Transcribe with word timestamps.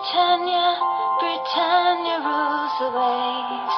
Britannia, 0.00 0.80
Britannia 1.20 2.16
rules 2.24 2.72
the 2.80 2.88
waves. 2.88 3.76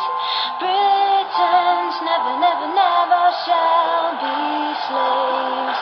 Britons 0.60 1.97
never, 2.08 2.39
never, 2.39 2.68
never 2.79 3.25
shall 3.42 4.15
be 4.23 4.39
slaves. 4.87 5.81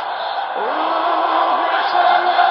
Ooh, 0.56 1.60
Britannia, 1.68 2.46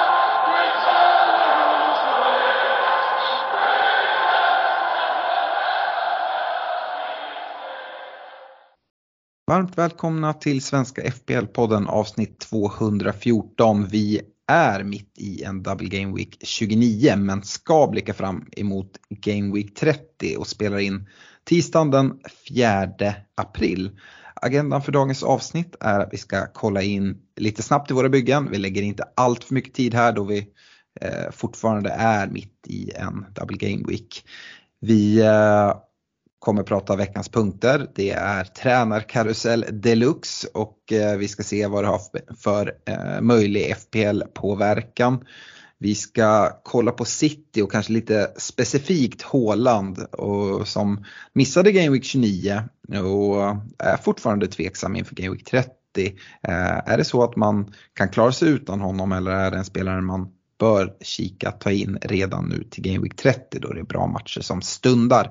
Britannia 0.46 1.50
rules 1.58 2.00
the 2.06 2.14
waves. 2.22 3.10
Varmt 9.46 9.78
välkomna 9.78 10.32
till 10.32 10.62
Svenska 10.62 11.02
FPL-podden 11.02 11.88
avsnitt 11.88 12.38
214. 12.38 13.86
Vi 13.86 14.20
är 14.50 14.84
mitt 14.84 15.18
i 15.18 15.42
en 15.42 15.62
Double 15.62 15.88
Game 15.88 16.16
Week 16.16 16.36
29 16.40 17.16
men 17.16 17.42
ska 17.42 17.86
blicka 17.86 18.14
fram 18.14 18.48
emot 18.56 18.98
Game 19.08 19.54
Week 19.54 19.74
30 19.74 20.36
och 20.36 20.46
spelar 20.46 20.78
in 20.78 21.08
tisdagen 21.44 21.90
den 21.90 22.20
4 22.48 23.14
april. 23.34 23.90
Agendan 24.34 24.82
för 24.82 24.92
dagens 24.92 25.22
avsnitt 25.22 25.76
är 25.80 26.00
att 26.00 26.12
vi 26.12 26.18
ska 26.18 26.46
kolla 26.46 26.82
in 26.82 27.18
lite 27.36 27.62
snabbt 27.62 27.90
i 27.90 27.94
våra 27.94 28.08
byggen. 28.08 28.50
Vi 28.50 28.58
lägger 28.58 28.82
inte 28.82 29.04
allt 29.16 29.44
för 29.44 29.54
mycket 29.54 29.74
tid 29.74 29.94
här 29.94 30.12
då 30.12 30.24
vi 30.24 30.46
eh, 31.00 31.30
fortfarande 31.32 31.90
är 31.90 32.26
mitt 32.26 32.66
i 32.66 32.90
en 32.94 33.26
Double 33.34 33.56
Game 33.56 33.84
Week. 33.88 34.24
Vi 34.80 35.20
eh, 35.20 35.74
kommer 36.40 36.62
prata 36.62 36.96
veckans 36.96 37.28
punkter. 37.28 37.86
Det 37.94 38.10
är 38.10 38.44
tränarkarusell 38.44 39.64
deluxe 39.72 40.48
och 40.54 40.92
eh, 40.92 41.16
vi 41.16 41.28
ska 41.28 41.42
se 41.42 41.66
vad 41.66 41.84
det 41.84 41.88
har 41.88 42.00
för 42.36 42.72
eh, 42.86 43.20
möjlig 43.20 43.76
FPL-påverkan. 43.76 45.24
Vi 45.78 45.94
ska 45.94 46.50
kolla 46.62 46.92
på 46.92 47.04
City 47.04 47.62
och 47.62 47.72
kanske 47.72 47.92
lite 47.92 48.30
specifikt 48.36 49.22
Håland 49.22 49.98
och 49.98 50.68
som 50.68 51.04
missade 51.32 51.72
Game 51.72 51.90
Week 51.90 52.04
29 52.04 52.62
och 52.88 53.56
är 53.78 53.96
fortfarande 53.96 54.46
tveksam 54.46 54.96
inför 54.96 55.14
Game 55.14 55.34
Week 55.34 55.44
30. 55.44 55.70
Eh, 55.96 56.90
är 56.92 56.96
det 56.96 57.04
så 57.04 57.24
att 57.24 57.36
man 57.36 57.74
kan 57.94 58.08
klara 58.08 58.32
sig 58.32 58.48
utan 58.48 58.80
honom 58.80 59.12
eller 59.12 59.30
är 59.30 59.50
det 59.50 59.56
en 59.56 59.64
spelare 59.64 60.00
man 60.00 60.28
bör 60.58 60.96
kika 61.00 61.50
ta 61.50 61.70
in 61.70 61.98
redan 62.02 62.48
nu 62.48 62.64
till 62.64 62.82
Game 62.82 62.98
Week 62.98 63.16
30 63.16 63.58
då 63.58 63.72
det 63.72 63.80
är 63.80 63.84
bra 63.84 64.06
matcher 64.06 64.40
som 64.40 64.62
stundar. 64.62 65.30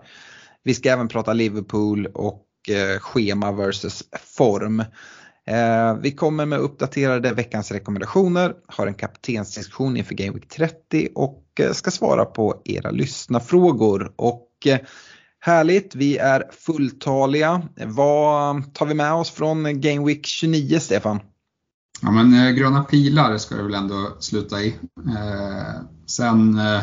Vi 0.69 0.73
ska 0.75 0.89
även 0.89 1.07
prata 1.07 1.33
Liverpool 1.33 2.05
och 2.05 2.45
eh, 2.69 2.99
schema 2.99 3.51
versus 3.51 4.03
form. 4.37 4.79
Eh, 5.47 5.95
vi 6.01 6.11
kommer 6.11 6.45
med 6.45 6.59
uppdaterade 6.59 7.33
veckans 7.33 7.71
rekommendationer, 7.71 8.53
har 8.67 8.87
en 8.87 8.93
kaptensdiskussion 8.93 9.97
inför 9.97 10.15
Game 10.15 10.31
Week 10.31 10.47
30 10.47 11.09
och 11.15 11.43
eh, 11.59 11.71
ska 11.71 11.91
svara 11.91 12.25
på 12.25 12.61
era 12.65 12.91
lyssnarfrågor. 12.91 14.13
Och 14.15 14.49
eh, 14.65 14.79
härligt, 15.39 15.95
vi 15.95 16.17
är 16.17 16.43
fulltaliga. 16.51 17.61
Vad 17.85 18.73
tar 18.73 18.85
vi 18.85 18.93
med 18.93 19.13
oss 19.13 19.31
från 19.31 19.81
Game 19.81 20.05
Week 20.05 20.25
29 20.25 20.79
Stefan? 20.79 21.19
Ja 22.01 22.11
men 22.11 22.33
eh, 22.33 22.51
gröna 22.51 22.83
pilar 22.83 23.37
ska 23.37 23.55
det 23.55 23.63
väl 23.63 23.73
ändå 23.73 24.17
sluta 24.19 24.61
i. 24.61 24.67
Eh, 25.07 25.81
sen 26.05 26.59
eh, 26.59 26.81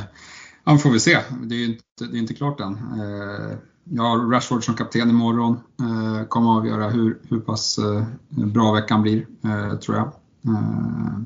ja, 0.64 0.79
får 0.79 0.91
vi 0.91 1.01
se, 1.01 1.19
det 1.42 1.55
är 1.55 1.64
inte, 1.64 1.83
det 1.98 2.17
är 2.17 2.20
inte 2.20 2.34
klart 2.34 2.61
än. 2.61 2.73
Eh, 2.73 3.59
Eh, 3.95 4.03
har 4.03 4.31
Rashford 4.31 4.65
som 4.65 4.75
kapten 4.75 5.11
imorgon. 5.11 5.61
Eh, 5.81 6.27
kommer 6.29 6.53
att 6.53 6.59
avgöra 6.59 6.91
hur, 6.91 7.19
hur 7.29 7.41
pass 7.41 7.79
eh, 7.79 8.05
bra 8.29 8.73
veckan 8.73 9.03
blir, 9.03 9.27
eh, 9.45 9.79
tror 9.79 9.97
jag. 9.97 10.06
Eh, 10.55 11.19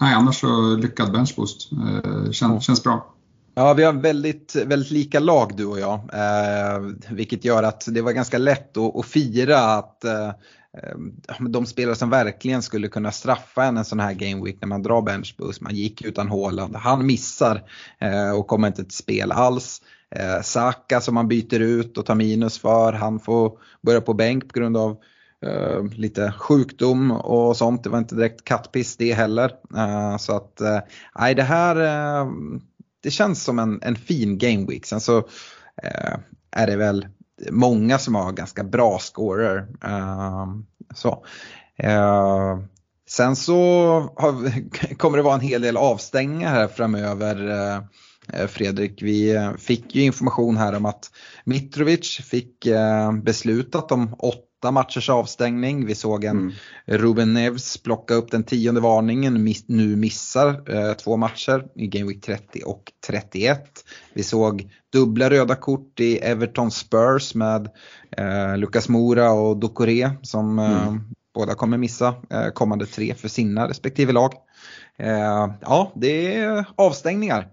nej, 0.00 0.14
annars 0.14 0.40
så 0.40 0.76
lyckad 0.76 1.12
benchboost. 1.12 1.72
Eh, 1.72 2.30
känns, 2.30 2.64
känns 2.64 2.84
bra. 2.84 3.14
Ja, 3.54 3.74
vi 3.74 3.84
har 3.84 3.92
väldigt, 3.92 4.56
väldigt 4.66 4.90
lika 4.90 5.20
lag 5.20 5.56
du 5.56 5.66
och 5.66 5.80
jag. 5.80 5.94
Eh, 5.94 6.80
vilket 7.10 7.44
gör 7.44 7.62
att 7.62 7.86
det 7.88 8.02
var 8.02 8.12
ganska 8.12 8.38
lätt 8.38 8.76
att, 8.76 8.96
att 8.96 9.06
fira 9.06 9.58
att 9.58 10.04
eh, 10.04 10.30
de 11.48 11.66
spelare 11.66 11.96
som 11.96 12.10
verkligen 12.10 12.62
skulle 12.62 12.88
kunna 12.88 13.12
straffa 13.12 13.64
en 13.64 13.76
en 13.76 13.84
sån 13.84 14.00
här 14.00 14.12
game 14.12 14.44
week 14.44 14.56
när 14.60 14.68
man 14.68 14.82
drar 14.82 15.02
benchboost. 15.02 15.60
Man 15.60 15.74
gick 15.74 16.02
utan 16.02 16.28
Haaland. 16.28 16.76
Han 16.76 17.06
missar 17.06 17.62
eh, 17.98 18.30
och 18.30 18.46
kommer 18.46 18.68
inte 18.68 18.84
till 18.84 18.96
spel 18.96 19.32
alls. 19.32 19.82
Eh, 20.10 20.42
Saka 20.42 21.00
som 21.00 21.14
man 21.14 21.28
byter 21.28 21.60
ut 21.60 21.98
och 21.98 22.06
tar 22.06 22.14
minus 22.14 22.58
för. 22.58 22.92
Han 22.92 23.20
får 23.20 23.58
börja 23.82 24.00
på 24.00 24.14
bänk 24.14 24.48
på 24.52 24.58
grund 24.58 24.76
av 24.76 24.96
eh, 25.46 25.84
lite 25.84 26.32
sjukdom 26.32 27.10
och 27.10 27.56
sånt. 27.56 27.84
Det 27.84 27.90
var 27.90 27.98
inte 27.98 28.14
direkt 28.14 28.44
kattpiss 28.44 28.96
det 28.96 29.12
heller. 29.12 29.52
Eh, 29.76 30.16
så 30.16 30.36
att, 30.36 30.60
eh, 30.60 30.78
nej 31.18 31.34
det 31.34 31.42
här, 31.42 31.76
eh, 31.76 32.30
det 33.02 33.10
känns 33.10 33.44
som 33.44 33.58
en, 33.58 33.80
en 33.82 33.96
fin 33.96 34.38
game 34.38 34.66
week. 34.66 34.86
Sen 34.86 35.00
så 35.00 35.18
eh, 35.82 36.16
är 36.50 36.66
det 36.66 36.76
väl 36.76 37.06
många 37.50 37.98
som 37.98 38.14
har 38.14 38.32
ganska 38.32 38.64
bra 38.64 38.98
scorer. 38.98 39.66
så. 40.94 41.24
sen 43.08 43.36
så 43.36 43.54
har, 44.16 44.34
kommer 44.96 45.16
det 45.16 45.22
vara 45.22 45.34
en 45.34 45.40
hel 45.40 45.62
del 45.62 45.76
avstängningar 45.76 46.50
här 46.50 46.68
framöver. 46.68 47.36
Fredrik, 48.48 49.02
vi 49.02 49.50
fick 49.58 49.94
ju 49.94 50.02
information 50.02 50.56
här 50.56 50.76
om 50.76 50.86
att 50.86 51.10
Mitrovic 51.44 52.20
fick 52.24 52.66
beslutat 53.22 53.92
om 53.92 54.14
åtta 54.18 54.70
matchers 54.70 55.10
avstängning. 55.10 55.86
Vi 55.86 55.94
såg 55.94 56.24
en 56.24 56.36
mm. 56.36 56.52
Ruben 56.86 57.34
Neves 57.34 57.82
plocka 57.82 58.14
upp 58.14 58.30
den 58.30 58.44
tionde 58.44 58.80
varningen, 58.80 59.54
nu 59.66 59.96
missar 59.96 60.74
eh, 60.74 60.92
två 60.92 61.16
matcher 61.16 61.66
i 61.74 61.86
Game 61.86 62.08
Week 62.08 62.24
30 62.24 62.62
och 62.66 62.92
31. 63.06 63.64
Vi 64.14 64.22
såg 64.22 64.70
dubbla 64.92 65.30
röda 65.30 65.54
kort 65.54 66.00
i 66.00 66.18
Everton 66.18 66.70
Spurs 66.70 67.34
med 67.34 67.68
eh, 68.16 68.56
Lucas 68.56 68.88
Mora 68.88 69.32
och 69.32 69.56
Dokore 69.56 70.10
som 70.22 70.58
eh, 70.58 70.88
mm. 70.88 71.00
båda 71.34 71.54
kommer 71.54 71.76
missa 71.76 72.14
eh, 72.30 72.48
kommande 72.48 72.86
tre 72.86 73.14
för 73.14 73.28
sina 73.28 73.68
respektive 73.68 74.12
lag. 74.12 74.32
Eh, 74.98 75.50
ja, 75.60 75.92
det 75.94 76.34
är 76.34 76.64
avstängningar. 76.76 77.48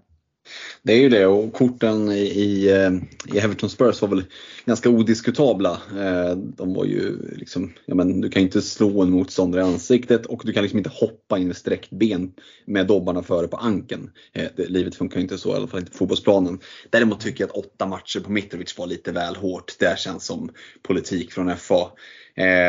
Det 0.84 0.94
är 0.94 0.98
ju 0.98 1.10
det 1.10 1.26
och 1.26 1.54
korten 1.54 2.12
i, 2.12 2.22
i, 2.22 2.72
eh, 2.72 2.92
i 3.36 3.40
Everton 3.40 3.70
Spurs 3.70 4.02
var 4.02 4.10
väl 4.10 4.24
ganska 4.66 4.90
odiskutabla. 4.90 5.82
Eh, 5.98 6.36
de 6.38 6.74
var 6.74 6.86
ju 6.86 7.18
liksom, 7.36 7.74
ja 7.86 7.96
men 7.96 8.22
du 8.22 8.30
kan 8.30 8.42
inte 8.42 8.62
slå 8.62 9.02
en 9.02 9.10
motståndare 9.10 9.62
i 9.62 9.66
ansiktet 9.66 10.26
och 10.26 10.42
du 10.46 10.54
kan 10.54 10.64
liksom 10.64 10.78
inte 10.78 10.92
hoppa 10.94 11.38
in 11.38 11.48
med 11.48 11.58
sträckt 11.58 11.90
ben 11.90 12.34
med 12.66 12.88
dobbarna 12.88 13.24
före 13.24 13.48
på 13.48 13.58
anken. 13.58 14.12
Eh, 14.34 14.48
det, 14.56 14.70
livet 14.70 14.96
funkar 14.96 15.20
inte 15.20 15.38
så, 15.38 15.54
i 15.54 15.56
alla 15.56 15.68
fall 15.68 15.80
inte 15.80 15.92
på 15.92 15.98
fotbollsplanen. 15.98 16.60
Däremot 16.90 17.20
tycker 17.20 17.44
jag 17.44 17.50
att 17.50 17.66
åtta 17.66 17.86
matcher 17.86 18.20
på 18.20 18.32
Mitrovic 18.32 18.78
var 18.78 18.88
lite 18.88 19.12
väl 19.12 19.36
hårt. 19.36 19.80
Det 19.80 20.00
känns 20.00 20.26
som 20.26 20.50
politik 20.82 21.32
från 21.32 21.58
FA. 21.58 21.92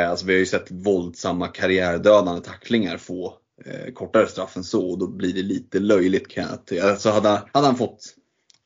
Alltså 0.08 0.26
vi 0.26 0.32
har 0.32 0.38
ju 0.38 0.46
sett 0.46 0.70
våldsamma 0.70 1.48
karriärdödande 1.48 2.40
tacklingar 2.40 2.96
få 2.96 3.34
eh, 3.64 3.92
kortare 3.92 4.26
straff 4.26 4.56
än 4.56 4.64
så 4.64 4.90
och 4.90 4.98
då 4.98 5.06
blir 5.06 5.34
det 5.34 5.42
lite 5.42 5.78
löjligt 5.78 6.28
kan 6.28 6.44
jag 6.44 6.64
tycka. 6.64 6.90
Alltså 6.90 7.10
hade, 7.10 7.42
hade 7.52 7.66
han 7.66 7.76
fått 7.76 8.14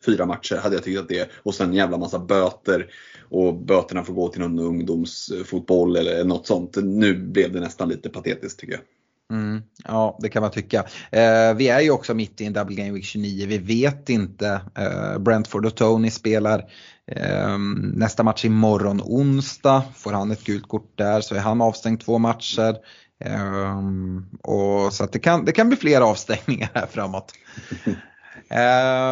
fyra 0.07 0.27
matcher 0.27 0.57
hade 0.57 0.75
jag 0.77 0.85
tyckt 0.85 1.01
att 1.01 1.09
det, 1.09 1.31
och 1.43 1.55
sen 1.55 1.69
en 1.69 1.75
jävla 1.75 1.99
massa 1.99 2.19
böter 2.19 2.87
och 3.29 3.55
böterna 3.55 4.05
får 4.05 4.15
gå 4.15 4.29
till 4.29 4.41
någon 4.41 4.59
ungdomsfotboll 4.59 5.97
eller 5.97 6.25
något 6.25 6.47
sånt. 6.47 6.77
Nu 6.77 7.15
blev 7.15 7.53
det 7.53 7.61
nästan 7.61 7.89
lite 7.89 8.09
patetiskt 8.09 8.61
tycker 8.61 8.73
jag. 8.73 8.83
Mm, 9.31 9.63
ja, 9.85 10.19
det 10.21 10.29
kan 10.29 10.43
man 10.43 10.51
tycka. 10.51 10.79
Eh, 11.11 11.55
vi 11.55 11.69
är 11.69 11.81
ju 11.81 11.91
också 11.91 12.15
mitt 12.15 12.41
i 12.41 12.45
en 12.45 12.53
Double 12.53 12.77
Game 12.77 12.93
Week 12.93 13.05
29. 13.05 13.47
Vi 13.47 13.59
vet 13.59 14.09
inte. 14.09 14.61
Eh, 14.75 15.19
Brentford 15.19 15.67
och 15.67 15.75
Tony 15.75 16.11
spelar 16.11 16.59
eh, 17.07 17.59
nästa 17.95 18.23
match 18.23 18.45
imorgon 18.45 19.01
onsdag. 19.05 19.83
Får 19.97 20.13
han 20.13 20.31
ett 20.31 20.45
gult 20.45 20.69
kort 20.69 20.99
där 20.99 21.21
så 21.21 21.35
är 21.35 21.41
han 21.41 21.61
avstängd 21.61 22.01
två 22.01 22.19
matcher. 22.19 22.77
Um, 23.25 24.31
och 24.43 24.93
så 24.93 25.07
det 25.07 25.19
kan, 25.19 25.45
det 25.45 25.53
kan 25.53 25.69
bli 25.69 25.77
fler 25.77 26.01
avstängningar 26.01 26.71
här 26.75 26.87
framåt. 26.87 27.33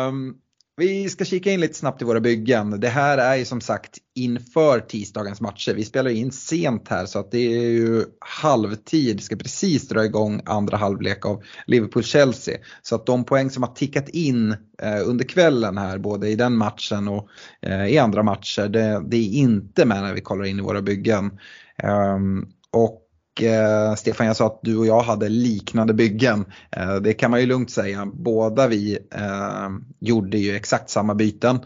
um, 0.08 0.34
vi 0.78 1.08
ska 1.08 1.24
kika 1.24 1.52
in 1.52 1.60
lite 1.60 1.74
snabbt 1.74 2.02
i 2.02 2.04
våra 2.04 2.20
byggen. 2.20 2.80
Det 2.80 2.88
här 2.88 3.18
är 3.18 3.36
ju 3.36 3.44
som 3.44 3.60
sagt 3.60 3.98
inför 4.14 4.80
tisdagens 4.80 5.40
matcher. 5.40 5.74
Vi 5.74 5.84
spelar 5.84 6.10
in 6.10 6.32
sent 6.32 6.88
här 6.88 7.06
så 7.06 7.18
att 7.18 7.30
det 7.30 7.38
är 7.38 7.70
ju 7.70 8.04
halvtid. 8.20 9.16
Det 9.16 9.22
ska 9.22 9.36
precis 9.36 9.88
dra 9.88 10.04
igång 10.04 10.42
andra 10.44 10.76
halvlek 10.76 11.26
av 11.26 11.42
Liverpool-Chelsea. 11.66 12.56
Så 12.82 12.94
att 12.94 13.06
de 13.06 13.24
poäng 13.24 13.50
som 13.50 13.62
har 13.62 13.74
tickat 13.74 14.08
in 14.08 14.52
eh, 14.82 15.00
under 15.08 15.24
kvällen 15.24 15.78
här 15.78 15.98
både 15.98 16.28
i 16.28 16.34
den 16.34 16.56
matchen 16.56 17.08
och 17.08 17.28
eh, 17.62 17.86
i 17.86 17.98
andra 17.98 18.22
matcher 18.22 18.68
det, 18.68 19.02
det, 19.06 19.16
är 19.16 19.32
inte 19.32 19.84
med 19.84 20.02
när 20.02 20.14
vi 20.14 20.20
kollar 20.20 20.44
in 20.44 20.58
i 20.58 20.62
våra 20.62 20.82
byggen. 20.82 21.38
Um, 21.82 22.48
och 22.70 23.07
eh, 23.42 23.94
Stefan, 23.94 24.26
jag 24.26 24.36
sa 24.36 24.46
att 24.46 24.60
du 24.62 24.76
och 24.76 24.86
jag 24.86 25.00
hade 25.00 25.28
liknande 25.28 25.94
byggen. 25.94 26.44
Eh, 26.70 26.96
det 26.96 27.12
kan 27.14 27.30
man 27.30 27.40
ju 27.40 27.46
lugnt 27.46 27.70
säga. 27.70 28.06
Båda 28.14 28.66
vi 28.66 28.98
eh, 29.14 29.68
gjorde 30.00 30.38
ju 30.38 30.56
exakt 30.56 30.90
samma 30.90 31.14
byten. 31.14 31.60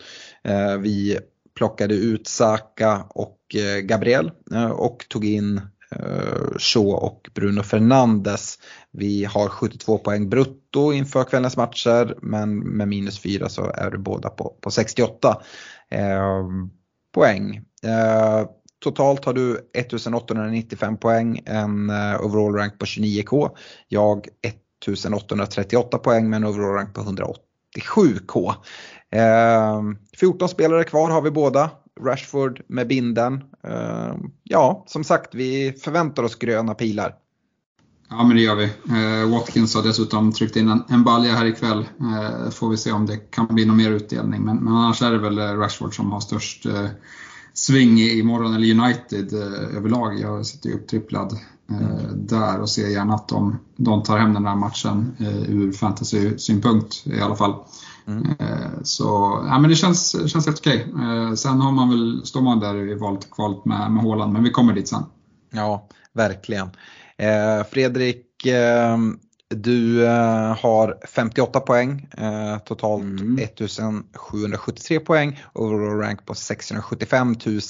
Eh, 0.45 0.77
vi 0.77 1.19
plockade 1.57 1.95
ut 1.95 2.27
Saka 2.27 3.05
och 3.09 3.39
eh, 3.55 3.81
Gabriel 3.81 4.31
eh, 4.53 4.71
och 4.71 5.07
tog 5.09 5.25
in 5.25 5.61
eh, 5.91 6.59
Shaw 6.59 6.93
och 6.93 7.31
Bruno 7.35 7.63
Fernandes. 7.63 8.59
Vi 8.91 9.25
har 9.25 9.49
72 9.49 9.99
poäng 9.99 10.29
brutto 10.29 10.93
inför 10.93 11.25
kvällens 11.25 11.57
matcher 11.57 12.19
men 12.23 12.59
med 12.59 12.89
minus 12.89 13.19
4 13.21 13.49
så 13.49 13.71
är 13.75 13.91
du 13.91 13.99
båda 13.99 14.29
på, 14.29 14.57
på 14.61 14.71
68 14.71 15.43
eh, 15.91 16.43
poäng. 17.15 17.57
Eh, 17.85 18.47
Totalt 18.83 19.25
har 19.25 19.33
du 19.33 19.71
1895 19.73 20.97
poäng, 20.97 21.39
eh, 21.47 21.63
en 21.63 21.91
overall 22.21 22.55
rank 22.55 22.79
på 22.79 22.85
29k. 22.85 23.51
Jag 23.89 24.29
1838 24.43 25.99
poäng 25.99 26.31
med 26.31 26.37
en 26.37 26.45
overall 26.45 26.75
rank 26.75 26.95
på 26.95 27.01
187k. 27.01 28.55
14 30.17 30.49
spelare 30.49 30.85
kvar 30.85 31.11
har 31.11 31.23
vi 31.23 31.31
båda. 31.31 31.71
Rashford 32.01 32.61
med 32.67 32.89
binden. 32.89 33.45
Ehm, 33.65 34.31
ja, 34.43 34.85
som 34.87 35.05
sagt, 35.05 35.35
vi 35.35 35.73
förväntar 35.73 36.23
oss 36.23 36.35
gröna 36.35 36.75
pilar. 36.75 37.15
Ja, 38.09 38.25
men 38.25 38.37
det 38.37 38.43
gör 38.43 38.55
vi. 38.55 38.65
Eh, 38.65 39.31
Watkins 39.31 39.75
har 39.75 39.83
dessutom 39.83 40.33
tryckt 40.33 40.57
in 40.57 40.69
en, 40.69 40.85
en 40.89 41.05
balja 41.05 41.33
här 41.33 41.47
ikväll. 41.47 41.89
Eh, 42.01 42.51
får 42.51 42.71
vi 42.71 42.77
se 42.77 42.93
om 42.93 43.07
det 43.07 43.17
kan 43.17 43.47
bli 43.47 43.65
någon 43.65 43.77
mer 43.77 43.91
utdelning. 43.91 44.43
Men, 44.43 44.57
men 44.57 44.75
annars 44.75 45.03
är 45.03 45.11
det 45.11 45.19
väl 45.19 45.39
eh, 45.39 45.59
Rashford 45.59 45.97
som 45.97 46.13
har 46.13 46.21
störst 46.21 46.67
eh, 46.67 46.87
sving 47.63 47.99
imorgon, 48.01 48.55
eller 48.55 48.71
United 48.71 49.33
eh, 49.33 49.77
överlag. 49.77 50.21
Jag 50.21 50.47
sitter 50.47 50.69
ju 50.69 50.75
upptripplad 50.75 51.33
eh, 51.71 52.13
där 52.15 52.61
och 52.61 52.71
ser 52.71 52.89
gärna 52.89 53.15
att 53.15 53.29
de, 53.29 53.59
de 53.77 54.03
tar 54.03 54.19
hem 54.19 54.35
den 54.35 54.47
här 54.47 54.57
matchen 54.57 55.17
eh, 55.21 55.51
ur 55.51 55.73
fantasy-synpunkt 55.73 57.07
i 57.07 57.21
alla 57.21 57.37
fall. 57.37 57.55
Mm. 58.07 58.27
Eh, 58.39 58.83
så 58.83 59.05
ja, 59.49 59.59
men 59.59 59.71
det 59.71 59.77
känns, 59.77 60.31
känns 60.31 60.47
helt 60.47 60.59
okej. 60.59 60.87
Eh, 61.03 61.35
sen 61.35 61.61
har 61.61 61.73
man 61.73 61.89
väl, 61.89 62.23
står 62.25 62.43
man 62.43 62.61
där 62.61 62.91
i 62.91 62.95
valet 62.95 63.31
kvalet 63.31 63.65
med, 63.65 63.93
med 63.93 64.03
Håland, 64.05 64.33
men 64.33 64.43
vi 64.43 64.51
kommer 64.51 64.75
dit 64.75 64.89
sen. 64.89 65.05
Ja, 65.51 65.89
verkligen. 66.13 66.67
Eh, 67.19 67.67
Fredrik, 67.71 68.47
eh, 68.47 68.99
du 69.55 70.05
eh, 70.05 70.57
har 70.57 70.99
58 71.09 71.61
poäng, 71.61 72.09
eh, 72.19 72.59
totalt 72.59 73.03
mm. 73.03 73.39
1773 73.39 75.01
poäng, 75.01 75.43
overall 75.55 75.99
rank 75.99 76.27
på 76.27 76.35
675 76.35 77.37
000. 77.47 77.61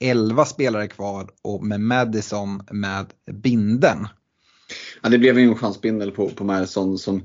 11 0.00 0.44
spelare 0.44 0.86
kvar 0.86 1.30
och 1.42 1.64
med 1.64 1.80
Madison 1.80 2.62
med 2.70 3.06
binden. 3.32 4.08
Ja, 5.02 5.08
det 5.08 5.18
blev 5.18 5.38
ju 5.38 5.48
en 5.48 5.54
chansbindel 5.54 6.10
på, 6.10 6.28
på 6.28 6.44
Madison 6.44 6.98
som 6.98 7.22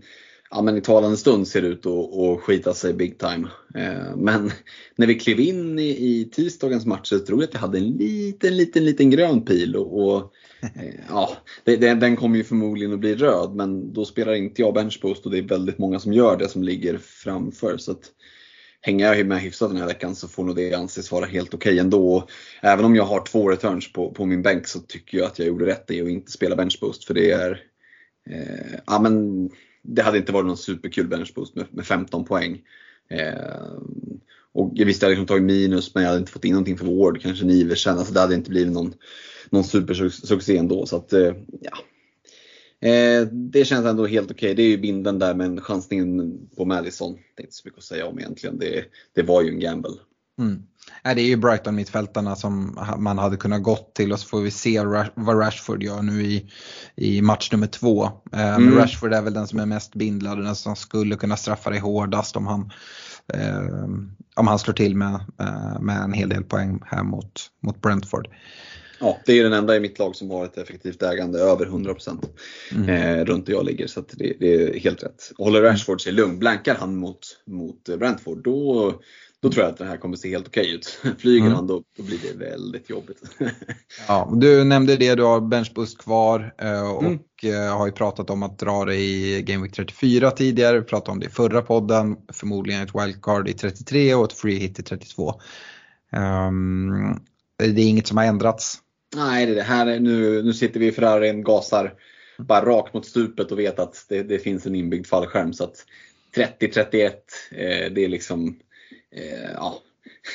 ja, 0.51 0.62
men 0.62 0.78
i 0.78 0.81
talande 0.81 1.18
stund 1.18 1.48
ser 1.48 1.62
ut 1.62 1.86
att, 1.86 2.42
skita 2.42 2.74
sig 2.74 2.94
big 2.94 3.19
time. 3.19 3.48
Eh, 3.75 4.16
men 4.16 4.51
när 4.95 5.07
vi 5.07 5.16
klev 5.16 5.40
in 5.40 5.80
i, 5.80 5.90
i 5.90 6.30
tisdagens 6.31 6.86
match 6.86 7.10
så 7.10 7.19
tror 7.19 7.42
jag 7.42 7.48
att 7.48 7.54
jag 7.54 7.62
hade 7.62 7.78
en 7.78 7.92
liten, 7.92 8.57
liten, 8.57 8.86
liten 8.86 9.10
grön 9.10 9.45
pil 9.45 9.75
och, 9.75 10.04
och 10.04 10.34
ja, 11.10 11.38
det, 11.63 11.77
det, 11.77 11.94
den 11.94 12.15
kommer 12.15 12.38
ju 12.38 12.44
förmodligen 12.44 12.94
att 12.94 13.00
bli 13.00 13.15
röd 13.15 13.56
men 13.56 13.94
då 13.94 14.06
spelar 14.06 14.33
inte 14.33 14.62
jag 14.62 14.74
benchpost 14.74 15.25
och 15.25 15.31
det 15.31 15.38
är 15.38 15.42
väldigt 15.42 15.77
många 15.77 16.00
som 16.00 16.13
gör 16.13 16.38
det 16.38 16.50
som 16.50 16.63
ligger 16.63 16.98
framför. 16.98 17.77
Så 17.77 17.92
att, 17.92 18.12
hänger 18.81 19.13
jag 19.13 19.27
med 19.27 19.42
hyfsat 19.42 19.69
den 19.69 19.80
här 19.80 19.88
veckan 19.88 20.15
så 20.15 20.27
får 20.27 20.44
nog 20.44 20.56
det 20.56 20.74
anses 20.74 21.12
vara 21.12 21.25
helt 21.25 21.54
okej 21.54 21.71
okay 21.71 21.80
ändå. 21.80 22.27
Även 22.62 22.86
om 22.86 22.95
jag 22.95 23.04
har 23.04 23.25
två 23.25 23.50
returns 23.50 23.94
på, 23.94 24.12
på 24.12 24.25
min 24.25 24.42
bänk 24.42 24.68
så 24.68 24.80
tycker 24.80 25.18
jag 25.18 25.27
att 25.27 25.39
jag 25.39 25.48
gjorde 25.48 25.65
rätt 25.65 25.92
i 25.92 26.01
att 26.01 26.07
inte 26.07 26.31
spela 26.31 26.56
benchboost 26.56 27.06
för 27.06 27.13
det 27.13 27.31
är 27.31 27.62
eh, 28.30 28.80
ja, 28.86 29.00
men 29.00 29.50
det 29.81 30.01
hade 30.01 30.18
inte 30.18 30.31
varit 30.31 30.45
någon 30.45 30.57
superkul 30.57 31.07
benchboost 31.07 31.56
med, 31.56 31.66
med 31.71 31.86
15 31.86 32.25
poäng. 32.25 32.62
Eh, 33.09 33.71
och 34.54 34.71
jag 34.74 34.86
visste 34.86 35.06
jag 35.06 35.07
hade 35.07 35.19
liksom 35.19 35.36
tagit 35.36 35.44
minus 35.44 35.95
men 35.95 36.04
jag 36.04 36.09
hade 36.09 36.19
inte 36.19 36.31
fått 36.31 36.45
in 36.45 36.51
någonting 36.51 36.77
för 36.77 36.86
Ward, 36.86 37.21
kanske 37.21 37.45
Niversen. 37.45 37.98
Alltså 37.98 38.13
det 38.13 38.19
hade 38.19 38.36
inte 38.36 38.50
blivit 38.50 38.74
någon, 38.74 38.94
någon 39.50 39.63
supersuccé 39.63 40.57
ändå. 40.57 40.86
Så 40.86 40.95
att, 40.95 41.13
eh, 41.13 41.34
ja. 41.62 41.78
Eh, 42.90 43.28
det 43.28 43.66
känns 43.66 43.86
ändå 43.86 44.06
helt 44.06 44.31
okej. 44.31 44.36
Okay. 44.36 44.54
Det 44.54 44.63
är 44.63 44.69
ju 44.69 44.78
binden 44.78 45.19
där 45.19 45.36
men 45.36 45.62
chansningen 45.62 46.40
på 46.57 46.66
Madison, 46.66 47.13
det 47.36 47.42
är 47.42 47.45
inte 47.45 47.56
så 47.56 47.62
mycket 47.66 47.78
att 47.78 47.84
säga 47.84 48.07
om 48.07 48.19
egentligen. 48.19 48.60
Det, 48.60 48.86
det 49.16 49.24
var 49.24 49.42
ju 49.42 49.50
en 49.50 49.60
gamble. 49.60 49.92
Mm. 50.40 50.63
det 51.04 51.22
är 51.22 51.28
ju 51.28 51.36
Brighton 51.36 51.75
mittfältarna 51.75 52.36
som 52.36 52.80
man 52.98 53.18
hade 53.18 53.38
kunnat 53.38 53.63
gått 53.63 53.95
till 53.95 54.12
och 54.12 54.19
så 54.19 54.28
får 54.28 54.42
vi 54.42 54.51
se 54.51 54.81
vad 55.16 55.40
Rashford 55.40 55.84
gör 55.84 56.01
nu 56.01 56.24
i, 56.24 56.50
i 56.95 57.22
match 57.22 57.51
nummer 57.51 57.68
två. 57.68 58.10
Mm. 58.31 58.66
Men 58.66 58.75
Rashford 58.75 59.13
är 59.13 59.22
väl 59.22 59.34
den 59.34 59.48
som 59.48 59.60
är 59.60 59.66
mest 59.66 59.95
bindlad 59.95 60.38
och 60.38 60.44
den 60.44 60.56
som 60.56 60.75
skulle 60.75 61.16
kunna 61.16 61.38
straffa 61.38 61.69
dig 61.69 61.80
hårdast 61.80 62.36
om 62.36 62.48
han 62.48 62.72
eh, 63.34 63.88
om 64.36 64.48
han 64.48 64.60
slår 64.60 64.74
till 64.74 64.95
med, 64.95 65.13
eh, 65.40 65.80
med 65.81 66.01
en 66.01 66.13
hel 66.13 66.30
del 66.30 66.44
poäng 66.44 66.81
här 66.86 67.04
mot, 67.04 67.50
mot 67.62 67.81
Brentford. 67.81 68.28
Ja, 69.04 69.18
det 69.26 69.40
är 69.40 69.44
den 69.44 69.54
enda 69.54 69.76
i 69.76 69.80
mitt 69.80 70.00
lag 70.00 70.16
som 70.16 70.32
har 70.32 70.46
ett 70.46 70.58
effektivt 70.58 71.04
ägande 71.04 71.40
över 71.40 71.66
100% 71.66 72.26
mm. 72.72 72.90
eh, 72.90 73.26
runt 73.26 73.46
där 73.46 73.54
jag 73.54 73.66
ligger. 73.66 73.88
Så 73.88 74.04
det, 74.12 74.34
det, 74.40 74.54
är 74.54 74.80
helt 74.80 75.04
rätt. 75.04 75.32
Håller 75.38 75.62
Rashford 75.62 76.02
sig 76.02 76.12
lugn, 76.12 76.40
blankar 76.40 76.76
han 76.76 76.96
mot, 76.96 77.20
mot 77.46 77.84
Brentford 77.84 78.44
då, 78.44 78.94
då 79.40 79.52
tror 79.52 79.64
jag 79.64 79.72
att 79.72 79.78
det 79.78 79.86
här 79.86 79.98
kommer 79.98 80.18
se 80.18 80.30
helt 80.30 80.48
okej 80.48 80.76
ut. 80.76 81.00
Flyger 81.18 81.46
mm. 81.46 81.54
han 81.54 81.68
då, 81.68 81.84
då 81.98 82.04
blir 82.04 82.18
det 82.18 82.46
väldigt 82.46 82.90
jobbigt. 82.90 83.22
ja, 84.08 84.32
du 84.36 84.64
nämnde 84.64 84.96
det, 84.96 85.16
du 85.16 85.24
har 85.24 85.42
benchboost 85.42 85.98
kvar 85.98 86.54
eh, 86.58 86.92
och 86.92 87.04
mm. 87.04 87.20
Har 87.72 87.86
ju 87.86 87.92
pratat 87.92 88.30
om 88.30 88.44
att 88.44 88.60
dra 88.60 88.86
det 88.86 88.96
i 88.96 89.42
Game 89.42 89.64
Week 89.64 89.74
34 89.74 90.32
tidigare, 90.32 90.80
vi 90.80 90.86
pratade 90.86 91.12
om 91.12 91.20
det 91.20 91.26
i 91.26 91.30
förra 91.30 91.62
podden, 91.62 92.18
förmodligen 92.34 92.82
ett 92.82 92.96
wildcard 92.96 93.50
i 93.50 93.54
33 93.54 94.16
och 94.16 94.26
ett 94.26 94.34
free 94.34 94.60
hit 94.60 94.80
i 94.80 94.84
32. 94.84 95.34
Um, 96.12 96.20
ehm, 96.22 97.20
det 97.58 97.82
är 97.82 97.88
inget 97.88 98.08
som 98.08 98.18
har 98.18 98.26
ändrats? 98.26 98.80
Nej, 99.15 99.45
det 99.45 99.60
är 99.60 99.63
här 99.63 100.00
nu, 100.00 100.44
nu 100.44 100.54
sitter 100.54 100.80
vi 100.80 100.88
i 100.88 100.92
Ferrarin, 100.92 101.44
gasar 101.44 101.94
bara 102.38 102.65
rakt 102.65 102.94
mot 102.94 103.06
stupet 103.06 103.51
och 103.51 103.60
vet 103.60 103.80
att 103.80 104.06
det, 104.10 104.24
det 104.24 104.39
finns 104.39 104.65
en 104.65 104.75
inbyggd 104.75 105.07
fallskärm. 105.07 105.54
Så 105.54 105.63
att 105.63 105.86
30-31, 106.36 107.12
eh, 107.51 107.94
det 107.94 108.06
är 108.06 108.07
liksom 108.07 108.60
eh, 109.15 109.51
ja, 109.56 109.80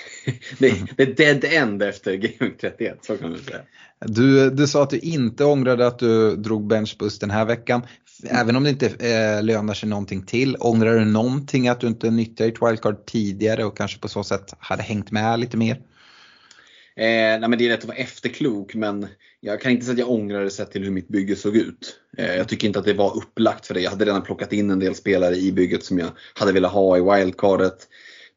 det, 0.59 0.75
det, 0.97 1.03
är 1.03 1.15
dead 1.15 1.45
end 1.45 1.83
efter 1.83 2.15
Game 2.15 2.53
31, 2.61 2.99
så 3.03 3.17
kan 3.17 3.31
man 3.31 3.39
säga. 3.39 3.61
Du, 4.01 4.51
du 4.51 4.67
sa 4.67 4.83
att 4.83 4.91
du 4.91 4.99
inte 4.99 5.45
ångrade 5.45 5.87
att 5.87 5.99
du 5.99 6.37
drog 6.37 6.67
benchboost 6.67 7.21
den 7.21 7.31
här 7.31 7.45
veckan. 7.45 7.83
Även 8.25 8.57
om 8.57 8.65
det 8.65 8.71
inte 8.71 8.87
eh, 8.87 9.43
lönar 9.43 9.75
sig 9.75 9.89
någonting 9.89 10.23
till, 10.23 10.57
ångrar 10.61 10.99
du 10.99 11.05
någonting 11.05 11.69
att 11.69 11.81
du 11.81 11.87
inte 11.87 12.11
nyttjade 12.11 12.51
ditt 12.51 12.63
wildcard 12.63 13.07
tidigare 13.07 13.65
och 13.65 13.77
kanske 13.77 13.99
på 13.99 14.09
så 14.09 14.25
sätt 14.25 14.55
hade 14.59 14.83
hängt 14.83 15.11
med 15.11 15.41
lite 15.41 15.57
mer? 15.57 15.83
Eh, 16.99 17.41
nej 17.41 17.49
men 17.49 17.59
det 17.59 17.65
är 17.65 17.69
lätt 17.69 17.79
att 17.79 17.85
vara 17.85 17.97
efterklok 17.97 18.75
men 18.75 19.07
jag 19.41 19.61
kan 19.61 19.73
inte 19.73 19.85
säga 19.85 19.93
att 19.93 19.99
jag 19.99 20.11
ångrar 20.11 20.45
det 20.45 20.51
sett 20.51 20.71
till 20.71 20.85
hur 20.85 20.91
mitt 20.91 21.09
bygge 21.09 21.37
såg 21.37 21.57
ut. 21.57 22.01
Eh, 22.17 22.37
jag 22.37 22.49
tycker 22.49 22.67
inte 22.67 22.79
att 22.79 22.85
det 22.85 22.95
var 22.95 23.17
upplagt 23.17 23.67
för 23.67 23.75
det. 23.75 23.81
Jag 23.81 23.91
hade 23.91 24.05
redan 24.05 24.23
plockat 24.23 24.53
in 24.53 24.71
en 24.71 24.79
del 24.79 24.95
spelare 24.95 25.37
i 25.37 25.53
bygget 25.53 25.85
som 25.85 25.99
jag 25.99 26.09
hade 26.35 26.53
velat 26.53 26.73
ha 26.73 26.97
i 26.97 27.01
wildcardet 27.01 27.89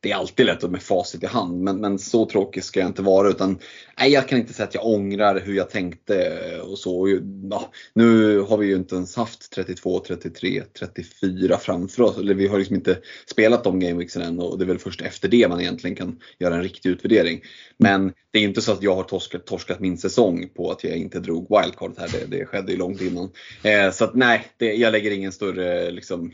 det 0.04 0.12
är 0.12 0.16
alltid 0.16 0.46
lätt 0.46 0.72
med 0.72 0.82
facit 0.82 1.24
i 1.24 1.26
hand, 1.26 1.62
men, 1.62 1.78
men 1.78 2.00
så 2.00 2.26
tråkig 2.26 2.64
ska 2.64 2.80
jag 2.80 2.90
inte 2.90 3.02
vara. 3.02 3.30
Utan, 3.30 3.60
nej, 4.00 4.12
jag 4.12 4.28
kan 4.28 4.40
inte 4.40 4.54
säga 4.54 4.68
att 4.68 4.76
jag 4.76 4.86
ångrar 4.86 5.40
hur 5.40 5.54
jag 5.54 5.70
tänkte 5.70 6.26
eh, 6.26 6.60
och 6.60 6.80
så. 6.80 7.20
Ja, 7.50 7.72
nu 7.94 8.40
har 8.40 8.58
vi 8.58 8.68
ju 8.68 8.76
inte 8.76 8.96
ens 8.96 9.16
haft 9.16 9.52
32, 9.52 10.00
33, 10.00 10.64
34 10.80 11.58
framför 11.58 12.04
oss. 12.04 12.18
Eller 12.18 12.34
vi 12.34 12.48
har 12.48 12.60
liksom 12.60 12.76
inte 12.76 12.98
spelat 13.26 13.64
de 13.64 13.80
gameweeksen 13.80 14.22
än 14.22 14.40
och 14.40 14.58
det 14.58 14.66
är 14.66 14.68
väl 14.68 14.80
först 14.80 15.02
efter 15.02 15.30
det 15.30 15.48
man 15.48 15.62
egentligen 15.62 15.96
kan 15.96 16.20
göra 16.40 16.56
en 16.56 16.64
riktig 16.64 16.90
utvärdering. 16.90 17.42
Men 17.78 18.14
det 18.32 18.40
är 18.40 18.44
inte 18.44 18.62
så 18.62 18.72
att 18.72 18.84
jag 18.84 18.96
har 18.96 19.04
torskat, 19.04 19.46
torskat 19.46 19.80
min 19.80 19.98
säsong 19.98 20.50
på 20.56 20.72
att 20.72 20.84
jag 20.84 20.98
inte 20.98 21.20
drog 21.20 21.48
wildcard 21.50 21.94
här. 21.98 22.10
Det, 22.12 22.38
det 22.38 22.46
skedde 22.46 22.72
ju 22.72 22.78
långt 22.78 23.02
innan. 23.02 23.32
Eh, 23.64 23.92
så 23.92 24.04
att 24.04 24.16
nej, 24.16 24.46
det, 24.58 24.74
jag 24.74 24.92
lägger 24.92 25.12
ingen 25.12 25.32
större 25.32 25.92
liksom, 25.92 26.34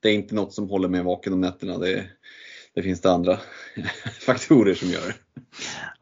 det 0.00 0.08
är 0.08 0.14
inte 0.14 0.34
något 0.34 0.54
som 0.54 0.68
håller 0.68 0.88
mig 0.88 1.02
vaken 1.02 1.32
om 1.32 1.40
nätterna. 1.40 1.78
Det, 1.78 2.04
det 2.76 2.82
finns 2.82 3.00
det 3.00 3.10
andra 3.10 3.38
faktorer 4.20 4.74
som 4.74 4.88
gör. 4.88 5.14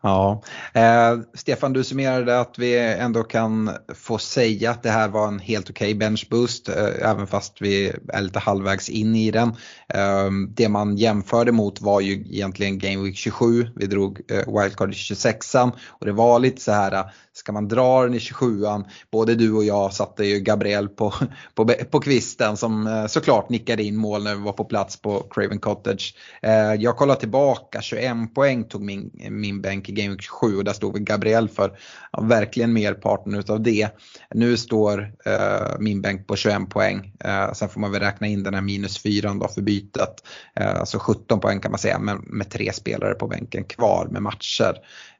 Ja, 0.02 0.42
eh, 0.74 1.18
Stefan 1.34 1.72
du 1.72 1.84
summerade 1.84 2.40
att 2.40 2.58
vi 2.58 2.78
ändå 2.78 3.22
kan 3.22 3.70
få 3.94 4.18
säga 4.18 4.70
att 4.70 4.82
det 4.82 4.90
här 4.90 5.08
var 5.08 5.28
en 5.28 5.38
helt 5.38 5.70
okej 5.70 5.86
okay 5.86 5.98
benchboost 5.98 6.68
eh, 6.68 7.10
även 7.10 7.26
fast 7.26 7.62
vi 7.62 7.92
är 8.08 8.22
lite 8.22 8.38
halvvägs 8.38 8.88
in 8.88 9.16
i 9.16 9.30
den. 9.30 9.48
Eh, 9.88 10.30
det 10.48 10.68
man 10.68 10.96
jämförde 10.96 11.52
mot 11.52 11.80
var 11.80 12.00
ju 12.00 12.12
egentligen 12.12 12.78
Game 12.78 13.02
Week 13.04 13.16
27, 13.16 13.66
vi 13.76 13.86
drog 13.86 14.20
eh, 14.30 14.60
wildcard 14.60 14.90
i 14.90 14.94
26an 14.94 15.72
och 15.88 16.06
det 16.06 16.12
var 16.12 16.38
lite 16.38 16.60
så 16.60 16.72
här 16.72 16.92
eh, 16.92 17.04
ska 17.36 17.52
man 17.52 17.68
dra 17.68 18.02
den 18.02 18.14
i 18.14 18.18
27an, 18.18 18.84
både 19.10 19.34
du 19.34 19.52
och 19.52 19.64
jag 19.64 19.92
satte 19.92 20.24
ju 20.24 20.40
Gabriel 20.40 20.88
på, 20.88 21.14
på, 21.54 21.66
på 21.90 22.00
kvisten 22.00 22.56
som 22.56 22.86
eh, 22.86 23.06
såklart 23.06 23.48
nickade 23.48 23.82
in 23.82 23.96
mål 23.96 24.24
när 24.24 24.34
vi 24.34 24.42
var 24.42 24.52
på 24.52 24.64
plats 24.64 25.02
på 25.02 25.26
Craven 25.30 25.58
Cottage. 25.58 26.14
Eh, 26.42 26.74
jag 26.74 26.96
kollar 26.96 27.14
tillbaka, 27.14 27.80
21 27.80 28.34
poäng 28.34 28.64
tog 28.64 28.82
min, 28.82 29.10
min 29.30 29.60
bänk 29.60 29.88
i 29.88 29.92
Game 29.92 30.10
Week 30.10 30.22
27 30.22 30.56
och 30.56 30.64
där 30.64 30.72
stod 30.72 30.94
vi 30.94 31.00
Gabriel 31.00 31.48
för 31.48 31.78
ja, 32.12 32.20
verkligen 32.20 32.72
merparten 32.72 33.34
utav 33.34 33.62
det. 33.62 33.88
Nu 34.34 34.56
står 34.56 35.12
eh, 35.24 35.78
min 35.78 36.02
bänk 36.02 36.26
på 36.26 36.36
21 36.36 36.70
poäng, 36.70 37.12
eh, 37.24 37.52
sen 37.52 37.68
får 37.68 37.80
man 37.80 37.92
väl 37.92 38.00
räkna 38.00 38.26
in 38.26 38.42
den 38.42 38.54
här 38.54 38.60
minus 38.60 39.02
4 39.02 39.34
då 39.34 39.48
för 39.48 39.62
bytet. 39.62 40.14
Eh, 40.56 40.80
alltså 40.80 40.98
17 40.98 41.40
poäng 41.40 41.60
kan 41.60 41.70
man 41.70 41.80
säga 41.80 41.98
med, 41.98 42.18
med 42.26 42.50
tre 42.50 42.72
spelare 42.72 43.14
på 43.14 43.26
bänken 43.26 43.64
kvar 43.64 44.08
med 44.10 44.22
matcher. 44.22 44.74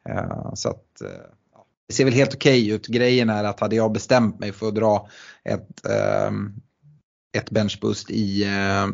Eh, 0.09 0.55
så 0.55 0.69
att 0.69 1.01
eh, 1.01 1.31
det 1.89 1.95
ser 1.95 2.05
väl 2.05 2.15
helt 2.15 2.35
okej 2.35 2.63
okay 2.63 2.75
ut. 2.75 2.87
Grejen 2.87 3.31
är 3.31 3.45
att 3.45 3.61
hade 3.61 3.77
jag 3.77 3.93
bestämt 3.93 4.41
mig 4.41 4.53
för 4.53 4.69
att 4.69 4.75
dra 4.75 5.09
ett, 5.45 5.87
eh, 5.87 6.31
ett 7.37 7.51
benchboost 7.51 8.11
i, 8.11 8.45
eh, 8.45 8.87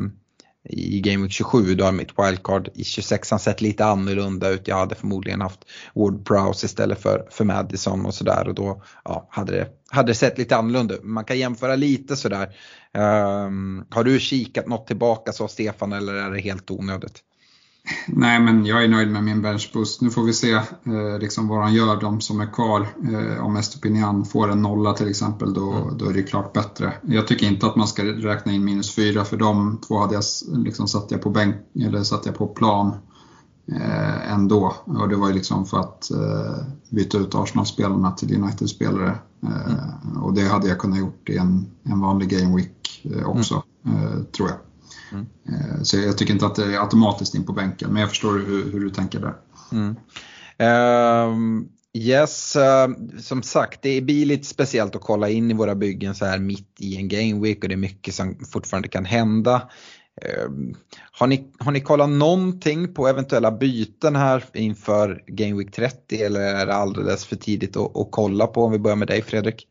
i 0.69 1.01
Game 1.01 1.23
Week 1.23 1.31
27 1.31 1.75
då 1.75 1.85
har 1.85 1.91
mitt 1.91 2.19
wildcard 2.19 2.69
i 2.73 2.83
26 2.83 3.27
sett 3.27 3.61
lite 3.61 3.85
annorlunda 3.85 4.49
ut. 4.49 4.67
Jag 4.67 4.75
hade 4.75 4.95
förmodligen 4.95 5.41
haft 5.41 5.59
Ward 5.93 6.25
Prowse 6.25 6.65
istället 6.65 7.01
för, 7.01 7.27
för 7.31 7.45
Madison 7.45 8.05
och 8.05 8.13
sådär 8.13 8.47
och 8.47 8.55
då 8.55 8.83
ja, 9.03 9.27
hade, 9.29 9.51
det, 9.51 9.67
hade 9.89 10.11
det 10.11 10.15
sett 10.15 10.37
lite 10.37 10.55
annorlunda 10.55 10.93
ut. 10.93 11.03
Man 11.03 11.25
kan 11.25 11.39
jämföra 11.39 11.75
lite 11.75 12.15
sådär. 12.15 12.55
Um, 12.93 13.85
har 13.89 14.03
du 14.03 14.19
kikat 14.19 14.67
något 14.67 14.87
tillbaka 14.87 15.31
så 15.31 15.47
Stefan 15.47 15.93
eller 15.93 16.13
är 16.13 16.31
det 16.31 16.41
helt 16.41 16.71
onödigt? 16.71 17.23
Nej, 18.07 18.39
men 18.39 18.65
jag 18.65 18.83
är 18.83 18.87
nöjd 18.87 19.11
med 19.11 19.23
min 19.23 19.41
benchboost. 19.41 20.01
Nu 20.01 20.09
får 20.09 20.23
vi 20.23 20.33
se 20.33 20.51
eh, 20.53 21.19
liksom 21.19 21.47
vad 21.47 21.61
han 21.61 21.73
gör, 21.73 22.01
de 22.01 22.21
som 22.21 22.39
är 22.39 22.53
kvar. 22.53 22.87
Eh, 23.13 23.45
om 23.45 23.55
Estopinian 23.55 24.25
får 24.25 24.51
en 24.51 24.61
nolla 24.61 24.93
till 24.93 25.09
exempel, 25.09 25.53
då, 25.53 25.71
mm. 25.71 25.97
då 25.97 26.05
är 26.05 26.13
det 26.13 26.23
klart 26.23 26.53
bättre. 26.53 26.93
Jag 27.01 27.27
tycker 27.27 27.45
inte 27.45 27.65
att 27.65 27.75
man 27.75 27.87
ska 27.87 28.03
räkna 28.03 28.51
in 28.51 28.63
minus 28.63 28.95
fyra, 28.95 29.25
för 29.25 29.37
de 29.37 29.77
två 29.87 29.99
hade 29.99 30.13
jag, 30.13 30.23
liksom, 30.57 30.87
satt 30.87 31.11
jag 31.11 31.21
på 31.21 31.29
bänk, 31.29 31.55
eller 31.75 32.03
satt 32.03 32.25
jag 32.25 32.35
på 32.35 32.47
plan 32.47 32.93
eh, 33.71 34.31
ändå. 34.33 34.75
Och 34.85 35.09
det 35.09 35.15
var 35.15 35.27
ju 35.27 35.33
liksom 35.33 35.65
för 35.65 35.79
att 35.79 36.11
eh, 36.11 36.65
byta 36.89 37.17
ut 37.17 37.35
Arsenal-spelarna 37.35 38.11
till 38.11 38.43
United-spelare. 38.43 39.19
Eh, 39.43 39.73
mm. 40.05 40.23
Och 40.23 40.33
det 40.33 40.47
hade 40.47 40.67
jag 40.67 40.79
kunnat 40.79 40.99
gjort 40.99 41.29
i 41.29 41.37
en, 41.37 41.65
en 41.83 41.99
vanlig 41.99 42.29
Game 42.29 42.55
Week 42.55 43.01
eh, 43.03 43.29
också, 43.29 43.63
mm. 43.85 44.25
tror 44.25 44.49
jag. 44.49 44.57
Mm. 45.11 45.25
Så 45.83 45.97
jag 45.97 46.17
tycker 46.17 46.33
inte 46.33 46.45
att 46.45 46.55
det 46.55 46.75
är 46.75 46.79
automatiskt 46.79 47.35
in 47.35 47.45
på 47.45 47.53
bänken, 47.53 47.93
men 47.93 48.01
jag 48.01 48.09
förstår 48.09 48.33
hur, 48.33 48.71
hur 48.71 48.79
du 48.79 48.89
tänker 48.89 49.19
där. 49.19 49.35
Mm. 49.71 49.95
Um, 50.61 51.69
yes, 51.93 52.55
uh, 52.55 53.19
som 53.19 53.43
sagt 53.43 53.81
det 53.81 54.01
blir 54.01 54.25
lite 54.25 54.47
speciellt 54.47 54.95
att 54.95 55.01
kolla 55.01 55.29
in 55.29 55.51
i 55.51 55.53
våra 55.53 55.75
byggen 55.75 56.15
så 56.15 56.25
här 56.25 56.39
mitt 56.39 56.75
i 56.79 56.97
en 56.97 57.07
game 57.07 57.41
week 57.41 57.63
och 57.63 57.69
det 57.69 57.75
är 57.75 57.77
mycket 57.77 58.13
som 58.13 58.35
fortfarande 58.51 58.87
kan 58.87 59.05
hända. 59.05 59.69
Uh, 60.25 60.75
har, 61.11 61.27
ni, 61.27 61.51
har 61.59 61.71
ni 61.71 61.81
kollat 61.81 62.09
någonting 62.09 62.93
på 62.93 63.07
eventuella 63.07 63.51
byten 63.51 64.15
här 64.15 64.45
inför 64.53 65.23
Game 65.27 65.57
Week 65.57 65.71
30 65.71 66.21
eller 66.21 66.39
är 66.39 66.65
det 66.65 66.73
alldeles 66.73 67.25
för 67.25 67.35
tidigt 67.35 67.77
att, 67.77 67.97
att 67.97 68.07
kolla 68.11 68.47
på 68.47 68.63
om 68.63 68.71
vi 68.71 68.79
börjar 68.79 68.95
med 68.95 69.07
dig 69.07 69.21
Fredrik? 69.21 69.67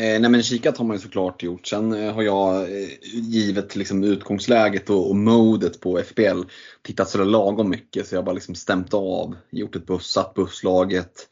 Eh, 0.00 0.20
nej 0.20 0.30
men 0.30 0.42
kikat 0.42 0.78
har 0.78 0.84
man 0.84 0.96
ju 0.96 1.00
såklart 1.00 1.42
gjort. 1.42 1.66
Sen 1.66 1.92
eh, 1.92 2.14
har 2.14 2.22
jag 2.22 2.62
eh, 2.62 2.88
givet 3.12 3.76
liksom 3.76 4.04
utgångsläget 4.04 4.90
och, 4.90 5.10
och 5.10 5.16
modet 5.16 5.80
på 5.80 5.98
FPL 5.98 6.42
tittat 6.82 7.08
sådär 7.08 7.24
lagom 7.24 7.70
mycket 7.70 8.06
så 8.06 8.14
jag 8.14 8.20
har 8.20 8.26
bara 8.26 8.32
liksom 8.32 8.54
stämt 8.54 8.94
av, 8.94 9.36
gjort 9.50 9.76
ett 9.76 9.86
buss, 9.86 10.06
satt 10.06 10.34
busslaget 10.34 11.28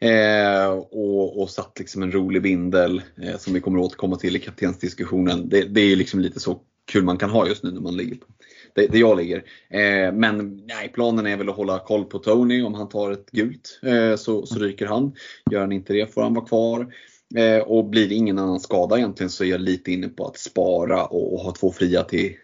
eh, 0.00 0.68
och, 0.70 1.42
och 1.42 1.50
satt 1.50 1.78
liksom 1.78 2.02
en 2.02 2.12
rolig 2.12 2.42
bindel 2.42 3.02
eh, 3.22 3.36
som 3.38 3.54
vi 3.54 3.60
kommer 3.60 3.78
återkomma 3.78 4.16
till 4.16 4.36
i 4.36 4.38
kaptensdiskussionen. 4.38 5.48
Det, 5.48 5.62
det 5.62 5.80
är 5.80 5.96
liksom 5.96 6.20
lite 6.20 6.40
så 6.40 6.60
kul 6.92 7.04
man 7.04 7.18
kan 7.18 7.30
ha 7.30 7.48
just 7.48 7.62
nu 7.62 7.70
när 7.70 7.80
man 7.80 7.96
ligger 7.96 8.16
på 8.16 8.26
det, 8.74 8.86
det 8.86 8.98
jag 8.98 9.16
ligger. 9.16 9.36
Eh, 9.68 10.12
men 10.12 10.56
nej, 10.66 10.92
planen 10.94 11.26
är 11.26 11.36
väl 11.36 11.48
att 11.48 11.56
hålla 11.56 11.78
koll 11.78 12.04
på 12.04 12.18
Tony. 12.18 12.62
Om 12.62 12.74
han 12.74 12.88
tar 12.88 13.12
ett 13.12 13.30
gult 13.30 13.80
eh, 13.82 14.16
så, 14.16 14.46
så 14.46 14.58
ryker 14.58 14.86
han. 14.86 15.14
Gör 15.50 15.60
han 15.60 15.72
inte 15.72 15.92
det 15.92 16.14
får 16.14 16.22
han 16.22 16.34
vara 16.34 16.46
kvar. 16.46 16.92
Eh, 17.34 17.58
och 17.58 17.84
blir 17.84 18.08
det 18.08 18.14
ingen 18.14 18.38
annan 18.38 18.60
skada 18.60 18.98
egentligen 18.98 19.30
så 19.30 19.44
är 19.44 19.48
jag 19.48 19.60
lite 19.60 19.92
inne 19.92 20.08
på 20.08 20.26
att 20.26 20.38
spara 20.38 21.04
och, 21.04 21.34
och 21.34 21.40
ha 21.40 21.52
två 21.52 21.72
fria 21.72 22.02
till, 22.02 22.36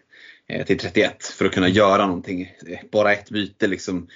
eh, 0.47 0.65
till 0.65 0.77
31 0.77 1.23
för 1.23 1.45
att 1.45 1.51
kunna 1.51 1.69
göra 1.69 2.05
någonting. 2.07 2.41
Eh, 2.41 2.79
bara 2.91 3.13
ett 3.13 3.29
byte 3.29 3.67
liksom. 3.67 4.07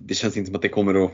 Det 0.00 0.14
känns 0.14 0.36
inte 0.36 0.46
som 0.46 0.56
att 0.56 0.62
det 0.62 0.68
kommer 0.68 1.04
att 1.04 1.12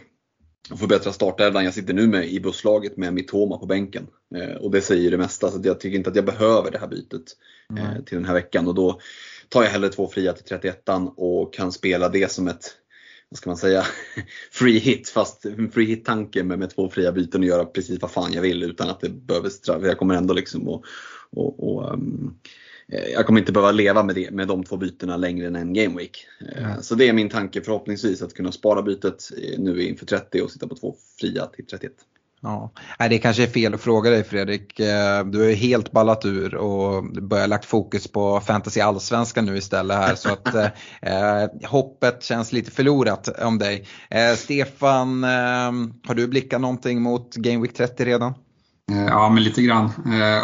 förbättra 0.78 1.12
startelvan. 1.12 1.64
Jag 1.64 1.74
sitter 1.74 1.94
nu 1.94 2.06
med 2.06 2.28
i 2.28 2.40
busslaget 2.40 2.96
med 2.96 3.14
Mitoma 3.14 3.58
på 3.58 3.66
bänken. 3.66 4.06
Eh, 4.36 4.56
och 4.56 4.70
det 4.70 4.80
säger 4.80 5.10
det 5.10 5.18
mesta. 5.18 5.50
Så 5.50 5.60
jag 5.64 5.80
tycker 5.80 5.98
inte 5.98 6.10
att 6.10 6.16
jag 6.16 6.24
behöver 6.24 6.70
det 6.70 6.78
här 6.78 6.88
bytet 6.88 7.36
eh, 7.78 8.04
till 8.04 8.16
den 8.16 8.24
här 8.24 8.34
veckan. 8.34 8.68
Och 8.68 8.74
då 8.74 9.00
tar 9.48 9.62
jag 9.62 9.70
hellre 9.70 9.88
två 9.88 10.08
fria 10.08 10.32
till 10.32 10.44
31 10.44 10.88
och 11.16 11.54
kan 11.54 11.72
spela 11.72 12.08
det 12.08 12.30
som 12.30 12.48
ett 12.48 12.76
vad 13.30 13.38
ska 13.38 13.50
man 13.50 13.56
säga, 13.56 13.84
free 14.50 14.78
hit 14.78 15.08
fast 15.08 15.46
free 15.72 15.86
hit 15.86 16.04
tanke 16.04 16.42
med, 16.42 16.58
med 16.58 16.70
två 16.70 16.88
fria 16.88 17.12
byten 17.12 17.40
och 17.40 17.46
göra 17.46 17.64
precis 17.64 18.02
vad 18.02 18.10
fan 18.10 18.32
jag 18.32 18.42
vill 18.42 18.62
utan 18.62 18.88
att 18.88 19.00
det 19.00 19.08
behöver 19.08 19.48
straffa. 19.48 19.86
Jag 19.86 19.98
kommer 19.98 20.14
ändå 20.14 20.34
liksom 20.34 20.68
och, 20.68 20.84
och, 21.30 21.68
och 21.68 21.92
um, 21.92 22.38
jag 23.14 23.26
kommer 23.26 23.40
inte 23.40 23.52
behöva 23.52 23.72
leva 23.72 24.02
med, 24.02 24.14
det, 24.14 24.30
med 24.30 24.48
de 24.48 24.64
två 24.64 24.76
bytena 24.76 25.16
längre 25.16 25.46
än 25.46 25.56
en 25.56 25.74
game 25.74 25.98
week. 25.98 26.26
Mm. 26.56 26.82
Så 26.82 26.94
det 26.94 27.08
är 27.08 27.12
min 27.12 27.28
tanke 27.28 27.60
förhoppningsvis 27.62 28.22
att 28.22 28.34
kunna 28.34 28.52
spara 28.52 28.82
bytet 28.82 29.30
nu 29.58 29.82
inför 29.82 30.06
30 30.06 30.42
och 30.42 30.50
sitta 30.50 30.68
på 30.68 30.76
två 30.76 30.96
fria 31.20 31.46
till 31.46 31.66
31. 31.66 31.92
Ja, 32.42 32.72
det 32.98 33.18
kanske 33.18 33.42
är 33.42 33.46
fel 33.46 33.74
att 33.74 33.80
fråga 33.80 34.10
dig 34.10 34.24
Fredrik. 34.24 34.80
Eh, 34.80 35.24
du 35.24 35.38
har 35.38 35.52
helt 35.52 35.92
ballat 35.92 36.24
ur 36.24 36.54
och 36.54 37.04
börjat 37.04 37.48
lagt 37.48 37.64
fokus 37.64 38.12
på 38.12 38.40
fantasy 38.40 38.80
allsvenskan 38.80 39.46
nu 39.46 39.56
istället 39.56 39.96
här 39.96 40.14
så 40.14 40.32
att 40.32 40.54
eh, 40.54 40.66
eh, 41.02 41.48
hoppet 41.68 42.22
känns 42.22 42.52
lite 42.52 42.70
förlorat 42.70 43.28
om 43.28 43.58
dig. 43.58 43.86
Eh, 44.10 44.34
Stefan, 44.36 45.24
eh, 45.24 45.72
har 46.06 46.14
du 46.14 46.28
blickat 46.28 46.60
någonting 46.60 47.02
mot 47.02 47.34
Game 47.34 47.62
Week 47.62 47.74
30 47.74 48.04
redan? 48.04 48.34
Eh, 48.92 49.04
ja, 49.04 49.28
men 49.28 49.42
lite 49.42 49.62
grann. 49.62 49.90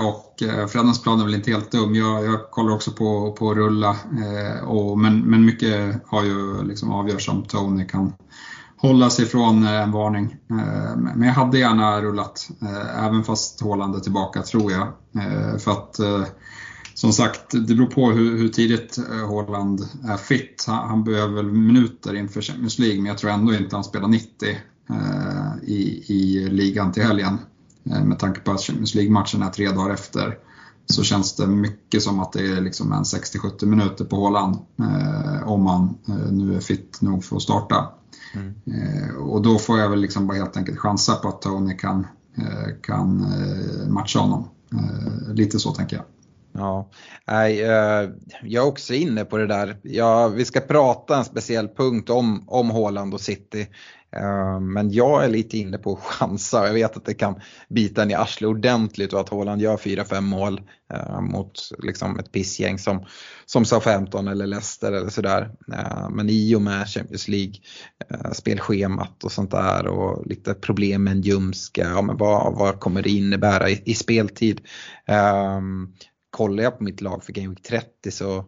Och 0.03 0.43
Freddans 0.71 1.03
plan 1.03 1.21
är 1.21 1.25
väl 1.25 1.35
inte 1.35 1.51
helt 1.51 1.71
dum. 1.71 1.95
Jag, 1.95 2.25
jag 2.25 2.51
kollar 2.51 2.75
också 2.75 2.91
på, 2.93 3.33
på 3.33 3.51
att 3.51 3.57
rulla. 3.57 3.97
Och, 4.67 4.99
men, 4.99 5.21
men 5.21 5.45
mycket 5.45 6.03
har 6.07 6.25
ju 6.25 6.63
liksom 6.65 6.93
avgörs 6.93 7.29
om 7.29 7.45
Tony 7.45 7.87
kan 7.87 8.13
hålla 8.77 9.11
sig 9.11 9.27
från 9.27 9.65
eh, 9.65 9.83
en 9.83 9.93
varning. 9.93 10.37
Eh, 10.51 10.97
men 10.97 11.23
jag 11.23 11.35
hade 11.35 11.59
gärna 11.59 12.03
rullat, 12.03 12.49
eh, 12.63 13.05
även 13.05 13.25
fast 13.25 13.61
Håland 13.61 13.95
är 13.95 14.01
tillbaka 14.01 14.43
tror 14.43 14.73
jag. 14.73 14.93
För 15.61 15.71
att 15.71 16.01
som 16.95 17.13
sagt, 17.13 17.51
det 17.51 17.75
beror 17.75 17.87
på 17.87 18.11
hur, 18.11 18.39
hur 18.39 18.49
tidigt 18.49 18.99
Håland 19.29 19.89
är 20.05 20.17
fit. 20.17 20.65
Han, 20.67 20.89
han 20.89 21.05
behöver 21.05 21.35
väl 21.35 21.53
minuter 21.53 22.15
inför 22.15 22.43
Champions 22.43 22.79
League, 22.79 22.97
men 22.97 23.07
jag 23.07 23.19
tror 23.19 23.31
ändå 23.31 23.55
inte 23.55 23.77
han 23.77 23.85
spelar 23.85 24.09
90 24.09 24.49
i, 25.63 26.13
i 26.13 26.49
ligan 26.49 26.93
till 26.93 27.03
helgen. 27.03 27.39
Med 27.83 28.19
tanke 28.19 28.41
på 28.41 28.53
att 28.53 28.61
Champions 28.61 28.95
League-matchen 28.95 29.43
är 29.43 29.51
tre 29.51 29.71
dagar 29.71 29.95
efter 29.95 30.39
så 30.87 31.03
känns 31.03 31.37
det 31.37 31.47
mycket 31.47 32.03
som 32.03 32.21
att 32.21 32.33
det 32.33 32.47
är 32.47 32.61
liksom 32.61 32.93
en 32.93 33.03
60-70 33.03 33.67
minuter 33.67 34.05
på 34.05 34.17
Håland 34.17 34.57
om 35.45 35.67
han 35.67 35.95
nu 36.31 36.57
är 36.57 36.61
fit 36.61 36.99
nog 37.01 37.25
för 37.25 37.37
att 37.37 37.43
starta. 37.43 37.89
Mm. 38.35 38.55
Eh, 38.67 39.17
och 39.17 39.43
då 39.43 39.59
får 39.59 39.79
jag 39.79 39.91
väl 39.91 40.01
liksom 40.01 40.27
bara 40.27 40.39
helt 40.39 40.57
enkelt 40.57 40.79
chansa 40.79 41.17
på 41.17 41.29
att 41.29 41.43
Tony 41.43 41.77
kan, 41.77 42.07
eh, 42.39 42.81
kan 42.83 43.21
eh, 43.21 43.89
matcha 43.89 44.19
honom. 44.19 44.49
Eh, 44.73 45.35
lite 45.35 45.59
så 45.59 45.73
tänker 45.73 45.97
jag. 45.97 46.05
Ja, 46.53 46.91
eh, 47.27 48.11
jag 48.43 48.65
är 48.65 48.69
också 48.69 48.95
inne 48.95 49.25
på 49.25 49.37
det 49.37 49.47
där. 49.47 49.77
Ja, 49.83 50.29
vi 50.29 50.45
ska 50.45 50.61
prata 50.61 51.19
en 51.19 51.25
speciell 51.25 51.69
punkt 51.69 52.11
om, 52.11 52.45
om 52.47 52.71
Håland 52.71 53.15
och 53.15 53.21
City. 53.21 53.69
Eh, 54.17 54.61
men 54.61 54.91
jag 54.91 55.25
är 55.25 55.29
lite 55.29 55.59
inne 55.59 55.79
på 55.79 55.93
att 55.93 55.99
chansa. 55.99 56.67
Jag 56.67 56.75
vet 56.75 56.97
att 56.97 57.05
det 57.05 57.15
kan 57.15 57.41
bita 57.69 58.03
en 58.03 58.11
i 58.11 58.15
arslet 58.15 58.49
ordentligt 58.49 59.13
och 59.13 59.21
att 59.21 59.29
Haaland 59.29 59.63
gör 59.63 59.77
4-5 59.77 60.21
mål 60.21 60.61
eh, 60.93 61.21
mot 61.21 61.61
liksom 61.79 62.19
ett 62.19 62.33
pissgäng 62.33 62.79
som, 62.79 63.07
som 63.47 63.65
Southampton 63.65 64.29
eller 64.29 64.47
Leicester 64.47 64.93
eller 64.93 65.09
sådär. 65.09 65.51
Eh, 65.73 66.11
men 66.11 66.31
i 66.31 66.55
och 66.55 66.63
med 66.63 66.89
Champions 66.89 67.29
League 67.29 67.55
spelschemat 68.33 69.25
och 69.25 69.33
sånt 69.33 69.51
där 69.51 69.87
och 69.87 70.27
lite 70.27 70.55
problem 70.55 71.05
med 71.05 71.11
en 71.11 71.21
ljumske, 71.21 71.81
ja 71.81 72.03
men 72.03 72.17
vad, 72.17 72.59
vad 72.59 72.81
kommer 72.81 73.03
det 73.03 73.11
innebära 73.11 73.71
i, 73.71 73.83
i 73.85 73.95
speltid? 73.95 74.61
kollar 76.31 76.63
jag 76.63 76.79
på 76.79 76.85
mitt 76.85 77.01
lag 77.01 77.25
för 77.25 77.33
Game 77.33 77.49
Week 77.49 77.63
30 77.63 78.11
så 78.11 78.45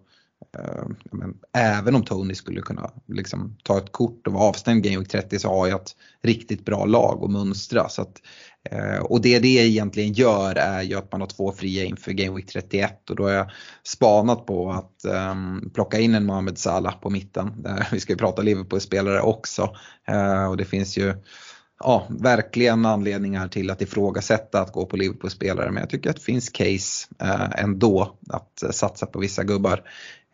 Eh, 0.59 0.85
men, 1.13 1.35
även 1.53 1.95
om 1.95 2.05
Tony 2.05 2.35
skulle 2.35 2.61
kunna 2.61 2.91
liksom, 3.07 3.57
ta 3.63 3.79
ett 3.79 3.93
kort 3.93 4.27
och 4.27 4.33
vara 4.33 4.45
avstängd 4.45 4.85
Game 4.85 4.99
Week 4.99 5.09
30 5.09 5.39
så 5.39 5.49
har 5.49 5.67
jag 5.67 5.81
ett 5.81 5.97
riktigt 6.23 6.65
bra 6.65 6.85
lag 6.85 7.25
att 7.25 7.31
mönstra. 7.31 7.89
Så 7.89 8.03
att, 8.03 8.23
uh, 8.73 8.99
och 8.99 9.21
det 9.21 9.39
det 9.39 9.49
egentligen 9.49 10.13
gör 10.13 10.55
är 10.55 10.83
ju 10.83 10.95
att 10.95 11.13
man 11.13 11.21
har 11.21 11.29
två 11.29 11.53
fria 11.53 11.85
inför 11.85 12.13
Game 12.13 12.37
Week 12.37 12.47
31 12.47 13.11
och 13.11 13.17
då 13.17 13.23
har 13.23 13.31
jag 13.31 13.51
spanat 13.83 14.47
på 14.47 14.71
att 14.71 15.05
um, 15.31 15.71
plocka 15.75 15.99
in 15.99 16.15
en 16.15 16.27
Mohamed 16.27 16.59
Salah 16.59 17.01
på 17.01 17.11
mitten. 17.11 17.67
Uh, 17.67 17.93
vi 17.93 18.01
ska 18.01 18.13
ju 18.13 18.17
prata 18.17 18.43
Liverpool-spelare 18.43 19.21
också 19.21 19.77
och 20.49 20.57
det 20.57 20.65
finns 20.65 20.99
ju 20.99 21.15
ja, 21.81 22.07
verkligen 22.09 22.87
anledningar 22.87 23.49
till 23.49 23.71
att 23.71 23.83
ifrågasätta 23.83 24.61
att 24.61 24.73
gå 24.73 24.87
på 24.87 24.97
Liverpool-spelare 24.97 25.71
men 25.71 25.81
jag 25.81 25.91
tycker 25.91 26.11
att 26.11 26.17
det 26.17 26.23
finns 26.23 26.49
case 26.49 27.09
eh, 27.23 27.63
ändå 27.63 28.17
att 28.31 28.75
satsa 28.75 29.07
på 29.07 29.19
vissa 29.19 29.45
gubbar. 29.45 29.83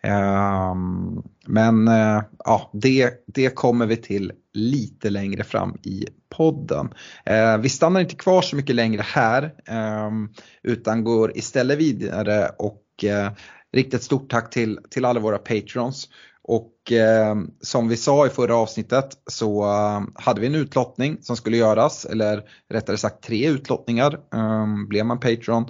Ehm, 0.05 1.23
men 1.47 1.89
eh, 1.89 2.23
ja, 2.45 2.71
det, 2.73 3.25
det 3.27 3.55
kommer 3.55 3.87
vi 3.87 3.97
till 3.97 4.33
lite 4.53 5.11
längre 5.11 5.45
fram 5.45 5.77
i 5.83 6.07
podden. 6.29 6.93
Eh, 7.27 7.59
vi 7.59 7.69
stannar 7.69 8.01
inte 8.01 8.15
kvar 8.15 8.43
så 8.43 8.57
mycket 8.57 8.77
längre 8.77 9.03
här 9.03 9.55
ehm, 9.67 10.29
utan 10.63 11.05
går 11.05 11.37
istället 11.37 11.79
vidare 11.79 12.49
och 12.59 13.05
eh, 13.05 13.31
riktigt 13.31 13.39
riktar 13.75 13.99
ett 13.99 14.05
stort 14.05 14.31
tack 14.31 14.51
till, 14.51 14.79
till 14.91 15.05
alla 15.05 15.21
våra 15.21 15.39
patrons. 15.39 16.09
Och 16.43 16.93
eh, 16.93 17.37
som 17.61 17.89
vi 17.89 17.97
sa 17.97 18.27
i 18.27 18.31
förra 18.31 18.57
avsnittet 18.57 19.09
så 19.27 19.65
eh, 19.65 20.01
hade 20.15 20.41
vi 20.41 20.47
en 20.47 20.55
utlottning 20.55 21.19
som 21.23 21.37
skulle 21.37 21.57
göras, 21.57 22.05
eller 22.05 22.43
rättare 22.71 22.97
sagt 22.97 23.25
tre 23.25 23.49
utlottningar. 23.49 24.21
Eh, 24.35 24.67
blev 24.89 25.07
man 25.07 25.21
Patreon 25.21 25.67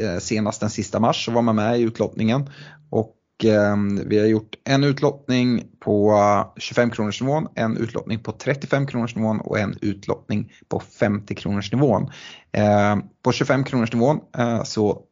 eh, 0.00 0.18
senast 0.18 0.60
den 0.60 0.70
sista 0.70 1.00
mars 1.00 1.24
så 1.24 1.32
var 1.32 1.42
man 1.42 1.56
med 1.56 1.80
i 1.80 1.82
utlottningen. 1.82 2.50
Och 2.90 3.15
Ehm, 3.44 4.08
vi 4.08 4.18
har 4.18 4.26
gjort 4.26 4.54
en 4.64 4.84
utlottning 4.84 5.64
på 5.80 6.12
eh, 6.12 6.60
25 6.60 6.90
kronors 6.90 7.20
nivån, 7.20 7.48
en 7.54 7.76
utlottning 7.76 8.18
på 8.18 8.32
35 8.32 8.86
kronors 8.86 9.16
nivån 9.16 9.40
och 9.40 9.58
en 9.58 9.74
utlottning 9.80 10.52
på 10.68 10.80
50 10.80 11.32
ehm, 11.32 11.36
kronors 11.36 11.72
nivån. 11.72 12.10
Eh, 12.52 12.96
på 13.22 13.32
25 13.32 13.64
kronors 13.64 13.92
nivån 13.92 14.20
så 14.64 15.02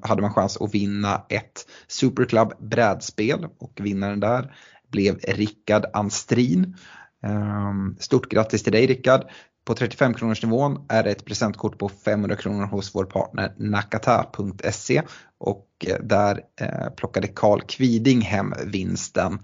hade 0.00 0.22
man 0.22 0.34
chans 0.34 0.56
att 0.60 0.74
vinna 0.74 1.22
ett 1.28 1.66
Superclub 1.88 2.52
brädspel 2.58 3.46
och 3.58 3.72
vinnaren 3.82 4.20
där 4.20 4.54
blev 4.90 5.18
Rickard 5.18 5.84
Anstrin. 5.92 6.76
Ehm, 7.22 7.96
stort 7.98 8.28
grattis 8.28 8.62
till 8.62 8.72
dig 8.72 8.86
Rickard. 8.86 9.24
På 9.66 9.74
35 9.74 10.14
kronors 10.14 10.42
nivån 10.42 10.86
är 10.88 11.02
det 11.02 11.10
ett 11.10 11.24
presentkort 11.24 11.78
på 11.78 11.88
500 11.88 12.36
kronor 12.36 12.66
hos 12.66 12.94
vår 12.94 13.04
partner 13.04 13.54
nakata.se 13.56 15.02
och 15.38 15.66
eh, 15.86 15.96
där 16.02 16.40
eh, 16.60 16.90
plockade 16.96 17.28
Karl 17.28 17.60
Kviding 17.60 18.20
hem 18.20 18.54
vinsten. 18.66 19.38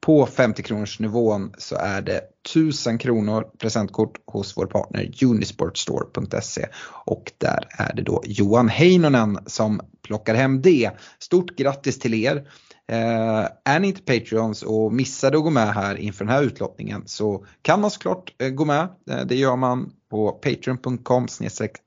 På 0.00 0.26
50 0.26 0.62
kronors 0.62 1.00
nivån 1.00 1.52
så 1.58 1.76
är 1.76 2.02
det 2.02 2.20
1000 2.50 2.98
kronor 2.98 3.44
presentkort 3.58 4.18
hos 4.26 4.56
vår 4.56 4.66
partner 4.66 5.10
Unisportstore.se 5.24 6.66
och 7.04 7.32
där 7.38 7.68
är 7.70 7.94
det 7.94 8.02
då 8.02 8.22
Johan 8.26 8.68
Heinonen 8.68 9.38
som 9.46 9.80
plockar 10.02 10.34
hem 10.34 10.62
det. 10.62 10.90
Stort 11.18 11.56
grattis 11.56 11.98
till 11.98 12.14
er! 12.14 12.46
Eh, 12.90 13.48
är 13.64 13.80
ni 13.80 13.88
inte 13.88 14.02
Patreons 14.02 14.62
och 14.62 14.92
missade 14.92 15.36
att 15.36 15.44
gå 15.44 15.50
med 15.50 15.74
här 15.74 15.94
inför 15.94 16.24
den 16.24 16.34
här 16.34 16.42
utlottningen 16.42 17.02
så 17.06 17.46
kan 17.62 17.80
man 17.80 17.90
såklart 17.90 18.34
eh, 18.42 18.48
gå 18.48 18.64
med. 18.64 18.88
Eh, 19.10 19.26
det 19.26 19.36
gör 19.36 19.56
man 19.56 19.92
på 20.10 20.32
patreon.com 20.32 21.28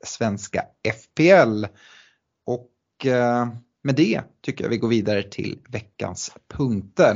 svenska 0.04 0.64
FPL. 0.84 1.66
Och 2.46 3.06
eh, 3.06 3.48
med 3.84 3.96
det 3.96 4.22
tycker 4.42 4.64
jag 4.64 4.70
vi 4.70 4.78
går 4.78 4.88
vidare 4.88 5.24
till 5.24 5.60
veckans 5.70 6.32
punkter. 6.54 7.16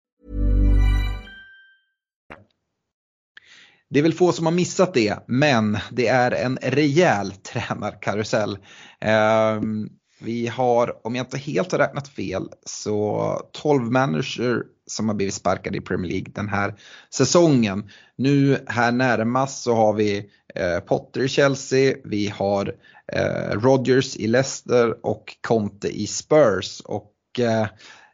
Det 3.91 3.99
är 3.99 4.03
väl 4.03 4.13
få 4.13 4.31
som 4.31 4.45
har 4.45 4.53
missat 4.53 4.93
det, 4.93 5.15
men 5.27 5.77
det 5.91 6.07
är 6.07 6.31
en 6.31 6.57
rejäl 6.61 7.31
tränarkarusell. 7.53 8.57
Ehm, 9.01 9.89
vi 10.21 10.47
har, 10.47 11.07
om 11.07 11.15
jag 11.15 11.25
inte 11.25 11.37
helt 11.37 11.71
har 11.71 11.79
räknat 11.79 12.07
fel, 12.07 12.49
så 12.65 13.49
12 13.51 13.91
manager 13.91 14.63
som 14.87 15.07
har 15.07 15.15
blivit 15.15 15.33
sparkade 15.33 15.77
i 15.77 15.81
Premier 15.81 16.11
League 16.11 16.31
den 16.35 16.49
här 16.49 16.75
säsongen. 17.13 17.89
Nu 18.17 18.57
här 18.67 18.91
närmast 18.91 19.63
så 19.63 19.75
har 19.75 19.93
vi 19.93 20.29
eh, 20.55 20.79
Potter 20.79 21.21
i 21.21 21.27
Chelsea, 21.27 21.95
vi 22.03 22.27
har 22.27 22.75
eh, 23.13 23.59
Rodgers 23.59 24.15
i 24.15 24.27
Leicester 24.27 25.05
och 25.05 25.37
Conte 25.41 25.87
i 25.87 26.07
Spurs. 26.07 26.81
Och 26.85 27.13
eh, 27.39 27.67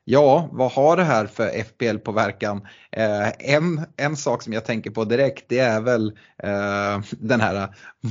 Ja, 0.10 0.50
vad 0.52 0.72
har 0.72 0.98
det 0.98 1.04
här 1.04 1.26
för 1.26 1.64
FPL-påverkan? 1.64 2.68
Eh, 2.92 3.30
en, 3.40 3.86
en 3.98 4.18
sak 4.18 4.44
som 4.44 4.54
jag 4.54 4.66
tänker 4.66 4.92
på 4.92 5.06
direkt 5.06 5.46
det 5.48 5.60
är 5.60 5.82
väl 5.82 6.08
eh, 6.44 7.02
den 7.20 7.42
här 7.42 7.68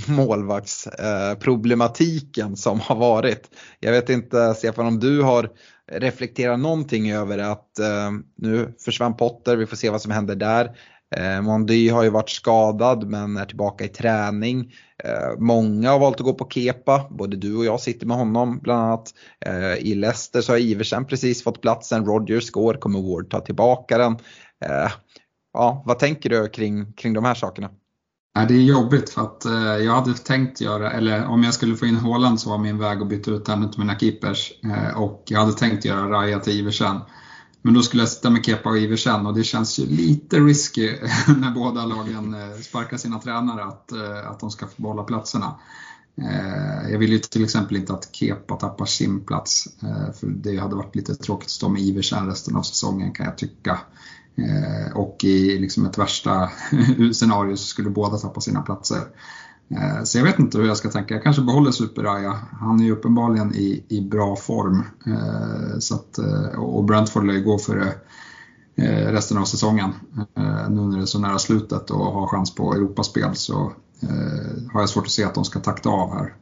målvaktsproblematiken 0.08 2.48
eh, 2.48 2.54
som 2.54 2.80
har 2.80 2.96
varit. 2.96 3.50
Jag 3.80 3.92
vet 3.92 4.08
inte 4.08 4.54
Stefan 4.54 4.86
om 4.86 5.00
du 5.00 5.22
har 5.22 5.50
reflekterat 5.92 6.60
någonting 6.60 7.12
över 7.12 7.38
att 7.38 7.78
eh, 7.78 8.10
nu 8.36 8.74
försvann 8.84 9.16
Potter, 9.16 9.56
vi 9.56 9.66
får 9.66 9.76
se 9.76 9.90
vad 9.90 10.02
som 10.02 10.12
händer 10.12 10.36
där. 10.36 10.76
Eh, 11.16 11.42
Mondy 11.42 11.88
har 11.88 12.02
ju 12.02 12.10
varit 12.10 12.30
skadad 12.30 13.06
men 13.06 13.36
är 13.36 13.44
tillbaka 13.44 13.84
i 13.84 13.88
träning. 13.88 14.72
Eh, 15.04 15.38
många 15.38 15.90
har 15.90 15.98
valt 15.98 16.16
att 16.16 16.24
gå 16.24 16.34
på 16.34 16.48
Kepa, 16.50 17.06
både 17.10 17.36
du 17.36 17.56
och 17.56 17.64
jag 17.64 17.80
sitter 17.80 18.06
med 18.06 18.16
honom 18.16 18.58
bland 18.58 18.80
annat. 18.80 19.14
Eh, 19.46 19.74
I 19.74 19.94
Leicester 19.94 20.40
så 20.40 20.52
har 20.52 20.58
Iversen 20.58 21.04
precis 21.04 21.42
fått 21.42 21.62
platsen, 21.62 22.06
Rodgers 22.06 22.50
går, 22.50 22.74
kommer 22.74 23.02
Ward 23.02 23.30
ta 23.30 23.40
tillbaka 23.40 23.98
den. 23.98 24.12
Eh, 24.64 24.92
ja, 25.52 25.82
vad 25.86 25.98
tänker 25.98 26.30
du 26.30 26.48
kring, 26.48 26.92
kring 26.92 27.12
de 27.12 27.24
här 27.24 27.34
sakerna? 27.34 27.70
det 28.44 28.54
är 28.54 28.62
jobbigt 28.62 29.10
för 29.10 29.22
att 29.22 29.44
eh, 29.44 29.76
jag 29.76 29.92
hade 29.92 30.14
tänkt 30.14 30.60
göra, 30.60 30.92
eller 30.92 31.26
om 31.26 31.42
jag 31.42 31.54
skulle 31.54 31.76
få 31.76 31.86
in 31.86 31.96
Håland 31.96 32.40
så 32.40 32.50
var 32.50 32.58
min 32.58 32.78
väg 32.78 33.02
att 33.02 33.08
byta 33.08 33.30
ut 33.30 33.48
en 33.48 33.64
av 33.64 33.78
mina 33.78 33.98
keepers 33.98 34.52
eh, 34.64 35.00
och 35.00 35.24
jag 35.26 35.40
hade 35.40 35.52
tänkt 35.52 35.84
göra 35.84 36.10
Raja 36.10 36.40
till 36.40 36.52
Iversen. 36.52 37.00
Men 37.66 37.74
då 37.74 37.82
skulle 37.82 38.02
jag 38.02 38.08
sitta 38.08 38.30
med 38.30 38.44
Kepa 38.44 38.70
och 38.70 38.78
Iversen 38.78 39.26
och 39.26 39.34
det 39.34 39.44
känns 39.44 39.78
ju 39.78 39.86
lite 39.86 40.40
risky 40.40 40.88
när 41.40 41.50
båda 41.50 41.86
lagen 41.86 42.34
eh, 42.34 42.60
sparkar 42.60 42.96
sina 42.96 43.18
tränare 43.18 43.64
att, 43.64 43.92
eh, 43.92 44.30
att 44.30 44.40
de 44.40 44.50
ska 44.50 44.66
få 44.66 44.82
behålla 44.82 45.02
platserna. 45.02 45.54
Eh, 46.16 46.90
jag 46.90 46.98
vill 46.98 47.12
ju 47.12 47.18
till 47.18 47.44
exempel 47.44 47.76
inte 47.76 47.92
att 47.92 48.14
Kepa 48.14 48.56
tappar 48.56 48.86
sin 48.86 49.20
plats 49.20 49.68
för 50.20 50.26
det 50.26 50.56
hade 50.56 50.76
varit 50.76 50.96
lite 50.96 51.14
tråkigt 51.14 51.46
att 51.46 51.50
stå 51.50 51.68
med 51.68 51.82
Iversen 51.82 52.26
resten 52.26 52.56
av 52.56 52.62
säsongen 52.62 53.12
kan 53.12 53.26
jag 53.26 53.38
tycka. 53.38 53.78
Och 54.94 55.24
i 55.24 55.58
liksom 55.58 55.86
ett 55.86 55.98
värsta 55.98 56.50
scenario 57.12 57.56
så 57.56 57.66
skulle 57.66 57.90
båda 57.90 58.16
tappa 58.16 58.40
sina 58.40 58.62
platser. 58.62 59.00
Eh, 59.68 60.02
så 60.04 60.18
jag 60.18 60.24
vet 60.24 60.38
inte 60.38 60.58
hur 60.58 60.66
jag 60.66 60.76
ska 60.76 60.90
tänka. 60.90 61.14
Jag 61.14 61.22
kanske 61.22 61.42
behåller 61.42 61.70
Super-Raja. 61.70 62.38
Han 62.60 62.80
är 62.80 62.84
ju 62.84 62.92
uppenbarligen 62.92 63.54
i, 63.54 63.84
i 63.88 64.00
bra 64.00 64.36
form. 64.36 64.84
Eh, 65.06 65.78
så 65.78 65.94
att, 65.94 66.18
eh, 66.18 66.58
och 66.58 66.84
Brentford 66.84 67.26
lär 67.26 67.34
ju 67.34 67.44
gå 67.44 67.58
för 67.58 67.76
det 67.76 67.94
resten 69.12 69.38
av 69.38 69.44
säsongen. 69.44 69.92
Nu 70.68 70.80
när 70.80 70.96
det 70.96 71.02
är 71.02 71.06
så 71.06 71.18
nära 71.18 71.38
slutet 71.38 71.90
och 71.90 72.04
har 72.12 72.26
chans 72.26 72.54
på 72.54 72.74
Europaspel 72.74 73.34
så 73.34 73.72
har 74.72 74.80
jag 74.80 74.88
svårt 74.88 75.04
att 75.04 75.10
se 75.10 75.24
att 75.24 75.34
de 75.34 75.44
ska 75.44 75.60
takta 75.60 75.88
av 75.88 76.12
här 76.12 76.34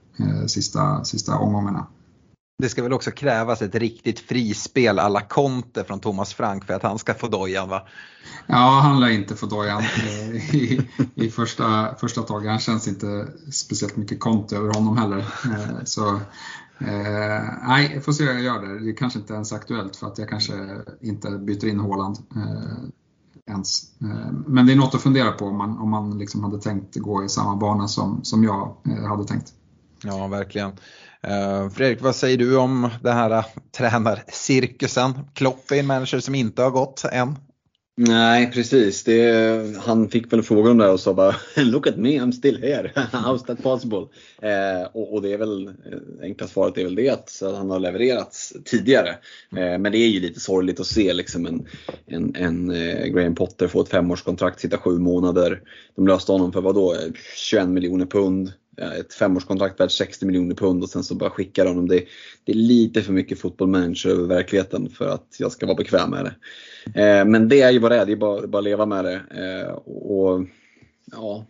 sista, 0.47 1.05
sista 1.05 1.39
omgångarna. 1.39 1.87
Det 2.59 2.69
ska 2.69 2.83
väl 2.83 2.93
också 2.93 3.11
krävas 3.11 3.63
ett 3.63 3.75
riktigt 3.75 4.21
frispel 4.21 4.99
alla 4.99 5.21
Conte 5.21 5.85
från 5.85 6.01
Thomas 6.01 6.35
Frank 6.35 6.65
för 6.65 6.75
att 6.75 6.83
han 6.83 6.99
ska 6.99 7.15
få 7.15 7.29
dojan 7.29 7.69
va? 7.69 7.83
Ja, 8.47 8.81
han 8.83 9.01
lär 9.01 9.09
inte 9.09 9.37
få 9.37 9.47
dojan 9.47 9.83
i, 10.53 10.81
i 11.15 11.31
första, 11.31 11.95
första 12.01 12.23
taget. 12.23 12.51
Han 12.51 12.59
känns 12.59 12.89
inte 12.89 13.29
speciellt 13.53 13.97
mycket 13.97 14.21
Conte 14.21 14.57
över 14.57 14.75
honom 14.75 14.99
heller. 14.99 15.19
Eh, 15.19 15.85
så 15.85 16.15
eh, 16.79 17.43
nej, 17.69 17.91
jag 17.95 18.05
får 18.05 18.13
se 18.13 18.25
hur 18.25 18.33
jag 18.33 18.43
gör 18.43 18.63
det. 18.63 18.85
Det 18.85 18.91
är 18.91 18.97
kanske 18.97 19.19
inte 19.19 19.35
ens 19.35 19.53
aktuellt 19.53 19.97
för 19.97 20.07
att 20.07 20.19
jag 20.19 20.29
kanske 20.29 20.55
inte 21.01 21.31
byter 21.31 21.67
in 21.67 21.81
Håland 21.81 22.19
eh, 22.37 22.89
ens. 23.51 23.83
Men 24.47 24.67
det 24.67 24.73
är 24.73 24.77
något 24.77 24.95
att 24.95 25.03
fundera 25.03 25.33
på 25.33 25.47
om 25.47 25.57
man, 25.57 25.79
om 25.79 25.91
man 25.91 26.19
liksom 26.19 26.45
hade 26.45 26.61
tänkt 26.61 26.97
gå 26.97 27.25
i 27.25 27.29
samma 27.29 27.57
bana 27.57 27.89
som, 27.89 28.25
som 28.25 28.45
jag 28.45 28.77
hade 29.09 29.25
tänkt. 29.25 29.53
Ja, 30.03 30.27
verkligen. 30.27 30.73
Uh, 31.29 31.71
Fredrik, 31.71 32.01
vad 32.03 32.17
säger 32.17 32.39
du 32.39 32.57
om 32.57 32.91
den 33.03 33.17
här 33.17 33.31
uh, 33.31 33.45
tränarcirkusen? 33.77 35.13
Klopp 35.35 35.71
är 35.71 35.77
en 35.77 35.87
manager 35.87 36.21
som 36.21 36.35
inte 36.35 36.63
har 36.63 36.71
gått 36.71 37.05
än. 37.13 37.37
Nej, 37.97 38.51
precis. 38.53 39.05
Det, 39.05 39.77
han 39.79 40.09
fick 40.09 40.33
väl 40.33 40.43
frågan 40.43 40.79
där 40.79 40.93
och 40.93 41.01
sa 41.01 41.15
bara 41.15 41.35
Look 41.57 41.87
at 41.87 41.97
me, 41.97 42.21
I'm 42.21 42.33
still 42.33 42.63
here. 42.63 42.93
How's 43.13 43.47
that 43.47 43.63
possible? 43.63 44.07
Eh, 44.43 44.89
och, 44.93 45.15
och, 45.15 45.23
det 45.23 45.33
är 45.33 45.39
väl 45.39 45.67
eh, 45.67 45.73
enkla 46.23 46.47
svaret 46.47 46.79
är 46.79 46.85
väl 46.85 46.95
det 46.95 47.09
att 47.09 47.43
han 47.43 47.71
har 47.71 47.79
levererats 47.79 48.53
tidigare. 48.65 49.09
Eh, 49.57 49.79
men 49.79 49.93
det 49.93 49.99
är 49.99 50.09
ju 50.09 50.21
lite 50.21 50.41
sorgligt 50.41 50.81
att 50.81 50.87
se 50.87 51.13
liksom 51.13 51.47
en, 51.47 51.67
en, 52.07 52.37
en 52.37 52.71
eh, 52.71 53.07
Graham 53.07 53.35
Potter 53.35 53.69
få 53.69 53.81
ett 53.83 53.89
femårskontrakt, 53.89 54.61
sitta 54.61 54.79
sju 54.79 54.99
månader. 54.99 55.61
De 55.97 56.07
löste 56.07 56.33
honom 56.33 56.53
för 56.53 56.61
vad 56.61 56.75
då 56.75 56.97
21 57.37 57.69
miljoner 57.69 58.07
pund 58.07 58.53
ett 58.77 59.15
femårskontrakt 59.15 59.81
värt 59.81 59.93
60 59.93 60.27
miljoner 60.27 60.55
pund 60.55 60.83
och 60.83 60.89
sen 60.89 61.05
så 61.05 61.15
bara 61.15 61.31
skickar 61.31 61.67
honom. 61.67 61.89
Det, 61.89 62.05
det 62.45 62.53
är 62.53 62.57
lite 62.57 63.03
för 63.03 63.13
mycket 63.13 63.39
fotboll 63.39 63.69
manager 63.69 64.11
över 64.11 64.27
verkligheten 64.27 64.91
för 64.91 65.09
att 65.09 65.37
jag 65.39 65.53
ska 65.53 65.67
vara 65.67 65.77
bekväm 65.77 66.11
med 66.11 66.25
det. 66.25 66.35
Eh, 67.01 67.25
men 67.25 67.49
det 67.49 67.61
är 67.61 67.71
ju 67.71 67.79
vad 67.79 67.91
det 67.91 67.97
är, 67.97 68.07
det 68.07 68.13
är 68.13 68.17
bara, 68.17 68.47
bara 68.47 68.59
att 68.59 68.65
leva 68.65 68.87
med 68.87 69.05
det. 69.05 69.21
Eh, 69.31 69.73
och 69.75 70.47
ja, 71.13 71.47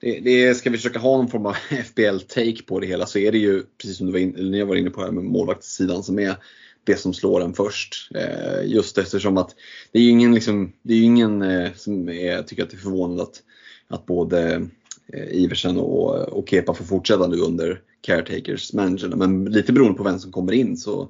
det, 0.00 0.20
det, 0.20 0.54
ska 0.54 0.70
vi 0.70 0.76
försöka 0.76 0.98
ha 0.98 1.16
någon 1.16 1.28
form 1.28 1.46
av 1.46 1.54
FBL-take 1.70 2.66
på 2.66 2.80
det 2.80 2.86
hela 2.86 3.06
så 3.06 3.18
är 3.18 3.32
det 3.32 3.38
ju, 3.38 3.62
precis 3.80 3.96
som 3.96 4.06
du 4.06 4.12
var 4.12 4.20
in, 4.20 4.30
ni 4.30 4.62
var 4.62 4.76
inne 4.76 4.90
på 4.90 5.00
här 5.00 5.10
med 5.10 5.24
målvaktssidan 5.24 6.02
som 6.02 6.18
är 6.18 6.36
det 6.84 6.96
som 6.96 7.14
slår 7.14 7.42
en 7.42 7.54
först. 7.54 8.10
Eh, 8.14 8.66
just 8.66 8.98
eftersom 8.98 9.38
att 9.38 9.54
det 9.92 9.98
är 9.98 10.02
ju 10.02 10.10
ingen, 10.10 10.34
liksom, 10.34 10.72
det 10.82 10.94
är 10.94 11.02
ingen 11.02 11.42
eh, 11.42 11.72
som 11.76 12.08
är, 12.08 12.42
tycker 12.42 12.62
att 12.62 12.70
det 12.70 12.76
är 12.76 12.78
förvånande 12.78 13.22
att, 13.22 13.42
att 13.88 14.06
både 14.06 14.68
Eh, 15.12 15.28
Iversen 15.30 15.76
och, 15.76 16.28
och 16.28 16.48
Kepa 16.48 16.74
får 16.74 16.84
fortsätta 16.84 17.26
nu 17.26 17.36
under 17.36 17.80
Caretakers-managerna. 18.00 19.16
Men 19.16 19.44
lite 19.44 19.72
beroende 19.72 19.98
på 19.98 20.04
vem 20.04 20.18
som 20.18 20.32
kommer 20.32 20.52
in 20.52 20.76
så, 20.76 21.08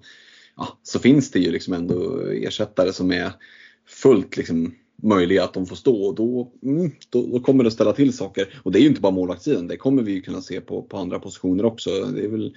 ja, 0.57 0.79
så 0.83 0.99
finns 0.99 1.31
det 1.31 1.39
ju 1.39 1.51
liksom 1.51 1.75
ändå 1.75 2.21
ersättare 2.21 2.93
som 2.93 3.13
är 3.13 3.33
fullt 3.89 4.37
liksom, 4.37 4.75
möjliga 5.03 5.45
att 5.45 5.55
de 5.55 5.67
får 5.67 5.77
stå 5.77 6.05
och 6.05 6.15
då, 6.15 6.53
mm, 6.63 6.91
då, 7.11 7.27
då, 7.27 7.41
kommer 7.41 7.65
det 7.65 7.69
att 7.69 7.75
ställa 7.75 7.93
till 7.93 8.17
saker. 8.17 8.61
Och 8.63 8.73
det 8.73 8.79
är 8.79 8.81
ju 8.81 8.89
inte 8.89 9.01
bara 9.01 9.13
målvaktssidan, 9.13 9.69
det 9.69 9.77
kommer 9.77 10.03
vi 10.03 10.13
ju 10.13 10.23
kunna 10.23 10.43
se 10.43 10.61
på, 10.61 10.83
på 10.83 10.99
andra 10.99 11.19
positioner 11.19 11.65
också. 11.65 11.91
Det 11.91 12.25
är 12.25 12.29
väl 12.29 12.55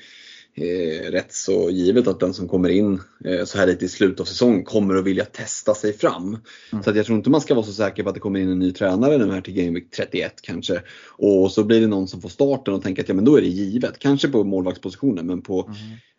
eh, 0.58 1.12
rätt 1.12 1.34
så 1.34 1.70
givet 1.70 2.08
att 2.08 2.20
den 2.20 2.34
som 2.34 2.48
kommer 2.48 2.70
in 2.70 3.02
eh, 3.26 3.46
så 3.46 3.58
här 3.58 3.68
lite 3.68 3.86
i 3.86 3.88
slutet 3.88 4.20
av 4.20 4.26
säsongen 4.26 4.64
kommer 4.64 4.96
att 4.96 5.04
vilja 5.04 5.26
testa 5.26 5.74
sig 5.76 5.94
fram. 5.94 6.38
Mm. 6.72 6.84
Så 6.84 6.90
att 6.90 6.96
jag 6.96 7.06
tror 7.06 7.18
inte 7.18 7.30
man 7.30 7.42
ska 7.42 7.54
vara 7.54 7.66
så 7.66 7.74
säker 7.74 8.04
på 8.04 8.10
att 8.10 8.16
det 8.16 8.22
kommer 8.22 8.40
in 8.40 8.50
en 8.50 8.60
ny 8.60 8.72
tränare 8.72 9.18
nu 9.18 9.32
här 9.32 9.42
till 9.42 9.54
Game 9.54 9.72
Week 9.72 9.92
31 9.92 10.34
kanske. 10.42 10.82
Och 11.18 11.52
så 11.52 11.64
blir 11.64 11.82
det 11.82 11.88
någon 11.88 12.08
som 12.08 12.22
får 12.22 12.30
starten 12.30 12.74
och 12.74 12.84
tänker 12.84 13.04
att 13.04 13.10
ja 13.10 13.16
men 13.16 13.26
då 13.26 13.36
är 13.36 13.42
det 13.42 13.48
givet. 13.48 14.00
Kanske 14.00 14.28
på 14.28 14.44
målvaktspositionen 14.44 15.28
men 15.28 15.42
på 15.42 15.62
mm 15.62 15.78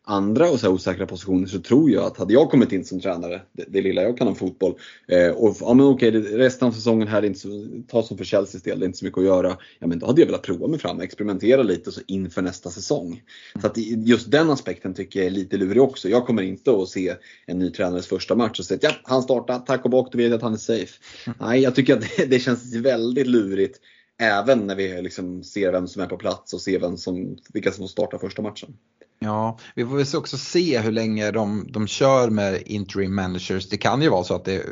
andra 0.09 0.51
och 0.51 0.61
så 0.61 0.71
osäkra 0.71 1.07
positioner 1.07 1.47
så 1.47 1.59
tror 1.59 1.91
jag 1.91 2.05
att 2.05 2.17
hade 2.17 2.33
jag 2.33 2.51
kommit 2.51 2.73
in 2.73 2.85
som 2.85 3.01
tränare, 3.01 3.43
det, 3.53 3.65
det 3.69 3.83
lilla 3.83 4.03
jag 4.03 4.19
kan 4.19 4.29
om 4.29 4.35
fotboll, 4.35 4.75
eh, 5.09 5.31
och 5.31 5.57
ja 5.61 5.75
men 5.75 5.87
okej, 5.87 6.11
resten 6.11 6.69
av 6.69 6.73
säsongen 6.73 7.09
här 7.09 7.23
är 7.23 7.27
inte 7.27 7.39
så, 7.39 7.49
ta 7.89 8.03
som 8.03 8.19
för 8.19 8.25
Chelseas 8.25 8.63
del, 8.63 8.79
det 8.79 8.85
är 8.85 8.87
inte 8.87 8.99
så 8.99 9.05
mycket 9.05 9.19
att 9.19 9.25
göra. 9.25 9.57
Ja 9.79 9.87
men 9.87 9.99
då 9.99 10.07
hade 10.07 10.21
jag 10.21 10.27
velat 10.27 10.43
prova 10.43 10.67
mig 10.67 10.79
fram, 10.79 11.01
experimentera 11.01 11.63
lite 11.63 11.93
så 11.93 12.01
inför 12.07 12.43
nästa 12.43 12.71
säsong. 12.71 13.23
Så 13.61 13.67
att 13.67 13.77
just 13.77 14.31
den 14.31 14.51
aspekten 14.51 14.95
tycker 14.95 15.21
jag 15.21 15.27
är 15.27 15.31
lite 15.31 15.57
lurig 15.57 15.83
också. 15.83 16.09
Jag 16.09 16.27
kommer 16.27 16.43
inte 16.43 16.71
att 16.71 16.89
se 16.89 17.15
en 17.47 17.59
ny 17.59 17.71
tränares 17.71 18.07
första 18.07 18.35
match 18.35 18.59
och 18.59 18.65
säga 18.65 18.77
att 18.77 18.83
ja, 18.83 18.91
han 19.03 19.23
startar, 19.23 19.59
tack 19.59 19.85
och 19.85 19.91
bock, 19.91 20.13
du 20.13 20.19
vet 20.19 20.33
att 20.33 20.43
han 20.43 20.53
är 20.53 20.57
safe. 20.57 21.01
Nej, 21.41 21.61
jag 21.61 21.75
tycker 21.75 21.95
att 21.97 22.05
det, 22.17 22.25
det 22.25 22.39
känns 22.39 22.75
väldigt 22.75 23.27
lurigt 23.27 23.81
Även 24.21 24.67
när 24.67 24.75
vi 24.75 25.03
liksom 25.03 25.43
ser 25.45 25.73
vem 25.73 25.89
som 25.89 26.03
är 26.03 26.07
på 26.07 26.17
plats 26.17 26.55
och 26.55 26.61
ser 26.61 26.81
vem 26.81 26.97
som, 26.97 27.37
vilka 27.53 27.73
som 27.73 27.89
startar 27.89 28.19
första 28.19 28.43
matchen. 28.43 28.77
Ja, 29.21 29.59
vi 29.75 29.87
får 29.87 29.97
väl 29.97 30.07
också 30.17 30.39
se 30.39 30.79
hur 30.79 30.93
länge 30.93 31.31
de, 31.31 31.67
de 31.71 31.87
kör 31.87 32.31
med 32.31 32.63
interim 32.67 33.15
managers. 33.15 33.69
Det 33.69 33.77
kan 33.77 34.03
ju 34.03 34.09
vara 34.09 34.25
så 34.25 34.35
att 34.35 34.45
det 34.45 34.63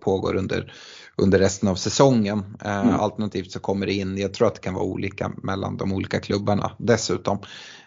pågår 0.00 0.36
under, 0.36 0.72
under 1.16 1.38
resten 1.38 1.68
av 1.68 1.74
säsongen. 1.74 2.56
Eh, 2.64 2.80
mm. 2.80 2.94
Alternativt 2.94 3.52
så 3.52 3.60
kommer 3.60 3.86
det 3.86 3.92
in, 3.92 4.18
jag 4.18 4.34
tror 4.34 4.48
att 4.48 4.54
det 4.54 4.60
kan 4.60 4.74
vara 4.74 4.84
olika 4.84 5.32
mellan 5.42 5.76
de 5.76 5.92
olika 5.92 6.20
klubbarna 6.20 6.72
dessutom. 6.78 7.38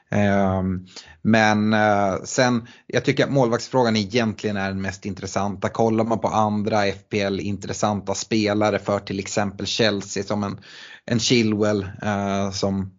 Ehm, 0.10 0.86
men 1.22 1.74
eh, 1.74 2.16
sen, 2.24 2.68
jag 2.88 3.06
tycker 3.06 3.24
att 3.24 3.32
målvaktsfrågan 3.32 3.96
egentligen 3.96 4.58
är 4.58 4.68
den 4.68 4.82
mest 4.82 5.06
intressanta. 5.06 5.70
Kollar 5.70 6.04
man 6.04 6.20
på 6.20 6.28
andra 6.28 6.86
FPL 6.86 7.40
intressanta 7.40 8.14
spelare 8.14 8.80
för 8.80 9.00
till 9.00 9.20
exempel 9.20 9.66
Chelsea 9.66 10.24
som 10.24 10.44
en, 10.44 10.60
en 11.06 11.20
Chilwell 11.20 11.88
eh, 12.02 12.52
som, 12.52 12.92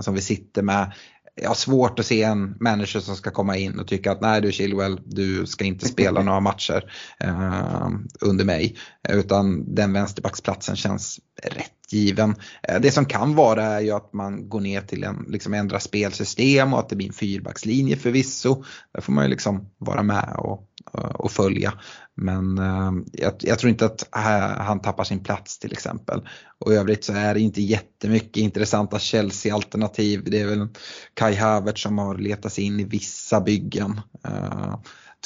som 0.00 0.14
vi 0.14 0.20
sitter 0.20 0.62
med 0.62 0.92
jag 1.34 1.50
har 1.50 1.54
svårt 1.54 1.98
att 1.98 2.06
se 2.06 2.22
en 2.22 2.56
manager 2.60 3.00
som 3.00 3.16
ska 3.16 3.30
komma 3.30 3.56
in 3.56 3.78
och 3.78 3.86
tycka 3.86 4.12
att 4.12 4.20
nej 4.20 4.40
du 4.40 4.52
Chilwell, 4.52 5.00
du 5.04 5.46
ska 5.46 5.64
inte 5.64 5.88
spela 5.88 6.22
några 6.22 6.40
matcher 6.40 6.92
eh, 7.20 7.88
under 8.20 8.44
mig. 8.44 8.76
Utan 9.08 9.74
den 9.74 9.92
vänsterbacksplatsen 9.92 10.76
känns 10.76 11.20
rätt 11.42 11.72
given. 11.92 12.34
Eh, 12.68 12.80
det 12.80 12.90
som 12.90 13.04
kan 13.04 13.34
vara 13.34 13.64
är 13.64 13.80
ju 13.80 13.90
att 13.90 14.12
man 14.12 14.48
går 14.48 14.60
ner 14.60 14.80
till 14.80 15.04
en, 15.04 15.26
liksom 15.28 15.54
ändra 15.54 15.80
spelsystem 15.80 16.72
och 16.72 16.78
att 16.78 16.88
det 16.88 16.96
blir 16.96 17.06
en 17.06 17.12
fyrbackslinje 17.12 17.96
förvisso. 17.96 18.64
Där 18.94 19.00
får 19.00 19.12
man 19.12 19.24
ju 19.24 19.30
liksom 19.30 19.70
vara 19.78 20.02
med 20.02 20.34
och, 20.38 20.68
eh, 20.94 21.00
och 21.00 21.30
följa. 21.30 21.72
Men 22.16 22.58
eh, 22.58 22.92
jag, 23.12 23.34
jag, 23.38 23.58
tror 23.58 23.70
inte 23.70 23.86
att 23.86 24.08
han 24.58 24.80
tappar 24.80 25.04
sin 25.04 25.24
plats 25.24 25.58
till 25.58 25.72
exempel. 25.72 26.28
Och 26.58 26.72
i 26.72 26.76
övrigt 26.76 27.04
så 27.04 27.12
är 27.12 27.34
det 27.34 27.40
inte 27.40 27.62
jättemycket 27.62 28.36
intressanta 28.36 28.98
Chelsea-alternativ. 28.98 30.22
Det 30.26 30.40
är 30.40 30.46
väl 30.46 30.68
Kai 31.14 31.34
Havertz 31.34 31.82
som 31.82 31.98
har 31.98 32.18
letat 32.18 32.52
sig 32.52 32.64
in 32.64 32.80
i 32.80 32.84
vissa 32.84 33.40
byggen. 33.40 34.00
Uh, 34.28 34.76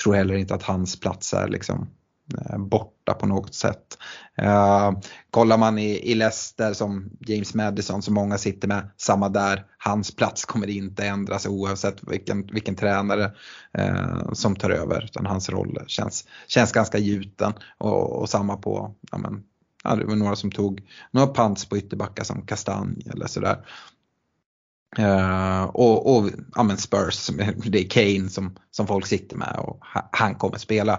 tror 0.03 0.15
heller 0.15 0.35
inte 0.35 0.55
att 0.55 0.63
hans 0.63 1.01
plats 1.01 1.35
är 1.35 1.49
liksom 1.49 1.89
Eh, 2.35 2.59
borta 2.59 3.15
på 3.15 3.27
något 3.27 3.55
sätt. 3.55 3.99
Eh, 4.39 4.93
kollar 5.31 5.59
man 5.59 5.79
i, 5.79 6.11
i 6.11 6.15
Leicester 6.15 6.73
som 6.73 7.11
James 7.21 7.55
Madison 7.55 8.03
som 8.03 8.15
många 8.15 8.39
sitter 8.39 8.69
med, 8.69 8.91
samma 8.97 9.29
där. 9.29 9.65
Hans 9.79 10.17
plats 10.17 10.45
kommer 10.45 10.67
inte 10.71 11.07
ändras 11.07 11.47
oavsett 11.47 11.97
vilken, 12.09 12.47
vilken 12.47 12.77
tränare 12.77 13.33
eh, 13.73 14.33
som 14.33 14.57
tar 14.57 14.71
över. 14.71 15.05
Utan 15.05 15.27
hans 15.27 15.51
roll 15.51 15.79
känns, 15.87 16.25
känns 16.47 16.73
ganska 16.73 16.99
gjuten. 16.99 17.53
Och, 17.79 18.21
och 18.21 18.29
samma 18.29 18.57
på, 18.57 18.95
ja, 19.11 19.19
men, 19.19 19.43
ja, 19.85 19.95
det 19.95 20.05
var 20.05 20.17
några 20.17 20.37
som 20.37 20.51
tog 20.51 20.83
några 21.11 21.27
pants 21.27 21.69
på 21.69 21.79
ytterbackar 21.79 22.25
som 22.25 22.47
Kastanj 22.47 23.07
eller 23.13 23.27
sådär. 23.27 23.67
Uh, 24.99 25.63
och 25.63 26.17
och 26.17 26.31
ja, 26.55 26.63
men 26.63 26.77
Spurs, 26.77 27.31
det 27.65 27.79
är 27.79 27.89
Kane 27.89 28.29
som, 28.29 28.57
som 28.71 28.87
folk 28.87 29.07
sitter 29.07 29.37
med 29.37 29.57
och 29.59 29.81
han 30.11 30.35
kommer 30.35 30.59
spela. 30.59 30.93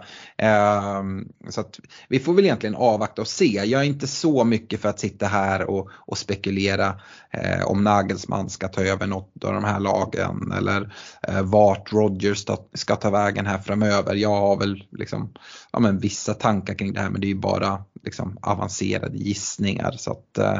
Uh, 0.43 1.03
så 1.49 1.61
att 1.61 1.79
vi 2.09 2.19
får 2.19 2.33
väl 2.33 2.45
egentligen 2.45 2.75
avvakta 2.75 3.21
och 3.21 3.27
se. 3.27 3.61
Jag 3.65 3.81
är 3.81 3.85
inte 3.85 4.07
så 4.07 4.43
mycket 4.43 4.81
för 4.81 4.89
att 4.89 4.99
sitta 4.99 5.25
här 5.25 5.69
och, 5.69 5.89
och 5.93 6.17
spekulera 6.17 6.89
uh, 7.35 7.65
om 7.65 7.83
Nagelsmann 7.83 8.49
ska 8.49 8.67
ta 8.67 8.81
över 8.81 9.07
något 9.07 9.43
av 9.43 9.53
de 9.53 9.63
här 9.63 9.79
lagen 9.79 10.51
eller 10.57 10.93
eh, 11.27 11.41
vart 11.41 11.93
Rodgers 11.93 12.45
ska 12.73 12.95
ta 12.95 13.09
vägen 13.09 13.45
här 13.45 13.57
framöver. 13.57 14.15
Jag 14.15 14.35
har 14.35 14.57
väl 14.57 14.83
liksom, 14.91 15.33
ja, 15.71 15.79
men 15.79 15.99
vissa 15.99 16.33
tankar 16.33 16.73
kring 16.73 16.93
det 16.93 16.99
här 16.99 17.09
men 17.09 17.21
det 17.21 17.27
är 17.27 17.29
ju 17.29 17.39
bara 17.39 17.83
liksom, 18.07 18.37
avancerade 18.41 19.17
gissningar. 19.17 19.91
Så 19.97 20.11
att, 20.11 20.37
eh, 20.37 20.59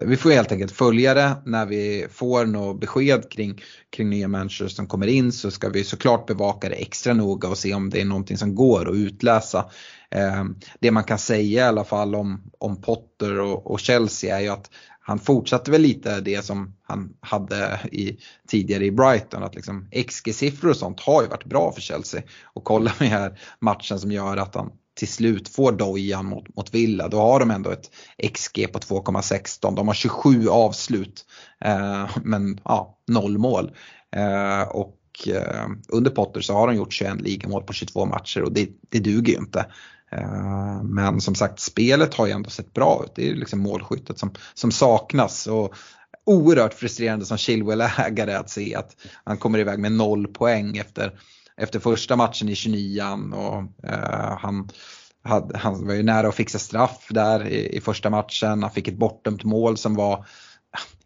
vi 0.00 0.16
får 0.16 0.30
helt 0.30 0.52
enkelt 0.52 0.72
följa 0.72 1.14
det 1.14 1.36
när 1.44 1.66
vi 1.66 2.06
får 2.10 2.46
något 2.46 2.80
besked 2.80 3.30
kring, 3.30 3.62
kring 3.96 4.10
nya 4.10 4.28
människor 4.28 4.68
som 4.68 4.86
kommer 4.86 5.06
in 5.06 5.32
så 5.32 5.50
ska 5.50 5.68
vi 5.68 5.84
såklart 5.84 6.26
bevaka 6.26 6.68
det 6.68 6.74
extra 6.74 7.12
noga 7.12 7.48
och 7.48 7.58
se 7.58 7.74
om 7.74 7.90
det 7.90 8.00
är 8.00 8.04
någonting 8.04 8.36
som 8.36 8.54
går 8.54 8.88
att 8.88 8.96
utläsa. 8.96 9.70
Eh, 10.10 10.44
det 10.80 10.90
man 10.90 11.04
kan 11.04 11.18
säga 11.18 11.64
i 11.64 11.68
alla 11.68 11.84
fall 11.84 12.14
om, 12.14 12.50
om 12.58 12.80
Potter 12.80 13.40
och, 13.40 13.70
och 13.70 13.80
Chelsea 13.80 14.36
är 14.36 14.40
ju 14.40 14.48
att 14.48 14.70
han 15.00 15.18
fortsatte 15.18 15.70
väl 15.70 15.82
lite 15.82 16.20
det 16.20 16.44
som 16.44 16.74
han 16.82 17.12
hade 17.20 17.80
i, 17.92 18.18
tidigare 18.48 18.84
i 18.84 18.90
Brighton. 18.90 19.42
Att 19.42 19.54
liksom 19.54 19.88
XG-siffror 19.92 20.70
och 20.70 20.76
sånt 20.76 21.00
har 21.00 21.22
ju 21.22 21.28
varit 21.28 21.44
bra 21.44 21.72
för 21.72 21.80
Chelsea. 21.80 22.22
Och 22.44 22.64
kolla 22.64 22.92
med 23.00 23.08
här 23.08 23.38
matchen 23.60 24.00
som 24.00 24.12
gör 24.12 24.36
att 24.36 24.54
han 24.54 24.72
till 24.96 25.08
slut 25.08 25.48
får 25.48 25.72
dojan 25.72 26.26
mot, 26.26 26.56
mot 26.56 26.74
Villa, 26.74 27.08
då 27.08 27.18
har 27.18 27.40
de 27.40 27.50
ändå 27.50 27.70
ett 27.70 27.90
XG 28.34 28.72
på 28.72 28.78
2,16. 28.78 29.76
De 29.76 29.88
har 29.88 29.94
27 29.94 30.48
avslut 30.48 31.24
eh, 31.64 32.08
men 32.22 32.60
ja, 32.64 32.98
noll 33.06 33.38
mål. 33.38 33.70
Eh, 34.16 34.68
och 34.68 34.98
eh, 35.26 35.66
under 35.88 36.10
Potter 36.10 36.40
så 36.40 36.52
har 36.52 36.66
de 36.66 36.76
gjort 36.76 36.92
21 36.92 37.20
ligamål 37.20 37.62
på 37.62 37.72
22 37.72 38.06
matcher 38.06 38.42
och 38.42 38.52
det, 38.52 38.68
det 38.88 38.98
duger 38.98 39.32
ju 39.32 39.38
inte. 39.38 39.66
Eh, 40.12 40.82
men 40.82 41.20
som 41.20 41.34
sagt, 41.34 41.60
spelet 41.60 42.14
har 42.14 42.26
ju 42.26 42.32
ändå 42.32 42.50
sett 42.50 42.72
bra 42.72 43.02
ut. 43.04 43.12
Det 43.14 43.30
är 43.30 43.34
liksom 43.34 43.60
målskyttet 43.60 44.18
som, 44.18 44.34
som 44.54 44.72
saknas. 44.72 45.46
Och 45.46 45.74
oerhört 46.26 46.74
frustrerande 46.74 47.26
som 47.26 47.36
Chilwell-ägare 47.36 48.34
att 48.34 48.50
se 48.50 48.74
att 48.74 48.96
han 49.24 49.36
kommer 49.36 49.58
iväg 49.58 49.78
med 49.78 49.92
noll 49.92 50.26
poäng 50.26 50.76
efter 50.76 51.18
efter 51.56 51.80
första 51.80 52.16
matchen 52.16 52.48
i 52.48 52.54
29an 52.54 53.34
och 53.34 53.88
eh, 53.90 54.38
han, 54.38 54.68
hade, 55.24 55.58
han 55.58 55.86
var 55.86 55.94
ju 55.94 56.02
nära 56.02 56.28
att 56.28 56.34
fixa 56.34 56.58
straff 56.58 57.06
där 57.10 57.46
i, 57.46 57.76
i 57.76 57.80
första 57.80 58.10
matchen. 58.10 58.62
Han 58.62 58.70
fick 58.70 58.88
ett 58.88 58.98
bortdömt 58.98 59.44
mål 59.44 59.76
som 59.76 59.94
var 59.94 60.26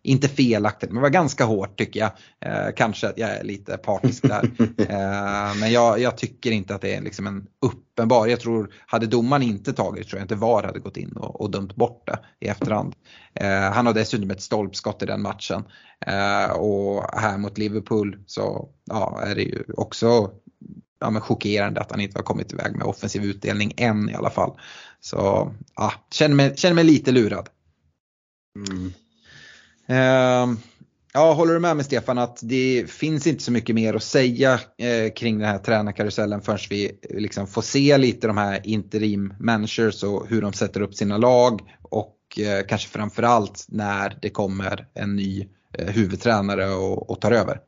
inte 0.03 0.29
felaktigt, 0.29 0.93
men 0.93 1.03
var 1.03 1.11
ganska 1.11 1.45
hårt 1.45 1.79
tycker 1.79 2.01
jag. 2.01 2.11
Eh, 2.41 2.73
kanske 2.77 3.09
att 3.09 3.19
jag 3.19 3.31
är 3.31 3.45
lite 3.45 3.77
partisk 3.77 4.23
där. 4.23 4.51
Eh, 4.91 5.55
men 5.61 5.73
jag, 5.73 6.01
jag, 6.01 6.17
tycker 6.17 6.51
inte 6.51 6.75
att 6.75 6.81
det 6.81 6.95
är 6.95 7.01
liksom 7.01 7.27
en 7.27 7.47
uppenbar, 7.63 8.27
jag 8.27 8.41
tror, 8.41 8.75
hade 8.87 9.07
domaren 9.07 9.43
inte 9.43 9.73
tagit 9.73 10.09
tror 10.09 10.19
jag 10.19 10.25
inte 10.25 10.35
VAR 10.35 10.63
hade 10.63 10.79
gått 10.79 10.97
in 10.97 11.13
och, 11.13 11.41
och 11.41 11.51
dömt 11.51 11.77
bort 11.77 12.07
det 12.07 12.19
i 12.47 12.49
efterhand. 12.49 12.95
Eh, 13.35 13.73
han 13.73 13.87
har 13.87 13.93
dessutom 13.93 14.31
ett 14.31 14.43
stolpskott 14.43 15.03
i 15.03 15.07
den 15.07 15.23
matchen. 15.23 15.65
Eh, 16.07 16.51
och 16.51 17.21
här 17.21 17.39
mot 17.39 17.59
Liverpool 17.59 18.19
så 18.27 18.69
ja, 18.85 19.21
är 19.27 19.35
det 19.35 19.43
ju 19.43 19.65
också 19.77 20.31
ja, 21.01 21.11
men 21.11 21.23
chockerande 21.23 21.81
att 21.81 21.91
han 21.91 22.01
inte 22.01 22.19
har 22.19 22.25
kommit 22.25 22.53
iväg 22.53 22.77
med 22.77 22.87
offensiv 22.87 23.25
utdelning 23.25 23.73
än 23.77 24.11
i 24.11 24.15
alla 24.15 24.31
fall. 24.31 24.61
Så 25.01 25.53
ja, 25.77 25.93
känner 26.11 26.35
mig, 26.35 26.57
känner 26.57 26.75
mig 26.75 26.85
lite 26.85 27.13
lurad. 27.13 27.49
Mm. 28.57 28.93
Ehm, 29.91 30.59
ja, 31.13 31.33
håller 31.33 31.53
du 31.53 31.61
med 31.61 31.77
mig 31.77 31.85
Stefan 31.85 32.19
att 32.19 32.39
det 32.43 32.91
finns 32.91 33.27
inte 33.27 33.43
så 33.43 33.53
mycket 33.53 33.75
mer 33.75 33.95
att 33.95 34.03
säga 34.03 34.53
eh, 34.79 35.13
kring 35.17 35.39
den 35.39 35.49
här 35.49 35.59
tränarkarusellen 35.59 36.43
förrän 36.43 36.59
vi 36.71 36.85
eh, 36.85 37.21
liksom 37.21 37.47
får 37.47 37.63
se 37.63 37.99
lite 37.99 38.27
de 38.27 38.37
här 38.37 38.61
interim 38.65 39.35
managers 39.41 40.03
och 40.03 40.27
hur 40.29 40.43
de 40.43 40.53
sätter 40.53 40.81
upp 40.81 40.95
sina 40.95 41.17
lag 41.17 41.61
och 41.83 42.17
eh, 42.39 42.67
kanske 42.69 42.89
framförallt 42.89 43.67
när 43.69 44.19
det 44.23 44.31
kommer 44.31 44.87
en 44.95 45.17
ny 45.17 45.49
eh, 45.79 45.87
huvudtränare 45.87 46.71
och, 46.71 47.11
och 47.11 47.21
tar 47.21 47.33
över. 47.33 47.61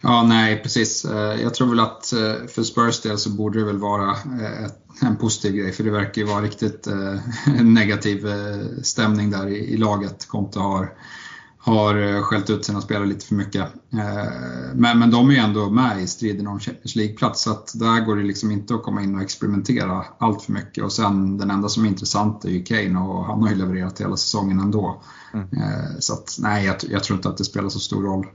Ja, 0.00 0.22
nej 0.22 0.62
precis. 0.62 1.04
Eh, 1.04 1.42
jag 1.42 1.54
tror 1.54 1.68
väl 1.68 1.80
att 1.80 2.12
eh, 2.12 2.46
för 2.48 2.62
Spurs 2.62 3.00
del 3.00 3.18
så 3.18 3.30
borde 3.30 3.58
det 3.58 3.64
väl 3.64 3.78
vara 3.78 4.16
en 5.02 5.16
positiv 5.16 5.52
grej 5.52 5.72
för 5.72 5.84
det 5.84 5.90
verkar 5.90 6.22
ju 6.22 6.28
vara 6.28 6.42
riktigt 6.42 6.88
negativ 7.60 8.26
stämning 8.82 9.30
där 9.30 9.48
i 9.48 9.76
laget. 9.76 10.28
Conte 10.28 10.58
har 10.58 10.92
har 11.66 11.96
eh, 11.96 12.22
skällt 12.22 12.50
ut 12.50 12.64
sina 12.64 12.80
spelare 12.80 13.06
lite 13.06 13.26
för 13.26 13.34
mycket. 13.34 13.62
Eh, 13.92 14.30
men, 14.74 14.98
men 14.98 15.10
de 15.10 15.30
är 15.30 15.34
ju 15.34 15.38
ändå 15.38 15.70
med 15.70 16.02
i 16.02 16.06
striden 16.06 16.46
om 16.46 16.60
Champions 16.60 16.96
League-plats 16.96 17.42
så 17.42 17.50
att 17.50 17.72
där 17.74 18.00
går 18.00 18.16
det 18.16 18.22
liksom 18.22 18.50
inte 18.50 18.74
att 18.74 18.82
komma 18.82 19.02
in 19.02 19.14
och 19.14 19.22
experimentera 19.22 20.04
allt 20.18 20.42
för 20.42 20.52
mycket. 20.52 20.84
Och 20.84 20.92
sen 20.92 21.38
den 21.38 21.50
enda 21.50 21.68
som 21.68 21.84
är 21.84 21.88
intressant 21.88 22.44
är 22.44 22.48
ju 22.48 22.62
Kane 22.62 22.98
och 22.98 23.24
han 23.24 23.42
har 23.42 23.48
ju 23.48 23.54
levererat 23.54 24.00
hela 24.00 24.16
säsongen 24.16 24.60
ändå. 24.60 25.02
Mm. 25.34 25.48
Eh, 25.52 25.98
så 25.98 26.12
att 26.12 26.36
nej, 26.38 26.66
jag, 26.66 26.76
jag, 26.90 27.04
tror 27.04 27.16
inte 27.16 27.28
att 27.28 27.36
det 27.36 27.44
spelar 27.44 27.68
så 27.68 27.80
stor 27.80 28.02
roll 28.02 28.26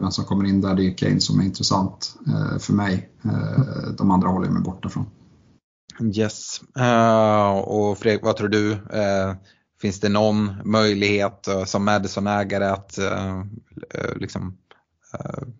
vem 0.00 0.10
som 0.10 0.24
kommer 0.24 0.44
in 0.44 0.60
där. 0.60 0.74
Det 0.74 0.86
är 0.86 0.98
Kane 0.98 1.20
som 1.20 1.40
är 1.40 1.44
intressant 1.44 2.14
för 2.58 2.72
mig. 2.72 3.10
De 3.98 4.10
andra 4.10 4.28
håller 4.28 4.46
jag 4.46 4.54
mig 4.54 4.62
borta 4.62 4.88
från. 4.88 5.06
Yes. 6.14 6.60
Uh, 6.78 7.58
och 7.58 7.98
Fredrik, 7.98 8.24
vad 8.24 8.36
tror 8.36 8.48
du? 8.48 8.72
Uh, 8.72 9.34
Finns 9.80 10.00
det 10.00 10.08
någon 10.08 10.52
möjlighet 10.64 11.48
uh, 11.48 11.64
som 11.64 11.84
Madison-ägare 11.84 12.64
att 12.64 12.98
uh, 12.98 13.42
liksom, 14.16 14.58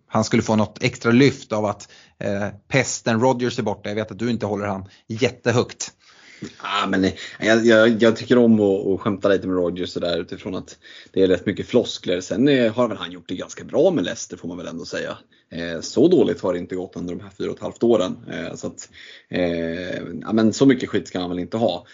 han 0.07 0.23
skulle 0.23 0.43
få 0.43 0.55
något 0.55 0.83
extra 0.83 1.11
lyft 1.11 1.51
av 1.51 1.65
att 1.65 1.89
pesten 2.67 3.21
Rogers 3.21 3.59
är 3.59 3.63
borta? 3.63 3.89
Jag 3.89 3.95
vet 3.95 4.11
att 4.11 4.19
du 4.19 4.29
inte 4.29 4.45
håller 4.45 4.65
han 4.65 4.85
jättehögt. 5.07 5.91
Ja, 6.63 6.87
men 6.87 7.11
jag, 7.39 7.65
jag, 7.65 8.03
jag 8.03 8.15
tycker 8.15 8.37
om 8.37 8.59
att, 8.59 8.87
att 8.87 8.99
skämta 8.99 9.29
lite 9.29 9.47
med 9.47 9.55
Rogers 9.55 9.89
sådär 9.89 10.19
utifrån 10.19 10.55
att 10.55 10.77
det 11.11 11.23
är 11.23 11.27
rätt 11.27 11.45
mycket 11.45 11.67
floskler. 11.67 12.21
Sen 12.21 12.47
har 12.47 12.87
väl 12.87 12.97
han 12.97 13.11
gjort 13.11 13.27
det 13.27 13.35
ganska 13.35 13.63
bra 13.63 13.91
med 13.91 14.03
Leicester 14.03 14.37
får 14.37 14.47
man 14.47 14.57
väl 14.57 14.67
ändå 14.67 14.85
säga. 14.85 15.17
Eh, 15.51 15.81
så 15.81 16.07
dåligt 16.07 16.41
har 16.41 16.53
det 16.53 16.59
inte 16.59 16.75
gått 16.75 16.95
under 16.95 17.15
de 17.15 17.23
här 17.23 17.31
fyra 17.37 17.49
och 17.49 17.55
ett 17.55 17.63
halvt 17.63 17.83
åren. 17.83 18.17
Eh, 18.31 18.55
så, 18.55 18.67
att, 18.67 18.89
eh, 19.29 19.97
ja, 20.21 20.33
men 20.33 20.53
så 20.53 20.65
mycket 20.65 20.89
skit 20.89 21.07
ska 21.07 21.19
han 21.19 21.29
väl 21.29 21.39
inte 21.39 21.57
ha. 21.57 21.85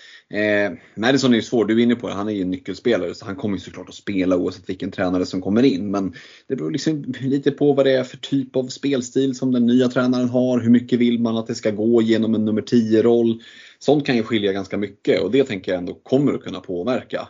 Madison 0.96 1.32
är 1.32 1.36
ju 1.36 1.42
svår, 1.42 1.66
du 1.66 1.80
är 1.80 1.84
inne 1.84 1.96
på 1.96 2.08
det, 2.08 2.14
han 2.14 2.30
är 2.30 2.34
ju 2.34 2.42
en 2.42 2.52
nyckelspelare 2.52 3.16
så 3.16 3.26
han 3.26 3.36
kommer 3.36 3.58
ju 3.58 3.62
såklart 3.62 3.90
att 3.90 3.96
spela 3.96 4.38
oavsett 4.38 4.70
vilken 4.70 4.92
tränare 4.92 5.26
som 5.26 5.42
kommer 5.42 5.64
in. 5.64 5.92
Men 5.92 6.14
det 6.48 6.56
beror 6.56 6.72
liksom 6.72 7.14
lite 7.22 7.52
på 7.52 7.74
vad 7.74 7.86
det 7.86 7.92
är 7.92 8.04
för 8.04 8.18
typ 8.18 8.56
av 8.56 8.68
spelstil 8.68 9.36
som 9.36 9.52
den 9.52 9.66
nya 9.66 9.88
tränaren 9.88 10.30
har. 10.30 10.60
Hur 10.60 10.70
mycket 10.70 11.00
vill 11.00 11.20
man 11.20 11.38
att 11.38 11.48
det 11.48 11.56
ska 11.56 11.72
gå 11.72 12.02
genom 12.02 12.36
en 12.36 12.46
nummer 12.46 12.62
10-roll? 12.62 13.42
Sånt 13.80 14.06
kan 14.06 14.16
ju 14.16 14.24
skilja 14.24 14.54
ganska 14.54 14.78
mycket 14.78 15.22
och 15.22 15.32
det 15.32 15.44
tänker 15.44 15.72
jag 15.72 15.80
ändå 15.80 15.94
kommer 15.94 16.34
att 16.34 16.44
kunna 16.44 16.60
påverka. 16.60 17.28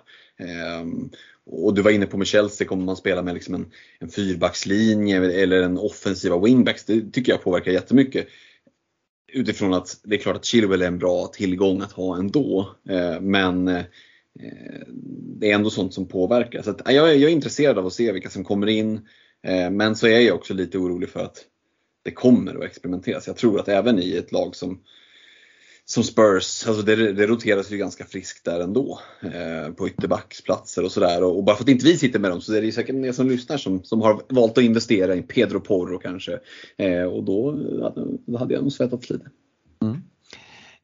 Och 1.46 1.74
du 1.74 1.82
var 1.82 1.92
inne 1.92 2.06
på 2.06 2.18
med 2.18 2.28
Chelsea, 2.28 2.68
kommer 2.68 2.86
man 2.86 2.96
spela 2.96 3.22
med 3.22 3.34
liksom 3.34 3.56
en, 3.56 3.72
en 4.00 4.10
fyrbackslinje 4.10 5.42
eller 5.42 5.62
en 5.62 5.78
offensiva 5.78 6.40
wingbacks? 6.40 6.86
Det 6.86 7.12
tycker 7.12 7.32
jag 7.32 7.44
påverkar 7.44 7.72
jättemycket 7.72 8.28
utifrån 9.36 9.74
att 9.74 10.00
det 10.04 10.16
är 10.16 10.20
klart 10.20 10.36
att 10.36 10.46
Chilwell 10.46 10.82
är 10.82 10.88
en 10.88 11.00
bra 11.00 11.28
tillgång 11.28 11.82
att 11.82 11.92
ha 11.92 12.18
ändå. 12.18 12.76
Eh, 12.90 13.22
men 13.22 13.68
eh, 13.68 13.84
det 15.40 15.52
är 15.52 15.56
ändå 15.56 15.70
sånt 15.70 15.94
som 15.94 16.08
påverkar. 16.08 16.62
Så 16.62 16.70
att, 16.70 16.82
jag, 16.86 17.10
är, 17.10 17.14
jag 17.14 17.32
är 17.32 17.36
intresserad 17.36 17.78
av 17.78 17.86
att 17.86 17.94
se 17.94 18.12
vilka 18.12 18.30
som 18.30 18.44
kommer 18.44 18.68
in. 18.68 19.08
Eh, 19.44 19.70
men 19.70 19.96
så 19.96 20.08
är 20.08 20.20
jag 20.20 20.36
också 20.36 20.54
lite 20.54 20.78
orolig 20.78 21.10
för 21.10 21.20
att 21.20 21.46
det 22.04 22.12
kommer 22.12 22.56
att 22.56 22.64
experimenteras. 22.64 23.28
Jag 23.28 23.38
tror 23.38 23.60
att 23.60 23.68
även 23.68 24.00
i 24.00 24.12
ett 24.12 24.32
lag 24.32 24.56
som 24.56 24.80
som 25.88 26.04
Spurs, 26.04 26.68
alltså 26.68 26.82
det, 26.84 27.14
det 27.14 27.28
roteras 27.28 27.72
ju 27.72 27.78
ganska 27.78 28.06
friskt 28.06 28.46
där 28.46 28.60
ändå. 28.60 29.00
Eh, 29.22 29.74
på 29.74 29.88
ytterbacksplatser 29.88 30.86
och 30.86 30.92
sådär. 30.92 31.24
Och, 31.24 31.38
och, 31.38 31.44
bara 31.44 31.56
för 31.56 31.64
att 31.64 31.70
inte 31.70 31.86
vi 31.86 31.98
sitter 31.98 32.20
med 32.20 32.32
dem 32.32 32.42
så 32.42 32.54
är 32.54 32.62
det 32.62 32.72
säkert 32.72 32.96
ni 32.96 33.14
som 33.14 33.30
lyssnar 33.30 33.58
som, 33.58 33.84
som 33.84 34.02
har 34.02 34.22
valt 34.30 34.58
att 34.58 34.64
investera 34.64 35.16
i 35.16 35.22
Pedro 35.22 35.60
Porro 35.60 36.00
kanske. 36.00 36.40
Eh, 36.78 37.04
och 37.04 37.24
då, 37.24 37.52
då 38.26 38.38
hade 38.38 38.54
jag 38.54 38.64
nog 38.64 38.72
svettats 38.72 39.10
lite. 39.10 39.26
Mm. 39.82 40.02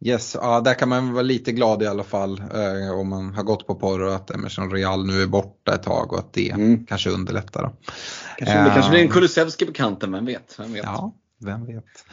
Yes, 0.06 0.38
ja, 0.42 0.62
där 0.62 0.74
kan 0.74 0.90
man 0.90 1.14
vara 1.14 1.24
lite 1.24 1.52
glad 1.52 1.84
i 1.84 1.88
alla 1.88 2.04
fall 2.04 2.40
eh, 2.40 3.00
om 3.00 3.10
man 3.10 3.34
har 3.34 3.44
gått 3.44 3.68
på 3.68 3.76
Porro 3.76 4.10
att 4.10 4.32
Emerson 4.32 4.72
Real 4.72 5.06
nu 5.06 5.22
är 5.22 5.28
borta 5.28 5.76
ett 5.76 5.84
tag 5.84 6.14
och 6.14 6.20
att 6.20 6.34
det 6.34 6.50
mm. 6.50 6.86
kanske 6.86 7.10
underlättar. 7.10 7.64
Då. 7.64 7.74
Kanske, 8.38 8.64
det 8.64 8.72
kanske 8.74 8.92
blir 8.92 9.02
en 9.02 9.10
Kulusevski 9.10 9.66
på 9.66 9.74
kanten, 9.74 10.12
vem 10.12 10.26
vet? 10.26 10.56
Vem 10.60 10.74
vet? 10.74 10.84
Ja, 10.84 11.14
vem 11.40 11.66
vet. 11.66 12.06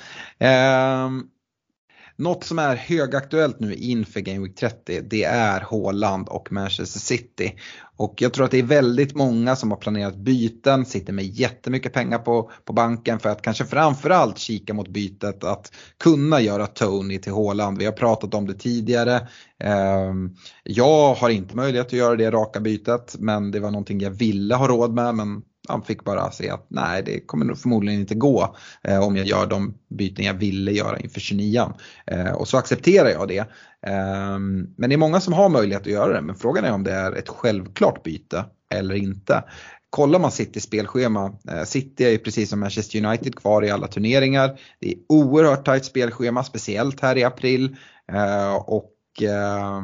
Något 2.18 2.44
som 2.44 2.58
är 2.58 2.76
högaktuellt 2.76 3.60
nu 3.60 3.74
inför 3.74 4.20
Game 4.20 4.38
Week 4.38 4.54
30 4.54 5.00
det 5.00 5.24
är 5.24 5.60
Haaland 5.60 6.28
och 6.28 6.52
Manchester 6.52 7.00
City. 7.00 7.54
Och 7.96 8.22
jag 8.22 8.32
tror 8.32 8.44
att 8.44 8.50
det 8.50 8.58
är 8.58 8.62
väldigt 8.62 9.14
många 9.14 9.56
som 9.56 9.70
har 9.70 9.78
planerat 9.78 10.16
byten, 10.16 10.86
sitter 10.86 11.12
med 11.12 11.24
jättemycket 11.24 11.92
pengar 11.92 12.18
på, 12.18 12.50
på 12.64 12.72
banken 12.72 13.18
för 13.18 13.28
att 13.28 13.42
kanske 13.42 13.64
framförallt 13.64 14.38
kika 14.38 14.74
mot 14.74 14.88
bytet 14.88 15.44
att 15.44 15.72
kunna 15.98 16.40
göra 16.40 16.66
Tony 16.66 17.18
till 17.18 17.32
Haaland. 17.32 17.78
Vi 17.78 17.84
har 17.84 17.92
pratat 17.92 18.34
om 18.34 18.46
det 18.46 18.54
tidigare. 18.54 19.28
Ehm, 19.60 20.36
jag 20.62 21.14
har 21.14 21.28
inte 21.28 21.56
möjlighet 21.56 21.86
att 21.86 21.92
göra 21.92 22.16
det 22.16 22.30
raka 22.30 22.60
bytet 22.60 23.16
men 23.18 23.50
det 23.50 23.60
var 23.60 23.70
någonting 23.70 24.00
jag 24.00 24.10
ville 24.10 24.54
ha 24.54 24.68
råd 24.68 24.94
med 24.94 25.14
men 25.14 25.42
han 25.68 25.82
fick 25.82 26.04
bara 26.04 26.30
se 26.30 26.50
att 26.50 26.66
nej 26.68 27.02
det 27.02 27.20
kommer 27.20 27.44
nog 27.44 27.58
förmodligen 27.58 28.00
inte 28.00 28.14
gå 28.14 28.56
eh, 28.82 29.02
om 29.02 29.16
jag 29.16 29.26
gör 29.26 29.46
de 29.46 29.74
byten 29.88 30.24
jag 30.24 30.34
ville 30.34 30.72
göra 30.72 30.98
inför 30.98 31.20
29 31.20 31.72
eh, 32.06 32.32
Och 32.32 32.48
så 32.48 32.58
accepterar 32.58 33.08
jag 33.08 33.28
det. 33.28 33.38
Eh, 33.86 34.38
men 34.76 34.88
det 34.88 34.94
är 34.94 34.96
många 34.96 35.20
som 35.20 35.32
har 35.32 35.48
möjlighet 35.48 35.82
att 35.82 35.92
göra 35.92 36.12
det 36.12 36.20
men 36.20 36.36
frågan 36.36 36.64
är 36.64 36.72
om 36.72 36.84
det 36.84 36.92
är 36.92 37.12
ett 37.12 37.28
självklart 37.28 38.02
byte 38.02 38.44
eller 38.70 38.94
inte. 38.94 39.44
Kollar 39.90 40.18
man 40.18 40.30
Citys 40.30 40.62
spelschema, 40.62 41.32
eh, 41.50 41.64
City 41.64 42.04
är 42.04 42.10
ju 42.10 42.18
precis 42.18 42.50
som 42.50 42.60
Manchester 42.60 43.04
United 43.04 43.34
kvar 43.34 43.64
i 43.64 43.70
alla 43.70 43.86
turneringar. 43.86 44.60
Det 44.80 44.88
är 44.92 44.98
oerhört 45.08 45.64
tajt 45.64 45.84
spelschema, 45.84 46.44
speciellt 46.44 47.00
här 47.00 47.18
i 47.18 47.24
april. 47.24 47.76
Eh, 48.12 48.54
och 48.54 49.22
eh, 49.22 49.82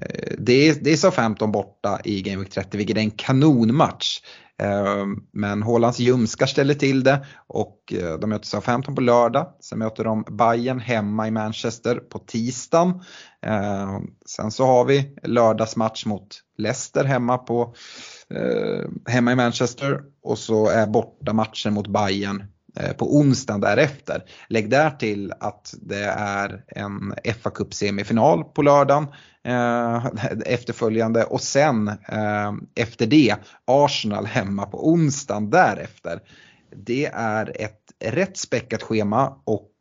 Eh, 0.00 0.32
det 0.38 0.68
är, 0.68 0.74
det 0.80 0.92
är 0.92 0.96
Southampton 0.96 1.52
borta 1.52 2.00
i 2.04 2.22
Game 2.22 2.38
Week 2.38 2.50
30 2.50 2.76
vilket 2.76 2.96
är 2.96 3.00
en 3.00 3.10
kanonmatch. 3.10 4.20
Eh, 4.62 5.06
men 5.32 5.62
Hålands 5.62 5.98
ljumskar 5.98 6.46
ställer 6.46 6.74
till 6.74 7.04
det 7.04 7.26
och 7.46 7.92
eh, 7.92 8.18
de 8.18 8.30
möter 8.30 8.46
Southampton 8.46 8.94
på 8.94 9.00
lördag. 9.00 9.52
Sen 9.60 9.78
möter 9.78 10.04
de 10.04 10.24
Bayern 10.30 10.80
hemma 10.80 11.28
i 11.28 11.30
Manchester 11.30 11.94
på 11.94 12.18
tisdagen. 12.18 13.02
Sen 14.26 14.50
så 14.50 14.66
har 14.66 14.84
vi 14.84 15.16
lördagsmatch 15.22 16.06
mot 16.06 16.40
Leicester 16.58 17.04
hemma, 17.04 17.38
på, 17.38 17.74
hemma 19.08 19.32
i 19.32 19.34
Manchester 19.34 20.02
och 20.22 20.38
så 20.38 20.68
är 20.68 20.86
bortamatchen 20.86 21.74
mot 21.74 21.88
Bayern 21.88 22.44
Eh, 22.78 22.92
på 22.92 23.16
onsdagen 23.16 23.60
därefter. 23.60 24.22
Lägg 24.48 24.70
där 24.70 24.90
till 24.90 25.32
att 25.40 25.74
det 25.82 26.04
är 26.16 26.64
en 26.66 27.14
fa 27.42 27.50
Cup 27.50 27.74
semifinal 27.74 28.44
på 28.44 28.62
lördagen 28.62 29.06
eh, 29.44 30.06
efterföljande 30.46 31.24
och 31.24 31.40
sen 31.40 31.88
eh, 31.88 32.52
efter 32.74 33.06
det 33.06 33.36
Arsenal 33.64 34.26
hemma 34.26 34.66
på 34.66 34.88
onsdagen 34.88 35.50
därefter. 35.50 36.20
Det 36.84 37.06
är 37.14 37.62
ett 37.62 37.80
rätt 38.04 38.36
späckat 38.36 38.82
schema 38.82 39.42
och 39.44 39.72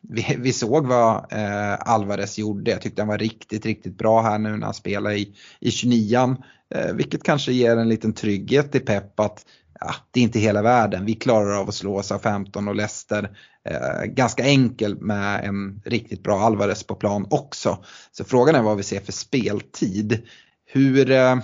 vi, 0.00 0.36
vi 0.38 0.52
såg 0.52 0.86
vad 0.86 1.32
eh, 1.32 1.74
Alvarez 1.80 2.38
gjorde. 2.38 2.70
Jag 2.70 2.80
tyckte 2.80 3.02
han 3.02 3.08
var 3.08 3.18
riktigt, 3.18 3.66
riktigt 3.66 3.98
bra 3.98 4.22
här 4.22 4.38
nu 4.38 4.56
när 4.56 4.64
han 4.64 4.74
spelade 4.74 5.18
i, 5.18 5.34
i 5.60 5.70
29 5.70 6.36
eh, 6.74 6.92
vilket 6.94 7.22
kanske 7.22 7.52
ger 7.52 7.76
en 7.76 7.88
liten 7.88 8.12
trygghet 8.12 8.72
till 8.72 8.84
Pep 8.84 9.20
att 9.20 9.44
ja, 9.80 9.94
det 10.10 10.20
är 10.20 10.24
inte 10.24 10.38
hela 10.38 10.62
världen. 10.62 11.04
Vi 11.04 11.14
klarar 11.14 11.60
av 11.60 11.68
att 11.68 11.74
slå 11.74 11.98
oss 11.98 12.12
av 12.12 12.18
15 12.18 12.68
och 12.68 12.74
Leicester 12.74 13.30
eh, 13.64 14.04
ganska 14.04 14.44
enkelt 14.44 15.00
med 15.00 15.44
en 15.44 15.82
riktigt 15.84 16.22
bra 16.22 16.40
Alvarez 16.40 16.82
på 16.82 16.94
plan 16.94 17.26
också. 17.30 17.84
Så 18.12 18.24
frågan 18.24 18.54
är 18.54 18.62
vad 18.62 18.76
vi 18.76 18.82
ser 18.82 19.00
för 19.00 19.12
speltid. 19.12 20.22
Hur, 20.66 21.10
eh, 21.10 21.36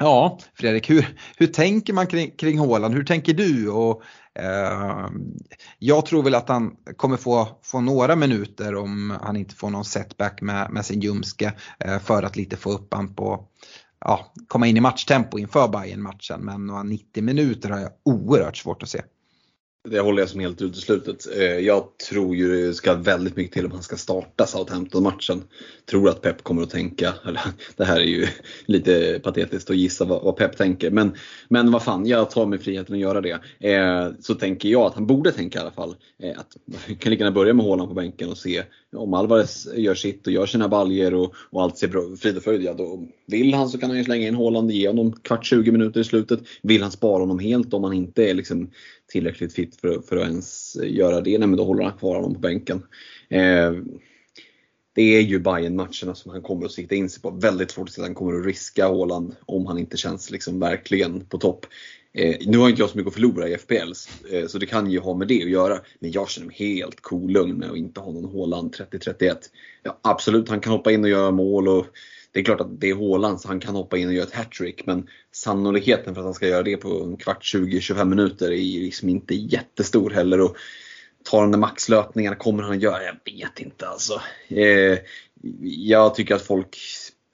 ja 0.00 0.38
Fredrik, 0.54 0.90
hur, 0.90 1.18
hur 1.36 1.46
tänker 1.46 1.92
man 1.92 2.06
kring, 2.06 2.30
kring 2.30 2.58
Håland? 2.58 2.94
Hur 2.94 3.04
tänker 3.04 3.34
du? 3.34 3.70
Och, 3.70 4.02
eh, 4.34 5.08
jag 5.78 6.06
tror 6.06 6.22
väl 6.22 6.34
att 6.34 6.48
han 6.48 6.76
kommer 6.96 7.16
få, 7.16 7.48
få 7.62 7.80
några 7.80 8.16
minuter 8.16 8.74
om 8.74 9.18
han 9.22 9.36
inte 9.36 9.54
får 9.54 9.70
någon 9.70 9.84
setback 9.84 10.40
med, 10.42 10.70
med 10.70 10.86
sin 10.86 11.00
ljumske 11.00 11.52
eh, 11.78 11.98
för 11.98 12.22
att 12.22 12.36
lite 12.36 12.56
få 12.56 12.72
upp 12.72 12.94
han 12.94 13.14
på 13.14 13.48
ja, 14.06 14.32
komma 14.48 14.66
in 14.66 14.76
i 14.76 14.80
matchtempo 14.80 15.38
inför 15.38 15.68
bayern 15.68 16.02
matchen 16.02 16.40
men 16.40 16.66
några 16.66 16.82
90 16.82 17.22
minuter 17.22 17.70
har 17.70 17.80
jag 17.80 17.90
oerhört 18.04 18.56
svårt 18.56 18.82
att 18.82 18.88
se. 18.88 19.02
Det 19.88 20.00
håller 20.00 20.22
jag 20.22 20.28
som 20.28 20.40
helt 20.40 20.62
uteslutet. 20.62 21.36
Eh, 21.36 21.42
jag 21.44 21.98
tror 22.10 22.36
ju 22.36 22.66
det 22.66 22.74
ska 22.74 22.94
väldigt 22.94 23.36
mycket 23.36 23.52
till 23.52 23.66
om 23.66 23.72
han 23.72 23.82
ska 23.82 23.96
starta 23.96 24.46
Southampton-matchen. 24.46 25.42
Tror 25.90 26.08
att 26.08 26.22
Pep 26.22 26.42
kommer 26.42 26.62
att 26.62 26.70
tänka, 26.70 27.14
eller 27.24 27.40
det 27.76 27.84
här 27.84 28.00
är 28.00 28.04
ju 28.04 28.26
lite 28.66 29.20
patetiskt 29.24 29.70
att 29.70 29.76
gissa 29.76 30.04
vad, 30.04 30.36
Pep 30.36 30.56
tänker. 30.56 30.90
Men, 30.90 31.14
men 31.48 31.72
vad 31.72 31.82
fan, 31.82 32.06
jag 32.06 32.30
tar 32.30 32.46
mig 32.46 32.58
friheten 32.58 32.94
att 32.94 33.00
göra 33.00 33.20
det. 33.20 33.40
Eh, 33.60 34.10
så 34.20 34.34
tänker 34.34 34.68
jag 34.68 34.82
att 34.82 34.94
han 34.94 35.06
borde 35.06 35.32
tänka 35.32 35.58
i 35.58 35.62
alla 35.62 35.70
fall 35.70 35.96
eh, 36.22 36.38
att 36.38 36.56
man 36.88 36.96
kan 36.96 37.10
lika 37.10 37.24
gärna 37.24 37.34
börja 37.34 37.54
med 37.54 37.64
hålan 37.64 37.88
på 37.88 37.94
bänken 37.94 38.30
och 38.30 38.38
se 38.38 38.62
om 38.96 39.14
Alvarez 39.14 39.68
gör 39.74 39.94
sitt 39.94 40.26
och 40.26 40.32
gör 40.32 40.46
sina 40.46 40.68
baljer 40.68 41.14
och, 41.14 41.34
och 41.50 41.62
allt 41.62 41.78
ser 41.78 41.88
bra, 41.88 42.16
frid 42.16 42.36
och 42.36 42.42
fröjd, 42.42 42.62
ja 42.62 42.74
då 42.74 43.08
vill 43.26 43.54
han 43.54 43.68
så 43.68 43.78
kan 43.78 43.90
han 43.90 43.98
ju 43.98 44.04
slänga 44.04 44.28
in 44.28 44.34
Haaland 44.34 44.66
och 44.66 44.72
ge 44.72 44.88
honom 44.88 45.12
kvart 45.12 45.46
20 45.46 45.72
minuter 45.72 46.00
i 46.00 46.04
slutet. 46.04 46.40
Vill 46.62 46.82
han 46.82 46.90
spara 46.90 47.20
honom 47.22 47.38
helt 47.38 47.74
om 47.74 47.84
han 47.84 47.92
inte 47.92 48.30
är 48.30 48.34
liksom 48.34 48.70
tillräckligt 49.08 49.52
fit 49.54 49.80
för, 49.80 50.00
för 50.00 50.16
att 50.16 50.28
ens 50.28 50.76
göra 50.84 51.20
det, 51.20 51.38
nej, 51.38 51.48
men 51.48 51.56
då 51.56 51.64
håller 51.64 51.84
han 51.84 51.98
kvar 51.98 52.14
honom 52.14 52.34
på 52.34 52.40
bänken. 52.40 52.82
Eh, 53.28 53.72
det 54.94 55.16
är 55.16 55.20
ju 55.20 55.38
bayern 55.38 55.76
matcherna 55.76 56.14
som 56.14 56.32
han 56.32 56.42
kommer 56.42 56.66
att 56.66 56.72
sikta 56.72 56.94
in 56.94 57.10
sig 57.10 57.22
på. 57.22 57.30
Väldigt 57.30 57.70
svårt 57.70 57.88
att 57.88 57.94
se 57.94 58.00
att 58.00 58.06
han 58.06 58.14
kommer 58.14 58.40
att 58.40 58.46
riska 58.46 58.88
Haaland 58.88 59.36
om 59.46 59.66
han 59.66 59.78
inte 59.78 59.96
känns 59.96 60.30
liksom 60.30 60.60
verkligen 60.60 61.20
på 61.20 61.38
topp. 61.38 61.66
Eh, 62.18 62.36
nu 62.46 62.58
har 62.58 62.68
inte 62.68 62.82
jag 62.82 62.90
så 62.90 62.96
mycket 62.96 63.08
att 63.08 63.14
förlora 63.14 63.48
i 63.48 63.54
FPL, 63.58 63.92
eh, 64.32 64.46
så 64.46 64.58
det 64.58 64.66
kan 64.66 64.90
ju 64.90 64.98
ha 64.98 65.14
med 65.14 65.28
det 65.28 65.42
att 65.42 65.50
göra. 65.50 65.80
Men 65.98 66.12
jag 66.12 66.30
känner 66.30 66.46
mig 66.46 66.56
helt 66.56 67.00
kolugn 67.00 67.50
cool 67.50 67.58
med 67.58 67.70
att 67.70 67.76
inte 67.76 68.00
ha 68.00 68.12
någon 68.12 68.32
Haaland 68.32 68.74
30-31. 68.74 69.36
Ja, 69.82 69.98
absolut, 70.02 70.48
han 70.48 70.60
kan 70.60 70.72
hoppa 70.72 70.92
in 70.92 71.04
och 71.04 71.10
göra 71.10 71.30
mål 71.30 71.68
och 71.68 71.86
det 72.32 72.40
är 72.40 72.44
klart 72.44 72.60
att 72.60 72.80
det 72.80 72.90
är 72.90 72.94
Haaland 72.94 73.40
så 73.40 73.48
han 73.48 73.60
kan 73.60 73.74
hoppa 73.74 73.98
in 73.98 74.08
och 74.08 74.14
göra 74.14 74.26
ett 74.26 74.34
hattrick. 74.34 74.86
Men 74.86 75.08
sannolikheten 75.32 76.14
för 76.14 76.20
att 76.20 76.24
han 76.24 76.34
ska 76.34 76.48
göra 76.48 76.62
det 76.62 76.76
på 76.76 77.02
en 77.04 77.16
kvart, 77.16 77.54
20-25 77.54 78.04
minuter 78.04 78.46
är 78.46 78.80
liksom 78.80 79.08
inte 79.08 79.34
jättestor 79.34 80.10
heller. 80.10 80.40
Och 80.40 80.56
tar 81.30 81.40
de 81.40 81.50
där 81.50 81.58
maxlöpningarna, 81.58 82.36
kommer 82.36 82.62
han 82.62 82.72
att 82.72 82.82
göra? 82.82 83.02
Jag 83.02 83.32
vet 83.34 83.60
inte 83.60 83.88
alltså. 83.88 84.20
Eh, 84.48 84.98
jag 85.62 86.14
tycker 86.14 86.34
att 86.34 86.42
folk 86.42 86.76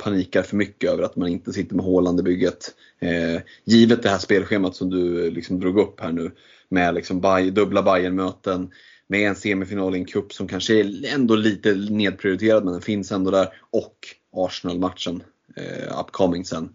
panikar 0.05 0.43
för 0.43 0.57
mycket 0.57 0.91
över 0.91 1.03
att 1.03 1.17
man 1.17 1.29
inte 1.29 1.53
sitter 1.53 1.77
med 1.77 1.85
Haaland 1.85 2.21
i 2.21 2.23
bygget. 2.23 2.75
Eh, 2.99 3.43
givet 3.65 4.03
det 4.03 4.09
här 4.09 4.19
spelschemat 4.19 4.77
som 4.77 4.91
du 4.91 5.31
liksom 5.31 5.61
drog 5.61 5.79
upp 5.79 6.01
här 6.01 6.13
nu 6.13 6.31
med 6.69 6.95
liksom 6.95 7.21
buy, 7.21 7.51
dubbla 7.51 7.83
Bayern-möten, 7.83 8.71
med 9.07 9.29
en 9.29 9.37
semifinal 9.37 9.97
i 9.97 9.99
en 9.99 10.05
cup 10.05 10.33
som 10.33 10.49
kanske 10.49 10.81
är 10.81 11.15
ändå 11.15 11.35
lite 11.35 11.75
nedprioriterad 11.75 12.65
men 12.65 12.73
den 12.73 12.83
finns 12.83 13.13
ändå 13.13 13.31
där 13.31 13.49
och 13.71 13.97
Arsenal-matchen 14.33 15.23
eh, 15.57 16.01
upcoming 16.01 16.45
sen. 16.45 16.75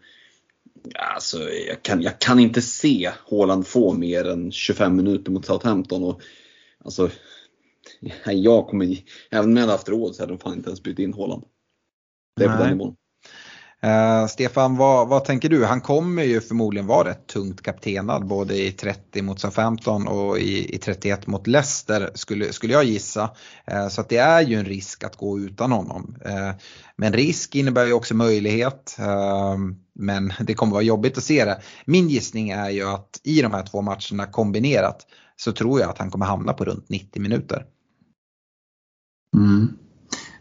Alltså, 0.96 1.50
jag, 1.68 1.84
kan, 1.84 2.02
jag 2.02 2.20
kan 2.20 2.40
inte 2.40 2.62
se 2.62 3.12
Haaland 3.32 3.68
få 3.68 3.94
mer 3.94 4.28
än 4.30 4.52
25 4.52 4.96
minuter 4.96 5.32
mot 5.32 5.46
Southampton. 5.46 6.04
Och, 6.04 6.22
alltså, 6.86 7.10
jag 8.26 8.68
kommer, 8.68 8.98
även 9.30 9.50
om 9.50 9.56
jag 9.56 9.62
hade 9.62 9.74
haft 9.74 9.90
råd 9.90 10.16
så 10.16 10.24
hade 10.24 10.34
de 10.34 10.40
fan 10.40 10.54
inte 10.54 10.70
ens 10.70 10.84
bytt 10.84 11.00
in 11.00 11.14
Haaland. 11.14 11.44
Det 12.36 12.44
är 12.44 12.58
på 12.58 12.64
den 12.64 12.78
nivån. 12.78 12.96
Uh, 13.86 14.28
Stefan, 14.28 14.78
vad, 14.78 15.08
vad, 15.08 15.26
tänker 15.26 15.50
du? 15.50 15.66
Han 15.66 15.82
kommer 15.82 16.24
ju 16.24 16.42
förmodligen 16.42 16.88
vara 16.88 17.10
rätt 17.10 17.28
tungt 17.28 17.62
kaptenad 17.62 18.28
både 18.28 18.56
i 18.56 18.72
30 18.72 19.22
mot 19.22 19.40
Southampton 19.40 20.08
och 20.08 20.40
i, 20.40 20.76
i 20.76 20.78
31 20.78 21.28
mot 21.28 21.48
Leicester 21.48 22.12
skulle, 22.14 22.54
skulle 22.54 22.74
jag 22.74 22.84
gissa. 22.84 23.30
Uh, 23.72 23.88
så 23.88 24.02
att 24.02 24.10
det 24.10 24.18
är 24.18 24.42
ju 24.42 24.56
en 24.60 24.66
risk 24.66 25.04
att 25.04 25.16
gå 25.16 25.40
utan 25.40 25.72
honom. 25.72 26.16
Uh, 26.26 26.52
men 26.96 27.14
risk 27.14 27.56
innebär 27.56 27.86
ju 27.86 27.94
också 27.94 28.16
möjlighet. 28.16 28.98
Ehm, 29.00 29.76
men 29.94 30.34
det 30.40 30.54
kommer 30.54 30.74
vara 30.74 30.84
jobbigt 30.84 31.18
att 31.18 31.24
se 31.24 31.46
det. 31.46 31.62
Min 31.86 32.10
gissning 32.10 32.50
är 32.50 32.70
ju 32.70 32.88
att 32.88 33.22
i 33.24 33.42
de 33.42 33.54
här 33.54 33.66
två 33.66 33.82
matcherna 33.82 34.26
kombinerat 34.32 35.08
så 35.36 35.52
tror 35.52 35.80
jag 35.80 35.90
att 35.90 35.98
han 35.98 36.12
kommer 36.12 36.26
hamna 36.26 36.54
på 36.54 36.66
runt 36.66 36.90
90 36.90 37.22
minuter. 37.22 37.66
Mm. 39.36 39.78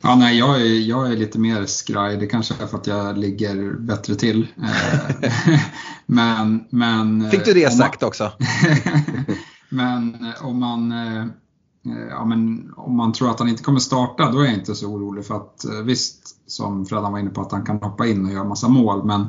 Ja, 0.00 0.16
nej, 0.16 0.38
jag 0.38 0.60
är, 0.60 0.64
jag 0.64 1.12
är 1.12 1.16
lite 1.16 1.38
mer 1.38 1.66
skraj. 1.66 2.16
Det 2.16 2.26
kanske 2.26 2.54
är 2.62 2.66
för 2.66 2.78
att 2.78 2.86
jag 2.86 3.18
ligger 3.18 3.72
bättre 3.80 4.14
till. 4.14 4.46
Eh, 4.62 5.30
men, 6.06 6.64
men, 6.70 7.30
Fick 7.30 7.44
du 7.44 7.54
det 7.54 7.72
sagt 7.72 8.00
man, 8.00 8.08
också? 8.08 8.32
men 9.68 10.14
eh, 10.14 10.46
om 10.46 10.60
man, 10.60 10.92
eh, 10.92 11.26
ja, 12.10 12.24
men 12.24 12.72
om 12.76 12.96
man 12.96 13.12
tror 13.12 13.30
att 13.30 13.38
han 13.38 13.48
inte 13.48 13.62
kommer 13.62 13.80
starta, 13.80 14.30
då 14.30 14.40
är 14.40 14.44
jag 14.44 14.54
inte 14.54 14.74
så 14.74 14.86
orolig. 14.86 15.26
För 15.26 15.36
att 15.36 15.64
visst, 15.84 16.50
som 16.50 16.86
Fredan 16.86 17.12
var 17.12 17.18
inne 17.18 17.30
på, 17.30 17.40
att 17.40 17.52
han 17.52 17.64
kan 17.64 17.82
hoppa 17.82 18.06
in 18.06 18.26
och 18.26 18.32
göra 18.32 18.44
massa 18.44 18.68
mål. 18.68 19.06
Men 19.06 19.26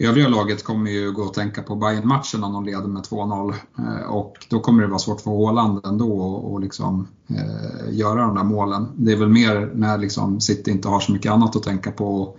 Övriga 0.00 0.28
laget 0.28 0.64
kommer 0.64 0.90
ju 0.90 1.12
gå 1.12 1.22
och 1.22 1.34
tänka 1.34 1.62
på 1.62 1.76
bayern 1.76 2.08
matchen 2.08 2.44
om 2.44 2.52
de 2.52 2.64
leder 2.64 2.88
med 2.88 3.02
2-0 3.02 3.54
eh, 3.78 4.10
och 4.10 4.46
då 4.50 4.60
kommer 4.60 4.82
det 4.82 4.88
vara 4.88 4.98
svårt 4.98 5.20
för 5.20 5.30
Haaland 5.30 5.86
ändå 5.86 6.54
att 6.56 6.62
liksom, 6.62 7.08
eh, 7.28 7.94
göra 7.94 8.20
de 8.20 8.34
där 8.34 8.44
målen. 8.44 8.88
Det 8.96 9.12
är 9.12 9.16
väl 9.16 9.28
mer 9.28 9.72
när 9.74 9.98
liksom 9.98 10.40
City 10.40 10.70
inte 10.70 10.88
har 10.88 11.00
så 11.00 11.12
mycket 11.12 11.32
annat 11.32 11.56
att 11.56 11.62
tänka 11.62 11.90
på 11.90 12.22
och 12.22 12.38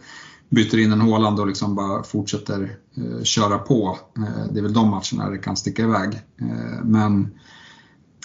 byter 0.49 0.77
in 0.77 0.91
en 0.91 1.01
Håland 1.01 1.39
och 1.39 1.47
liksom 1.47 1.75
bara 1.75 2.03
fortsätter 2.03 2.77
eh, 2.97 3.23
köra 3.23 3.57
på. 3.57 3.97
Eh, 4.17 4.51
det 4.51 4.59
är 4.59 4.63
väl 4.63 4.73
de 4.73 4.89
matcherna 4.89 5.29
det 5.29 5.37
kan 5.37 5.55
sticka 5.55 5.81
iväg. 5.81 6.13
Eh, 6.41 6.83
men 6.83 7.39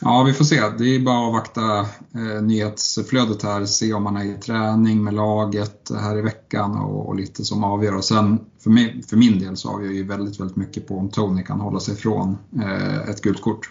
Ja, 0.05 0.23
vi 0.23 0.33
får 0.33 0.45
se. 0.45 0.61
Det 0.79 0.85
är 0.85 1.01
bara 1.01 1.17
att 1.17 1.29
avvakta 1.29 1.81
eh, 2.15 2.43
nyhetsflödet 2.43 3.43
här, 3.43 3.65
se 3.65 3.93
om 3.93 4.03
man 4.03 4.17
är 4.17 4.25
i 4.25 4.35
träning 4.35 5.05
med 5.05 5.15
laget 5.15 5.91
här 6.01 6.19
i 6.19 6.23
veckan 6.23 6.79
och, 6.79 7.09
och 7.09 7.17
lite 7.17 7.45
som 7.45 7.65
avgör. 7.65 7.97
Och 7.97 8.05
sen 8.05 8.41
för, 8.63 8.71
mig, 8.71 9.03
för 9.03 9.17
min 9.17 9.39
del 9.39 9.57
så 9.57 9.71
avgör 9.71 9.91
ju 9.91 10.07
väldigt, 10.07 10.41
väldigt 10.41 10.57
mycket 10.57 10.89
på 10.89 10.99
om 10.99 11.11
Tony 11.11 11.43
kan 11.43 11.61
hålla 11.61 11.81
sig 11.81 11.97
från 11.97 12.39
eh, 12.63 13.09
ett 13.09 13.21
gult 13.21 13.43
kort. 13.43 13.71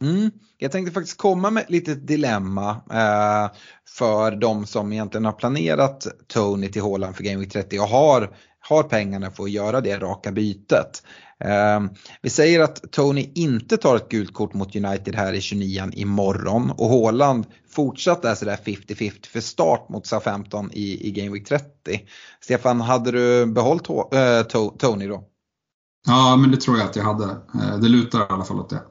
Mm. 0.00 0.30
Jag 0.58 0.72
tänkte 0.72 0.92
faktiskt 0.92 1.18
komma 1.18 1.50
med 1.50 1.62
ett 1.62 1.70
litet 1.70 2.06
dilemma 2.06 2.70
eh, 2.70 3.56
för 3.88 4.36
de 4.36 4.66
som 4.66 4.92
egentligen 4.92 5.24
har 5.24 5.32
planerat 5.32 6.06
Tony 6.26 6.68
till 6.68 6.82
Håland 6.82 7.16
för 7.16 7.24
Game 7.24 7.38
Week 7.38 7.52
30 7.52 7.78
och 7.78 7.88
har, 7.88 8.36
har 8.60 8.82
pengarna 8.82 9.30
för 9.30 9.44
att 9.44 9.50
göra 9.50 9.80
det 9.80 9.98
raka 9.98 10.32
bytet. 10.32 11.02
Ehm, 11.44 11.90
vi 12.22 12.30
säger 12.30 12.60
att 12.60 12.92
Tony 12.92 13.32
inte 13.34 13.76
tar 13.76 13.96
ett 13.96 14.08
gult 14.08 14.34
kort 14.34 14.54
mot 14.54 14.76
United 14.76 15.14
här 15.14 15.32
i 15.32 15.40
29 15.40 15.90
imorgon 15.92 16.70
och 16.70 16.88
Haaland 16.88 17.46
fortsatt 17.68 18.24
är 18.24 18.34
sådär 18.34 18.58
50-50 18.64 19.26
för 19.26 19.40
start 19.40 19.88
mot 19.88 20.06
Southampton 20.06 20.70
i, 20.72 21.08
i 21.08 21.12
Game 21.12 21.32
Week 21.32 21.48
30. 21.48 21.66
Stefan, 22.40 22.80
hade 22.80 23.10
du 23.10 23.46
behållit 23.46 23.88
äh, 23.88 24.68
Tony 24.78 25.06
då? 25.06 25.24
Ja, 26.06 26.36
men 26.36 26.50
det 26.50 26.56
tror 26.56 26.78
jag 26.78 26.88
att 26.88 26.96
jag 26.96 27.04
hade. 27.04 27.24
Eh, 27.24 27.78
det 27.78 27.88
lutar 27.88 28.20
i 28.20 28.26
alla 28.28 28.44
fall 28.44 28.60
åt 28.60 28.70
det. 28.70 28.82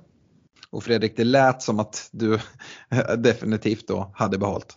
Och 0.69 0.83
Fredrik, 0.83 1.17
det 1.17 1.23
lät 1.23 1.61
som 1.61 1.79
att 1.79 2.09
du 2.11 2.39
definitivt 3.17 3.87
då 3.87 4.11
hade 4.15 4.37
behållit. 4.37 4.75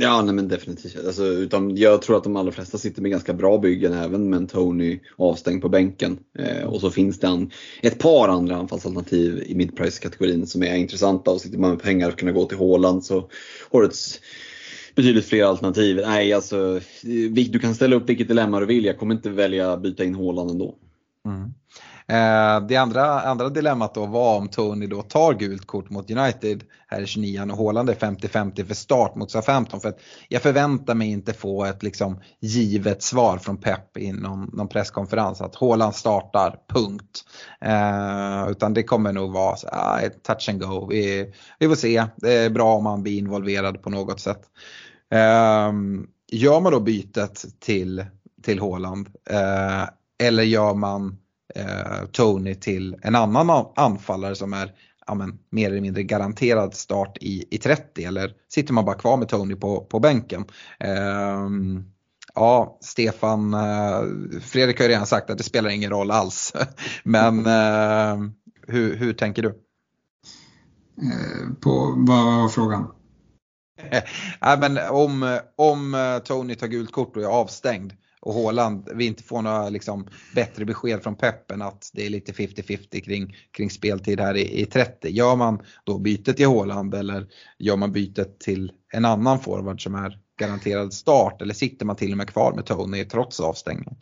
Ja, 0.00 0.22
nej 0.22 0.34
men 0.34 0.48
definitivt. 0.48 1.06
Alltså, 1.06 1.24
utan 1.24 1.76
jag 1.76 2.02
tror 2.02 2.16
att 2.16 2.24
de 2.24 2.36
allra 2.36 2.52
flesta 2.52 2.78
sitter 2.78 3.02
med 3.02 3.10
ganska 3.10 3.32
bra 3.32 3.58
byggen 3.58 3.92
även 3.92 4.30
med 4.30 4.36
en 4.36 4.46
Tony 4.46 5.00
avstängd 5.16 5.62
på 5.62 5.68
bänken. 5.68 6.18
Eh, 6.38 6.64
och 6.64 6.80
så 6.80 6.90
finns 6.90 7.20
det 7.20 7.26
en, 7.26 7.50
ett 7.82 7.98
par 7.98 8.28
andra 8.28 8.56
anfallsalternativ 8.56 9.42
i 9.46 9.54
midprice-kategorin 9.54 10.46
som 10.46 10.62
är 10.62 10.76
intressanta 10.76 11.30
och 11.30 11.40
sitter 11.40 11.58
man 11.58 11.70
med 11.70 11.82
pengar 11.82 12.08
att 12.08 12.16
kunna 12.16 12.32
gå 12.32 12.44
till 12.44 12.58
Håland 12.58 13.04
så 13.04 13.30
har 13.70 13.80
du 13.80 13.86
ett 13.88 14.20
betydligt 14.94 15.26
fler 15.26 15.44
alternativ. 15.44 15.96
Nej, 15.96 16.32
alltså 16.32 16.80
du 17.50 17.58
kan 17.58 17.74
ställa 17.74 17.96
upp 17.96 18.08
vilket 18.08 18.28
dilemma 18.28 18.60
du 18.60 18.66
vill. 18.66 18.84
Jag 18.84 18.98
kommer 18.98 19.14
inte 19.14 19.30
välja 19.30 19.72
att 19.72 19.82
byta 19.82 20.04
in 20.04 20.14
Håland 20.14 20.50
ändå. 20.50 20.74
Mm. 21.26 21.54
Eh, 22.08 22.60
det 22.60 22.76
andra, 22.76 23.20
andra 23.20 23.48
dilemmat 23.48 23.94
då 23.94 24.06
var 24.06 24.36
om 24.36 24.48
Tony 24.48 24.86
då 24.86 25.02
tar 25.02 25.34
gult 25.34 25.66
kort 25.66 25.90
mot 25.90 26.10
United 26.10 26.64
här 26.88 27.00
i 27.00 27.06
29 27.06 27.50
och 27.50 27.58
Haaland 27.58 27.90
är 27.90 27.94
50-50 27.94 28.64
för 28.64 28.74
start 28.74 29.14
mot 29.14 29.30
SA-15. 29.30 29.80
För 29.80 29.88
att 29.88 29.98
jag 30.28 30.42
förväntar 30.42 30.94
mig 30.94 31.08
inte 31.10 31.32
få 31.32 31.64
ett 31.64 31.82
liksom 31.82 32.20
givet 32.40 33.02
svar 33.02 33.38
från 33.38 33.56
Pep 33.56 33.96
i 33.96 34.12
någon, 34.12 34.50
någon 34.52 34.68
presskonferens 34.68 35.40
att 35.40 35.56
Haaland 35.56 35.94
startar, 35.94 36.58
punkt. 36.68 37.24
Eh, 37.60 38.50
utan 38.50 38.74
det 38.74 38.82
kommer 38.82 39.12
nog 39.12 39.32
vara 39.32 39.56
så, 39.56 39.68
ah, 39.72 40.00
touch 40.22 40.48
and 40.48 40.60
go. 40.62 40.86
Vi, 40.90 41.32
vi 41.58 41.68
får 41.68 41.74
se, 41.74 42.04
det 42.16 42.32
är 42.32 42.50
bra 42.50 42.74
om 42.74 42.84
man 42.84 43.02
blir 43.02 43.18
involverad 43.18 43.82
på 43.82 43.90
något 43.90 44.20
sätt. 44.20 44.40
Eh, 45.12 45.72
gör 46.32 46.60
man 46.60 46.72
då 46.72 46.80
bytet 46.80 47.44
till, 47.60 48.04
till 48.42 48.60
Haaland 48.60 49.08
eh, 49.30 49.88
eller 50.18 50.42
gör 50.42 50.74
man 50.74 51.18
Tony 52.12 52.54
till 52.54 52.96
en 53.02 53.14
annan 53.14 53.66
anfallare 53.76 54.34
som 54.34 54.52
är 54.52 54.72
ja, 55.06 55.14
men, 55.14 55.38
mer 55.50 55.70
eller 55.70 55.80
mindre 55.80 56.02
garanterad 56.02 56.74
start 56.74 57.18
i, 57.20 57.44
i 57.50 57.58
30 57.58 58.04
eller 58.04 58.32
sitter 58.48 58.74
man 58.74 58.84
bara 58.84 58.98
kvar 58.98 59.16
med 59.16 59.28
Tony 59.28 59.54
på, 59.54 59.80
på 59.84 60.00
bänken? 60.00 60.44
Eh, 60.80 61.48
ja, 62.34 62.78
Stefan, 62.80 63.54
eh, 63.54 64.00
Fredrik 64.42 64.78
har 64.78 64.84
ju 64.84 64.90
redan 64.90 65.06
sagt 65.06 65.30
att 65.30 65.38
det 65.38 65.44
spelar 65.44 65.70
ingen 65.70 65.90
roll 65.90 66.10
alls. 66.10 66.52
Men 67.04 67.46
eh, 67.46 68.30
hur, 68.66 68.96
hur 68.96 69.12
tänker 69.12 69.42
du? 69.42 69.48
Eh, 71.02 71.54
på, 71.60 71.94
vad 71.96 72.24
var 72.24 72.48
frågan? 72.48 72.92
Nej, 74.40 74.58
men 74.58 74.78
om, 74.90 75.38
om 75.56 76.20
Tony 76.24 76.54
tar 76.54 76.66
gult 76.66 76.92
kort 76.92 77.16
och 77.16 77.22
är 77.22 77.26
avstängd, 77.26 77.92
och 78.26 78.34
Håland, 78.34 78.88
vi 78.94 79.06
inte 79.06 79.22
får 79.22 79.42
några 79.42 79.68
liksom, 79.68 80.06
bättre 80.34 80.64
besked 80.64 81.02
från 81.02 81.16
peppen 81.16 81.62
att 81.62 81.90
det 81.92 82.06
är 82.06 82.10
lite 82.10 82.32
50-50 82.32 83.00
kring, 83.04 83.36
kring 83.56 83.70
speltid 83.70 84.20
här 84.20 84.36
i, 84.36 84.60
i 84.60 84.66
30. 84.66 85.08
Gör 85.08 85.36
man 85.36 85.58
då 85.84 85.98
bytet 85.98 86.36
till 86.36 86.46
Håland 86.46 86.94
eller 86.94 87.26
gör 87.58 87.76
man 87.76 87.92
bytet 87.92 88.40
till 88.40 88.72
en 88.92 89.04
annan 89.04 89.40
forward 89.40 89.82
som 89.82 89.94
är 89.94 90.18
garanterad 90.38 90.92
start 90.92 91.42
eller 91.42 91.54
sitter 91.54 91.86
man 91.86 91.96
till 91.96 92.12
och 92.12 92.18
med 92.18 92.28
kvar 92.28 92.52
med 92.52 92.66
Tony 92.66 93.04
trots 93.04 93.40
avstängningen? 93.40 93.96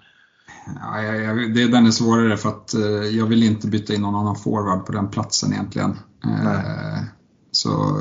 Ja, 0.81 1.03
jag, 1.03 1.23
jag, 1.23 1.55
det, 1.55 1.69
den 1.69 1.87
är 1.87 1.91
svårare 1.91 2.37
för 2.37 2.49
att 2.49 2.75
eh, 2.75 3.17
jag 3.17 3.27
vill 3.27 3.43
inte 3.43 3.69
byta 3.69 3.95
in 3.95 4.01
någon 4.01 4.15
annan 4.15 4.37
forward 4.37 4.87
på 4.87 4.93
den 4.93 5.11
platsen 5.11 5.53
egentligen. 5.53 5.91
Eh, 6.25 6.99
så 7.51 7.99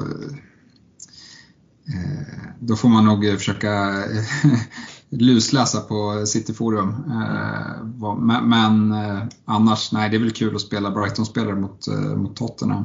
eh, 1.87 2.53
då 2.59 2.75
får 2.75 2.89
man 2.89 3.05
nog 3.05 3.25
försöka 3.37 4.03
lusläsa 5.19 5.81
på 5.81 6.25
Cityforum. 6.25 6.89
Eh, 6.89 8.15
men, 8.15 8.49
men 8.49 8.91
eh, 8.91 9.23
annars, 9.45 9.91
nej 9.91 10.09
det 10.09 10.17
är 10.17 10.19
väl 10.19 10.31
kul 10.31 10.55
att 10.55 10.61
spela 10.61 10.91
Brighton-spelare 10.91 11.55
mot, 11.55 11.87
eh, 11.87 12.15
mot 12.15 12.35
Tottenham. 12.35 12.83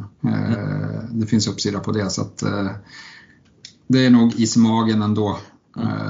Det 1.10 1.26
finns 1.26 1.48
uppsida 1.48 1.80
på 1.80 1.92
det 1.92 2.10
så 2.10 2.22
att 2.22 2.42
det 3.88 4.06
är 4.06 4.10
nog 4.10 4.34
is 4.34 4.56
i 4.56 4.60
magen 4.60 5.02
ändå 5.02 5.38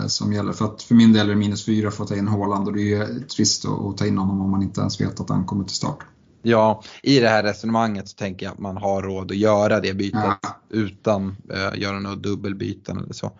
som 0.07 0.33
gäller. 0.33 0.53
För 0.53 0.65
att 0.65 0.83
för 0.83 0.95
min 0.95 1.13
del 1.13 1.27
är 1.27 1.31
det 1.31 1.37
minus 1.37 1.65
fyra 1.65 1.91
för 1.91 2.03
att 2.03 2.09
ta 2.09 2.17
in 2.17 2.29
Haaland 2.29 2.69
och 2.69 2.75
det 2.75 2.81
är 2.81 2.85
ju 2.85 3.21
trist 3.21 3.65
att 3.65 3.97
ta 3.97 4.07
in 4.07 4.19
honom 4.19 4.41
om 4.41 4.51
man 4.51 4.63
inte 4.63 4.81
ens 4.81 5.01
vet 5.01 5.21
att 5.21 5.29
han 5.29 5.45
kommer 5.45 5.65
till 5.65 5.77
start. 5.77 5.99
Ja, 6.43 6.83
i 7.03 7.21
det 7.21 7.29
här 7.29 7.43
resonemanget 7.43 8.09
så 8.09 8.17
tänker 8.17 8.47
jag 8.47 8.53
att 8.53 8.59
man 8.59 8.77
har 8.77 9.03
råd 9.03 9.31
att 9.31 9.37
göra 9.37 9.81
det 9.81 9.95
bytet 9.95 10.39
ja. 10.43 10.61
utan 10.71 11.29
uh, 11.29 11.81
göra 11.81 12.01
några 12.01 12.17
dubbelbyten 12.17 12.99
eller 12.99 13.13
så. 13.13 13.33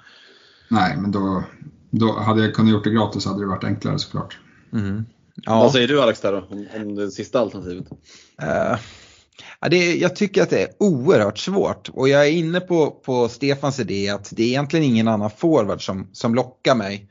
Nej, 0.71 0.97
men 0.97 1.11
då, 1.11 1.45
då 1.91 2.19
hade 2.19 2.43
jag 2.43 2.55
kunnat 2.55 2.73
gjort 2.73 2.85
det 2.85 2.91
gratis 2.91 3.27
hade 3.27 3.41
det 3.41 3.47
varit 3.47 3.65
enklare 3.65 3.99
såklart. 3.99 4.39
Mm. 4.73 5.05
Ja. 5.35 5.61
Vad 5.61 5.73
säger 5.73 5.89
du 5.89 6.03
Alex 6.03 6.21
där 6.21 6.33
då, 6.33 6.39
om, 6.39 6.67
om 6.83 6.95
det 6.95 7.11
sista 7.11 7.41
alternativet? 7.41 7.87
Uh, 8.43 8.79
ja, 9.61 9.69
det, 9.71 9.95
jag 9.97 10.17
tycker 10.17 10.43
att 10.43 10.51
det 10.51 10.63
är 10.63 10.69
oerhört 10.79 11.39
svårt 11.39 11.89
och 11.89 12.09
jag 12.09 12.27
är 12.27 12.31
inne 12.31 12.61
på, 12.61 12.91
på 12.91 13.29
Stefans 13.29 13.81
idé 13.81 14.09
att 14.09 14.33
det 14.37 14.43
är 14.43 14.47
egentligen 14.47 14.85
ingen 14.85 15.09
annan 15.09 15.31
forward 15.31 15.87
som, 15.87 16.09
som 16.13 16.35
lockar 16.35 16.75
mig. 16.75 17.11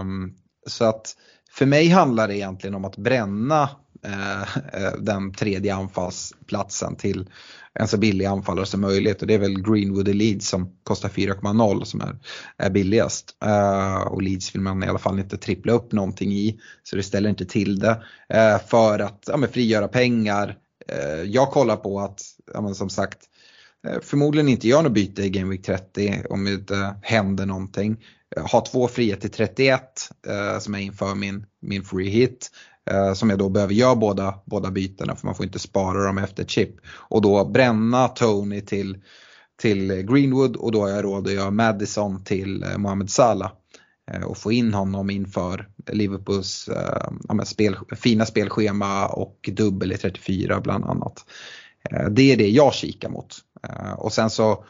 Um, 0.00 0.34
så 0.66 0.84
att 0.84 1.16
för 1.50 1.66
mig 1.66 1.88
handlar 1.88 2.28
det 2.28 2.36
egentligen 2.36 2.74
om 2.74 2.84
att 2.84 2.96
bränna 2.96 3.68
Eh, 4.04 4.56
eh, 4.82 4.92
den 4.98 5.32
tredje 5.32 5.74
anfallsplatsen 5.74 6.96
till 6.96 7.28
en 7.74 7.88
så 7.88 7.98
billig 7.98 8.24
anfallare 8.24 8.66
som 8.66 8.80
möjligt 8.80 9.20
och 9.20 9.26
det 9.28 9.34
är 9.34 9.38
väl 9.38 9.62
Greenwood 9.62 10.08
i 10.08 10.12
Leeds 10.12 10.48
som 10.48 10.76
kostar 10.82 11.08
4,0 11.08 11.84
som 11.84 12.00
är, 12.00 12.18
är 12.56 12.70
billigast. 12.70 13.36
Uh, 13.44 14.02
och 14.02 14.22
Leeds 14.22 14.54
vill 14.54 14.62
man 14.62 14.82
i 14.82 14.86
alla 14.86 14.98
fall 14.98 15.18
inte 15.18 15.36
trippla 15.36 15.72
upp 15.72 15.92
någonting 15.92 16.32
i 16.32 16.60
så 16.82 16.96
det 16.96 17.02
ställer 17.02 17.30
inte 17.30 17.44
till 17.44 17.78
det. 17.78 18.02
Uh, 18.34 18.66
för 18.68 18.98
att 18.98 19.24
ja, 19.26 19.46
frigöra 19.52 19.88
pengar. 19.88 20.56
Uh, 20.92 21.22
jag 21.22 21.50
kollar 21.50 21.76
på 21.76 22.00
att, 22.00 22.22
ja, 22.54 22.74
som 22.74 22.90
sagt, 22.90 23.18
förmodligen 24.02 24.48
inte 24.48 24.68
gör 24.68 24.82
något 24.82 24.92
byte 24.92 25.22
i 25.22 25.30
Game 25.30 25.50
Week 25.50 25.62
30 25.62 26.22
om 26.30 26.44
det 26.44 26.52
inte 26.52 26.94
händer 27.02 27.46
någonting. 27.46 27.96
Ha 28.50 28.60
två 28.60 28.88
fria 28.88 29.16
till 29.16 29.30
31 29.30 29.82
som 30.60 30.74
är 30.74 30.78
inför 30.78 31.14
min, 31.14 31.46
min 31.62 31.84
free 31.84 32.08
hit. 32.08 32.50
Eh, 32.90 33.12
som 33.12 33.30
jag 33.30 33.38
då 33.38 33.48
behöver 33.48 33.74
göra 33.74 33.96
båda, 33.96 34.34
båda 34.44 34.70
bytena 34.70 35.16
för 35.16 35.26
man 35.26 35.34
får 35.34 35.46
inte 35.46 35.58
spara 35.58 36.06
dem 36.06 36.18
efter 36.18 36.44
chip. 36.44 36.76
Och 36.86 37.22
då 37.22 37.44
bränna 37.44 38.08
Tony 38.08 38.60
till, 38.60 39.02
till 39.60 39.88
Greenwood 39.88 40.56
och 40.56 40.72
då 40.72 40.80
har 40.80 40.88
jag 40.88 41.04
råd 41.04 41.26
att 41.26 41.32
göra 41.32 41.50
Madison 41.50 42.24
till 42.24 42.62
eh, 42.62 42.78
Mohamed 42.78 43.10
Salah. 43.10 43.50
Eh, 44.10 44.22
och 44.22 44.38
få 44.38 44.52
in 44.52 44.74
honom 44.74 45.10
inför 45.10 45.68
Liverpools 45.92 46.68
eh, 46.68 47.10
ja, 47.28 47.44
spel, 47.44 47.76
fina 47.96 48.26
spelschema 48.26 49.06
och 49.06 49.50
dubbel 49.52 49.92
i 49.92 49.96
34 49.96 50.60
bland 50.60 50.84
annat. 50.84 51.24
Eh, 51.90 52.08
det 52.08 52.32
är 52.32 52.36
det 52.36 52.48
jag 52.48 52.74
kikar 52.74 53.08
mot. 53.08 53.36
Och 53.96 54.12
sen 54.12 54.30
så 54.30 54.64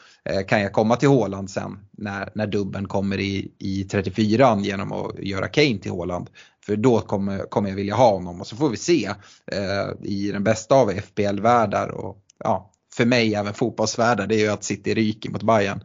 kan 0.49 0.61
jag 0.61 0.73
komma 0.73 0.97
till 0.97 1.09
Håland 1.09 1.51
sen 1.51 1.79
när, 1.91 2.31
när 2.35 2.47
dubben 2.47 2.89
kommer 2.89 3.21
i, 3.21 3.53
i 3.59 3.85
34 3.85 4.59
genom 4.61 4.93
att 4.93 5.19
göra 5.19 5.49
Kane 5.49 5.79
till 5.79 5.91
Håland. 5.91 6.31
För 6.71 6.77
då 6.77 7.01
kommer, 7.01 7.39
kommer 7.39 7.69
jag 7.69 7.77
vilja 7.77 7.95
ha 7.95 8.11
honom 8.11 8.41
och 8.41 8.47
så 8.47 8.57
får 8.57 8.69
vi 8.69 8.77
se 8.77 9.11
eh, 9.53 9.91
i 10.03 10.31
den 10.33 10.45
bästa 10.45 10.75
av 10.75 10.91
FPL-världar 10.91 11.89
och 11.89 12.25
ja, 12.45 12.73
för 12.95 13.05
mig 13.05 13.35
även 13.35 13.55
fotbollsvärldar 13.55 14.27
det 14.27 14.35
är 14.35 14.39
ju 14.39 14.49
att 14.49 14.65
City 14.65 14.95
ryker 14.95 15.31
mot 15.31 15.43
Bayern. 15.43 15.85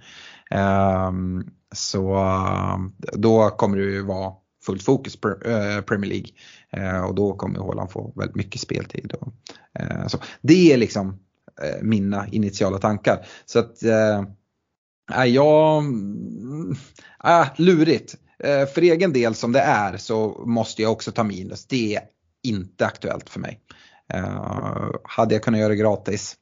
Eh, 0.52 1.12
så 1.76 2.20
då 3.14 3.50
kommer 3.50 3.78
det 3.78 3.84
ju 3.84 4.02
vara 4.02 4.34
fullt 4.66 4.84
fokus 4.84 5.22
på 5.22 5.30
eh, 5.30 5.82
Premier 5.82 6.12
League 6.12 6.30
eh, 6.72 7.06
och 7.06 7.16
då 7.16 7.34
kommer 7.34 7.60
Håland 7.60 7.92
få 7.92 8.14
väldigt 8.16 8.36
mycket 8.36 8.62
speltid. 8.62 9.14
Och, 9.22 9.34
eh, 9.80 10.08
så. 10.08 10.18
Det 10.42 10.74
är 10.74 10.78
liksom 10.78 11.20
eh, 11.62 11.82
mina 11.84 12.28
initiala 12.28 12.78
tankar. 12.78 13.26
Så 13.46 13.60
att 13.60 13.84
äh, 13.84 15.26
jag, 15.26 15.84
äh, 17.24 17.48
lurigt. 17.56 18.16
Eh, 18.40 18.66
för 18.66 18.82
egen 18.82 19.14
del 19.14 19.36
som 19.36 19.52
det 19.52 19.60
är 19.60 19.98
så 19.98 20.44
måste 20.46 20.82
jag 20.82 20.92
också 20.92 21.12
ta 21.12 21.24
minus. 21.24 21.66
Det 21.66 21.96
är 21.96 22.04
inte 22.44 22.86
aktuellt 22.86 23.30
för 23.30 23.40
mig. 23.40 23.62
Uh, 24.14 24.92
hade 25.04 25.36
jag 25.36 25.44
kunnat 25.44 25.60
göra 25.60 25.70
det 25.70 25.76
gratis? 25.76 26.36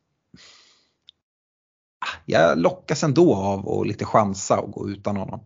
Ah, 2.00 2.18
jag 2.26 2.58
lockas 2.58 3.04
ändå 3.04 3.36
av 3.36 3.70
att 3.70 3.88
lite 3.88 4.06
chansa 4.06 4.60
och 4.60 4.72
gå 4.72 4.90
utan 4.90 5.18
honom. 5.18 5.40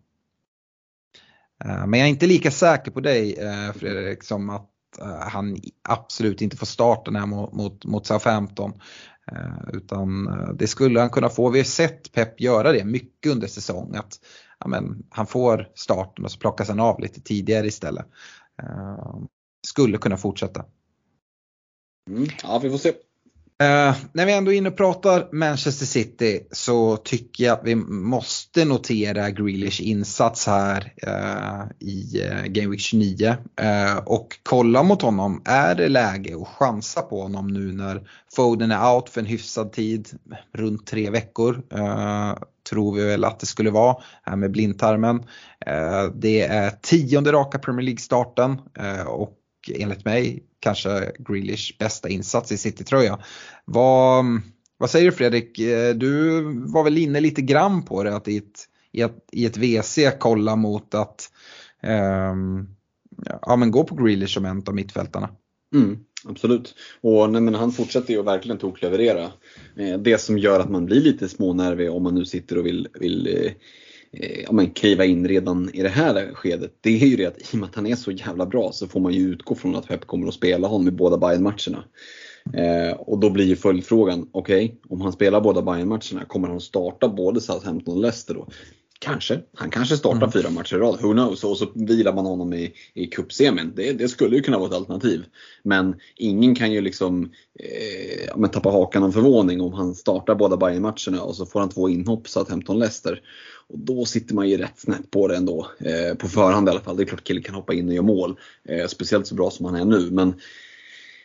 Uh, 1.65 1.87
men 1.87 1.99
jag 1.99 2.07
är 2.07 2.09
inte 2.09 2.27
lika 2.27 2.51
säker 2.51 2.91
på 2.91 2.99
dig 2.99 3.43
uh, 3.45 3.73
Fredrik 3.73 4.23
som 4.23 4.49
att 4.49 4.71
han 5.19 5.57
absolut 5.89 6.41
inte 6.41 6.57
får 6.57 6.65
starten 6.65 7.15
här 7.15 7.25
mot, 7.25 7.53
mot, 7.53 7.85
mot 7.85 8.07
Southampton. 8.07 8.81
Utan 9.73 10.25
det 10.57 10.67
skulle 10.67 10.99
han 10.99 11.09
kunna 11.09 11.29
få. 11.29 11.49
Vi 11.49 11.59
har 11.59 11.63
sett 11.63 12.11
Pep 12.11 12.41
göra 12.41 12.71
det 12.71 12.85
mycket 12.85 13.31
under 13.31 13.47
säsongen. 13.47 13.95
Att 13.95 14.19
ja, 14.59 14.67
men, 14.67 15.03
han 15.09 15.27
får 15.27 15.69
starten 15.75 16.25
och 16.25 16.31
så 16.31 16.39
plockas 16.39 16.69
han 16.69 16.79
av 16.79 16.99
lite 16.99 17.21
tidigare 17.21 17.67
istället. 17.67 18.05
Uh, 18.63 19.23
skulle 19.67 19.97
kunna 19.97 20.17
fortsätta. 20.17 20.65
Mm, 22.09 22.27
ja, 22.43 22.59
vi 22.59 22.69
får 22.69 22.77
se. 22.77 22.89
Uh, 23.63 23.95
när 24.13 24.25
vi 24.25 24.33
ändå 24.33 24.53
är 24.53 24.57
inne 24.57 24.69
och 24.69 24.77
pratar 24.77 25.29
Manchester 25.31 25.85
City 25.85 26.47
så 26.51 26.97
tycker 26.97 27.43
jag 27.43 27.59
vi 27.63 27.75
måste 27.75 28.65
notera 28.65 29.29
Grealish 29.29 29.81
insats 29.81 30.47
här 30.47 30.93
uh, 31.07 31.87
i 31.87 32.21
uh, 32.23 32.45
Game 32.45 32.69
Week 32.69 32.79
29. 32.79 33.37
och 34.05 34.39
kolla 34.43 34.83
mot 34.83 35.01
honom, 35.01 35.41
är 35.45 35.75
det 35.75 35.89
läge 35.89 36.35
att 36.41 36.47
chansa 36.47 37.01
på 37.01 37.21
honom 37.21 37.47
nu 37.47 37.73
när 37.73 38.09
Foden 38.35 38.71
är 38.71 38.95
out 38.95 39.09
för 39.09 39.21
en 39.21 39.27
hyfsad 39.27 39.71
tid, 39.71 40.09
runt 40.53 40.87
tre 40.87 41.09
veckor 41.09 41.63
tror 42.69 42.95
vi 42.95 43.05
väl 43.05 43.23
att 43.23 43.39
det 43.39 43.45
skulle 43.45 43.71
vara 43.71 43.95
här 44.23 44.35
med 44.35 44.51
blindtarmen. 44.51 45.23
Eh, 45.65 46.05
det 46.15 46.41
är 46.41 46.71
tionde 46.81 47.31
raka 47.31 47.59
Premier 47.59 47.85
League-starten 47.85 48.61
eh, 48.79 49.07
och 49.07 49.37
enligt 49.75 50.05
mig 50.05 50.43
kanske 50.59 51.11
Grealish 51.19 51.77
bästa 51.79 52.09
insats 52.09 52.51
i 52.51 52.57
City-tröja. 52.57 53.19
Vad, 53.65 54.25
vad 54.77 54.89
säger 54.89 55.05
du 55.05 55.11
Fredrik? 55.11 55.59
Eh, 55.59 55.95
du 55.95 56.41
var 56.67 56.83
väl 56.83 56.97
inne 56.97 57.19
lite 57.19 57.41
grann 57.41 57.83
på 57.83 58.03
det 58.03 58.15
att 58.15 58.27
i 58.27 58.37
ett, 58.37 58.65
i 58.91 59.01
ett, 59.01 59.25
i 59.31 59.45
ett 59.45 59.57
WC 59.57 59.99
kolla 60.19 60.55
mot 60.55 60.93
att 60.95 61.29
um, 62.31 62.69
ja, 63.41 63.55
men 63.55 63.71
gå 63.71 63.83
på 63.83 63.95
Grealish 63.95 64.33
som 64.33 64.45
en 64.45 64.63
av 64.67 64.75
mittfältarna. 64.75 65.29
Mm, 65.73 65.99
absolut. 66.25 66.75
Och 67.01 67.29
nej, 67.29 67.41
men 67.41 67.55
han 67.55 67.71
fortsätter 67.71 68.13
ju 68.13 68.23
verkligen 68.23 68.57
tokleverera. 68.57 69.31
Eh, 69.75 69.97
det 69.99 70.21
som 70.21 70.37
gör 70.37 70.59
att 70.59 70.69
man 70.69 70.85
blir 70.85 71.01
lite 71.01 71.29
smånervig 71.29 71.91
om 71.91 72.03
man 72.03 72.15
nu 72.15 72.25
sitter 72.25 72.57
och 72.57 72.65
vill, 72.65 72.87
vill 72.99 73.27
eh, 73.27 73.51
eh, 74.21 74.41
ja, 74.41 74.51
men 74.51 74.71
kliva 74.71 75.05
in 75.05 75.27
redan 75.27 75.69
i 75.73 75.81
det 75.81 75.89
här 75.89 76.33
skedet, 76.33 76.77
det 76.81 77.01
är 77.01 77.07
ju 77.07 77.15
det 77.15 77.25
att 77.25 77.41
i 77.41 77.55
och 77.55 77.59
med 77.59 77.69
att 77.69 77.75
han 77.75 77.87
är 77.87 77.95
så 77.95 78.11
jävla 78.11 78.45
bra 78.45 78.71
så 78.71 78.87
får 78.87 78.99
man 78.99 79.13
ju 79.13 79.29
utgå 79.29 79.55
från 79.55 79.75
att 79.75 79.87
Pep 79.87 80.05
kommer 80.05 80.27
att 80.27 80.33
spela 80.33 80.67
honom 80.67 80.87
i 80.87 80.91
båda 80.91 81.17
Bayern-matcherna. 81.17 81.83
Eh, 82.53 82.93
och 82.93 83.19
då 83.19 83.29
blir 83.29 83.45
ju 83.45 83.55
följdfrågan, 83.55 84.29
okej, 84.31 84.65
okay, 84.65 84.77
om 84.89 85.01
han 85.01 85.11
spelar 85.11 85.41
båda 85.41 85.61
Bayern-matcherna, 85.61 86.25
kommer 86.27 86.47
han 86.47 86.61
starta 86.61 87.09
både 87.09 87.41
Southampton 87.41 87.95
och 87.95 88.01
Leicester 88.01 88.33
då? 88.33 88.47
Kanske. 88.99 89.39
Han 89.53 89.69
kanske 89.69 89.97
startar 89.97 90.17
mm. 90.17 90.31
fyra 90.31 90.49
matcher 90.49 90.75
i 90.75 90.79
rad, 90.79 90.99
who 91.01 91.11
knows? 91.11 91.43
Och 91.43 91.57
så 91.57 91.67
vilar 91.75 92.13
man 92.13 92.25
honom 92.25 92.53
i, 92.53 92.73
i 92.93 93.07
cupsemin. 93.07 93.73
Det, 93.75 93.93
det 93.93 94.07
skulle 94.07 94.35
ju 94.35 94.41
kunna 94.41 94.57
vara 94.57 94.67
ett 94.67 94.75
alternativ. 94.75 95.25
Men 95.63 95.95
ingen 96.15 96.55
kan 96.55 96.71
ju 96.71 96.81
liksom 96.81 97.31
eh, 97.59 98.49
tappa 98.49 98.69
hakan 98.69 99.03
av 99.03 99.11
förvåning 99.11 99.61
om 99.61 99.73
han 99.73 99.95
startar 99.95 100.35
båda 100.35 100.57
Bayern-matcherna 100.57 101.21
och 101.21 101.35
så 101.35 101.45
får 101.45 101.59
han 101.59 101.69
två 101.69 101.89
inhopp 101.89 102.27
Southampton-Leicester. 102.27 103.19
Och 103.69 103.79
då 103.79 104.05
sitter 104.05 104.35
man 104.35 104.49
ju 104.49 104.57
rätt 104.57 104.79
snett 104.79 105.11
på 105.11 105.27
det 105.27 105.37
ändå. 105.37 105.67
Eh, 105.79 106.17
på 106.17 106.27
förhand 106.27 106.67
i 106.67 106.71
alla 106.71 106.81
fall. 106.81 106.97
Det 106.97 107.03
är 107.03 107.07
klart 107.07 107.23
killen 107.23 107.43
kan 107.43 107.55
hoppa 107.55 107.73
in 107.73 107.87
och 107.87 107.93
göra 107.93 108.05
mål. 108.05 108.39
Eh, 108.69 108.87
speciellt 108.87 109.27
så 109.27 109.35
bra 109.35 109.51
som 109.51 109.65
han 109.65 109.75
är 109.75 109.85
nu. 109.85 110.11
Men 110.11 110.33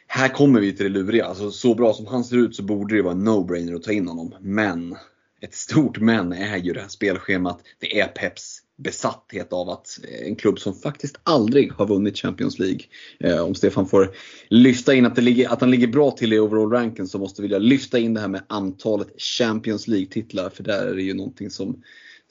här 0.07 0.29
kommer 0.29 0.61
vi 0.61 0.73
till 0.73 0.93
det 0.93 1.01
luriga. 1.01 1.25
Alltså, 1.25 1.51
så 1.51 1.75
bra 1.75 1.93
som 1.93 2.07
han 2.07 2.25
ser 2.25 2.37
ut 2.37 2.57
så 2.57 2.62
borde 2.62 2.97
det 2.97 3.03
vara 3.03 3.12
en 3.12 3.29
no-brainer 3.29 3.77
att 3.77 3.83
ta 3.83 3.93
in 3.93 4.09
honom. 4.09 4.35
Men 4.41 4.97
ett 5.43 5.55
stort 5.55 6.01
men 6.01 6.32
är 6.32 6.57
ju 6.57 6.72
det 6.72 6.80
här 6.80 6.88
spelschemat. 6.88 7.61
Det 7.78 8.01
är 8.01 8.09
Peps 8.09 8.59
besatthet 8.76 9.53
av 9.53 9.68
att 9.68 9.99
eh, 10.09 10.26
en 10.26 10.36
klubb 10.36 10.59
som 10.59 10.74
faktiskt 10.74 11.20
aldrig 11.22 11.72
har 11.72 11.86
vunnit 11.86 12.18
Champions 12.18 12.59
League. 12.59 12.80
Eh, 13.20 13.45
om 13.45 13.55
Stefan 13.55 13.88
får 13.88 14.14
lyfta 14.49 14.95
in 14.95 15.07
att, 15.07 15.16
det 15.16 15.22
ligger, 15.22 15.49
att 15.49 15.61
han 15.61 15.70
ligger 15.70 15.86
bra 15.86 16.11
till 16.11 16.32
i 16.32 16.38
overall-ranken 16.38 17.09
så 17.09 17.18
måste 17.18 17.43
vi 17.43 17.49
lyfta 17.49 17.99
in 17.99 18.14
det 18.14 18.20
här 18.20 18.28
med 18.28 18.43
antalet 18.47 19.09
Champions 19.20 19.88
League-titlar. 19.88 20.51
För 20.51 20.62
där 20.62 20.86
är 20.86 20.95
det 20.95 21.03
ju 21.03 21.14
någonting 21.14 21.51
som 21.51 21.82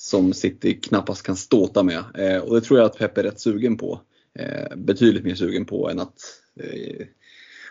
som 0.02 0.34
City 0.34 0.74
knappast 0.74 1.26
kan 1.26 1.36
ståta 1.36 1.84
med. 1.84 2.04
Eh, 2.18 2.38
och 2.38 2.56
det 2.56 2.62
tror 2.62 2.80
jag 2.80 2.86
att 2.86 2.98
Pep 2.98 3.18
är 3.18 3.24
rätt 3.24 3.40
sugen 3.40 3.78
på. 3.78 4.02
Eh, 4.40 4.76
betydligt 4.76 5.24
mer 5.24 5.36
sugen 5.36 5.66
på 5.66 5.90
än 5.90 6.00
att 6.00 6.14
eh, 6.60 7.06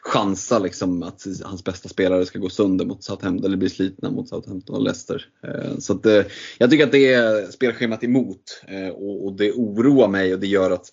chansa 0.02 0.58
liksom 0.58 1.02
att 1.02 1.22
hans 1.44 1.64
bästa 1.64 1.88
spelare 1.88 2.26
ska 2.26 2.38
gå 2.38 2.48
sönder 2.48 2.84
mot 2.84 3.04
Southampton 3.04 3.44
eller 3.44 3.56
bli 3.56 3.70
slitna 3.70 4.10
mot 4.10 4.28
Southampton 4.28 4.76
och 4.76 4.82
Leicester. 4.82 5.26
Eh, 5.44 5.78
så 5.78 5.92
att, 5.92 6.06
eh, 6.06 6.22
jag 6.58 6.70
tycker 6.70 6.84
att 6.84 6.92
det 6.92 7.12
är 7.12 7.50
spelschemat 7.50 8.04
emot 8.04 8.62
eh, 8.68 8.88
och 8.88 9.32
det 9.32 9.52
oroar 9.52 10.08
mig 10.08 10.34
och 10.34 10.40
det 10.40 10.46
gör 10.46 10.70
att 10.70 10.86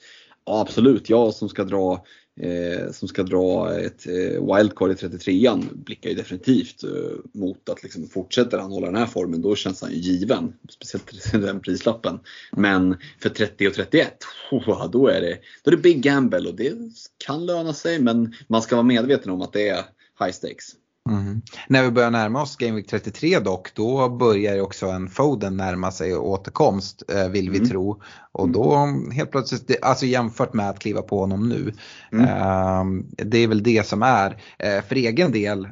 Ja, 0.50 0.62
absolut, 0.62 1.10
jag 1.10 1.34
som 1.34 1.50
ska 1.50 1.64
dra 1.64 2.04
eh, 2.40 2.92
som 2.92 3.08
ska 3.08 3.24
dra 3.24 3.76
ett 3.80 4.08
eh, 4.08 4.56
wildcard 4.56 4.92
i 4.92 4.94
33an 4.94 5.64
blickar 5.74 6.10
ju 6.10 6.16
definitivt 6.16 6.84
eh, 6.84 6.90
mot 7.34 7.70
att 7.70 7.84
liksom, 7.84 8.08
fortsätter 8.08 8.58
han 8.58 8.72
hålla 8.72 8.88
den 8.88 8.96
här 8.96 9.06
formen 9.06 9.42
då 9.42 9.56
känns 9.56 9.82
han 9.82 9.92
ju 9.92 9.98
given. 9.98 10.54
Speciellt 10.70 11.32
den 11.32 11.60
prislappen. 11.60 12.20
Men 12.52 12.98
för 13.20 13.30
30 13.30 13.68
och 13.68 13.74
31, 13.74 14.14
oh, 14.52 14.90
då, 14.90 15.08
är 15.08 15.22
det, 15.22 15.38
då 15.64 15.72
är 15.72 15.76
det 15.76 15.82
big 15.82 16.02
gamble 16.02 16.50
och 16.50 16.56
det 16.56 16.74
kan 17.18 17.46
löna 17.46 17.74
sig 17.74 18.00
men 18.02 18.34
man 18.48 18.62
ska 18.62 18.76
vara 18.76 18.84
medveten 18.84 19.32
om 19.32 19.42
att 19.42 19.54
det 19.54 19.70
är 19.70 19.84
high 20.20 20.32
stakes. 20.32 20.76
Mm. 21.10 21.42
När 21.68 21.84
vi 21.84 21.92
börjar 21.92 22.12
närma 22.12 22.42
oss 22.42 22.56
Game 22.56 22.76
Week 22.76 22.88
33 22.88 23.40
dock, 23.40 23.76
då 23.76 24.10
börjar 24.10 24.62
också 24.62 24.88
en 24.88 25.10
Foden 25.10 25.58
närma 25.58 25.92
sig 25.92 26.16
återkomst 26.16 27.04
eh, 27.10 27.30
vill 27.30 27.50
vi 27.50 27.58
mm. 27.58 27.70
tro. 27.70 28.02
Och 28.32 28.50
då 28.50 28.88
helt 29.14 29.32
plötsligt, 29.32 29.84
alltså 29.84 30.06
jämfört 30.06 30.54
med 30.54 30.70
att 30.70 30.80
kliva 30.80 31.02
på 31.02 31.20
honom 31.20 31.50
nu. 31.50 31.74
Mm. 32.12 32.26
Eh, 32.26 33.04
det 33.26 33.38
är 33.38 33.48
väl 33.48 33.64
det 33.64 33.88
som 33.88 34.04
är, 34.04 34.42
eh, 34.60 34.82
för 34.82 34.96
egen 34.96 35.32
del 35.32 35.66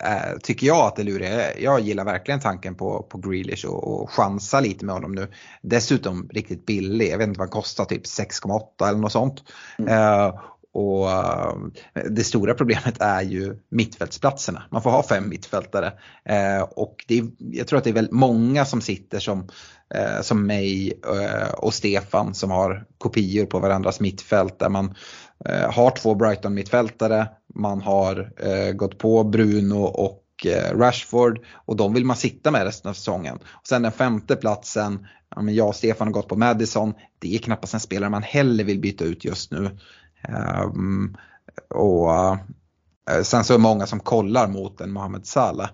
eh, 0.00 0.38
tycker 0.42 0.66
jag 0.66 0.86
att 0.86 0.96
det 0.96 1.02
är 1.02 1.04
lurigt. 1.04 1.60
Jag 1.60 1.80
gillar 1.80 2.04
verkligen 2.04 2.40
tanken 2.40 2.74
på, 2.74 3.02
på 3.02 3.18
Grealish 3.18 3.66
och, 3.66 4.02
och 4.02 4.10
chansa 4.10 4.60
lite 4.60 4.84
med 4.84 4.94
honom 4.94 5.12
nu. 5.12 5.28
Dessutom 5.62 6.28
riktigt 6.32 6.66
billig, 6.66 7.12
jag 7.12 7.18
vet 7.18 7.28
inte 7.28 7.38
vad 7.38 7.48
han 7.48 7.52
kostar, 7.52 7.84
typ 7.84 8.04
6,8 8.04 8.88
eller 8.88 8.98
något 8.98 9.12
sånt. 9.12 9.42
Mm. 9.78 9.92
Eh, 9.92 10.34
och 10.74 11.10
eh, 11.10 11.54
det 12.10 12.24
stora 12.24 12.54
problemet 12.54 13.00
är 13.00 13.22
ju 13.22 13.56
mittfältsplatserna. 13.70 14.62
Man 14.70 14.82
får 14.82 14.90
ha 14.90 15.02
fem 15.02 15.28
mittfältare. 15.28 15.92
Eh, 16.24 16.62
och 16.62 17.04
det 17.08 17.18
är, 17.18 17.26
jag 17.38 17.66
tror 17.66 17.78
att 17.78 17.84
det 17.84 17.90
är 17.90 17.94
väldigt 17.94 18.12
många 18.12 18.64
som 18.64 18.80
sitter 18.80 19.18
som, 19.18 19.48
eh, 19.94 20.20
som 20.22 20.46
mig 20.46 21.00
och 21.56 21.74
Stefan 21.74 22.34
som 22.34 22.50
har 22.50 22.84
kopior 22.98 23.46
på 23.46 23.58
varandras 23.58 24.00
mittfält 24.00 24.58
där 24.58 24.68
man 24.68 24.94
har 25.70 25.90
två 25.90 26.14
Brighton-mittfältare, 26.14 27.26
man 27.54 27.80
har 27.80 28.30
gått 28.72 28.98
på 28.98 29.24
Bruno 29.24 29.82
och 29.84 30.46
Rashford 30.72 31.38
och 31.54 31.76
de 31.76 31.94
vill 31.94 32.04
man 32.04 32.16
sitta 32.16 32.50
med 32.50 32.64
resten 32.64 32.88
av 32.88 32.94
säsongen. 32.94 33.36
Och 33.36 33.66
sen 33.66 33.82
den 33.82 33.92
femte 33.92 34.36
platsen, 34.36 35.06
jag 35.48 35.68
och 35.68 35.76
Stefan 35.76 36.06
har 36.08 36.12
gått 36.12 36.28
på 36.28 36.36
Madison, 36.36 36.94
det 37.18 37.34
är 37.34 37.38
knappast 37.38 37.74
en 37.74 37.80
spelare 37.80 38.10
man 38.10 38.22
heller 38.22 38.64
vill 38.64 38.80
byta 38.80 39.04
ut 39.04 39.24
just 39.24 39.50
nu. 39.50 39.70
Ehm, 40.28 41.16
och 41.70 42.14
eh, 43.10 43.22
sen 43.22 43.44
så 43.44 43.52
är 43.52 43.58
det 43.58 43.62
många 43.62 43.86
som 43.86 44.00
kollar 44.00 44.48
mot 44.48 44.80
en 44.80 44.92
Mohamed 44.92 45.26
Salah. 45.26 45.68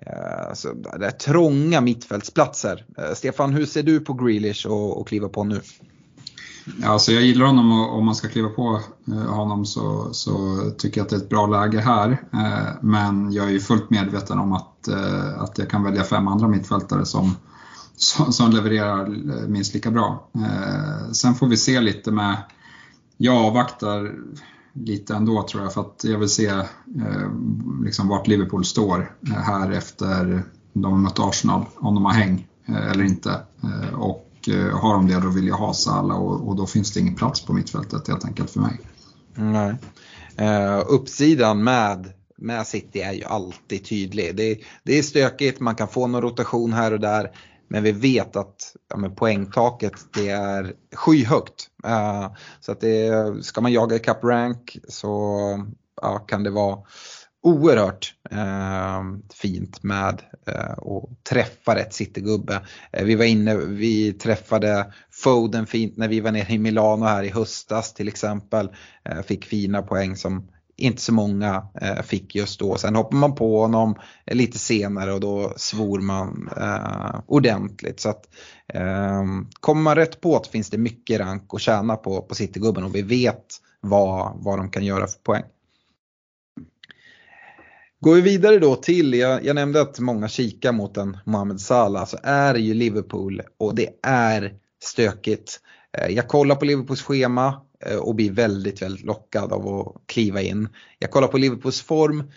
Eh, 0.00 0.54
så 0.54 0.72
det 0.98 1.06
är 1.06 1.10
trånga 1.10 1.80
mittfältsplatser. 1.80 2.84
Eh, 2.98 3.14
Stefan, 3.14 3.52
hur 3.52 3.66
ser 3.66 3.82
du 3.82 4.00
på 4.00 4.14
Grealish 4.14 4.66
och, 4.66 5.00
och 5.00 5.08
kliva 5.08 5.28
på 5.28 5.44
nu? 5.44 5.60
Ja, 6.82 6.88
alltså 6.88 7.12
jag 7.12 7.22
gillar 7.22 7.46
honom 7.46 7.72
och 7.72 7.98
om 7.98 8.04
man 8.04 8.14
ska 8.14 8.28
kliva 8.28 8.48
på 8.48 8.80
honom 9.28 9.66
så, 9.66 10.12
så 10.12 10.56
tycker 10.78 11.00
jag 11.00 11.04
att 11.04 11.10
det 11.10 11.16
är 11.16 11.20
ett 11.20 11.28
bra 11.28 11.46
läge 11.46 11.80
här. 11.80 12.22
Men 12.80 13.32
jag 13.32 13.46
är 13.46 13.50
ju 13.50 13.60
fullt 13.60 13.90
medveten 13.90 14.38
om 14.38 14.52
att, 14.52 14.88
att 15.38 15.58
jag 15.58 15.70
kan 15.70 15.84
välja 15.84 16.04
fem 16.04 16.28
andra 16.28 16.48
mittfältare 16.48 17.06
som, 17.06 17.36
som, 17.96 18.32
som 18.32 18.50
levererar 18.50 19.06
minst 19.46 19.74
lika 19.74 19.90
bra. 19.90 20.30
Sen 21.12 21.34
får 21.34 21.46
vi 21.46 21.56
se 21.56 21.80
lite 21.80 22.10
med 22.10 22.36
jag 23.22 23.36
avvaktar 23.36 24.14
lite 24.72 25.14
ändå 25.14 25.42
tror 25.42 25.62
jag 25.62 25.74
för 25.74 25.80
att 25.80 26.04
jag 26.04 26.18
vill 26.18 26.28
se 26.28 26.46
eh, 26.46 27.30
liksom 27.84 28.08
vart 28.08 28.26
Liverpool 28.26 28.64
står 28.64 29.16
eh, 29.28 29.32
här 29.32 29.70
efter 29.70 30.42
de 30.72 30.92
har 30.92 30.98
mött 30.98 31.18
Arsenal, 31.18 31.64
om 31.76 31.94
de 31.94 32.04
har 32.04 32.12
häng 32.12 32.46
eh, 32.68 32.90
eller 32.90 33.04
inte. 33.04 33.40
Eh, 33.62 33.94
och 33.94 34.28
eh, 34.48 34.78
har 34.78 34.94
de 34.94 35.08
det 35.08 35.20
då 35.20 35.28
vill 35.28 35.46
jag 35.46 35.54
ha 35.54 35.74
Salah 35.74 36.16
och, 36.16 36.48
och, 36.48 36.56
då 36.56 36.66
finns 36.66 36.92
det 36.92 37.00
ingen 37.00 37.14
plats 37.14 37.46
på 37.46 37.52
mittfältet 37.52 38.08
helt 38.08 38.24
enkelt 38.24 38.50
för 38.50 38.60
mig. 38.60 38.80
Nej. 39.34 39.74
Eh, 40.36 40.82
uppsidan 40.88 41.64
med, 41.64 42.12
med 42.36 42.66
City 42.66 43.00
är 43.00 43.12
ju 43.12 43.24
alltid 43.24 43.84
tydlig. 43.84 44.36
Det, 44.36 44.58
det 44.82 44.98
är 44.98 45.02
stökigt, 45.02 45.60
man 45.60 45.74
kan 45.74 45.88
få 45.88 46.06
någon 46.06 46.22
rotation 46.22 46.72
här 46.72 46.92
och 46.92 47.00
där. 47.00 47.30
Men 47.72 47.82
vi 47.82 47.92
vet 47.92 48.36
att 48.36 48.76
ja, 48.88 48.96
men 48.96 49.14
poängtaket 49.14 49.92
det 50.14 50.28
är 50.28 50.72
skyhögt. 50.94 51.68
Uh, 51.86 52.32
så 52.60 52.72
att 52.72 52.80
det, 52.80 53.44
ska 53.44 53.60
man 53.60 53.72
jaga 53.72 53.96
ikapp 53.96 54.24
rank 54.24 54.76
så 54.88 55.38
ja, 56.02 56.18
kan 56.18 56.42
det 56.42 56.50
vara 56.50 56.78
oerhört 57.42 58.14
uh, 58.32 59.18
fint 59.34 59.82
med 59.82 60.22
eh, 60.46 60.54
uh, 60.54 60.70
att 60.70 61.24
träffa 61.24 61.74
rätt 61.74 61.94
citygubbe. 61.94 62.54
Uh, 62.98 63.04
vi 63.04 63.14
var 63.14 63.24
inne, 63.24 63.56
vi 63.56 64.12
träffade 64.12 64.92
Foden 65.10 65.66
fint 65.66 65.96
när 65.96 66.08
vi 66.08 66.20
var 66.20 66.32
nere 66.32 66.52
i 66.52 66.58
Milano 66.58 67.04
här 67.04 67.22
i 67.22 67.28
höstas 67.28 67.94
till 67.94 68.08
exempel. 68.08 68.70
fick 69.26 69.44
fina 69.44 69.82
poäng 69.82 70.16
som 70.16 70.48
inte 70.76 71.02
så 71.02 71.12
många 71.12 71.66
eh, 71.80 72.02
fick 72.02 72.34
just 72.34 72.60
då. 72.60 72.76
Sen 72.76 72.96
hoppar 72.96 73.16
man 73.16 73.34
på 73.34 73.60
honom 73.60 73.94
lite 74.26 74.58
senare 74.58 75.12
och 75.12 75.20
då 75.20 75.52
svor 75.56 76.00
man 76.00 76.50
eh, 76.56 77.20
ordentligt. 77.26 78.00
Så 78.00 78.08
att, 78.08 78.28
eh, 78.68 79.24
kommer 79.60 79.82
man 79.82 79.96
rätt 79.96 80.20
på 80.20 80.38
det 80.44 80.48
finns 80.48 80.70
det 80.70 80.78
mycket 80.78 81.20
rank 81.20 81.54
att 81.54 81.60
tjäna 81.60 81.96
på, 81.96 82.22
på 82.22 82.34
Citygubben 82.34 82.84
och 82.84 82.94
vi 82.94 83.02
vet 83.02 83.44
vad, 83.80 84.32
vad 84.36 84.58
de 84.58 84.70
kan 84.70 84.84
göra 84.84 85.06
för 85.06 85.18
poäng. 85.18 85.44
Går 88.00 88.14
vi 88.14 88.20
vidare 88.20 88.58
då 88.58 88.76
till, 88.76 89.14
jag, 89.14 89.44
jag 89.44 89.54
nämnde 89.54 89.80
att 89.80 89.98
många 89.98 90.28
kikar 90.28 90.72
mot 90.72 90.96
en 90.96 91.18
Mohamed 91.26 91.60
Salah, 91.60 92.04
så 92.04 92.18
är 92.22 92.52
det 92.52 92.60
ju 92.60 92.74
Liverpool 92.74 93.42
och 93.58 93.74
det 93.74 93.88
är 94.02 94.52
stökigt. 94.84 95.60
Eh, 95.98 96.14
jag 96.14 96.28
kollar 96.28 96.56
på 96.56 96.64
Liverpools 96.64 97.02
schema, 97.02 97.60
Eh, 97.86 97.96
och 97.96 98.14
blir 98.14 98.32
väldigt, 98.32 98.82
väldigt 98.82 99.04
lockad 99.04 99.52
av 99.52 99.68
att 99.68 100.02
kliva 100.06 100.42
in. 100.42 100.68
Jag 100.98 101.10
kollar 101.10 101.28
på 101.28 101.38
Liverpools 101.38 101.82
form, 101.82 102.32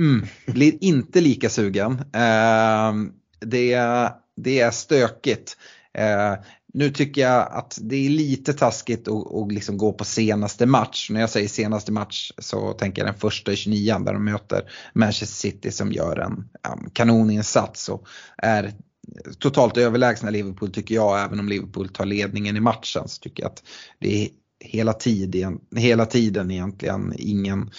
mm, 0.00 0.26
blir 0.46 0.84
inte 0.84 1.20
lika 1.20 1.50
sugen. 1.50 2.04
Ehm, 2.12 3.12
det, 3.40 3.78
det 4.36 4.60
är 4.60 4.70
stökigt. 4.70 5.56
Eh, 5.98 6.34
nu 6.74 6.90
tycker 6.90 7.20
jag 7.22 7.48
att 7.52 7.78
det 7.82 7.96
är 7.96 8.10
lite 8.10 8.52
taskigt 8.52 9.08
att, 9.08 9.34
att 9.34 9.52
liksom 9.52 9.78
gå 9.78 9.92
på 9.92 10.04
senaste 10.04 10.66
match. 10.66 11.10
När 11.10 11.20
jag 11.20 11.30
säger 11.30 11.48
senaste 11.48 11.92
match 11.92 12.32
så 12.38 12.72
tänker 12.72 13.02
jag 13.02 13.08
den 13.08 13.20
första 13.20 13.52
i 13.52 13.56
29 13.56 13.98
där 13.98 14.12
de 14.12 14.24
möter 14.24 14.70
Manchester 14.92 15.26
City 15.26 15.70
som 15.70 15.92
gör 15.92 16.18
en 16.18 16.32
um, 16.32 16.90
kanoninsats 16.92 17.88
och 17.88 18.06
är 18.38 18.72
totalt 19.38 19.76
överlägsna 19.76 20.30
Liverpool 20.30 20.72
tycker 20.72 20.94
jag. 20.94 21.24
Även 21.24 21.40
om 21.40 21.48
Liverpool 21.48 21.88
tar 21.88 22.04
ledningen 22.04 22.56
i 22.56 22.60
matchen 22.60 23.08
så 23.08 23.20
tycker 23.20 23.42
jag 23.42 23.52
att 23.52 23.62
det 24.00 24.24
är 24.24 24.28
hela 24.60 24.92
tiden, 24.92 25.60
hela 25.76 26.06
tiden 26.06 26.50
egentligen 26.50 27.12
ingen, 27.16 27.70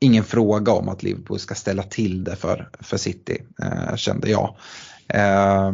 ingen 0.00 0.24
fråga 0.24 0.72
om 0.72 0.88
att 0.88 1.02
Liverpool 1.02 1.38
ska 1.38 1.54
ställa 1.54 1.82
till 1.82 2.24
det 2.24 2.36
för, 2.36 2.70
för 2.80 2.96
City, 2.96 3.42
eh, 3.62 3.96
kände 3.96 4.30
jag. 4.30 4.56
Eh, 5.08 5.72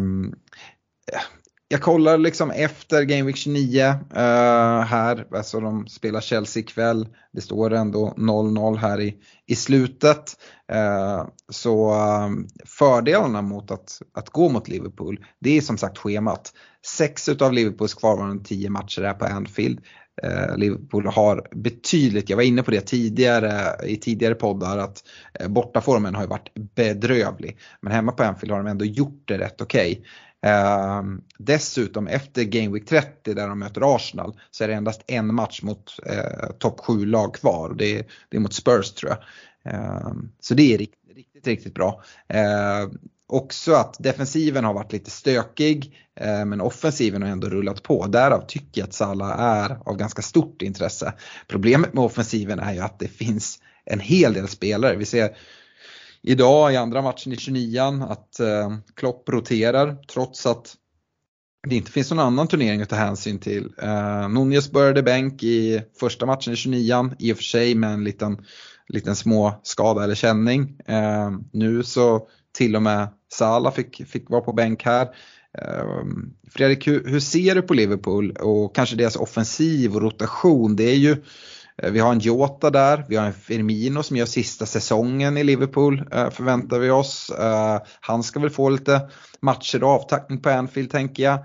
jag 1.68 1.82
kollar 1.82 2.18
liksom 2.18 2.50
efter 2.50 3.02
Game 3.02 3.22
Week 3.22 3.36
29 3.36 3.82
eh, 3.84 4.80
här, 4.80 5.26
alltså 5.34 5.60
de 5.60 5.86
spelar 5.86 6.20
Chelsea 6.20 6.60
ikväll. 6.60 7.08
Det 7.32 7.40
står 7.40 7.72
ändå 7.72 8.14
0-0 8.16 8.76
här 8.76 9.00
i, 9.00 9.16
i 9.46 9.56
slutet. 9.56 10.36
Eh, 10.72 11.26
så 11.52 11.90
eh, 11.94 12.30
fördelarna 12.66 13.42
mot 13.42 13.70
att, 13.70 14.02
att 14.14 14.30
gå 14.30 14.48
mot 14.48 14.68
Liverpool, 14.68 15.24
det 15.40 15.56
är 15.56 15.60
som 15.60 15.78
sagt 15.78 15.98
schemat. 15.98 16.52
Sex 16.86 17.28
av 17.28 17.52
Liverpools 17.52 17.94
kvarvarande 17.94 18.44
tio 18.44 18.70
matcher 18.70 19.02
är 19.02 19.14
på 19.14 19.24
Anfield. 19.24 19.80
Eh, 20.22 20.56
Liverpool 20.56 21.06
har 21.06 21.48
betydligt, 21.52 22.28
jag 22.28 22.36
var 22.36 22.42
inne 22.42 22.62
på 22.62 22.70
det 22.70 22.80
tidigare 22.80 23.76
i 23.86 23.96
tidigare 23.96 24.34
poddar, 24.34 24.78
att 24.78 25.04
eh, 25.40 25.48
bortaformen 25.48 26.14
har 26.14 26.22
ju 26.22 26.28
varit 26.28 26.54
bedrövlig. 26.54 27.58
Men 27.80 27.92
hemma 27.92 28.12
på 28.12 28.22
Anfield 28.22 28.52
har 28.52 28.58
de 28.58 28.66
ändå 28.66 28.84
gjort 28.84 29.22
det 29.24 29.38
rätt 29.38 29.60
okej. 29.60 29.92
Okay. 29.92 30.04
Eh, 30.44 31.02
dessutom 31.38 32.06
efter 32.06 32.44
Game 32.44 32.74
Week 32.74 32.86
30 32.86 33.34
där 33.34 33.48
de 33.48 33.58
möter 33.58 33.96
Arsenal 33.96 34.40
så 34.50 34.64
är 34.64 34.68
det 34.68 34.74
endast 34.74 35.04
en 35.06 35.34
match 35.34 35.62
mot 35.62 35.98
eh, 36.06 36.50
topp 36.58 36.80
7-lag 36.80 37.34
kvar. 37.34 37.74
Det 37.78 37.98
är, 37.98 38.04
det 38.28 38.36
är 38.36 38.40
mot 38.40 38.54
Spurs 38.54 38.92
tror 38.92 39.12
jag. 39.12 39.18
Eh, 39.74 40.12
så 40.40 40.54
det 40.54 40.74
är 40.74 40.78
riktigt, 40.78 41.16
riktigt, 41.16 41.46
riktigt 41.46 41.74
bra. 41.74 42.02
Eh, 42.28 42.88
också 43.34 43.72
att 43.72 43.96
defensiven 43.98 44.64
har 44.64 44.74
varit 44.74 44.92
lite 44.92 45.10
stökig 45.10 45.96
eh, 46.20 46.44
men 46.44 46.60
offensiven 46.60 47.22
har 47.22 47.28
ändå 47.28 47.48
rullat 47.48 47.82
på. 47.82 48.06
Därav 48.06 48.44
tycker 48.46 48.80
jag 48.80 48.88
att 48.88 48.94
Salah 48.94 49.40
är 49.40 49.78
av 49.84 49.96
ganska 49.96 50.22
stort 50.22 50.62
intresse. 50.62 51.12
Problemet 51.48 51.94
med 51.94 52.04
offensiven 52.04 52.58
är 52.58 52.72
ju 52.74 52.80
att 52.80 52.98
det 52.98 53.08
finns 53.08 53.58
en 53.84 54.00
hel 54.00 54.32
del 54.32 54.48
spelare. 54.48 54.96
Vi 54.96 55.04
ser 55.04 55.36
idag 56.22 56.72
i 56.72 56.76
andra 56.76 57.02
matchen 57.02 57.32
i 57.32 57.36
29 57.36 58.06
att 58.08 58.40
eh, 58.40 58.76
Klopp 58.94 59.28
roterar 59.28 59.96
trots 60.12 60.46
att 60.46 60.74
det 61.68 61.76
inte 61.76 61.90
finns 61.90 62.10
någon 62.10 62.26
annan 62.26 62.48
turnering 62.48 62.82
att 62.82 62.88
ta 62.88 62.96
hänsyn 62.96 63.38
till. 63.38 63.72
Eh, 63.82 64.28
Nunez 64.28 64.70
började 64.70 65.02
bänk 65.02 65.42
i 65.42 65.82
första 66.00 66.26
matchen 66.26 66.52
i 66.52 66.56
29 66.56 67.10
i 67.18 67.32
och 67.32 67.36
för 67.36 67.44
sig 67.44 67.74
med 67.74 67.90
en 67.90 68.04
liten 68.04 68.44
liten 68.88 69.16
små 69.16 69.60
skada 69.62 70.04
eller 70.04 70.14
känning. 70.14 70.76
Eh, 70.86 71.30
nu 71.52 71.82
så 71.82 72.28
till 72.52 72.76
och 72.76 72.82
med 72.82 73.08
Salah 73.34 73.72
fick, 73.72 74.06
fick 74.06 74.30
vara 74.30 74.40
på 74.40 74.52
bänk 74.52 74.84
här. 74.84 75.08
Ehm, 75.58 76.34
Fredrik, 76.50 76.86
hur, 76.86 77.04
hur, 77.08 77.20
ser 77.20 77.54
du 77.54 77.62
på 77.62 77.74
Liverpool 77.74 78.30
och 78.30 78.74
kanske 78.74 78.96
deras 78.96 79.16
offensiv 79.16 79.94
och 79.94 80.02
rotation? 80.02 80.76
Det 80.76 80.84
är 80.84 80.96
ju 80.96 81.16
eh, 81.82 81.90
vi 81.90 81.98
har 81.98 82.12
en 82.12 82.18
Jota 82.18 82.70
där, 82.70 83.04
vi 83.08 83.16
har 83.16 83.26
en 83.26 83.32
Firmino 83.32 84.02
som 84.02 84.16
gör 84.16 84.26
sista 84.26 84.66
säsongen 84.66 85.36
i 85.36 85.44
Liverpool 85.44 86.08
eh, 86.12 86.30
förväntar 86.30 86.78
vi 86.78 86.90
oss. 86.90 87.30
Eh, 87.30 87.78
han 88.00 88.22
ska 88.22 88.40
väl 88.40 88.50
få 88.50 88.68
lite 88.68 89.08
matcher 89.40 89.84
och 89.84 89.90
avtackning 89.90 90.40
på 90.40 90.50
Anfield 90.50 90.90
tänker 90.90 91.22
jag. 91.22 91.38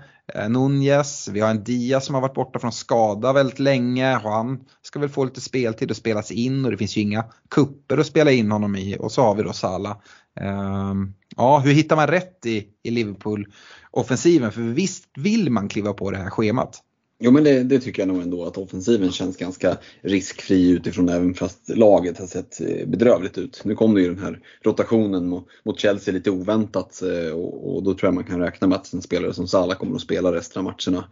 Nunez, 0.48 1.28
vi 1.28 1.40
har 1.40 1.50
en 1.50 1.64
Dia 1.64 2.00
som 2.00 2.14
har 2.14 2.22
varit 2.22 2.34
borta 2.34 2.58
från 2.58 2.72
skada 2.72 3.32
väldigt 3.32 3.58
länge 3.58 4.16
och 4.16 4.30
han 4.30 4.60
ska 4.82 4.98
väl 4.98 5.08
få 5.08 5.24
lite 5.24 5.40
speltid 5.40 5.90
och 5.90 5.96
spelas 5.96 6.30
in 6.30 6.64
och 6.64 6.70
det 6.70 6.76
finns 6.76 6.96
ju 6.96 7.00
inga 7.00 7.24
kupper 7.50 7.98
att 7.98 8.06
spela 8.06 8.30
in 8.30 8.52
honom 8.52 8.76
i 8.76 8.96
och 9.00 9.12
så 9.12 9.22
har 9.22 9.34
vi 9.34 9.42
då 9.42 9.52
Salah. 9.52 9.96
Ehm, 10.40 11.14
ja, 11.36 11.58
hur 11.58 11.72
hittar 11.72 11.96
man 11.96 12.06
rätt 12.06 12.46
i, 12.46 12.66
i 12.82 12.90
Liverpool-offensiven? 12.90 14.52
För 14.52 14.60
visst 14.60 15.04
vill 15.18 15.50
man 15.50 15.68
kliva 15.68 15.92
på 15.92 16.10
det 16.10 16.16
här 16.16 16.30
schemat? 16.30 16.82
Jo 17.22 17.30
men 17.30 17.44
det, 17.44 17.62
det, 17.62 17.80
tycker 17.80 18.02
jag 18.02 18.08
nog 18.08 18.22
ändå 18.22 18.44
att 18.44 18.58
offensiven 18.58 19.12
känns 19.12 19.36
ganska 19.36 19.76
riskfri 20.00 20.70
utifrån 20.70 21.08
även 21.08 21.34
fast 21.34 21.68
laget 21.68 22.18
har 22.18 22.26
sett 22.26 22.60
eh, 22.60 22.86
bedrövligt 22.86 23.38
ut. 23.38 23.62
Nu 23.64 23.74
kom 23.74 23.94
det 23.94 24.00
ju 24.00 24.14
den 24.14 24.24
här 24.24 24.40
rotationen 24.62 25.28
mot 25.64 25.80
Chelsea 25.80 26.14
lite 26.14 26.30
oväntat 26.30 27.02
eh, 27.02 27.32
och, 27.32 27.76
och 27.76 27.82
då 27.82 27.94
tror 27.94 28.06
jag 28.06 28.14
man 28.14 28.24
kan 28.24 28.40
räkna 28.40 28.66
med 28.66 28.76
att 28.76 28.92
en 28.92 29.02
spelare 29.02 29.34
som 29.34 29.48
Salah 29.48 29.78
kommer 29.78 29.94
att 29.94 30.02
spela 30.02 30.32
resten 30.32 30.60
av 30.60 30.64
matcherna 30.64 31.04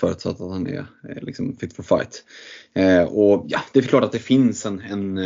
förutsatt 0.00 0.40
att 0.40 0.50
han 0.50 0.66
är 0.66 0.86
eh, 1.08 1.22
liksom 1.22 1.56
fit 1.56 1.72
for 1.72 1.82
fight. 1.82 2.24
Eh, 2.74 3.02
och 3.02 3.44
ja, 3.48 3.60
det 3.72 3.78
är 3.78 3.82
klart 3.82 4.04
att 4.04 4.12
det 4.12 4.18
finns 4.18 4.66
en, 4.66 4.80
en 4.80 5.18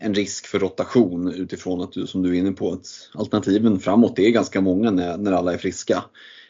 en 0.00 0.14
risk 0.14 0.46
för 0.46 0.58
rotation 0.58 1.34
utifrån 1.34 1.80
att 1.80 1.92
du, 1.92 2.06
som 2.06 2.22
du 2.22 2.30
är 2.30 2.38
inne 2.38 2.52
på, 2.52 2.72
att 2.72 2.86
alternativen 3.14 3.80
framåt 3.80 4.18
är 4.18 4.30
ganska 4.30 4.60
många 4.60 4.90
när, 4.90 5.18
när 5.18 5.32
alla 5.32 5.52
är 5.52 5.58
friska. 5.58 6.04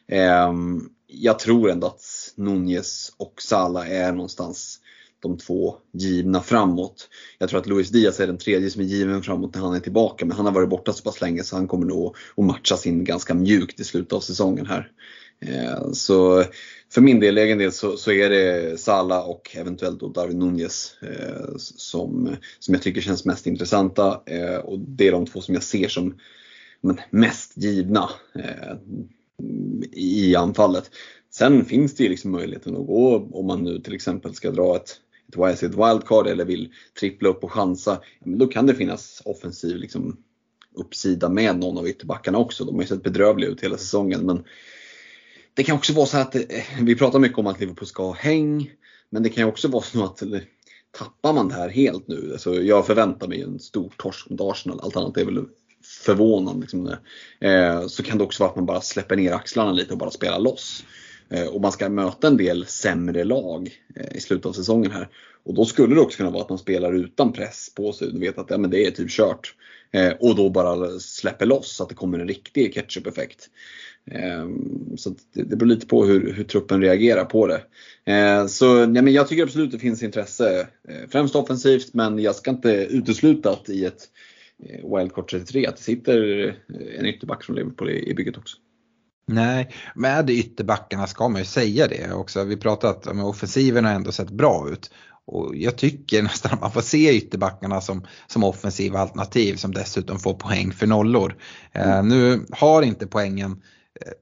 Ehm, 0.08 0.88
jag 1.06 1.38
tror 1.38 1.70
ändå 1.70 1.86
att 1.86 2.32
Nunez 2.36 3.12
och 3.16 3.42
Salah 3.42 3.92
är 3.92 4.12
någonstans 4.12 4.80
de 5.20 5.38
två 5.38 5.76
givna 5.92 6.40
framåt. 6.40 7.08
Jag 7.38 7.48
tror 7.48 7.60
att 7.60 7.66
Luis 7.66 7.88
Diaz 7.88 8.20
är 8.20 8.26
den 8.26 8.38
tredje 8.38 8.70
som 8.70 8.82
är 8.82 8.86
given 8.86 9.22
framåt 9.22 9.54
när 9.54 9.62
han 9.62 9.74
är 9.74 9.80
tillbaka 9.80 10.26
men 10.26 10.36
han 10.36 10.46
har 10.46 10.52
varit 10.52 10.68
borta 10.68 10.92
så 10.92 11.02
pass 11.02 11.20
länge 11.20 11.44
så 11.44 11.56
han 11.56 11.68
kommer 11.68 11.86
nog 11.86 12.16
att 12.36 12.44
matchas 12.44 12.86
in 12.86 13.04
ganska 13.04 13.34
mjukt 13.34 13.80
i 13.80 13.84
slutet 13.84 14.12
av 14.12 14.20
säsongen 14.20 14.66
här. 14.66 14.90
Eh, 15.40 15.92
så 15.92 16.44
för 16.90 17.00
min 17.00 17.20
del, 17.20 17.38
egen 17.38 17.58
del, 17.58 17.72
så, 17.72 17.96
så 17.96 18.12
är 18.12 18.30
det 18.30 18.80
Sala 18.80 19.22
och 19.22 19.56
eventuellt 19.56 20.00
då 20.00 20.08
Darwin 20.08 20.38
Nunez 20.38 20.94
eh, 21.02 21.56
som, 21.56 22.36
som 22.58 22.74
jag 22.74 22.82
tycker 22.82 23.00
känns 23.00 23.24
mest 23.24 23.46
intressanta. 23.46 24.20
Eh, 24.26 24.56
och 24.56 24.78
det 24.78 25.08
är 25.08 25.12
de 25.12 25.26
två 25.26 25.40
som 25.40 25.54
jag 25.54 25.62
ser 25.62 25.88
som 25.88 26.18
men, 26.80 27.00
mest 27.10 27.52
givna 27.56 28.10
eh, 28.34 28.76
i 29.92 30.36
anfallet. 30.36 30.90
Sen 31.30 31.64
finns 31.64 31.94
det 31.94 32.02
ju 32.02 32.08
liksom 32.08 32.30
möjligheten 32.30 32.76
att 32.76 32.86
gå 32.86 33.28
om 33.32 33.46
man 33.46 33.64
nu 33.64 33.80
till 33.80 33.94
exempel 33.94 34.34
ska 34.34 34.50
dra 34.50 34.76
ett, 34.76 35.00
ett 35.38 35.62
ett 35.62 35.74
wildcard 35.74 36.26
eller 36.26 36.44
vill 36.44 36.72
trippla 37.00 37.28
upp 37.28 37.44
och 37.44 37.52
chansa. 37.52 38.00
Då 38.24 38.46
kan 38.46 38.66
det 38.66 38.74
finnas 38.74 39.22
offensiv 39.24 39.76
liksom, 39.76 40.16
uppsida 40.74 41.28
med 41.28 41.58
någon 41.58 41.78
av 41.78 41.88
ytterbackarna 41.88 42.38
också. 42.38 42.64
De 42.64 42.74
har 42.74 42.82
ju 42.82 42.88
sett 42.88 43.02
bedrövliga 43.02 43.50
ut 43.50 43.60
hela 43.60 43.78
säsongen. 43.78 44.26
Men 44.26 44.44
det 45.58 45.64
kan 45.64 45.76
också 45.76 45.92
vara 45.92 46.06
så 46.06 46.18
att, 46.18 46.34
eh, 46.34 46.42
vi 46.80 46.96
pratar 46.96 47.18
mycket 47.18 47.38
om 47.38 47.46
att 47.46 47.60
Liverpool 47.60 47.86
ska 47.86 48.02
ha 48.02 48.14
häng. 48.14 48.70
Men 49.10 49.22
det 49.22 49.28
kan 49.28 49.44
också 49.44 49.68
vara 49.68 49.82
så 49.82 50.04
att 50.04 50.22
tappar 50.98 51.32
man 51.32 51.48
det 51.48 51.54
här 51.54 51.68
helt 51.68 52.08
nu. 52.08 52.30
Alltså 52.32 52.54
jag 52.54 52.86
förväntar 52.86 53.28
mig 53.28 53.42
en 53.42 53.58
stor 53.58 53.92
torsk 53.96 54.30
mot 54.30 54.40
Arsenal. 54.40 54.80
Allt 54.82 54.96
annat 54.96 55.16
är 55.16 55.24
väl 55.24 55.44
förvånande. 56.04 56.60
Liksom 56.60 56.96
eh, 57.40 57.86
så 57.86 58.02
kan 58.02 58.18
det 58.18 58.24
också 58.24 58.42
vara 58.42 58.50
att 58.50 58.56
man 58.56 58.66
bara 58.66 58.80
släpper 58.80 59.16
ner 59.16 59.32
axlarna 59.32 59.72
lite 59.72 59.92
och 59.92 59.98
bara 59.98 60.10
spelar 60.10 60.38
loss. 60.38 60.84
Eh, 61.30 61.46
och 61.46 61.60
man 61.60 61.72
ska 61.72 61.88
möta 61.88 62.26
en 62.26 62.36
del 62.36 62.66
sämre 62.66 63.24
lag 63.24 63.70
eh, 63.96 64.16
i 64.16 64.20
slutet 64.20 64.46
av 64.46 64.52
säsongen 64.52 64.90
här. 64.90 65.08
Och 65.44 65.54
då 65.54 65.64
skulle 65.64 65.94
det 65.94 66.00
också 66.00 66.16
kunna 66.16 66.30
vara 66.30 66.42
att 66.42 66.48
man 66.48 66.58
spelar 66.58 66.92
utan 66.92 67.32
press 67.32 67.72
på 67.74 67.92
sig. 67.92 68.12
Du 68.12 68.20
vet 68.20 68.38
att 68.38 68.50
ja, 68.50 68.58
men 68.58 68.70
det 68.70 68.86
är 68.86 68.90
typ 68.90 69.10
kört. 69.10 69.54
Eh, 69.90 70.12
och 70.20 70.36
då 70.36 70.50
bara 70.50 70.98
släpper 70.98 71.46
loss 71.46 71.76
så 71.76 71.82
att 71.82 71.88
det 71.88 71.94
kommer 71.94 72.18
en 72.18 72.28
riktig 72.28 72.74
ketchup-effekt. 72.74 73.50
Ehm, 74.12 74.96
så 74.96 75.14
det, 75.34 75.56
beror 75.56 75.68
lite 75.68 75.86
på 75.86 76.04
hur, 76.04 76.32
hur 76.32 76.44
truppen 76.44 76.80
reagerar 76.80 77.24
på 77.24 77.46
det. 77.46 77.62
Ehm, 78.04 78.48
så 78.48 78.86
nej, 78.86 79.02
men 79.02 79.12
jag 79.12 79.28
tycker 79.28 79.42
absolut 79.42 79.72
det 79.72 79.78
finns 79.78 80.02
intresse. 80.02 80.66
Eh, 80.88 81.08
främst 81.08 81.34
offensivt 81.34 81.94
men 81.94 82.18
jag 82.18 82.34
ska 82.34 82.50
inte 82.50 82.70
utesluta 82.90 83.50
att 83.50 83.68
i 83.68 83.84
ett 83.84 84.02
eh, 84.64 84.96
Wildcard 84.96 85.28
33 85.28 85.66
att 85.66 85.76
det 85.76 85.82
sitter 85.82 86.46
eh, 86.46 86.54
en 86.98 87.06
ytterback 87.06 87.44
från 87.44 87.56
Liverpool 87.56 87.90
i, 87.90 88.10
i 88.10 88.14
bygget 88.14 88.38
också. 88.38 88.56
Nej, 89.30 89.74
med 89.94 90.30
ytterbackarna 90.30 91.06
ska 91.06 91.28
man 91.28 91.40
ju 91.40 91.44
säga 91.44 91.86
det 91.88 92.12
också. 92.12 92.44
Vi 92.44 92.56
pratat 92.56 93.06
om 93.06 93.20
offensiven 93.20 93.84
har 93.84 93.92
ändå 93.92 94.12
sett 94.12 94.30
bra 94.30 94.68
ut. 94.72 94.90
Och 95.26 95.56
jag 95.56 95.76
tycker 95.76 96.22
nästan 96.32 96.52
att 96.52 96.60
man 96.60 96.72
får 96.72 96.80
se 96.80 97.16
ytterbackarna 97.16 97.80
som, 97.80 98.06
som 98.26 98.44
offensiva 98.44 98.98
alternativ 98.98 99.54
som 99.54 99.72
dessutom 99.72 100.18
får 100.18 100.34
poäng 100.34 100.72
för 100.72 100.86
nollor. 100.86 101.36
Eh, 101.72 102.02
nu 102.02 102.46
har 102.50 102.82
inte 102.82 103.06
poängen 103.06 103.62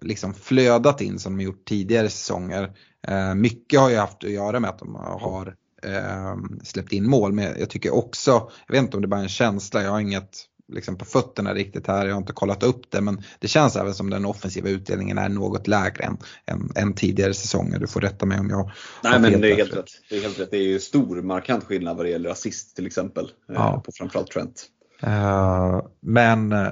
liksom 0.01 0.35
flödat 0.35 1.01
in 1.01 1.19
som 1.19 1.37
de 1.37 1.45
gjort 1.45 1.65
tidigare 1.65 2.09
säsonger. 2.09 2.73
Eh, 3.09 3.35
mycket 3.35 3.81
har 3.81 3.91
ju 3.91 3.97
haft 3.97 4.25
att 4.25 4.31
göra 4.31 4.61
med 4.61 4.71
att 4.71 4.79
de 4.79 4.95
har 4.95 5.55
eh, 5.83 6.37
släppt 6.65 6.93
in 6.93 7.11
mål 7.11 7.33
men 7.33 7.59
jag 7.59 7.71
tycker 7.71 7.95
också, 7.95 8.51
jag 8.67 8.75
vet 8.75 8.83
inte 8.83 8.97
om 8.97 9.03
det 9.03 9.09
bara 9.09 9.21
är 9.21 9.25
en 9.25 9.29
känsla, 9.29 9.83
jag 9.83 9.91
har 9.91 10.01
inget 10.01 10.47
liksom 10.73 10.99
på 10.99 11.05
fötterna 11.05 11.55
riktigt 11.55 11.87
här. 11.87 12.07
Jag 12.07 12.15
har 12.15 12.21
inte 12.21 12.33
kollat 12.33 12.63
upp 12.63 12.91
det 12.91 13.01
men 13.01 13.23
det 13.39 13.49
känns 13.49 13.77
även 13.77 13.95
som 13.95 14.11
den 14.11 14.25
offensiva 14.25 14.69
utdelningen 14.69 15.19
är 15.19 15.29
något 15.29 15.67
lägre 15.67 16.05
än, 16.05 16.19
än, 16.47 16.71
än 16.75 16.95
tidigare 16.95 17.35
säsonger. 17.35 17.79
Du 17.79 17.87
får 17.87 18.01
rätta 18.01 18.27
mig 18.27 18.41
om 18.41 18.51
jag 18.51 18.71
Nej 19.03 19.21
men 19.21 19.41
det 19.41 19.53
är, 19.53 19.57
helt 19.57 19.77
rätt. 19.77 19.85
det 20.11 20.17
är 20.17 20.23
helt 20.23 20.41
rätt. 20.41 20.51
Det 20.51 20.57
är 20.57 20.63
ju 20.63 20.81
stor 20.81 21.23
markant 21.23 21.65
skillnad 21.65 21.97
vad 21.97 22.07
det 22.07 22.11
gäller 22.11 22.31
assist 22.31 22.77
till 22.77 22.87
exempel 22.87 23.25
eh, 23.25 23.55
ja. 23.55 23.83
på 23.87 23.93
framförallt 23.93 24.31
Trent. 24.31 24.67
Uh, 25.07 25.83
men 26.01 26.53
uh, 26.53 26.69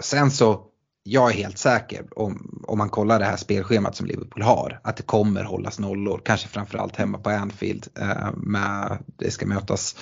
sen 0.00 0.30
så 0.30 0.66
jag 1.06 1.30
är 1.30 1.34
helt 1.34 1.58
säker 1.58 2.04
om, 2.16 2.64
om 2.68 2.78
man 2.78 2.88
kollar 2.88 3.18
det 3.18 3.24
här 3.24 3.36
spelschemat 3.36 3.96
som 3.96 4.06
Liverpool 4.06 4.42
har 4.42 4.80
att 4.84 4.96
det 4.96 5.02
kommer 5.02 5.44
hållas 5.44 5.78
nollor, 5.78 6.20
kanske 6.24 6.48
framförallt 6.48 6.96
hemma 6.96 7.18
på 7.18 7.30
Anfield. 7.30 7.86
Eh, 7.98 8.32
med, 8.36 8.98
det 9.18 9.30
ska 9.30 9.46
mötas 9.46 9.96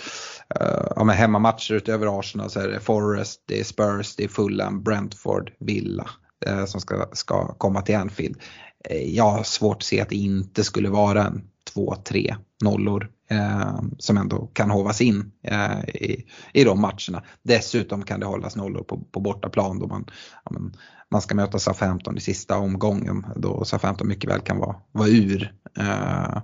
eh, 0.61 0.86
ja, 0.96 1.05
med 1.05 1.16
hemmamatcher 1.16 1.74
utöver 1.74 2.18
Arsenal 2.18 2.50
så 2.50 2.61
är 2.61 2.68
det 2.68 2.80
Forest, 2.80 3.42
det 3.46 3.61
är 3.61 3.64
Spurs, 3.64 4.16
det 4.16 4.24
är 4.24 4.28
Fulham, 4.28 4.82
Brentford, 4.82 5.53
Villa 5.61 6.11
eh, 6.46 6.64
som 6.64 6.80
ska, 6.80 7.09
ska 7.12 7.55
komma 7.55 7.82
till 7.82 7.96
Anfield. 7.96 8.36
Eh, 8.90 9.14
jag 9.14 9.30
har 9.30 9.42
svårt 9.42 9.76
att 9.76 9.82
se 9.82 10.00
att 10.00 10.09
det 10.09 10.16
inte 10.16 10.64
skulle 10.64 10.88
vara 10.88 11.26
en 11.26 11.42
två, 11.74 11.94
tre 12.05 12.36
nollor 12.64 13.11
Eh, 13.33 13.80
som 13.99 14.16
ändå 14.16 14.47
kan 14.53 14.70
hovas 14.70 15.01
in 15.01 15.33
eh, 15.43 15.85
i, 15.89 16.26
i 16.53 16.64
de 16.64 16.80
matcherna. 16.80 17.22
Dessutom 17.43 18.03
kan 18.03 18.20
det 18.20 18.26
hållas 18.26 18.57
nollor 18.57 18.83
på, 18.83 19.01
på 19.12 19.20
bortaplan 19.20 19.78
då 19.78 19.87
man, 19.87 20.05
ja, 20.45 20.51
men, 20.51 20.72
man 21.11 21.22
ska 21.22 21.35
möta 21.35 21.59
SA-15 21.59 22.16
i 22.16 22.20
sista 22.20 22.59
omgången 22.59 23.26
då 23.37 23.64
SA-15 23.64 24.05
mycket 24.05 24.30
väl 24.30 24.41
kan 24.41 24.59
vara, 24.59 24.76
vara 24.93 25.09
ur. 25.09 25.55
Eh, 25.78 26.43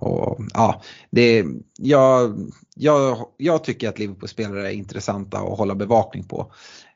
och, 0.00 0.40
ja, 0.54 0.82
det, 1.10 1.44
jag, 1.78 2.38
jag, 2.76 3.26
jag 3.36 3.64
tycker 3.64 3.88
att 3.88 3.98
Liverpool-spelare 3.98 4.68
är 4.68 4.74
intressanta 4.74 5.38
att 5.38 5.58
hålla 5.58 5.74
bevakning 5.74 6.24
på. 6.24 6.52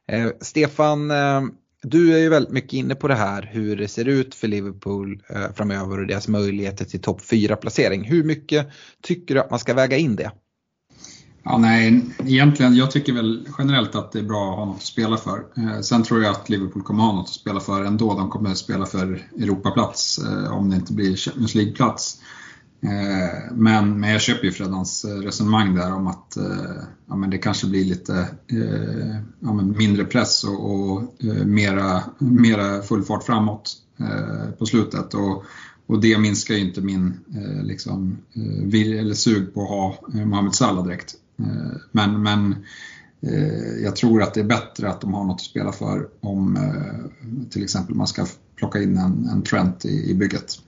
Eh, 0.09 0.29
Stefan, 0.41 1.11
eh, 1.11 1.43
du 1.83 2.15
är 2.15 2.19
ju 2.19 2.29
väldigt 2.29 2.53
mycket 2.53 2.73
inne 2.73 2.95
på 2.95 3.09
det 3.09 3.15
här 3.15 3.51
hur 3.53 3.77
det 3.77 3.89
ser 3.89 4.09
ut 4.09 4.35
för 4.35 4.49
Liverpool 4.49 5.23
eh, 5.29 5.53
framöver 5.55 6.01
och 6.01 6.07
deras 6.07 6.29
möjligheter 6.29 6.85
till 6.85 7.01
topp 7.01 7.21
4-placering. 7.21 8.05
Hur 8.05 8.25
mycket 8.25 8.69
tycker 9.03 9.35
du 9.35 9.41
att 9.41 9.51
man 9.51 9.59
ska 9.59 9.75
väga 9.75 9.97
in 9.97 10.17
det? 10.17 10.31
Ja, 11.45 11.59
nej, 11.59 12.05
egentligen, 12.27 12.77
jag 12.77 12.91
tycker 12.91 13.13
väl 13.13 13.49
generellt 13.59 13.95
att 13.95 14.13
det 14.13 14.19
är 14.19 14.23
bra 14.23 14.51
att 14.51 14.59
ha 14.59 14.65
något 14.65 14.77
att 14.77 14.83
spela 14.83 15.17
för. 15.17 15.45
Eh, 15.57 15.81
sen 15.81 16.03
tror 16.03 16.23
jag 16.23 16.31
att 16.31 16.49
Liverpool 16.49 16.83
kommer 16.83 17.03
ha 17.03 17.13
något 17.13 17.29
att 17.29 17.35
spela 17.35 17.61
för 17.61 17.85
ändå. 17.85 18.15
De 18.15 18.31
kommer 18.31 18.51
att 18.51 18.59
spela 18.59 18.87
för 18.87 19.29
Europaplats 19.39 20.19
eh, 20.19 20.57
om 20.57 20.71
det 20.71 20.77
inte 20.77 20.93
blir 20.93 21.17
Champions 21.17 21.55
League-plats. 21.55 22.21
Eh, 22.85 23.53
men, 23.53 24.01
men 24.01 24.11
jag 24.11 24.21
köper 24.21 24.45
ju 24.45 24.53
Freddans 24.53 25.05
eh, 25.05 25.17
resonemang 25.17 25.75
där 25.75 25.95
om 25.95 26.07
att 26.07 26.37
eh, 26.37 26.83
ja, 27.09 27.17
men 27.17 27.31
det 27.31 27.39
kanske 27.39 27.67
blir 27.67 27.85
lite 27.85 28.29
eh, 28.47 29.17
ja, 29.41 29.53
mindre 29.53 30.05
press 30.05 30.45
och, 30.45 30.71
och 30.71 31.03
mera, 31.47 32.03
mera 32.19 32.83
full 32.83 33.03
fart 33.03 33.25
framåt 33.25 33.79
på 34.59 34.67
slutet. 34.67 35.15
Och, 35.15 35.45
och 35.87 36.01
det 36.01 36.19
minskar 36.19 36.55
ju 36.55 36.61
inte 36.61 36.81
min 36.81 37.21
liksom, 37.63 38.19
vilja 38.65 39.01
eller 39.01 39.15
sug 39.15 39.55
på 39.55 39.63
att 39.63 39.69
ha 39.69 39.99
Mohamed 40.25 40.55
Salah 40.55 40.85
direkt. 40.85 41.15
Men, 41.93 42.23
men 42.23 42.57
jag 43.83 43.97
tror 43.97 44.23
att 44.23 44.35
det 44.35 44.41
är 44.41 44.45
bättre 44.45 44.91
att 44.91 45.01
de 45.01 45.15
har 45.15 45.25
något 45.25 45.35
att 45.35 45.41
spela 45.41 45.73
för 45.73 46.09
om 46.21 46.59
till 47.51 47.65
exempel 47.65 47.95
man 47.95 48.07
ska 48.07 48.27
plocka 48.57 48.83
in 48.83 48.99
en, 48.99 49.29
en 49.33 49.43
Trent 49.43 49.85
i, 49.85 50.11
i 50.11 50.15
bygget. 50.15 50.59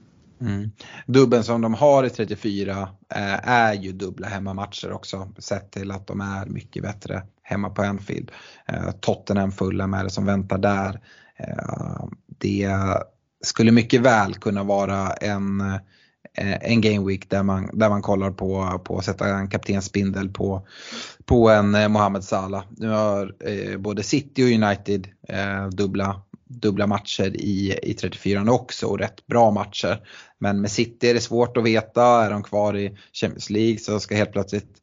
Mm. 0.45 0.71
Dubben 1.07 1.45
som 1.45 1.61
de 1.61 1.75
har 1.75 2.05
i 2.05 2.11
34 2.11 2.89
eh, 3.15 3.49
är 3.49 3.75
ju 3.75 3.93
dubbla 3.93 4.29
hemmamatcher 4.29 4.93
också 4.93 5.29
sett 5.39 5.71
till 5.71 5.91
att 5.91 6.07
de 6.07 6.21
är 6.21 6.47
mycket 6.47 6.83
bättre 6.83 7.23
hemma 7.43 7.71
på 7.71 7.83
Anfield. 7.83 8.31
Eh, 8.69 8.91
Tottenham 8.91 9.53
fulla 9.53 9.87
med 9.87 10.05
det 10.05 10.11
som 10.11 10.27
väntar 10.27 10.59
där. 10.59 11.01
Eh, 11.37 12.05
det 12.39 12.71
skulle 13.45 13.73
mycket 13.73 14.01
väl 14.01 14.35
kunna 14.35 14.63
vara 14.65 15.13
en, 15.13 15.61
eh, 16.39 16.73
en 16.73 16.81
game 16.81 17.07
week 17.07 17.31
där 17.31 17.43
man, 17.43 17.71
där 17.73 17.89
man 17.89 18.03
kollar 18.03 18.31
på, 18.31 18.81
på 18.85 18.99
att 18.99 19.05
sätta 19.05 19.29
en 19.29 19.49
kaptensbindel 19.49 20.29
på, 20.29 20.67
på 21.25 21.51
en 21.51 21.75
eh, 21.75 21.89
Mohamed 21.89 22.25
Salah. 22.25 22.65
Nu 22.71 22.89
har 22.89 23.35
eh, 23.41 23.79
både 23.79 24.03
City 24.03 24.45
och 24.45 24.65
United 24.65 25.09
eh, 25.29 25.69
dubbla 25.69 26.23
dubbla 26.61 26.87
matcher 26.87 27.37
i, 27.37 27.79
i 27.83 27.95
34 27.95 28.53
också 28.53 28.87
och 28.87 28.99
rätt 28.99 29.27
bra 29.27 29.51
matcher. 29.51 30.01
Men 30.39 30.61
med 30.61 30.71
City 30.71 31.09
är 31.09 31.15
det 31.15 31.21
svårt 31.21 31.57
att 31.57 31.65
veta, 31.65 32.05
är 32.05 32.31
de 32.31 32.43
kvar 32.43 32.77
i 32.77 32.97
Champions 33.13 33.51
League 33.51 33.79
så 33.79 34.01
ska 34.01 34.15
helt 34.15 34.33
plötsligt 34.33 34.83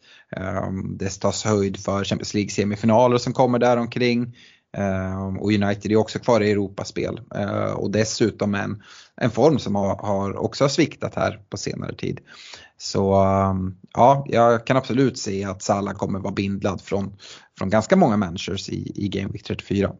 um, 0.66 0.98
det 0.98 1.20
tas 1.20 1.44
höjd 1.44 1.78
för 1.78 2.04
Champions 2.04 2.34
League 2.34 2.50
semifinaler 2.50 3.18
som 3.18 3.34
kommer 3.34 3.60
där 3.60 3.78
omkring. 3.78 4.36
Um, 4.78 5.40
och 5.40 5.52
United 5.52 5.92
är 5.92 5.96
också 5.96 6.20
kvar 6.20 6.42
i 6.42 6.52
Europaspel 6.52 7.22
uh, 7.36 7.74
och 7.74 7.92
dessutom 7.92 8.56
en, 8.56 8.84
en 9.16 9.32
form 9.32 9.60
som 9.60 9.76
har, 9.76 9.96
har 9.96 10.38
också 10.38 10.70
sviktat 10.70 11.16
här 11.16 11.40
på 11.50 11.58
senare 11.58 11.96
tid. 11.96 12.20
Så 12.78 13.24
um, 13.26 13.78
ja, 13.94 14.26
jag 14.28 14.68
kan 14.68 14.78
absolut 14.78 15.18
se 15.18 15.44
att 15.44 15.62
Salah 15.62 15.94
kommer 15.94 16.20
vara 16.20 16.34
bindlad 16.34 16.82
från, 16.82 17.18
från 17.58 17.70
ganska 17.70 17.96
många 17.96 18.18
managers 18.18 18.70
i, 18.70 18.92
i 19.06 19.08
Game 19.08 19.30
Week 19.32 19.44
34. 19.44 19.92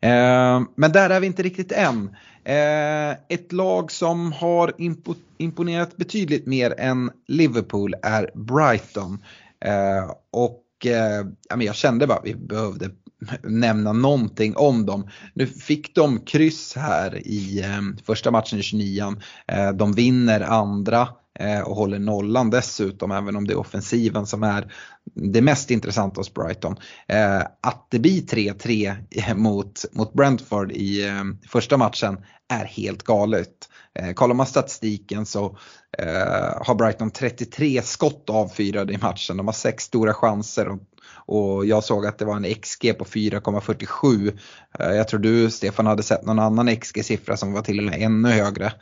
Eh, 0.00 0.60
men 0.76 0.92
där 0.92 1.10
är 1.10 1.20
vi 1.20 1.26
inte 1.26 1.42
riktigt 1.42 1.72
än. 1.72 2.16
Eh, 2.44 3.10
ett 3.28 3.52
lag 3.52 3.92
som 3.92 4.32
har 4.32 4.72
imponerat 5.38 5.96
betydligt 5.96 6.46
mer 6.46 6.74
än 6.78 7.10
Liverpool 7.28 7.94
är 8.02 8.30
Brighton. 8.34 9.24
Eh, 9.64 10.10
och 10.32 10.86
eh, 10.86 11.60
jag 11.62 11.74
kände 11.74 12.06
bara 12.06 12.18
att 12.18 12.26
vi 12.26 12.34
behövde 12.34 12.90
nämna 13.42 13.92
någonting 13.92 14.56
om 14.56 14.86
dem. 14.86 15.08
Nu 15.34 15.46
fick 15.46 15.94
de 15.94 16.20
kryss 16.20 16.76
här 16.76 17.26
i 17.26 17.60
eh, 17.60 18.04
första 18.06 18.30
matchen 18.30 18.58
i 18.58 18.62
29 18.62 19.14
De 19.74 19.92
vinner 19.92 20.40
andra 20.40 21.08
Eh, 21.40 21.60
och 21.60 21.76
håller 21.76 21.98
nollan 21.98 22.50
dessutom, 22.50 23.10
även 23.10 23.36
om 23.36 23.46
det 23.46 23.52
är 23.52 23.58
offensiven 23.58 24.26
som 24.26 24.42
är 24.42 24.72
det 25.14 25.42
mest 25.42 25.70
intressanta 25.70 26.20
hos 26.20 26.34
Brighton. 26.34 26.76
Eh, 27.08 27.40
att 27.60 27.86
det 27.90 27.98
blir 27.98 28.22
3-3 28.22 29.34
mot, 29.34 29.84
mot 29.92 30.12
Brentford 30.12 30.72
i 30.72 31.08
eh, 31.08 31.24
första 31.48 31.76
matchen 31.76 32.18
är 32.52 32.64
helt 32.64 33.02
galet. 33.02 33.48
Kollar 34.14 34.34
man 34.34 34.46
statistiken 34.46 35.26
så 35.26 35.58
har 36.60 36.74
Brighton 36.74 37.10
33 37.10 37.82
skott 37.82 38.30
avfyrade 38.30 38.92
i 38.92 38.98
matchen. 38.98 39.36
De 39.36 39.46
har 39.46 39.52
sex 39.52 39.84
stora 39.84 40.14
chanser 40.14 40.68
och 40.68 40.78
och 41.26 41.66
jag 41.66 41.84
såg 41.84 42.06
att 42.06 42.18
det 42.18 42.24
var 42.24 42.36
en 42.36 42.54
XG 42.54 42.98
på 42.98 43.04
4,47. 43.04 44.38
Jag 44.78 45.08
tror 45.08 45.20
du 45.20 45.50
Stefan 45.50 45.86
hade 45.86 46.02
sett 46.02 46.26
någon 46.26 46.38
annan 46.38 46.68
XG-siffra 46.76 47.36
som 47.36 47.52
var 47.52 47.62
till 47.62 47.78
och 47.78 47.84
med 47.84 48.02
ännu 48.02 48.28
högre. 48.28 48.72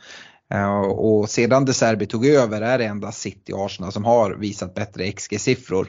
Eh, 0.53 0.79
och 0.79 1.29
sedan 1.29 1.65
De 1.65 1.73
Serbi 1.73 2.05
tog 2.05 2.25
över 2.25 2.61
är 2.61 2.77
det 2.77 2.85
endast 2.85 3.21
City 3.21 3.53
och 3.53 3.65
Arsenal 3.65 3.91
som 3.91 4.05
har 4.05 4.31
visat 4.31 4.73
bättre 4.73 5.11
XG-siffror. 5.11 5.87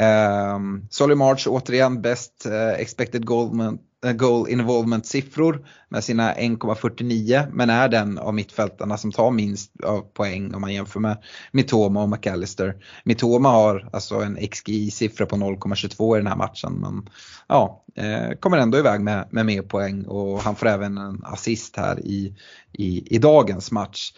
Um, 0.00 0.76
eh, 0.76 0.88
Solly 0.90 1.14
March 1.14 1.46
återigen 1.48 2.02
bäst 2.02 2.46
uh, 2.46 2.80
expected 2.80 3.26
goal, 3.26 3.78
Eh, 4.04 4.12
goal 4.12 4.48
involvement 4.48 5.06
siffror 5.06 5.66
med 5.88 6.04
sina 6.04 6.34
1,49 6.34 7.46
men 7.52 7.70
är 7.70 7.88
den 7.88 8.18
av 8.18 8.34
mittfältarna 8.34 8.98
som 8.98 9.12
tar 9.12 9.30
minst 9.30 9.80
av 9.84 10.00
poäng 10.00 10.54
om 10.54 10.60
man 10.60 10.74
jämför 10.74 11.00
med 11.00 11.16
Mitoma 11.52 12.02
och 12.02 12.08
McAllister. 12.08 12.76
Mitoma 13.04 13.48
har 13.48 13.88
alltså 13.92 14.14
en 14.14 14.36
XGI-siffra 14.36 15.26
på 15.26 15.36
0,22 15.36 16.16
i 16.16 16.18
den 16.18 16.26
här 16.26 16.36
matchen 16.36 16.72
men 16.72 17.10
ja, 17.48 17.84
eh, 17.94 18.38
kommer 18.40 18.58
ändå 18.58 18.78
iväg 18.78 19.00
med, 19.00 19.28
med 19.30 19.46
mer 19.46 19.62
poäng 19.62 20.04
och 20.04 20.40
han 20.40 20.56
får 20.56 20.66
även 20.66 20.98
en 20.98 21.24
assist 21.24 21.76
här 21.76 22.00
i, 22.00 22.36
i, 22.72 23.14
i 23.14 23.18
dagens 23.18 23.72
match. 23.72 24.12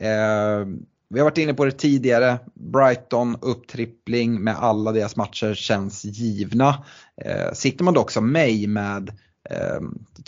Eh, 0.00 0.66
vi 1.14 1.20
har 1.20 1.24
varit 1.24 1.38
inne 1.38 1.54
på 1.54 1.64
det 1.64 1.72
tidigare. 1.72 2.38
Brighton 2.54 3.36
upptrippling 3.40 4.44
med 4.44 4.56
alla 4.56 4.92
deras 4.92 5.16
matcher 5.16 5.54
känns 5.54 6.04
givna. 6.04 6.84
Eh, 7.24 7.52
sitter 7.52 7.84
man 7.84 7.94
dock 7.94 8.10
som 8.10 8.32
mig 8.32 8.66
med 8.66 9.08
eh, 9.50 9.80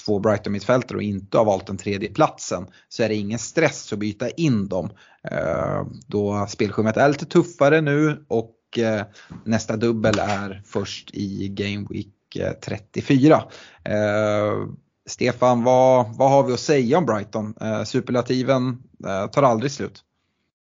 två 0.04 0.18
Brighton-mittfältare 0.18 0.96
och 0.96 1.02
inte 1.02 1.38
har 1.38 1.44
valt 1.44 1.66
den 1.66 1.76
tredje 1.76 2.08
platsen 2.08 2.66
så 2.88 3.02
är 3.02 3.08
det 3.08 3.14
ingen 3.14 3.38
stress 3.38 3.92
att 3.92 3.98
byta 3.98 4.30
in 4.30 4.68
dem. 4.68 4.90
Eh, 5.30 5.82
då 6.06 6.46
spelschemat 6.48 6.96
är 6.96 7.08
lite 7.08 7.26
tuffare 7.26 7.80
nu 7.80 8.24
och 8.28 8.78
eh, 8.78 9.02
nästa 9.44 9.76
dubbel 9.76 10.18
är 10.18 10.62
först 10.66 11.10
i 11.12 11.48
Game 11.48 11.86
Week 11.90 12.36
eh, 12.36 12.52
34. 12.52 13.42
Eh, 13.84 14.66
Stefan, 15.06 15.64
vad, 15.64 16.16
vad 16.16 16.30
har 16.30 16.42
vi 16.42 16.52
att 16.52 16.60
säga 16.60 16.98
om 16.98 17.06
Brighton? 17.06 17.54
Eh, 17.60 17.82
superlativen 17.82 18.82
eh, 19.06 19.26
tar 19.26 19.42
aldrig 19.42 19.70
slut. 19.72 20.02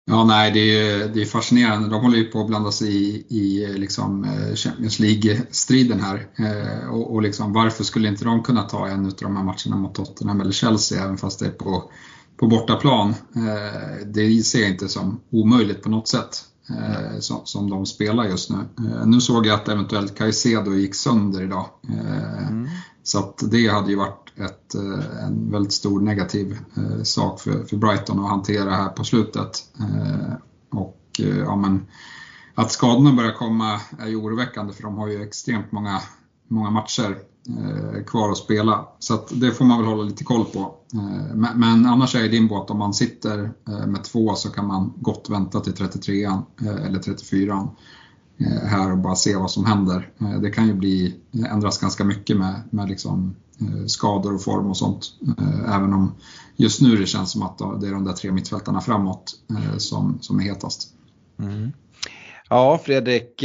Ja, 0.06 0.24
nej, 0.24 0.52
det 0.52 0.60
är, 0.60 1.08
det 1.08 1.22
är 1.22 1.26
fascinerande. 1.26 1.88
De 1.88 2.02
håller 2.02 2.16
ju 2.16 2.24
på 2.24 2.40
att 2.40 2.46
blanda 2.46 2.72
sig 2.72 2.88
i, 2.88 3.24
i 3.28 3.72
liksom 3.78 4.24
eh, 4.24 4.54
Champions 4.54 4.98
League-striden 4.98 6.00
här. 6.00 6.26
Eh, 6.36 6.88
och, 6.88 7.14
och 7.14 7.22
liksom, 7.22 7.52
varför 7.52 7.84
skulle 7.84 8.08
inte 8.08 8.24
de 8.24 8.42
kunna 8.42 8.62
ta 8.62 8.88
en 8.88 9.06
av 9.06 9.12
de 9.20 9.36
här 9.36 9.44
matcherna 9.44 9.76
mot 9.76 9.94
Tottenham 9.94 10.40
eller 10.40 10.52
Chelsea, 10.52 11.04
även 11.04 11.16
fast 11.16 11.38
det 11.38 11.46
är 11.46 11.50
på, 11.50 11.90
på 12.36 12.46
bortaplan? 12.46 13.14
Eh, 13.36 14.06
det 14.06 14.42
ser 14.42 14.60
jag 14.60 14.70
inte 14.70 14.88
som 14.88 15.20
omöjligt 15.30 15.82
på 15.82 15.88
något 15.88 16.08
sätt, 16.08 16.44
eh, 16.70 17.18
som, 17.20 17.40
som 17.44 17.70
de 17.70 17.86
spelar 17.86 18.24
just 18.24 18.50
nu. 18.50 18.56
Eh, 18.78 19.06
nu 19.06 19.20
såg 19.20 19.46
jag 19.46 19.54
att 19.54 19.68
eventuellt 19.68 20.18
Caicedo 20.18 20.74
gick 20.74 20.94
sönder 20.94 21.42
idag. 21.42 21.66
Eh, 21.88 22.48
mm. 22.48 22.68
Så 23.02 23.18
att 23.18 23.42
det 23.50 23.68
hade 23.68 23.90
ju 23.90 23.96
varit 23.96 24.23
ett, 24.36 24.74
eh, 24.74 25.24
en 25.24 25.50
väldigt 25.50 25.72
stor 25.72 26.00
negativ 26.00 26.58
eh, 26.76 27.02
sak 27.02 27.40
för, 27.40 27.64
för 27.64 27.76
Brighton 27.76 28.18
att 28.18 28.30
hantera 28.30 28.70
här 28.70 28.88
på 28.88 29.04
slutet. 29.04 29.62
Eh, 29.80 30.34
och 30.70 31.00
ja, 31.46 31.56
men, 31.56 31.86
att 32.54 32.72
skadorna 32.72 33.12
börjar 33.12 33.32
komma 33.32 33.80
är 33.98 34.08
ju 34.08 34.16
oroväckande 34.16 34.72
för 34.72 34.82
de 34.82 34.98
har 34.98 35.08
ju 35.08 35.22
extremt 35.22 35.72
många, 35.72 36.00
många 36.48 36.70
matcher 36.70 37.18
kvar 38.06 38.30
att 38.30 38.38
spela. 38.38 38.88
Så 38.98 39.14
att 39.14 39.40
det 39.40 39.50
får 39.50 39.64
man 39.64 39.78
väl 39.78 39.86
hålla 39.86 40.02
lite 40.02 40.24
koll 40.24 40.44
på. 40.44 40.74
Men, 41.34 41.60
men 41.60 41.86
annars 41.86 42.14
är 42.14 42.28
din 42.28 42.48
båt, 42.48 42.70
om 42.70 42.78
man 42.78 42.94
sitter 42.94 43.52
med 43.86 44.04
två 44.04 44.34
så 44.34 44.50
kan 44.50 44.66
man 44.66 44.92
gott 44.96 45.30
vänta 45.30 45.60
till 45.60 45.72
33 45.72 46.30
eller 46.86 46.98
34 46.98 47.68
här 48.62 48.92
och 48.92 48.98
bara 48.98 49.14
se 49.14 49.36
vad 49.36 49.50
som 49.50 49.64
händer. 49.64 50.10
Det 50.42 50.50
kan 50.50 50.66
ju 50.66 50.74
bli, 50.74 51.16
ändras 51.50 51.78
ganska 51.78 52.04
mycket 52.04 52.36
med, 52.36 52.62
med 52.70 52.88
liksom 52.88 53.34
Eh, 53.60 53.86
skador 53.86 54.34
och 54.34 54.42
form 54.42 54.66
och 54.66 54.76
sånt. 54.76 55.06
Eh, 55.38 55.76
även 55.76 55.92
om 55.92 56.14
just 56.56 56.80
nu 56.80 56.96
det 56.96 57.06
känns 57.06 57.30
som 57.30 57.42
att 57.42 57.58
det 57.58 57.86
är 57.86 57.92
de 57.92 58.04
där 58.04 58.12
tre 58.12 58.32
mittfältarna 58.32 58.80
framåt 58.80 59.34
eh, 59.50 59.76
som, 59.76 60.18
som 60.20 60.40
är 60.40 60.44
hetast. 60.44 60.88
Mm. 61.38 61.72
Ja, 62.48 62.80
Fredrik, 62.84 63.44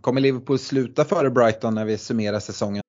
kommer 0.00 0.20
Liverpool 0.20 0.58
sluta 0.58 1.04
före 1.04 1.30
Brighton 1.30 1.74
när 1.74 1.84
vi 1.84 1.98
summerar 1.98 2.40
säsongen? 2.40 2.82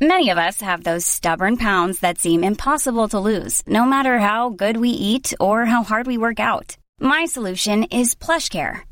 Many 0.00 0.32
of 0.32 0.38
us 0.38 0.60
have 0.60 0.82
those 0.82 1.06
stubborn 1.06 1.56
pounds 1.56 2.00
that 2.00 2.18
seem 2.18 2.44
impossible 2.44 3.08
to 3.08 3.20
lose, 3.20 3.62
no 3.66 3.84
matter 3.84 4.18
how 4.18 4.50
good 4.50 4.76
we 4.76 4.88
eat 4.88 5.32
or 5.40 5.64
how 5.64 5.84
hard 5.84 6.06
we 6.06 6.18
work 6.18 6.40
out. 6.40 6.76
My 7.00 7.26
solution 7.28 7.84
is 7.84 8.16
PlushCare. 8.16 8.91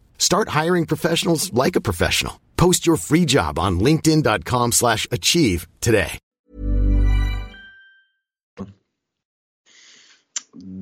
Start 0.21 0.49
hiring 0.49 0.85
professionals 0.85 1.51
like 1.65 1.75
a 1.75 1.81
professional. 1.81 2.33
Post 2.55 2.87
your 2.87 2.97
free 2.97 3.25
job 3.25 3.59
on 3.59 3.79
linkedin.com/achieve 3.79 5.67
today. 5.79 6.17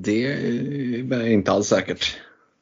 Det 0.04 0.26
är 1.12 1.28
inte 1.28 1.52
alls 1.52 1.68
säkert. 1.68 2.18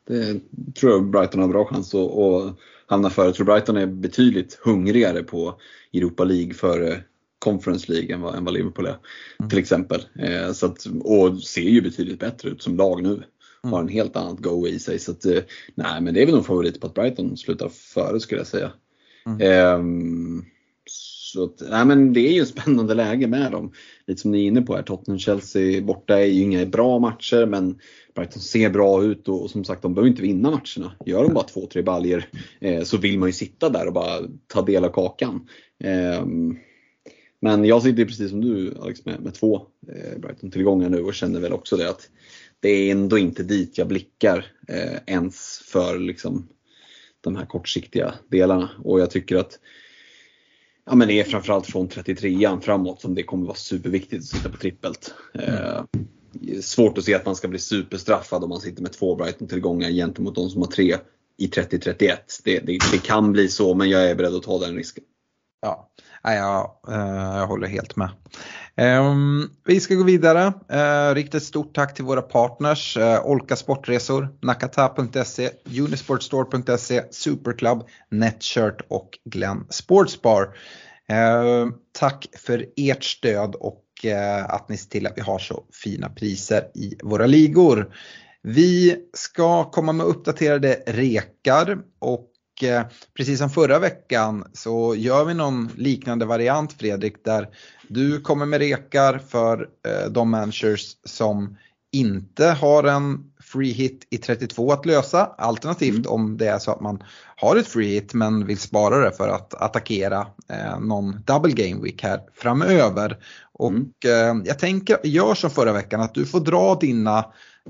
Det 0.08 0.40
tror 0.80 0.92
jag 0.92 1.10
Brighton 1.10 1.42
har 1.42 1.48
bra 1.48 1.66
chans 1.66 1.96
att, 1.96 2.12
att 2.12 2.56
hamna 2.88 3.10
före. 3.10 3.26
Jag 3.26 3.36
tror 3.36 3.46
Brighton 3.46 3.78
är 3.78 3.88
betydligt 3.88 4.60
hungrigare 4.64 5.24
på 5.24 5.60
Europa 5.94 6.24
League 6.24 6.54
före 6.54 7.04
Conference 7.40 7.92
League 7.92 8.16
än 8.16 8.22
vad, 8.22 8.36
än 8.36 8.46
vad 8.46 8.54
Liverpool 8.54 8.86
är. 8.86 8.98
Mm. 9.40 9.50
Till 9.50 9.60
exempel. 9.60 10.02
Eh, 10.20 10.52
så 10.52 10.66
att, 10.66 10.86
och 11.04 11.44
ser 11.44 11.62
ju 11.62 11.82
betydligt 11.82 12.20
bättre 12.20 12.50
ut 12.50 12.64
som 12.64 12.78
lag 12.78 13.04
nu. 13.04 13.24
Mm. 13.64 13.74
Har 13.74 13.82
en 13.82 13.88
helt 13.88 14.16
annat 14.16 14.40
go 14.40 14.68
i 14.68 14.80
sig. 14.80 15.00
Så 15.00 15.12
att, 15.12 15.26
eh, 15.26 15.42
nej, 15.76 16.02
men 16.02 16.14
det 16.14 16.22
är 16.22 16.26
väl 16.26 16.36
nog 16.36 16.46
favorit 16.46 16.82
på 16.82 16.88
att 16.88 16.94
Brighton 16.94 17.38
slutar 17.38 17.70
före 17.70 18.20
skulle 18.20 18.40
jag 18.40 18.48
säga. 18.48 18.72
Mm. 19.26 19.42
Eh, 19.42 20.44
så 20.90 21.44
att, 21.44 21.62
nej, 21.70 21.86
men 21.86 22.14
det 22.14 22.20
är 22.20 22.34
ju 22.34 22.46
spännande 22.46 22.94
läge 22.94 23.28
med 23.28 23.52
dem. 23.52 23.72
Lite 24.08 24.22
som 24.22 24.32
ni 24.32 24.44
är 24.44 24.48
inne 24.48 24.62
på 24.62 24.76
här, 24.76 24.84
Tottenham-Chelsea 24.84 25.82
borta 25.82 26.20
är 26.20 26.26
ju 26.26 26.42
inga 26.42 26.66
bra 26.66 27.00
matcher 27.00 27.46
men 27.46 27.80
Brighton 28.16 28.42
ser 28.42 28.70
bra 28.70 29.04
ut 29.04 29.28
och, 29.28 29.44
och 29.44 29.50
som 29.50 29.64
sagt 29.64 29.82
de 29.82 29.94
behöver 29.94 30.10
inte 30.10 30.22
vinna 30.22 30.50
matcherna. 30.52 30.96
Gör 31.06 31.24
de 31.24 31.34
bara 31.34 31.44
två, 31.44 31.66
tre 31.66 31.82
baljer 31.82 32.30
eh, 32.60 32.84
så 32.84 32.98
vill 32.98 33.20
man 33.20 33.30
ju 33.30 33.34
sitta 33.34 33.70
där 33.70 33.88
och 33.88 33.94
bara 33.94 34.20
ta 34.48 34.62
del 34.62 34.86
av 34.86 34.90
kakan. 34.90 35.48
Eh, 35.84 36.26
men 37.40 37.66
jag 37.66 37.84
sitter 37.84 38.06
precis 38.06 38.30
som 38.30 38.42
du 38.42 38.78
Alex 38.82 39.06
med, 39.06 39.22
med 39.22 39.34
två 39.34 39.62
eh, 39.88 40.20
Brighton-tillgångar 40.20 40.90
nu 40.90 41.02
och 41.02 41.14
känner 41.14 41.40
väl 41.40 41.54
också 41.54 41.78
det 41.78 41.90
att 41.90 42.10
det 42.60 42.70
är 42.70 42.92
ändå 42.92 43.18
inte 43.18 43.44
dit 43.44 43.78
jag 43.78 43.88
blickar 43.88 44.46
eh, 44.68 45.00
ens 45.06 45.62
för 45.66 46.00
liksom, 46.00 46.48
de 47.22 47.36
här 47.36 47.46
kortsiktiga 47.46 48.14
delarna. 48.28 48.70
Och 48.84 49.00
jag 49.00 49.12
tycker 49.12 49.36
att 49.36 49.60
ja, 50.86 50.96
men 50.96 51.08
det 51.08 51.20
är 51.20 51.24
framförallt 51.24 51.68
från 51.68 51.90
33an 51.90 52.62
framåt 52.62 53.02
som 53.02 53.16
det 53.16 53.24
kommer 53.24 53.46
vara 53.46 53.56
superviktigt 53.56 54.22
att 54.22 54.26
sitta 54.30 54.50
på 54.50 54.58
trippelt. 54.58 55.14
Eh, 55.34 55.84
svårt 56.62 56.98
att 56.98 57.04
se 57.04 57.14
att 57.14 57.26
man 57.26 57.36
ska 57.36 57.48
bli 57.48 57.60
superstraffad 57.60 58.44
om 58.44 58.50
man 58.50 58.62
sitter 58.62 58.82
med 58.82 58.94
två 58.94 59.16
Brighton-tillgångar 59.16 59.90
gentemot 59.90 60.36
de 60.36 60.50
som 60.50 60.62
har 60.62 60.70
tre 60.70 60.98
i 61.38 61.48
30-31. 61.48 62.18
Det, 62.44 62.60
det, 62.60 62.78
det, 62.92 63.04
kan 63.04 63.32
bli 63.32 63.48
så 63.48 63.76
men 63.76 63.90
jag 63.90 64.10
är 64.10 64.16
beredd 64.16 64.36
att 64.36 64.44
ta 64.44 64.60
den 64.60 64.76
risken. 64.76 65.04
Ja, 65.62 65.90
jag, 66.24 66.72
eh, 66.88 67.38
jag 67.38 67.48
håller 67.48 67.68
helt 67.68 67.96
med. 67.96 68.10
Ehm, 68.76 69.50
vi 69.66 69.80
ska 69.80 69.96
gå 69.96 70.04
vidare. 70.04 70.54
Eh, 70.70 71.16
riktigt 71.16 71.44
stort 71.44 71.76
tack 71.76 71.94
till 71.94 72.06
våra 72.06 72.22
partners. 72.22 72.98
Eh, 72.98 73.26
Olka 73.26 73.56
Sportresor, 73.56 74.30
Nakata.se, 74.42 75.50
Unisportstore.se, 75.80 77.04
Superclub, 77.12 77.84
Netshirt 78.12 78.82
och 78.88 79.20
Glenn 79.26 79.68
Sportsbar. 79.70 80.58
Ehm, 81.08 81.74
tack 82.00 82.28
för 82.38 82.66
ert 82.76 83.04
stöd 83.04 83.56
och 83.56 83.84
att 84.48 84.70
ni 84.70 84.78
ser 84.78 84.90
till 84.90 85.08
att 85.08 85.14
vi 85.16 85.22
har 85.22 85.40
så 85.40 85.64
fina 85.84 86.10
priser 86.10 86.68
i 86.76 86.96
våra 87.04 87.26
ligor. 87.26 87.94
Vi 88.42 88.98
ska 89.14 89.64
komma 89.64 89.92
med 89.92 90.06
uppdaterade 90.06 90.84
rekar 90.88 91.78
och 92.00 92.32
precis 93.18 93.40
som 93.40 93.50
förra 93.50 93.80
veckan 93.80 94.46
så 94.54 94.96
gör 94.96 95.26
vi 95.26 95.34
någon 95.34 95.70
liknande 95.76 96.26
variant 96.26 96.74
Fredrik 96.74 97.26
där 97.26 97.48
du 97.88 98.22
kommer 98.22 98.46
med 98.46 98.60
rekar 98.60 99.22
för 99.30 99.70
eh, 99.88 100.12
de 100.12 100.30
managers 100.30 100.96
som 101.04 101.58
inte 101.92 102.46
har 102.48 102.84
en 102.84 103.32
free 103.40 103.72
hit 103.72 104.08
i 104.10 104.18
32 104.18 104.72
att 104.72 104.86
lösa. 104.86 105.26
Alternativt 105.38 106.06
mm. 106.06 106.12
om 106.12 106.38
det 106.38 106.48
är 106.48 106.60
så 106.60 106.72
att 106.72 106.82
man 106.82 107.04
har 107.36 107.56
ett 107.56 107.68
free 107.68 107.94
hit 107.94 108.14
men 108.14 108.46
vill 108.46 108.58
spara 108.58 109.00
det 109.00 109.12
för 109.12 109.30
att 109.30 109.54
attackera 109.54 110.28
eh, 110.50 110.80
någon 110.80 111.24
double 111.26 111.52
game 111.52 111.84
week 111.84 112.04
här 112.04 112.20
framöver. 112.34 113.18
Och 113.54 113.72
mm. 113.72 114.42
eh, 114.42 114.48
jag 114.48 114.60
tänker, 114.60 114.98
gör 115.04 115.34
som 115.34 115.50
förra 115.50 115.74
veckan 115.74 116.02
att 116.02 116.14
du 116.14 116.26
får 116.26 116.40
dra 116.40 116.76
dina 116.76 117.18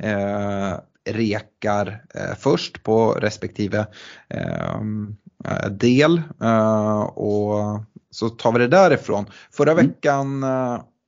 eh, 0.01 0.73
rekar 1.07 2.03
eh, 2.13 2.35
först 2.39 2.83
på 2.83 3.11
respektive 3.11 3.87
ehm, 4.29 5.15
eh, 5.45 5.69
del 5.69 6.21
eh, 6.41 7.01
och 7.01 7.79
så 8.11 8.29
tar 8.29 8.51
vi 8.51 8.59
det 8.59 8.67
därifrån. 8.67 9.25
Förra 9.51 9.71
mm. 9.71 9.87
veckan 9.87 10.45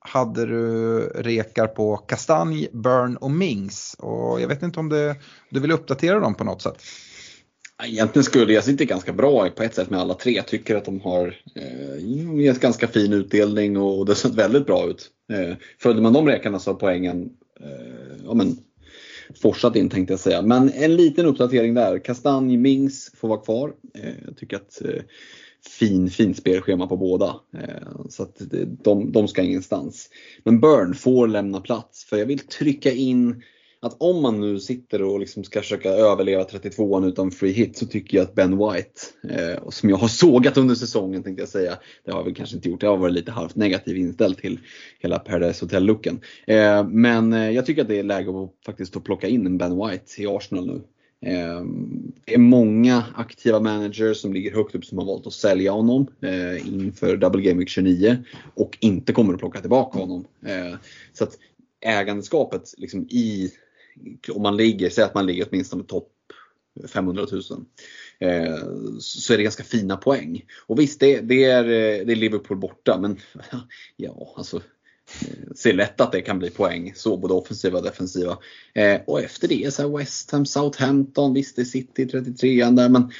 hade 0.00 0.46
du 0.46 0.98
rekar 1.00 1.66
på 1.66 1.96
kastanj, 1.96 2.68
burn 2.72 3.16
och 3.16 3.30
mings 3.30 3.96
och 3.98 4.40
jag 4.40 4.48
vet 4.48 4.62
inte 4.62 4.80
om 4.80 4.88
det, 4.88 5.16
du 5.50 5.60
vill 5.60 5.72
uppdatera 5.72 6.20
dem 6.20 6.34
på 6.34 6.44
något 6.44 6.62
sätt? 6.62 6.82
Egentligen 7.84 8.24
skulle 8.24 8.52
jag 8.52 8.64
sitta 8.64 8.84
ganska 8.84 9.12
bra 9.12 9.50
på 9.50 9.62
ett 9.62 9.74
sätt 9.74 9.90
med 9.90 10.00
alla 10.00 10.14
tre. 10.14 10.32
Jag 10.32 10.46
tycker 10.46 10.76
att 10.76 10.84
de 10.84 11.00
har 11.00 11.36
eh, 11.54 12.40
gett 12.40 12.60
ganska 12.60 12.88
fin 12.88 13.12
utdelning 13.12 13.76
och 13.76 14.06
det 14.06 14.14
sett 14.14 14.34
väldigt 14.34 14.66
bra 14.66 14.86
ut. 14.86 15.10
Eh, 15.32 15.56
följde 15.78 16.02
man 16.02 16.12
de 16.12 16.26
rekarna 16.26 16.58
så 16.58 16.70
har 16.70 16.78
poängen 16.78 17.30
eh, 17.60 18.16
ja, 18.24 18.34
men, 18.34 18.56
forsat 19.42 19.76
in 19.76 19.88
tänkte 19.88 20.12
jag 20.12 20.20
säga. 20.20 20.42
Men 20.42 20.72
en 20.72 20.96
liten 20.96 21.26
uppdatering 21.26 21.74
där. 21.74 21.98
Kastanj, 21.98 22.56
Mings 22.56 23.12
får 23.16 23.28
vara 23.28 23.40
kvar. 23.40 23.72
Eh, 23.94 24.14
jag 24.26 24.36
tycker 24.36 24.56
att 24.56 24.82
eh, 24.84 25.02
fin, 25.78 26.34
spelschema 26.34 26.86
på 26.86 26.96
båda. 26.96 27.36
Eh, 27.54 28.06
så 28.08 28.22
att 28.22 28.36
de, 28.84 29.12
de 29.12 29.28
ska 29.28 29.42
ingenstans. 29.42 30.10
Men 30.44 30.60
Burn 30.60 30.94
får 30.94 31.28
lämna 31.28 31.60
plats 31.60 32.04
för 32.04 32.16
jag 32.16 32.26
vill 32.26 32.38
trycka 32.38 32.92
in 32.92 33.42
att 33.82 33.96
om 33.98 34.22
man 34.22 34.40
nu 34.40 34.60
sitter 34.60 35.02
och 35.02 35.20
liksom 35.20 35.44
ska 35.44 35.60
försöka 35.60 35.88
överleva 35.88 36.44
32an 36.44 37.08
utan 37.08 37.30
free 37.30 37.52
hit 37.52 37.76
så 37.76 37.86
tycker 37.86 38.16
jag 38.16 38.24
att 38.24 38.34
Ben 38.34 38.58
White, 38.58 39.00
eh, 39.28 39.68
som 39.68 39.90
jag 39.90 39.96
har 39.96 40.08
sågat 40.08 40.56
under 40.56 40.74
säsongen 40.74 41.22
tänkte 41.22 41.42
jag 41.42 41.48
säga, 41.48 41.78
det 42.04 42.10
har 42.10 42.18
jag 42.18 42.24
väl 42.24 42.34
kanske 42.34 42.56
inte 42.56 42.68
gjort, 42.68 42.82
jag 42.82 42.90
har 42.90 42.96
varit 42.96 43.14
lite 43.14 43.32
halvt 43.32 43.56
negativ 43.56 43.96
inställd 43.96 44.38
till 44.38 44.60
hela 44.98 45.18
Paradise 45.18 45.64
Hotel-looken. 45.64 46.20
Eh, 46.46 46.88
men 46.88 47.32
eh, 47.32 47.50
jag 47.50 47.66
tycker 47.66 47.82
att 47.82 47.88
det 47.88 47.98
är 47.98 48.02
läge 48.02 48.30
att 48.30 48.50
faktiskt 48.66 48.92
få 48.92 49.00
plocka 49.00 49.28
in 49.28 49.46
en 49.46 49.58
Ben 49.58 49.88
White 49.88 50.22
i 50.22 50.26
Arsenal 50.26 50.66
nu. 50.66 50.82
Eh, 51.26 51.64
det 52.24 52.34
är 52.34 52.38
många 52.38 53.04
aktiva 53.14 53.60
managers 53.60 54.16
som 54.16 54.32
ligger 54.32 54.54
högt 54.54 54.74
upp 54.74 54.84
som 54.84 54.98
har 54.98 55.04
valt 55.04 55.26
att 55.26 55.32
sälja 55.32 55.72
honom 55.72 56.06
eh, 56.22 56.68
inför 56.68 57.16
Double 57.16 57.42
Game 57.42 57.58
Week 57.58 57.68
29 57.68 58.16
och 58.54 58.78
inte 58.80 59.12
kommer 59.12 59.34
att 59.34 59.40
plocka 59.40 59.60
tillbaka 59.60 59.98
honom. 59.98 60.24
Eh, 60.46 60.78
så 61.12 61.24
att 61.24 61.38
ägandeskapet 61.80 62.74
liksom 62.76 63.06
i 63.10 63.50
om 64.32 64.42
man 64.42 64.56
ligger, 64.56 64.90
säg 64.90 65.04
att 65.04 65.14
man 65.14 65.26
ligger 65.26 65.46
åtminstone 65.50 65.84
topp 65.84 66.12
500 66.88 67.26
000. 67.32 67.42
Eh, 68.18 68.58
så 69.00 69.32
är 69.32 69.36
det 69.36 69.42
ganska 69.42 69.64
fina 69.64 69.96
poäng. 69.96 70.44
Och 70.66 70.78
visst, 70.78 71.00
det, 71.00 71.20
det, 71.20 71.44
är, 71.44 71.64
eh, 71.64 72.06
det 72.06 72.12
är 72.12 72.16
Liverpool 72.16 72.56
borta, 72.56 72.98
men 73.00 73.16
ja, 73.96 74.34
alltså 74.36 74.56
eh, 74.56 75.52
ser 75.56 75.72
lätt 75.72 76.00
att 76.00 76.12
det 76.12 76.20
kan 76.20 76.38
bli 76.38 76.50
poäng, 76.50 76.92
så 76.96 77.16
både 77.16 77.34
offensiva 77.34 77.78
och 77.78 77.84
defensiva. 77.84 78.38
Eh, 78.74 79.00
och 79.06 79.20
efter 79.20 79.48
det 79.48 79.74
så 79.74 79.82
här 79.82 79.98
West 79.98 80.30
Ham, 80.30 80.46
Southampton, 80.46 81.34
visst 81.34 81.56
det 81.56 81.62
är 81.62 81.66
City 81.66 82.06
33 82.06 82.64
där 82.64 82.88
men 82.88 83.10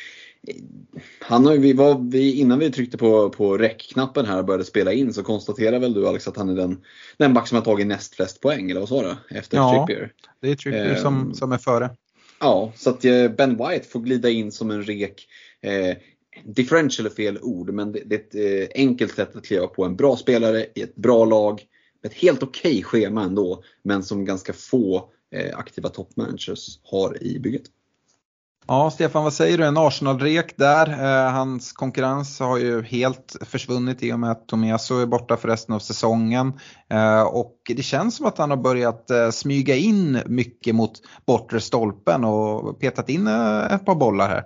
han 1.21 1.47
har 1.47 1.57
vi 1.57 1.73
var, 1.73 2.11
vi, 2.11 2.33
innan 2.33 2.59
vi 2.59 2.71
tryckte 2.71 2.99
på, 2.99 3.31
på 3.31 3.59
räckknappen 3.59 4.27
här 4.27 4.39
och 4.39 4.45
började 4.45 4.65
spela 4.65 4.93
in 4.93 5.15
så 5.15 5.23
konstaterar 5.23 5.79
väl 5.79 5.95
du 5.95 6.09
Alex 6.09 6.29
att 6.29 6.37
han 6.37 6.49
är 6.49 6.55
den, 6.55 6.81
den 7.17 7.35
back 7.35 7.49
som 7.49 7.57
har 7.57 7.65
tagit 7.65 7.87
näst 7.87 8.15
flest 8.15 8.41
poäng, 8.41 8.71
eller 8.71 8.81
vad 8.81 8.89
sa 8.89 9.03
du? 9.03 9.37
Efter 9.37 9.57
ja, 9.57 9.87
Trippier. 9.87 10.13
det 10.41 10.51
är 10.51 10.57
Trippier 10.57 10.91
eh, 10.91 11.03
som, 11.03 11.35
som 11.35 11.53
är 11.53 11.59
före. 11.59 11.91
Ja, 12.41 12.73
så 12.77 12.91
att 12.91 13.05
eh, 13.05 13.29
Ben 13.29 13.57
White 13.57 13.89
får 13.89 14.01
glida 14.01 14.31
in 14.31 14.53
som 14.53 14.71
en 14.71 14.83
rek. 14.83 15.27
Eh, 15.63 15.97
differential 16.45 17.07
är 17.07 17.11
fel 17.11 17.39
ord, 17.43 17.71
men 17.71 17.93
det, 17.93 18.03
det 18.07 18.15
är 18.15 18.63
ett 18.63 18.71
eh, 18.71 18.83
enkelt 18.83 19.15
sätt 19.15 19.37
att 19.37 19.45
kliva 19.45 19.67
på 19.67 19.85
en 19.85 19.97
bra 19.97 20.17
spelare 20.17 20.67
i 20.75 20.83
ett 20.83 20.97
bra 20.97 21.25
lag. 21.25 21.63
Ett 22.03 22.15
helt 22.15 22.43
okej 22.43 22.71
okay 22.71 22.83
schema 22.83 23.25
ändå, 23.25 23.63
men 23.83 24.03
som 24.03 24.25
ganska 24.25 24.53
få 24.53 25.11
eh, 25.35 25.59
aktiva 25.59 25.89
toppmanagers 25.89 26.81
har 26.83 27.23
i 27.23 27.39
bygget. 27.39 27.63
Ja, 28.67 28.91
Stefan, 28.91 29.25
vad 29.25 29.33
säger 29.33 29.59
du? 29.59 29.65
En 29.65 29.77
Arsenal-rek 29.77 30.55
där. 30.57 30.87
Eh, 30.87 31.33
hans 31.33 31.73
konkurrens 31.73 32.41
har 32.41 32.59
ju 32.59 32.83
helt 32.83 33.37
försvunnit 33.41 34.03
i 34.03 34.13
och 34.13 34.21
med 34.21 34.31
att 34.31 34.49
Tomiasso 34.49 34.99
är 34.99 35.07
borta 35.07 35.37
för 35.37 35.49
resten 35.49 35.75
av 35.75 35.79
säsongen. 35.79 36.53
Eh, 36.91 37.23
och 37.23 37.57
det 37.67 37.83
känns 37.83 38.17
som 38.17 38.27
att 38.27 38.39
han 38.39 38.51
har 38.51 38.57
börjat 38.57 39.11
eh, 39.11 39.31
smyga 39.31 39.77
in 39.77 40.23
mycket 40.27 40.75
mot 40.75 40.93
bortre 41.27 41.61
stolpen 41.61 42.25
och 42.25 42.81
petat 42.81 43.09
in 43.09 43.27
eh, 43.27 43.73
ett 43.73 43.85
par 43.85 43.95
bollar 43.95 44.29
här. 44.29 44.45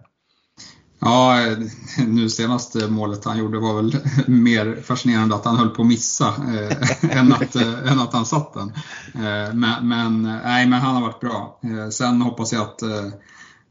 Ja, 1.05 1.41
eh, 1.41 1.59
nu 2.07 2.31
senaste 2.31 2.85
eh, 2.85 2.91
målet 2.91 3.25
han 3.25 3.39
gjorde 3.39 3.59
var 3.59 3.75
väl 3.75 3.97
mer 4.27 4.83
fascinerande 4.83 5.35
att 5.35 5.45
han 5.45 5.57
höll 5.57 5.71
på 5.71 5.83
att 5.83 5.89
missa 5.89 6.27
eh, 6.29 7.11
än, 7.19 7.33
att, 7.33 7.57
eh, 7.57 7.93
än 7.93 8.01
att 8.01 8.13
han 8.13 8.27
satt 8.27 8.55
den. 8.55 8.73
Eh, 9.15 9.55
men, 9.55 9.89
men, 9.89 10.27
eh, 10.27 10.41
nej, 10.45 10.67
men 10.67 10.81
han 10.81 10.95
har 10.95 11.03
varit 11.03 11.21
bra. 11.21 11.61
Eh, 11.63 11.89
sen 11.89 12.23
hoppas 12.23 12.53
jag 12.53 12.63
att 12.63 12.83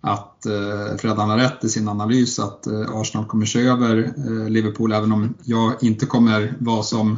att 0.04 0.46
eh, 0.46 0.98
Fredan 0.98 1.30
har 1.30 1.38
rätt 1.38 1.64
i 1.64 1.70
sin 1.70 1.88
analys 1.88 2.40
att 2.40 2.68
eh, 2.68 2.96
Arsenal 2.96 3.26
kommer 3.26 3.46
köra 3.46 3.72
över 3.72 4.14
eh, 4.18 4.50
Liverpool 4.50 4.92
även 4.92 5.12
om 5.12 5.34
jag 5.44 5.84
inte 5.84 6.06
kommer 6.06 6.54
vara 6.60 6.84
som 6.84 7.18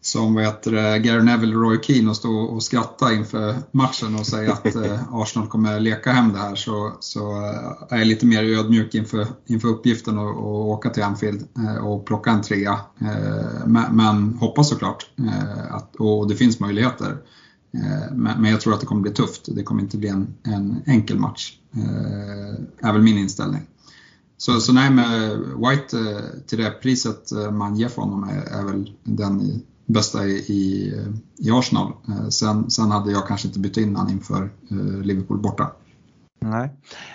som 0.00 0.34
vad 0.34 0.44
heter 0.44 0.70
det, 0.70 0.98
Gary 0.98 1.22
Neville 1.22 1.56
och 1.56 1.62
Roy 1.62 1.78
Keane 1.82 2.10
och 2.10 2.16
stå 2.16 2.30
och 2.30 2.62
skratta 2.62 3.12
inför 3.12 3.54
matchen 3.70 4.14
och 4.14 4.26
säga 4.26 4.52
att 4.52 4.74
eh, 4.74 5.14
Arsenal 5.14 5.48
kommer 5.48 5.80
leka 5.80 6.12
hem 6.12 6.32
det 6.32 6.38
här 6.38 6.54
så, 6.54 6.96
så 7.00 7.40
är 7.88 7.98
jag 7.98 8.06
lite 8.06 8.26
mer 8.26 8.42
ödmjuk 8.42 8.94
inför, 8.94 9.26
inför 9.46 9.68
uppgiften 9.68 10.18
att 10.18 10.36
åka 10.36 10.90
till 10.90 11.02
Anfield 11.02 11.48
och 11.82 12.06
plocka 12.06 12.30
en 12.30 12.42
trea. 12.42 12.80
Men, 13.66 13.96
men 13.96 14.34
hoppas 14.34 14.68
såklart 14.68 15.06
att 15.70 15.96
och 15.96 16.28
det 16.28 16.36
finns 16.36 16.60
möjligheter. 16.60 17.16
Eh, 17.74 18.14
men 18.14 18.44
jag 18.44 18.60
tror 18.60 18.74
att 18.74 18.80
det 18.80 18.86
kommer 18.86 19.02
bli 19.02 19.10
tufft. 19.10 19.48
Det 19.56 19.62
kommer 19.62 19.82
inte 19.82 19.96
bli 19.96 20.08
en, 20.08 20.34
en 20.42 20.82
enkel 20.86 21.18
match. 21.18 21.58
Eh, 21.74 22.88
är 22.88 22.92
väl 22.92 23.02
min 23.02 23.18
inställning. 23.18 23.62
Så, 24.36 24.60
så 24.60 24.72
nej, 24.72 24.90
med 24.90 25.32
eh, 25.32 25.38
White 25.38 26.22
till 26.46 26.58
det 26.58 26.70
priset 26.70 27.30
man 27.52 27.76
ger 27.76 27.88
för 27.88 28.02
honom 28.02 28.24
är, 28.24 28.60
är 28.60 28.64
väl 28.64 28.92
den 29.04 29.62
bästa 29.86 30.26
i, 30.26 30.32
i, 30.32 30.94
i 31.38 31.50
Arsenal. 31.50 31.92
Sen, 32.30 32.70
sen 32.70 32.90
hade 32.90 33.12
jag 33.12 33.28
kanske 33.28 33.48
inte 33.48 33.58
bytt 33.58 33.76
in 33.76 33.96
honom 33.96 34.12
inför 34.12 34.50
Liverpool 35.02 35.38
borta. 35.38 35.72
Nej. 36.40 36.70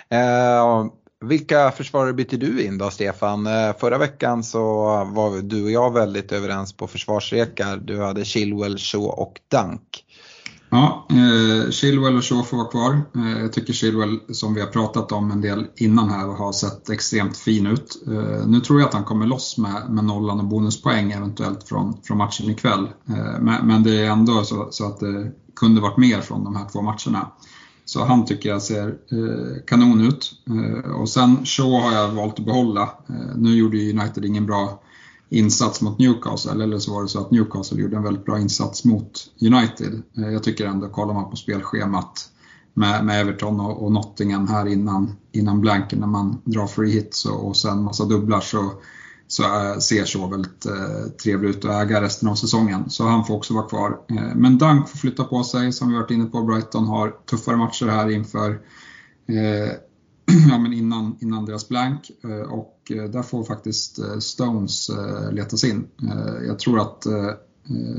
Eh, 0.08 0.86
vilka 1.24 1.70
försvarare 1.70 2.12
byter 2.12 2.36
du 2.36 2.64
in 2.64 2.78
då 2.78 2.90
Stefan? 2.90 3.48
Förra 3.78 3.98
veckan 3.98 4.44
så 4.44 4.60
var 5.04 5.42
du 5.42 5.64
och 5.64 5.70
jag 5.70 5.92
väldigt 5.92 6.32
överens 6.32 6.72
på 6.72 6.86
försvarsrekar. 6.86 7.76
Du 7.76 8.02
hade 8.02 8.24
Chilwell, 8.24 8.78
Shaw 8.78 9.08
och 9.08 9.40
Dunk. 9.48 10.04
Ja, 10.70 11.06
eh, 11.10 11.70
Chilwell 11.70 12.16
och 12.16 12.24
Shaw 12.24 12.42
får 12.42 12.56
vara 12.56 12.68
kvar. 12.68 13.00
Eh, 13.14 13.42
jag 13.42 13.52
tycker 13.52 13.72
Chilwell, 13.72 14.18
som 14.30 14.54
vi 14.54 14.60
har 14.60 14.68
pratat 14.68 15.12
om 15.12 15.30
en 15.30 15.40
del 15.40 15.66
innan 15.76 16.10
här, 16.10 16.26
har 16.26 16.52
sett 16.52 16.90
extremt 16.90 17.36
fin 17.36 17.66
ut. 17.66 18.02
Eh, 18.06 18.46
nu 18.46 18.60
tror 18.60 18.80
jag 18.80 18.88
att 18.88 18.94
han 18.94 19.04
kommer 19.04 19.26
loss 19.26 19.58
med, 19.58 19.90
med 19.90 20.04
nollan 20.04 20.40
och 20.40 20.46
bonuspoäng 20.46 21.12
eventuellt 21.12 21.68
från, 21.68 21.96
från 22.02 22.18
matchen 22.18 22.50
ikväll. 22.50 22.88
Eh, 23.08 23.40
men, 23.40 23.66
men 23.66 23.82
det 23.82 24.00
är 24.00 24.10
ändå 24.10 24.44
så, 24.44 24.68
så, 24.70 24.86
att 24.86 25.00
det 25.00 25.32
kunde 25.56 25.80
varit 25.80 25.96
mer 25.96 26.20
från 26.20 26.44
de 26.44 26.56
här 26.56 26.68
två 26.72 26.82
matcherna. 26.82 27.30
Så 27.84 28.04
han 28.04 28.24
tycker 28.24 28.48
jag 28.48 28.62
ser 28.62 28.88
eh, 28.88 29.64
kanon 29.66 30.00
ut. 30.00 30.32
Eh, 30.46 30.90
och 30.90 31.08
sen 31.08 31.44
Shaw 31.44 31.80
har 31.80 31.92
jag 31.92 32.08
valt 32.08 32.38
att 32.38 32.46
behålla. 32.46 32.82
Eh, 32.82 33.36
nu 33.36 33.56
gjorde 33.56 33.90
United 33.90 34.24
ingen 34.24 34.46
bra 34.46 34.82
insats 35.28 35.80
mot 35.80 35.98
Newcastle, 35.98 36.64
eller 36.64 36.78
så 36.78 36.94
var 36.94 37.02
det 37.02 37.08
så 37.08 37.20
att 37.20 37.30
Newcastle 37.30 37.82
gjorde 37.82 37.96
en 37.96 38.02
väldigt 38.02 38.24
bra 38.24 38.38
insats 38.38 38.84
mot 38.84 39.30
United. 39.40 40.02
Eh, 40.16 40.32
jag 40.32 40.42
tycker 40.42 40.66
ändå, 40.66 40.88
kollar 40.88 41.14
man 41.14 41.30
på 41.30 41.36
spelschemat 41.36 42.28
med, 42.74 43.04
med 43.04 43.20
Everton 43.20 43.60
och, 43.60 43.84
och, 43.84 43.92
Nottingham 43.92 44.48
här 44.48 44.66
innan, 44.66 45.16
innan 45.32 45.60
blanken 45.60 45.98
när 45.98 46.06
man 46.06 46.42
drar 46.44 46.66
free 46.66 46.92
hits 46.92 47.24
och, 47.24 47.48
och 47.48 47.56
sen 47.56 47.82
massa 47.82 48.04
dubblar 48.04 48.40
så 48.40 48.72
så 49.28 49.42
äh, 49.42 49.78
ser 49.78 50.04
så 50.04 50.26
väldigt 50.26 50.66
eh, 50.66 51.12
trevlig 51.22 51.48
ut 51.48 51.64
att 51.64 51.82
äga 51.82 52.02
resten 52.02 52.28
av 52.28 52.34
säsongen. 52.34 52.90
Så 52.90 53.04
han 53.04 53.24
får 53.24 53.34
också 53.34 53.54
vara 53.54 53.68
kvar. 53.68 53.98
Eh, 54.10 54.34
men 54.34 54.58
Dunk 54.58 54.88
får 54.88 54.98
flytta 54.98 55.24
på 55.24 55.44
sig, 55.44 55.72
som 55.72 55.88
vi 55.88 55.94
varit 55.94 56.10
inne 56.10 56.24
på. 56.24 56.42
Brighton 56.42 56.86
har 56.86 57.10
tuffare 57.30 57.56
matcher 57.56 57.86
här 57.86 58.10
inför 58.10 58.50
eh, 59.28 59.72
ja, 60.50 60.58
men 60.58 60.72
innan, 60.72 61.16
innan 61.20 61.44
deras 61.44 61.68
blank 61.68 62.10
eh, 62.24 62.52
och 62.52 62.77
Eh, 62.90 63.04
där 63.04 63.22
får 63.22 63.44
faktiskt 63.44 63.98
eh, 63.98 64.18
Stones 64.18 64.90
eh, 64.90 65.32
letas 65.32 65.64
in. 65.64 65.86
Jag 66.46 66.58
tror 66.58 66.80
att 66.80 67.06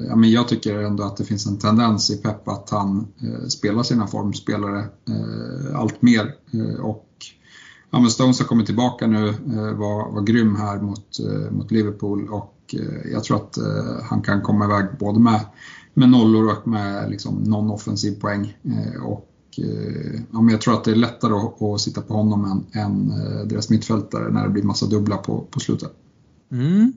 Ja, 0.07 0.15
men 0.15 0.31
jag 0.31 0.47
tycker 0.47 0.79
ändå 0.79 1.03
att 1.03 1.17
det 1.17 1.25
finns 1.25 1.47
en 1.47 1.57
tendens 1.57 2.11
i 2.11 2.17
Pep 2.17 2.47
att 2.47 2.69
han 2.69 3.07
spelar 3.47 3.83
sina 3.83 4.07
formspelare 4.07 4.87
allt 5.75 6.01
mer 6.01 6.35
och 6.81 7.07
ja, 7.91 7.99
men 7.99 8.09
Stones 8.09 8.39
har 8.39 8.45
kommit 8.45 8.65
tillbaka 8.65 9.07
nu, 9.07 9.33
var, 9.77 10.11
var 10.11 10.21
grym 10.21 10.55
här 10.55 10.81
mot, 10.81 11.19
mot 11.51 11.71
Liverpool 11.71 12.29
och 12.29 12.75
jag 13.11 13.23
tror 13.23 13.37
att 13.37 13.57
han 14.03 14.21
kan 14.21 14.41
komma 14.41 14.65
iväg 14.65 14.85
både 14.99 15.19
med, 15.19 15.41
med 15.93 16.09
nollor 16.09 16.51
och 16.51 16.67
med 16.67 17.09
liksom 17.09 17.35
någon 17.35 17.71
offensiv 17.71 18.19
poäng. 18.21 18.57
Och, 19.03 19.28
Eh, 19.64 20.22
ja, 20.32 20.41
men 20.41 20.49
jag 20.49 20.62
tror 20.62 20.74
att 20.74 20.84
det 20.84 20.91
är 20.91 20.95
lättare 20.95 21.34
att, 21.34 21.62
att 21.62 21.82
sitta 21.82 22.01
på 22.01 22.14
honom 22.14 22.45
än, 22.45 22.82
än 22.82 23.12
eh, 23.12 23.47
deras 23.47 23.70
mittfältare 23.70 24.32
när 24.32 24.43
det 24.43 24.49
blir 24.49 24.64
massa 24.64 24.86
dubbla 24.86 25.18
på, 25.18 25.47
på 25.51 25.60
slutet. 25.60 25.91
Mm. 26.51 26.93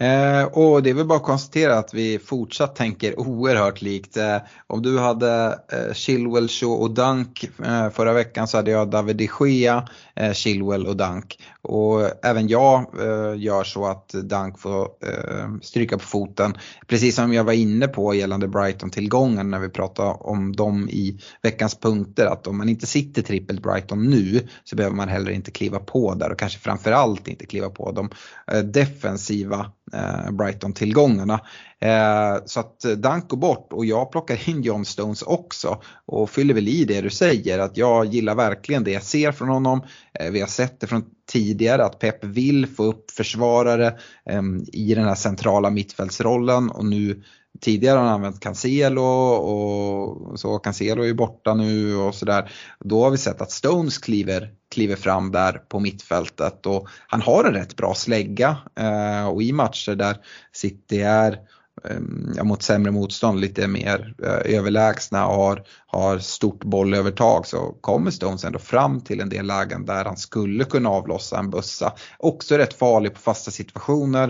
Eh, 0.00 0.44
och 0.44 0.82
det 0.82 0.90
är 0.90 0.94
väl 0.94 1.06
bara 1.06 1.18
att 1.18 1.24
konstatera 1.24 1.78
att 1.78 1.94
vi 1.94 2.18
fortsatt 2.18 2.76
tänker 2.76 3.20
oerhört 3.20 3.82
likt. 3.82 4.16
Eh, 4.16 4.36
om 4.66 4.82
du 4.82 4.98
hade 4.98 5.58
eh, 5.72 5.94
Chilwell, 5.94 6.48
Shaw 6.48 6.82
och 6.82 6.90
Dunk 6.90 7.50
eh, 7.64 7.90
förra 7.90 8.12
veckan 8.12 8.48
så 8.48 8.56
hade 8.56 8.70
jag 8.70 8.90
David 8.90 9.16
de 9.16 9.28
Gea, 9.40 9.88
eh, 10.16 10.32
Chilwell 10.32 10.86
och 10.86 10.96
Dunk. 10.96 11.38
Och 11.62 12.24
även 12.24 12.48
jag 12.48 12.78
eh, 12.78 13.40
gör 13.40 13.64
så 13.64 13.86
att 13.86 14.08
Dunk 14.08 14.58
får 14.58 14.82
eh, 14.82 15.48
stryka 15.62 15.98
på 15.98 16.04
foten. 16.04 16.54
Precis 16.86 17.14
som 17.14 17.32
jag 17.32 17.44
var 17.44 17.52
inne 17.52 17.88
på 17.88 18.14
gällande 18.14 18.48
Brighton-tillgången 18.48 19.50
när 19.50 19.58
vi 19.58 19.68
pratade 19.68 20.10
om 20.10 20.56
dem 20.56 20.88
i 20.88 21.20
veckans 21.42 21.74
punkter. 21.74 22.26
Att 22.26 22.46
om 22.46 22.58
man 22.58 22.68
inte 22.68 22.86
sitter 22.86 23.22
trippelt 23.22 23.62
Brighton 23.62 24.10
nu 24.10 24.48
så 24.64 24.76
behöver 24.76 24.96
man 24.96 25.08
heller 25.08 25.30
inte 25.30 25.50
kliva 25.50 25.78
på 25.78 26.14
där 26.14 26.32
och 26.32 26.38
kanske 26.38 26.58
framförallt 26.58 27.28
inte 27.28 27.46
kliva 27.46 27.70
på 27.70 27.92
de 27.92 28.10
eh, 28.52 28.62
defensiva 28.62 29.72
Eh, 29.92 30.30
Brighton-tillgångarna. 30.30 31.40
Eh, 31.80 32.44
så 32.46 32.60
att 32.60 32.84
eh, 32.84 32.92
Danko 32.92 33.36
bort 33.36 33.72
och 33.72 33.84
jag 33.84 34.12
plockar 34.12 34.48
in 34.48 34.62
John 34.62 34.84
Stones 34.84 35.22
också 35.22 35.82
och 36.06 36.30
fyller 36.30 36.54
väl 36.54 36.68
i 36.68 36.84
det 36.84 37.00
du 37.00 37.10
säger 37.10 37.58
att 37.58 37.76
jag 37.76 38.06
gillar 38.06 38.34
verkligen 38.34 38.84
det 38.84 38.90
jag 38.90 39.02
ser 39.02 39.32
från 39.32 39.48
honom. 39.48 39.82
Eh, 40.14 40.30
vi 40.30 40.40
har 40.40 40.48
sett 40.48 40.80
det 40.80 40.86
från 40.86 41.04
tidigare 41.28 41.84
att 41.84 41.98
Pep 41.98 42.24
vill 42.24 42.66
få 42.66 42.84
upp 42.84 43.10
försvarare 43.10 43.98
ehm, 44.26 44.64
i 44.72 44.94
den 44.94 45.04
här 45.04 45.14
centrala 45.14 45.70
mittfältsrollen 45.70 46.70
och 46.70 46.84
nu 46.84 47.22
Tidigare 47.60 47.96
har 47.98 48.04
han 48.04 48.14
använt 48.14 48.40
Cancelo 48.40 49.02
och 49.02 50.40
så 50.40 50.58
Cancelo 50.58 51.02
är 51.02 51.06
ju 51.06 51.14
borta 51.14 51.54
nu 51.54 51.96
och 51.96 52.14
sådär. 52.14 52.50
Då 52.80 53.04
har 53.04 53.10
vi 53.10 53.18
sett 53.18 53.42
att 53.42 53.50
Stones 53.50 53.98
kliver, 53.98 54.52
kliver 54.70 54.96
fram 54.96 55.32
där 55.32 55.52
på 55.52 55.80
mittfältet 55.80 56.66
och 56.66 56.88
han 57.06 57.22
har 57.22 57.44
en 57.44 57.54
rätt 57.54 57.76
bra 57.76 57.94
slägga 57.94 58.56
eh, 58.80 59.28
och 59.28 59.42
i 59.42 59.52
matcher 59.52 59.94
där 59.94 60.16
City 60.52 61.00
är 61.00 61.38
ehm, 61.84 62.32
ja, 62.36 62.44
mot 62.44 62.62
sämre 62.62 62.90
motstånd 62.90 63.40
lite 63.40 63.68
mer 63.68 64.14
eh, 64.24 64.56
överlägsna 64.56 65.26
och 65.26 65.34
har, 65.34 65.62
har 65.86 66.18
stort 66.18 66.64
bollövertag 66.64 67.46
så 67.46 67.76
kommer 67.80 68.10
Stones 68.10 68.44
ändå 68.44 68.58
fram 68.58 69.00
till 69.00 69.20
en 69.20 69.28
del 69.28 69.46
lägen 69.46 69.86
där 69.86 70.04
han 70.04 70.16
skulle 70.16 70.64
kunna 70.64 70.88
avlossa 70.88 71.38
en 71.38 71.50
bussa. 71.50 71.92
Också 72.18 72.56
rätt 72.56 72.74
farlig 72.74 73.14
på 73.14 73.20
fasta 73.20 73.50
situationer. 73.50 74.28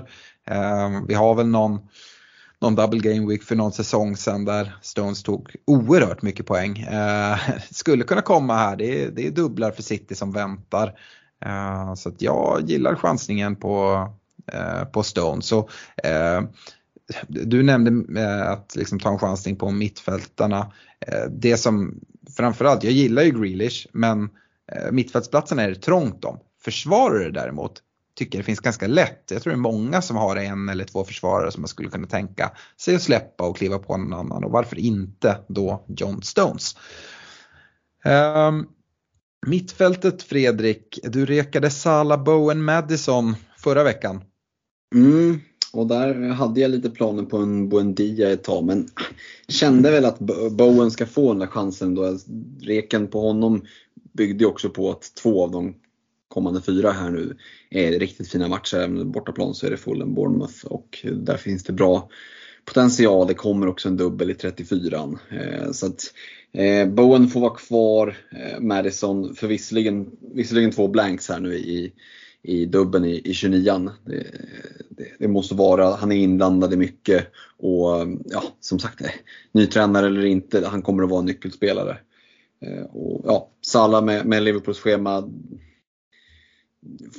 Eh, 0.51 0.91
vi 1.09 1.15
har 1.15 1.35
väl 1.35 1.47
någon, 1.47 1.81
någon 2.61 2.75
double 2.75 3.01
game 3.01 3.27
week 3.29 3.43
för 3.43 3.57
någon 3.57 3.73
säsong 3.73 4.17
sedan 4.17 4.45
där 4.45 4.77
Stones 4.83 5.23
tog 5.23 5.57
oerhört 5.65 6.23
mycket 6.23 6.47
poäng. 6.47 6.79
Eh, 6.79 7.39
skulle 7.71 8.05
kunna 8.05 8.23
komma 8.23 8.55
här, 8.55 8.77
det 8.77 9.03
är, 9.03 9.11
det 9.11 9.27
är 9.27 9.31
dubblar 9.31 9.71
för 9.71 9.83
City 9.83 10.15
som 10.15 10.33
väntar. 10.33 10.99
Eh, 11.45 11.95
så 11.95 12.09
att 12.09 12.23
jag 12.23 12.63
gillar 12.65 12.95
chansningen 12.95 13.57
på, 13.57 14.09
eh, 14.53 14.85
på 14.85 15.03
Stones. 15.03 15.47
Så, 15.47 15.69
eh, 16.05 16.41
du 17.29 17.63
nämnde 17.63 18.21
eh, 18.21 18.51
att 18.51 18.77
liksom 18.77 19.01
ta 19.01 19.11
en 19.11 19.19
chansning 19.19 19.57
på 19.57 19.71
mittfältarna. 19.71 20.73
Eh, 21.01 21.31
det 21.31 21.57
som 21.57 22.01
framförallt, 22.37 22.85
jag 22.85 22.93
gillar 22.93 23.23
ju 23.23 23.31
Grealish 23.31 23.87
men 23.93 24.31
eh, 24.73 24.93
mittfältsplatserna 24.93 25.63
är 25.63 25.69
det 25.69 25.83
trångt 25.83 26.25
om. 26.25 26.39
Försvarare 26.65 27.31
däremot 27.31 27.83
tycker 28.19 28.39
det 28.39 28.45
finns 28.45 28.61
ganska 28.61 28.87
lätt. 28.87 29.31
Jag 29.31 29.43
tror 29.43 29.51
det 29.51 29.57
är 29.57 29.61
många 29.61 30.03
som 30.03 30.17
har 30.17 30.37
en 30.37 30.69
eller 30.69 30.85
två 30.85 31.05
försvarare 31.05 31.53
som 31.53 31.63
man 31.63 31.69
skulle 31.69 31.89
kunna 31.89 32.07
tänka 32.07 32.53
sig 32.81 32.95
att 32.95 33.03
släppa 33.03 33.45
och 33.45 33.57
kliva 33.57 33.79
på 33.79 33.97
någon 33.97 34.13
annan 34.13 34.45
och 34.45 34.51
varför 34.51 34.79
inte 34.79 35.39
då 35.49 35.85
John 35.89 36.23
Stones. 36.23 36.77
Um, 38.05 38.69
mittfältet 39.47 40.23
Fredrik, 40.23 40.99
du 41.03 41.27
rekade 41.27 41.71
Sala 41.71 42.19
Bowen 42.19 42.65
Madison 42.65 43.37
förra 43.59 43.85
veckan. 43.85 44.21
Mm, 44.95 45.41
och 45.73 45.87
där 45.87 46.29
hade 46.29 46.61
jag 46.61 46.71
lite 46.71 46.91
planer 46.91 47.23
på 47.23 47.37
en 47.37 47.69
Buendia 47.69 48.31
ett 48.31 48.45
tag 48.45 48.65
men 48.65 48.89
kände 49.49 49.91
väl 49.91 50.05
att 50.05 50.19
Bowen 50.51 50.91
ska 50.91 51.07
få 51.07 51.29
den 51.29 51.39
där 51.39 51.47
chansen 51.47 51.95
då. 51.95 52.19
Reken 52.61 53.07
på 53.07 53.21
honom 53.21 53.63
byggde 54.13 54.45
ju 54.45 54.51
också 54.51 54.71
på 54.71 54.91
att 54.91 55.15
två 55.23 55.45
av 55.45 55.51
de 55.51 55.75
kommande 56.29 56.63
fyra 56.63 56.91
här 56.91 57.11
nu 57.11 57.37
är 57.71 57.99
riktigt 57.99 58.29
fina 58.29 58.49
matcher. 58.49 58.77
Även 58.77 59.11
bortaplan 59.11 59.55
så 59.55 59.67
är 59.67 59.71
det 59.71 59.77
Fulham, 59.77 60.15
Bournemouth 60.15 60.65
och 60.65 61.07
där 61.13 61.37
finns 61.37 61.65
det 61.65 61.73
bra 61.73 62.09
potential. 62.65 63.27
Det 63.27 63.35
kommer 63.35 63.67
också 63.67 63.89
en 63.89 63.97
dubbel 63.97 64.31
i 64.31 64.35
34 64.35 65.19
eh, 65.31 65.71
Så 65.73 65.87
att 65.87 66.03
eh, 66.53 66.89
Bowen 66.89 67.29
får 67.29 67.41
vara 67.41 67.55
kvar. 67.55 68.17
Eh, 68.33 68.61
Madison 68.61 69.35
för 69.35 69.47
visserligen, 69.47 70.07
visserligen 70.35 70.71
två 70.71 70.89
blanks 70.89 71.29
här 71.29 71.41
nu 71.41 71.55
i 71.55 71.93
i 72.43 72.67
dubben 72.67 73.05
i, 73.05 73.21
i 73.25 73.33
29an. 73.33 73.91
Det, 74.05 74.27
det, 74.89 75.07
det, 75.19 75.29
måste 75.29 75.55
vara, 75.55 75.95
han 75.97 76.13
är 76.13 76.17
inblandad 76.17 76.73
i 76.73 76.77
mycket 76.77 77.27
och 77.57 78.07
ja, 78.25 78.43
som 78.61 78.79
sagt, 78.79 79.01
eh, 79.01 79.11
ny 79.53 79.67
tränare 79.67 80.07
eller 80.07 80.25
inte, 80.25 80.67
han 80.67 80.83
kommer 80.83 81.03
att 81.03 81.11
vara 81.11 81.21
en 81.21 81.27
nyckelspelare. 81.27 81.99
Eh, 82.61 82.83
och, 82.83 83.23
ja, 83.25 83.51
Salah 83.67 84.05
med, 84.05 84.27
med 84.27 84.43
Liverpools 84.43 84.79
schema 84.79 85.31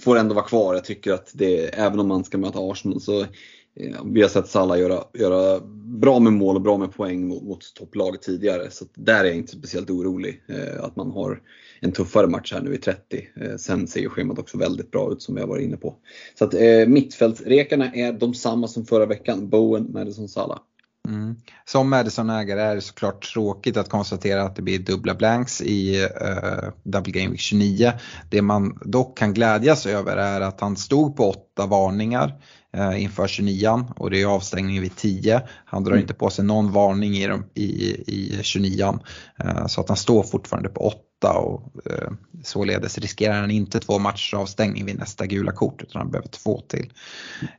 får 0.03 0.17
ändå 0.17 0.35
vara 0.35 0.45
kvar. 0.45 0.73
Jag 0.73 0.85
tycker 0.85 1.13
att 1.13 1.31
det, 1.33 1.79
även 1.79 1.99
om 1.99 2.07
man 2.07 2.23
ska 2.23 2.37
möta 2.37 2.59
Arsenal 2.59 3.01
så 3.01 3.21
eh, 3.21 4.03
vi 4.05 4.21
har 4.21 4.29
sett 4.29 4.47
Salah 4.47 4.79
göra, 4.79 5.03
göra 5.13 5.59
bra 5.99 6.19
med 6.19 6.33
mål 6.33 6.55
och 6.55 6.61
bra 6.61 6.77
med 6.77 6.93
poäng 6.93 7.27
mot, 7.27 7.43
mot 7.43 7.73
topplag 7.73 8.21
tidigare. 8.21 8.71
Så 8.71 8.85
där 8.95 9.19
är 9.19 9.25
jag 9.25 9.35
inte 9.35 9.51
speciellt 9.51 9.89
orolig. 9.89 10.43
Eh, 10.47 10.83
att 10.83 10.95
man 10.95 11.11
har 11.11 11.41
en 11.79 11.91
tuffare 11.91 12.27
match 12.27 12.53
här 12.53 12.61
nu 12.61 12.73
i 12.73 12.77
30. 12.77 13.27
Eh, 13.35 13.55
sen 13.55 13.87
ser 13.87 13.99
ju 13.99 14.09
schemat 14.09 14.39
också 14.39 14.57
väldigt 14.57 14.91
bra 14.91 15.11
ut 15.11 15.21
som 15.21 15.37
jag 15.37 15.47
var 15.47 15.57
inne 15.57 15.77
på. 15.77 15.95
Så 16.35 16.45
att 16.45 16.53
eh, 16.53 16.87
mittfältsrekarna 16.87 17.93
är 17.93 18.13
de 18.13 18.33
samma 18.33 18.67
som 18.67 18.85
förra 18.85 19.05
veckan. 19.05 19.49
Bowen, 19.49 19.91
Madison, 19.93 20.29
Salah. 20.29 20.59
Mm. 21.07 21.35
Som 21.65 21.89
Madison-ägare 21.89 22.61
är 22.61 22.75
det 22.75 22.81
såklart 22.81 23.33
tråkigt 23.33 23.77
att 23.77 23.89
konstatera 23.89 24.43
att 24.43 24.55
det 24.55 24.61
blir 24.61 24.79
dubbla 24.79 25.15
blanks 25.15 25.61
i 25.61 26.03
uh, 26.03 26.69
Double 26.83 27.11
Game 27.11 27.31
Week 27.31 27.39
29. 27.39 27.91
Det 28.29 28.41
man 28.41 28.79
dock 28.85 29.17
kan 29.17 29.33
glädjas 29.33 29.85
över 29.85 30.17
är 30.17 30.41
att 30.41 30.61
han 30.61 30.77
stod 30.77 31.17
på 31.17 31.29
åtta 31.29 31.65
varningar 31.65 32.41
uh, 32.77 33.03
inför 33.03 33.27
29 33.27 33.85
och 33.95 34.09
det 34.09 34.21
är 34.21 34.25
avstängning 34.25 34.81
vid 34.81 34.95
10. 34.95 35.41
Han 35.65 35.83
drar 35.83 35.91
mm. 35.91 36.01
inte 36.01 36.13
på 36.13 36.29
sig 36.29 36.45
någon 36.45 36.71
varning 36.71 37.13
i, 37.13 37.29
i, 37.53 37.67
i 38.07 38.39
29 38.43 38.99
uh, 39.43 39.67
så 39.67 39.81
att 39.81 39.87
han 39.87 39.97
står 39.97 40.23
fortfarande 40.23 40.69
på 40.69 40.81
8 41.21 41.33
och 41.33 41.71
uh, 41.91 42.11
således 42.43 42.97
riskerar 42.97 43.41
han 43.41 43.51
inte 43.51 43.79
två 43.79 43.99
matchers 43.99 44.33
avstängning 44.33 44.85
vid 44.85 44.99
nästa 44.99 45.25
gula 45.25 45.51
kort 45.51 45.81
utan 45.81 46.01
han 46.01 46.11
behöver 46.11 46.29
två 46.29 46.61
till. 46.61 46.93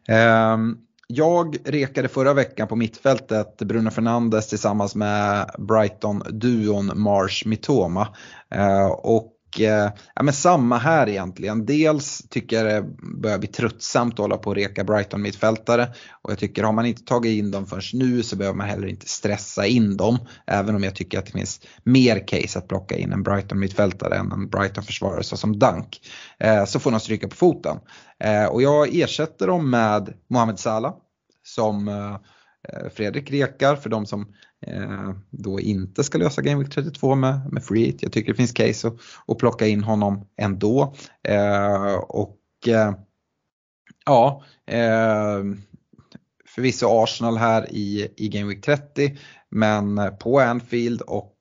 Um, 0.08 0.78
jag 1.12 1.56
rekade 1.64 2.08
förra 2.08 2.32
veckan 2.34 2.68
på 2.68 2.76
mittfältet 2.76 3.58
Bruno 3.58 3.90
Fernandes 3.90 4.48
tillsammans 4.48 4.94
med 4.94 5.50
Brighton-duon 5.58 6.92
Marsh 6.94 7.48
Mitoma. 7.48 8.08
Eh, 8.54 8.86
och 8.86 9.32
och 9.50 9.60
eh, 9.60 9.90
ja, 10.14 10.22
men 10.22 10.34
samma 10.34 10.78
här 10.78 11.08
egentligen. 11.08 11.66
Dels 11.66 12.28
tycker 12.28 12.64
jag 12.64 12.66
det 12.66 12.90
börjar 13.20 13.38
bli 13.38 13.48
tröttsamt 13.48 14.12
att 14.12 14.18
hålla 14.18 14.36
på 14.36 14.50
och 14.50 14.56
reka 14.56 14.84
Brighton-mittfältare. 14.84 15.88
Och 16.22 16.30
jag 16.30 16.38
tycker 16.38 16.62
har 16.62 16.72
man 16.72 16.86
inte 16.86 17.04
tagit 17.04 17.38
in 17.38 17.50
dem 17.50 17.66
förrän 17.66 17.82
nu 17.92 18.22
så 18.22 18.36
behöver 18.36 18.56
man 18.56 18.66
heller 18.66 18.86
inte 18.86 19.08
stressa 19.08 19.66
in 19.66 19.96
dem. 19.96 20.18
Även 20.46 20.74
om 20.74 20.84
jag 20.84 20.94
tycker 20.94 21.18
att 21.18 21.26
det 21.26 21.32
finns 21.32 21.60
mer 21.84 22.28
case 22.28 22.58
att 22.58 22.68
plocka 22.68 22.96
in 22.96 23.12
en 23.12 23.22
Brighton-mittfältare 23.22 24.16
än 24.16 24.32
en 24.32 24.48
Brighton-försvarare 24.48 25.22
såsom 25.22 25.58
Dunk. 25.58 26.00
Eh, 26.38 26.64
så 26.64 26.80
får 26.80 26.90
de 26.90 27.00
stryka 27.00 27.28
på 27.28 27.36
foten. 27.36 27.76
Eh, 28.24 28.46
och 28.46 28.62
jag 28.62 28.96
ersätter 28.96 29.46
dem 29.46 29.70
med 29.70 30.14
Mohamed 30.30 30.58
Salah 30.58 30.94
som 31.42 31.88
eh, 31.88 32.14
eh 32.68 32.90
Fredrik 32.94 33.30
rekar 33.30 33.76
för 33.76 33.90
de 33.90 34.06
som 34.06 34.26
Eh, 34.66 35.10
då 35.30 35.60
inte 35.60 36.04
ska 36.04 36.18
lösa 36.18 36.42
Game 36.42 36.62
Week 36.62 36.72
32 36.72 37.14
med, 37.14 37.52
med 37.52 37.64
free 37.64 37.84
hit. 37.84 38.02
Jag 38.02 38.12
tycker 38.12 38.32
det 38.32 38.36
finns 38.36 38.52
case 38.52 38.88
att, 38.88 38.94
att 39.26 39.38
plocka 39.38 39.66
in 39.66 39.84
honom 39.84 40.26
ändå. 40.36 40.94
Eh, 41.28 41.94
och 41.94 42.38
eh, 42.68 42.94
ja, 44.06 44.44
förvisso 46.46 46.86
Arsenal 47.02 47.36
här 47.36 47.72
i, 47.72 48.12
i 48.16 48.28
Game 48.28 48.48
Week 48.48 48.64
30 48.64 49.18
men 49.50 50.00
på 50.20 50.40
Anfield 50.40 51.00
och 51.00 51.36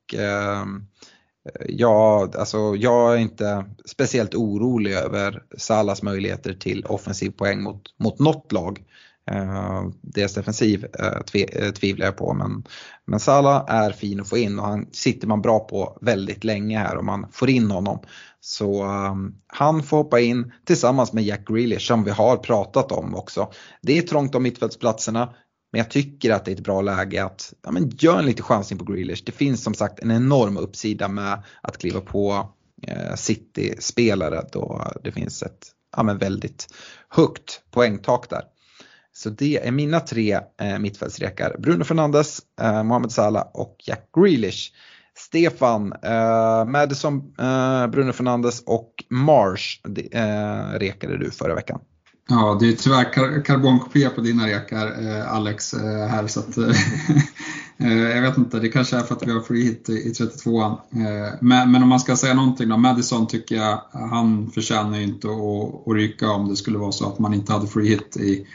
Ja, 1.68 2.30
alltså 2.36 2.76
jag 2.76 3.14
är 3.14 3.18
inte 3.18 3.66
speciellt 3.86 4.36
orolig 4.36 4.94
över 4.94 5.44
Salas 5.58 6.04
möjligheter 6.04 6.54
till 6.54 6.86
offensiv 6.86 7.30
poäng 7.30 7.64
mot, 7.64 7.82
mot 7.98 8.20
något 8.20 8.52
lag. 8.52 8.84
Uh, 9.32 9.90
deras 10.02 10.34
defensiv 10.34 10.84
uh, 10.84 11.22
tve, 11.22 11.66
uh, 11.66 11.72
tvivlar 11.72 12.06
jag 12.06 12.18
på 12.18 12.34
men, 12.34 12.64
men 13.06 13.20
Salah 13.20 13.66
är 13.68 13.92
fin 13.92 14.20
att 14.20 14.30
få 14.30 14.38
in 14.38 14.60
och 14.60 14.66
han 14.66 14.88
sitter 14.92 15.28
man 15.28 15.42
bra 15.42 15.60
på 15.60 15.98
väldigt 16.02 16.44
länge 16.44 16.80
här 16.80 16.98
om 16.98 17.06
man 17.06 17.28
får 17.32 17.50
in 17.50 17.72
honom. 17.72 18.00
Så 18.42 18.86
um, 18.86 19.36
han 19.48 19.84
får 19.84 19.98
hoppa 19.98 20.20
in 20.20 20.52
tillsammans 20.66 21.14
med 21.14 21.24
Jack 21.24 21.48
Grealish 21.48 21.88
som 21.88 22.04
vi 22.04 22.12
har 22.12 22.38
pratat 22.38 22.92
om 22.92 23.16
också. 23.16 23.52
Det 23.82 23.98
är 23.98 24.02
trångt 24.02 24.36
om 24.36 24.44
mittfältsplatserna. 24.44 25.34
Men 25.72 25.80
jag 25.80 25.90
tycker 25.90 26.32
att 26.32 26.46
det 26.46 26.52
är 26.52 26.56
ett 26.56 26.64
bra 26.64 26.82
läge 26.82 27.24
att 27.26 27.54
ja, 27.62 27.72
men 27.72 27.90
gör 27.90 28.20
en 28.20 28.26
liten 28.26 28.46
chansning 28.46 28.80
på 28.80 28.86
Grealish. 28.86 29.24
Det 29.26 29.32
finns 29.32 29.64
som 29.64 29.74
sagt 29.74 30.00
en 30.00 30.12
enorm 30.12 30.58
uppsida 30.58 31.08
med 31.08 31.44
att 31.62 31.78
kliva 31.78 32.02
på 32.02 32.50
eh, 32.88 33.16
City-spelare 33.16 34.46
då 34.52 34.92
det 35.04 35.12
finns 35.12 35.44
ett 35.44 35.68
ja, 35.98 36.04
men 36.04 36.18
väldigt 36.18 36.68
högt 37.10 37.62
poängtak 37.72 38.30
där. 38.30 38.44
Så 39.20 39.30
det 39.30 39.68
är 39.68 39.72
mina 39.72 40.00
tre 40.00 40.40
eh, 40.62 40.80
mittfältsrekar. 40.80 41.56
Bruno 41.60 41.84
Fernandes, 41.84 42.40
eh, 42.62 42.84
Mohamed 42.84 43.12
Salah 43.12 43.48
och 43.54 43.76
Jack 43.88 44.10
Grealish. 44.18 44.72
Stefan, 45.18 45.94
eh, 46.04 46.66
Madison, 46.66 47.16
eh, 47.40 47.88
Bruno 47.88 48.14
Fernandes 48.14 48.64
och 48.66 48.94
Marsh 49.10 49.80
eh, 50.12 50.80
rekade 50.80 51.18
du 51.18 51.32
förra 51.32 51.56
veckan. 51.56 51.80
Ja, 52.30 52.58
det 52.60 52.68
är 52.68 52.74
tyvärr 52.74 53.14
kar 53.14 53.46
karbonkopia 53.46 54.10
på 54.10 54.22
dina 54.22 54.48
rekar 54.48 55.08
eh, 55.08 55.34
Alex 55.34 55.74
eh, 55.74 56.08
här 56.08 56.28
så 56.28 56.40
att 56.40 56.58
eh, 57.78 57.94
jag 57.94 58.22
vet 58.22 58.38
inte, 58.38 58.60
det 58.60 58.70
kanske 58.70 58.98
är 58.98 59.02
för 59.02 59.16
att 59.16 59.28
vi 59.28 59.32
har 59.32 59.42
free 59.42 59.64
hit 59.64 59.90
i, 59.90 59.94
i 59.94 60.12
32an. 60.12 60.72
Eh, 60.72 61.34
men, 61.42 61.72
men, 61.72 61.84
om 61.84 61.90
man 61.90 62.00
ska 62.00 62.16
säga 62.16 62.34
någonting 62.34 62.70
då, 62.70 62.78
Madison 62.78 63.28
tycker 63.28 63.56
jag, 63.56 63.82
han 63.92 64.52
förtjänar 64.52 64.98
ju 64.98 65.04
inte 65.04 65.28
att, 65.28 65.88
att 65.88 65.96
ryka 65.96 66.30
om 66.30 66.50
det 66.50 66.56
skulle 66.56 66.78
vara 66.78 66.92
så 66.92 67.08
att 67.08 67.20
man 67.20 67.34
inte 67.34 67.54
hade 67.54 67.68
free 67.68 67.90
hit 67.90 68.18
i, 68.18 68.48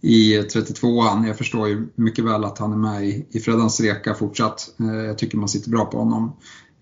i 0.00 0.40
32an. 0.40 1.26
Jag 1.26 1.38
förstår 1.38 1.68
ju 1.68 1.88
mycket 1.94 2.24
väl 2.24 2.44
att 2.44 2.58
han 2.58 2.72
är 2.72 2.76
med 2.76 3.04
i, 3.04 3.26
i 3.30 3.40
Freddans 3.40 3.80
reka 3.80 4.14
fortsatt. 4.14 4.74
Eh, 4.80 4.86
jag 4.86 5.18
tycker 5.18 5.38
man 5.38 5.48
sitter 5.48 5.70
bra 5.70 5.84
på 5.84 5.98
honom. 5.98 6.32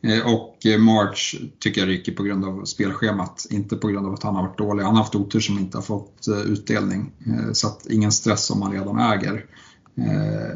Eh, 0.02 0.34
och 0.34 0.66
eh, 0.66 0.78
March 0.78 1.40
tycker 1.58 1.80
jag 1.80 1.88
ryker 1.88 2.12
på 2.12 2.22
grund 2.22 2.44
av 2.44 2.64
spelschemat, 2.64 3.46
inte 3.50 3.76
på 3.76 3.88
grund 3.88 4.06
av 4.06 4.14
att 4.14 4.22
han 4.22 4.34
har 4.34 4.42
varit 4.42 4.58
dålig. 4.58 4.82
Han 4.82 4.96
har 4.96 5.02
haft 5.02 5.14
otur 5.14 5.40
som 5.40 5.58
inte 5.58 5.76
har 5.76 5.82
fått 5.82 6.26
utdelning. 6.46 7.12
Så 7.52 7.66
att 7.66 7.86
ingen 7.86 8.12
stress 8.12 8.50
om 8.50 8.60
man 8.60 8.72
redan 8.72 8.98
äger. 8.98 9.44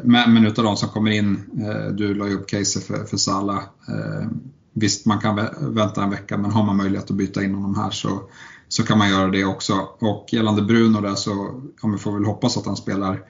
Men, 0.03 0.33
men 0.33 0.45
utav 0.45 0.65
de 0.65 0.77
som 0.77 0.89
kommer 0.89 1.11
in, 1.11 1.39
du 1.93 2.13
la 2.13 2.27
ju 2.27 2.33
upp 2.33 2.47
case 2.47 2.79
för, 2.79 3.05
för 3.05 3.17
Salah. 3.17 3.63
Visst, 4.73 5.05
man 5.05 5.19
kan 5.19 5.35
vänta 5.59 6.03
en 6.03 6.09
vecka, 6.09 6.37
men 6.37 6.51
har 6.51 6.63
man 6.63 6.77
möjlighet 6.77 7.11
att 7.11 7.17
byta 7.17 7.43
in 7.43 7.55
honom 7.55 7.75
här 7.75 7.91
så, 7.91 8.21
så 8.73 8.83
kan 8.83 8.97
man 8.97 9.09
göra 9.09 9.31
det 9.31 9.45
också. 9.45 9.87
Och 9.99 10.27
gällande 10.31 10.61
Bruno 10.61 11.01
där 11.01 11.15
så, 11.15 11.61
ja, 11.81 11.89
vi 11.89 11.97
får 11.97 12.11
väl 12.11 12.25
hoppas 12.25 12.57
att 12.57 12.65
han 12.65 12.75
spelar 12.75 13.21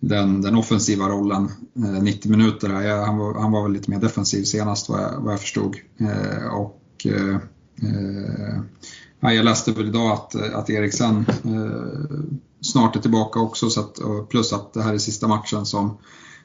den, 0.00 0.42
den 0.42 0.56
offensiva 0.56 1.08
rollen 1.08 1.48
eh, 1.76 2.02
90 2.02 2.30
minuter. 2.30 2.82
Ja, 2.82 3.04
han, 3.04 3.18
var, 3.18 3.40
han 3.40 3.52
var 3.52 3.62
väl 3.62 3.72
lite 3.72 3.90
mer 3.90 3.98
defensiv 3.98 4.44
senast 4.44 4.88
vad 4.88 5.02
jag, 5.02 5.20
vad 5.20 5.32
jag 5.32 5.40
förstod. 5.40 5.76
Eh, 5.98 6.46
och, 6.54 7.06
eh, 7.06 7.36
eh 7.82 9.34
jag 9.34 9.44
läste 9.44 9.72
väl 9.72 9.88
idag 9.88 10.12
att, 10.12 10.34
att 10.54 10.70
Eriksen 10.70 11.26
eh, 11.44 12.18
snart 12.60 12.96
är 12.96 13.00
tillbaka 13.00 13.40
också 13.40 13.70
så 13.70 13.80
att, 13.80 13.98
plus 14.28 14.52
att 14.52 14.72
det 14.72 14.82
här 14.82 14.94
är 14.94 14.98
sista 14.98 15.28
matchen 15.28 15.66
som 15.66 15.98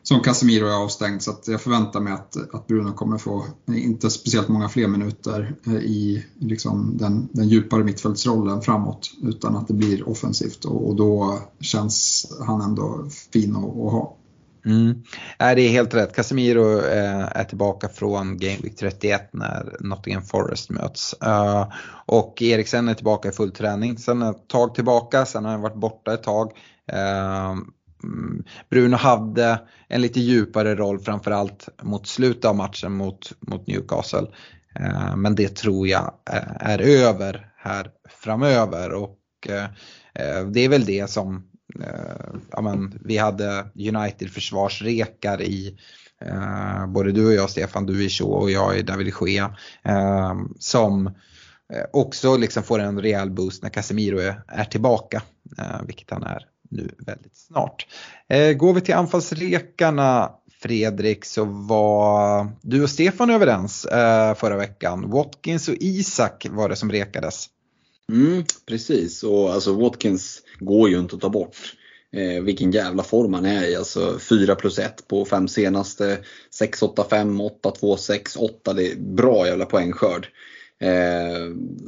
som 0.08 0.20
Casemiro 0.20 0.68
är 0.68 0.84
avstängd 0.84 1.22
så 1.22 1.32
jag 1.46 1.62
förväntar 1.62 2.00
mig 2.00 2.14
att, 2.14 2.38
att 2.54 2.68
Bruno 2.68 2.94
kommer 2.94 3.18
få, 3.18 3.46
eh, 3.68 3.86
inte 3.86 4.10
speciellt 4.10 4.48
många 4.48 4.70
fler 4.70 4.88
minuter 4.88 5.56
eh, 5.68 5.76
i 5.76 6.26
liksom 6.40 6.98
den, 6.98 7.30
den 7.32 7.48
djupare 7.48 7.84
mittfältsrollen 7.84 8.62
framåt 8.62 9.12
utan 9.24 9.56
att 9.56 9.68
det 9.68 9.74
blir 9.74 10.10
offensivt 10.10 10.66
och, 10.66 10.88
och 10.88 10.96
då 10.96 11.40
känns 11.60 12.26
han 12.46 12.62
ändå 12.62 13.10
fin 13.34 13.56
att, 13.56 13.64
att 13.64 13.92
ha. 13.92 14.18
Mm. 14.66 15.04
det 15.38 15.62
är 15.62 15.70
helt 15.70 15.94
rätt. 15.94 16.16
Casemiro 16.16 16.80
eh, 16.80 17.38
är 17.38 17.44
tillbaka 17.44 17.90
från 17.90 18.38
Game 18.38 18.58
Week 18.64 18.76
31 18.76 19.30
när 19.32 19.78
Nottingham 19.80 20.24
Forest 20.24 20.70
möts. 20.70 21.16
Och 22.06 22.42
Eriksen 22.42 22.88
är 22.88 22.94
tillbaka 22.94 23.30
i 23.30 23.32
full 23.32 23.52
träning 23.52 23.98
sen 23.98 24.22
ett 24.22 24.48
tag 24.48 24.76
tillbaka, 24.76 25.26
sen 25.26 25.46
har 25.46 25.52
han 25.52 25.62
varit 25.62 25.76
borta 25.76 26.14
ett 26.14 26.24
tag. 26.24 26.52
Mm, 28.06 28.44
Bruno 28.70 28.96
hade 28.96 29.60
en 29.88 30.02
lite 30.02 30.20
djupare 30.20 30.76
roll 30.76 31.00
framförallt 31.00 31.70
mot 31.84 32.08
slutet 32.08 32.46
av 32.46 32.56
matchen 32.56 32.92
mot, 32.92 33.32
mot 33.40 33.68
Newcastle. 33.68 34.28
Eh, 34.80 35.16
men 35.16 35.36
det 35.36 35.56
tror 35.56 35.88
jag 35.88 36.14
eh, 36.32 36.56
är 36.60 36.80
över 36.80 37.52
här 37.58 37.92
framöver 38.10 38.94
och 38.94 39.20
eh, 39.50 40.48
det 40.48 40.60
är 40.60 40.70
väl 40.70 40.86
det 40.86 41.10
som 41.10 41.52
ja, 42.52 42.62
men, 42.62 43.00
vi 43.06 43.18
hade 43.18 43.68
United 43.76 44.30
försvarsrekar 44.30 45.42
i 45.42 45.78
både 46.88 47.12
du 47.12 47.28
och 47.28 47.34
jag 47.34 47.50
Stefan, 47.50 47.86
du 47.86 48.04
i 48.06 48.10
Shaw 48.10 48.30
och 48.30 48.52
jag 48.52 48.78
i 48.78 48.82
David 48.82 49.14
Gea 49.22 49.56
som 50.60 51.12
också 51.94 52.38
liksom 52.38 52.64
får 52.64 52.80
en 52.80 53.02
rejäl 53.02 53.32
boost 53.32 53.64
när 53.64 53.70
Casemiro 53.70 54.20
är, 54.20 54.42
är 54.48 54.64
tillbaka, 54.64 55.22
vilket 55.86 56.12
han 56.12 56.24
är 56.24 56.46
nu 56.70 56.96
väldigt 56.98 57.38
snart. 57.38 57.88
Eh, 58.30 58.54
går 58.54 58.74
vi 58.74 58.82
till 58.82 58.94
anfallsrekarna 58.94 60.32
Fredrik 60.62 61.26
så 61.26 61.46
var 61.46 62.48
du 62.62 62.84
och 62.84 62.90
Stefan 62.90 63.30
överens 63.30 63.86
eh, 63.86 64.36
förra 64.36 64.58
veckan. 64.58 65.10
Watkins 65.10 65.68
och 65.68 65.76
Isak 65.80 66.48
var 66.50 66.70
det 66.70 66.76
som 66.76 66.92
rekades. 66.92 67.50
Mm, 68.12 68.44
precis, 68.66 69.24
och 69.24 69.54
alltså 69.54 69.74
Watkins 69.74 70.42
går 70.60 70.90
ju 70.90 71.00
inte 71.00 71.16
att 71.16 71.22
ta 71.22 71.30
bort. 71.30 71.58
Eh, 72.16 72.44
vilken 72.44 72.72
jävla 72.72 73.04
form 73.04 73.34
han 73.34 73.46
är 73.46 73.68
i. 73.68 73.76
Alltså 73.76 74.20
4 74.20 74.56
plus 74.56 74.80
1 74.80 75.08
på 75.08 75.26
fem 75.26 75.48
senaste. 75.48 76.18
6, 76.52 76.84
8, 76.84 77.06
5, 77.10 77.42
8, 77.42 77.72
2, 77.72 77.98
6, 77.98 78.36
8. 78.36 78.74
Det 78.74 78.92
är 78.92 78.96
bra 78.96 79.48
jävla 79.48 79.66
poängskörd. 79.66 80.28
Eh, 80.80 81.42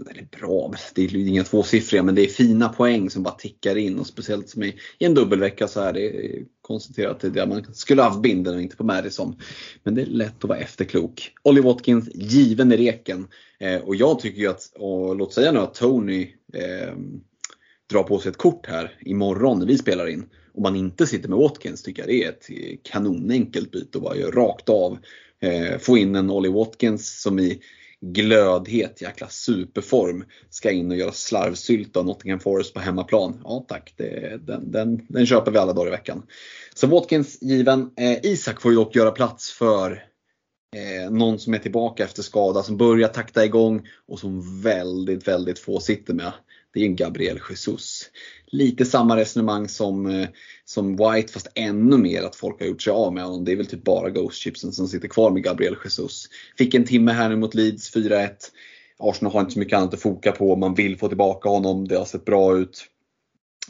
eller 0.09 0.27
bra, 0.39 0.73
det 0.95 1.03
är 1.03 1.15
inga 1.15 1.43
tvåsiffriga 1.43 2.03
men 2.03 2.15
det 2.15 2.22
är 2.22 2.27
fina 2.27 2.69
poäng 2.69 3.09
som 3.09 3.23
bara 3.23 3.34
tickar 3.34 3.76
in 3.76 3.99
och 3.99 4.07
speciellt 4.07 4.49
som 4.49 4.64
i, 4.64 4.76
i 4.99 5.05
en 5.05 5.14
dubbelvecka 5.14 5.68
så 5.68 5.81
här. 5.81 5.93
Det 5.93 6.05
är 6.05 6.43
konstigt 6.61 7.05
att 7.05 7.49
man 7.49 7.73
skulle 7.73 8.01
haft 8.01 8.22
binden 8.22 8.55
och 8.55 8.61
inte 8.61 8.76
på 8.76 8.84
Madison. 8.84 9.39
Men 9.84 9.95
det 9.95 10.01
är 10.01 10.05
lätt 10.05 10.43
att 10.43 10.49
vara 10.49 10.59
efterklok. 10.59 11.31
Ollie 11.43 11.61
Watkins, 11.61 12.09
given 12.14 12.72
i 12.72 12.77
reken. 12.77 13.27
Eh, 13.59 13.81
och 13.81 13.95
jag 13.95 14.19
tycker 14.19 14.41
ju 14.41 14.47
att, 14.47 14.72
och 14.76 15.15
låt 15.15 15.34
säga 15.34 15.51
nu 15.51 15.59
att 15.59 15.73
Tony 15.73 16.34
eh, 16.53 16.93
drar 17.89 18.03
på 18.03 18.19
sig 18.19 18.30
ett 18.30 18.38
kort 18.38 18.68
här 18.68 18.97
imorgon 19.01 19.59
när 19.59 19.65
vi 19.65 19.77
spelar 19.77 20.07
in 20.07 20.26
om 20.57 20.64
man 20.64 20.76
inte 20.76 21.07
sitter 21.07 21.30
med 21.30 21.38
Watkins 21.38 21.84
tycker 21.84 22.01
jag 22.01 22.09
det 22.09 22.23
är 22.23 22.30
ett 22.30 22.49
eh, 22.49 22.77
kanonenkelt 22.84 23.72
byte 23.72 23.97
att 23.97 24.03
bara 24.03 24.15
göra 24.15 24.31
rakt 24.31 24.69
av. 24.69 24.97
Eh, 25.39 25.77
få 25.77 25.97
in 25.97 26.15
en 26.15 26.30
Ollie 26.30 26.51
Watkins 26.51 27.22
som 27.22 27.39
i 27.39 27.61
glödhet 28.06 29.02
jäkla 29.02 29.28
superform 29.28 30.26
ska 30.49 30.72
in 30.72 30.91
och 30.91 30.98
göra 30.98 31.11
slarvsylta 31.11 31.99
av 31.99 32.06
Nottingham 32.06 32.40
Forest 32.40 32.74
på 32.74 32.80
hemmaplan. 32.80 33.41
Ja 33.44 33.65
tack, 33.68 33.94
det, 33.98 34.40
den, 34.48 34.72
den, 34.72 35.06
den 35.10 35.26
köper 35.26 35.52
vi 35.52 35.57
alla 35.57 35.74
dagar 35.74 35.88
i 35.88 35.91
veckan. 35.91 36.24
Så 36.76 36.88
Watkins 36.88 37.41
given. 37.41 37.91
Eh, 37.98 38.26
Isak 38.26 38.61
får 38.61 38.72
ju 38.72 38.78
dock 38.78 38.95
göra 38.95 39.11
plats 39.11 39.52
för 39.52 39.91
eh, 40.76 41.11
någon 41.11 41.40
som 41.40 41.53
är 41.53 41.57
tillbaka 41.57 42.03
efter 42.03 42.24
skada, 42.24 42.64
som 42.64 42.78
börjar 42.78 43.07
takta 43.07 43.45
igång 43.45 43.88
och 44.07 44.19
som 44.19 44.61
väldigt, 44.61 45.28
väldigt 45.28 45.60
få 45.60 45.80
sitter 45.80 46.14
med. 46.14 46.32
Det 46.73 46.80
är 46.80 46.85
en 46.85 46.95
Gabriel 46.95 47.39
Jesus. 47.49 48.10
Lite 48.45 48.85
samma 48.85 49.18
resonemang 49.18 49.68
som, 49.68 50.06
eh, 50.06 50.27
som 50.65 50.95
White 50.95 51.34
fast 51.34 51.48
ännu 51.56 51.98
mer 51.98 52.23
att 52.23 52.35
folk 52.35 52.60
har 52.60 52.68
gjort 52.68 52.81
sig 52.81 52.94
av 52.94 53.14
med 53.14 53.23
honom. 53.23 53.45
Det 53.45 53.52
är 53.52 53.56
väl 53.56 53.65
typ 53.65 53.84
bara 53.84 54.10
Ghost 54.10 54.38
Chipsen 54.38 54.72
som 54.72 54.88
sitter 54.88 55.07
kvar 55.07 55.31
med 55.31 55.44
Gabriel 55.44 55.76
Jesus. 55.84 56.26
Fick 56.57 56.73
en 56.73 56.85
timme 56.85 57.11
här 57.11 57.30
nu 57.30 57.35
mot 57.35 57.56
Leeds 57.56 57.95
4-1. 57.95 58.52
Arsenal 58.99 59.34
har 59.34 59.39
inte 59.39 59.53
så 59.53 59.60
mycket 59.60 59.77
annat 59.77 59.94
att 59.94 60.02
foka 60.02 60.31
på. 60.31 60.56
Man 60.56 60.73
vill 60.73 60.98
få 60.98 61.07
tillbaka 61.07 61.49
honom. 61.49 61.88
Det 61.88 61.98
har 61.98 62.06
sett 62.06 62.26
bra 62.26 62.57
ut. 62.57 62.88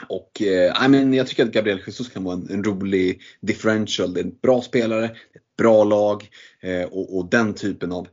Och 0.10 0.41
eh, 0.41 0.90
men 0.90 1.14
jag 1.14 1.28
tycker 1.28 1.44
att 1.45 1.52
Gabriel 1.52 1.82
Jesus 1.86 2.10
kan 2.10 2.24
vara 2.24 2.36
en, 2.36 2.49
en, 2.49 2.64
rolig 2.64 3.22
differential. 3.41 4.14
Det 4.14 4.19
är 4.19 4.24
en 4.24 4.38
bra 4.41 4.61
spelare, 4.61 5.06
ett 5.06 5.57
bra 5.57 5.84
lag 5.84 6.30
eh, 6.61 6.84
och, 6.84 7.18
och, 7.18 7.30
den 7.30 7.53
typen 7.53 7.91
av 7.91 8.07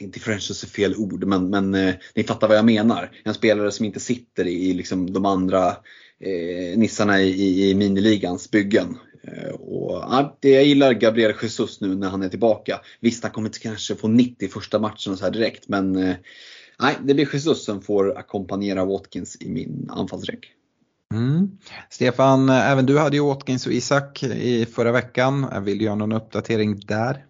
differentials 0.00 0.62
är 0.62 0.68
fel 0.68 0.96
ord, 0.96 1.24
men, 1.24 1.50
men 1.50 1.74
eh, 1.74 1.94
ni 2.14 2.24
fattar 2.24 2.48
vad 2.48 2.56
jag 2.56 2.64
menar. 2.64 3.10
En 3.24 3.34
spelare 3.34 3.72
som 3.72 3.84
inte 3.84 4.00
sitter 4.00 4.46
i 4.46 4.74
liksom, 4.74 5.12
de 5.12 5.26
andra 5.26 5.68
eh, 6.20 6.78
nissarna 6.78 7.20
i, 7.20 7.70
i 7.70 7.74
miniligans 7.74 8.50
byggen. 8.50 8.98
Eh, 9.22 9.50
och, 9.50 9.90
ja, 9.90 10.38
jag 10.40 10.64
gillar 10.64 10.92
Gabriel 10.92 11.34
Jesus 11.42 11.80
nu 11.80 11.94
när 11.94 12.08
han 12.08 12.22
är 12.22 12.28
tillbaka. 12.28 12.80
Visst, 13.00 13.22
han 13.22 13.32
kommer 13.32 13.48
inte 13.48 13.58
kanske 13.58 13.94
få 13.94 14.08
90 14.08 14.48
första 14.48 14.78
matchen 14.78 15.16
så 15.16 15.24
här 15.24 15.30
direkt, 15.30 15.68
men 15.68 15.96
eh, 15.96 16.16
nej, 16.80 16.96
det 17.04 17.14
blir 17.14 17.28
Jesus 17.32 17.64
som 17.64 17.82
får 17.82 18.18
ackompanjera 18.18 18.84
Watkins 18.84 19.36
i 19.40 19.48
min 19.50 19.90
anfallsräck. 19.90 20.52
Mm. 21.14 21.50
Stefan, 21.90 22.48
eh, 22.48 22.70
även 22.70 22.86
du 22.86 22.98
hade 22.98 23.16
ju 23.16 23.22
Watkins 23.22 23.66
och 23.66 23.72
Isak 23.72 24.22
i 24.22 24.66
förra 24.66 24.92
veckan. 24.92 25.64
Vill 25.64 25.78
du 25.78 25.84
göra 25.84 25.94
någon 25.94 26.12
uppdatering 26.12 26.80
där? 26.80 27.24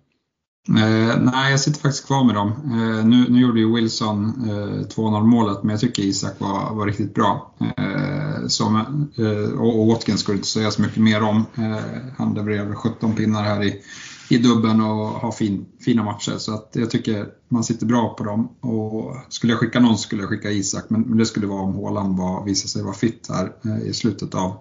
Eh, 0.68 1.20
nej, 1.20 1.50
jag 1.50 1.60
sitter 1.60 1.80
faktiskt 1.80 2.06
kvar 2.06 2.24
med 2.24 2.34
dem. 2.34 2.48
Eh, 2.48 3.06
nu, 3.06 3.26
nu 3.28 3.40
gjorde 3.40 3.60
ju 3.60 3.74
Wilson 3.74 4.24
eh, 4.48 4.86
2-0 4.86 5.24
målet, 5.24 5.62
men 5.62 5.70
jag 5.70 5.80
tycker 5.80 6.02
Isak 6.02 6.40
var, 6.40 6.74
var 6.74 6.86
riktigt 6.86 7.14
bra. 7.14 7.54
Eh, 7.60 8.46
som, 8.46 8.76
eh, 9.18 9.60
och, 9.60 9.80
och 9.80 9.86
Watkins 9.86 10.20
skulle 10.20 10.36
inte 10.36 10.48
säga 10.48 10.70
så 10.70 10.82
mycket 10.82 11.02
mer 11.02 11.22
om. 11.22 11.46
Eh, 11.54 11.78
han 12.18 12.34
levererade 12.34 12.74
17 12.74 13.14
pinnar 13.14 13.42
här 13.42 13.62
i, 13.64 13.82
i 14.30 14.38
dubben 14.38 14.80
och 14.80 15.08
har 15.08 15.32
fin, 15.32 15.66
fina 15.80 16.04
matcher. 16.04 16.38
Så 16.38 16.54
att 16.54 16.70
jag 16.72 16.90
tycker 16.90 17.26
man 17.48 17.64
sitter 17.64 17.86
bra 17.86 18.14
på 18.14 18.24
dem. 18.24 18.48
Och 18.60 19.16
skulle 19.28 19.52
jag 19.52 19.60
skicka 19.60 19.80
någon 19.80 19.98
skulle 19.98 20.22
jag 20.22 20.28
skicka 20.28 20.50
Isak, 20.50 20.84
men, 20.88 21.00
men 21.00 21.18
det 21.18 21.26
skulle 21.26 21.46
vara 21.46 21.62
om 21.62 21.74
Haaland 21.74 22.18
var, 22.18 22.44
visar 22.44 22.68
sig 22.68 22.82
vara 22.82 22.94
fit 22.94 23.26
här 23.28 23.52
eh, 23.64 23.88
i 23.88 23.92
slutet 23.92 24.34
av 24.34 24.56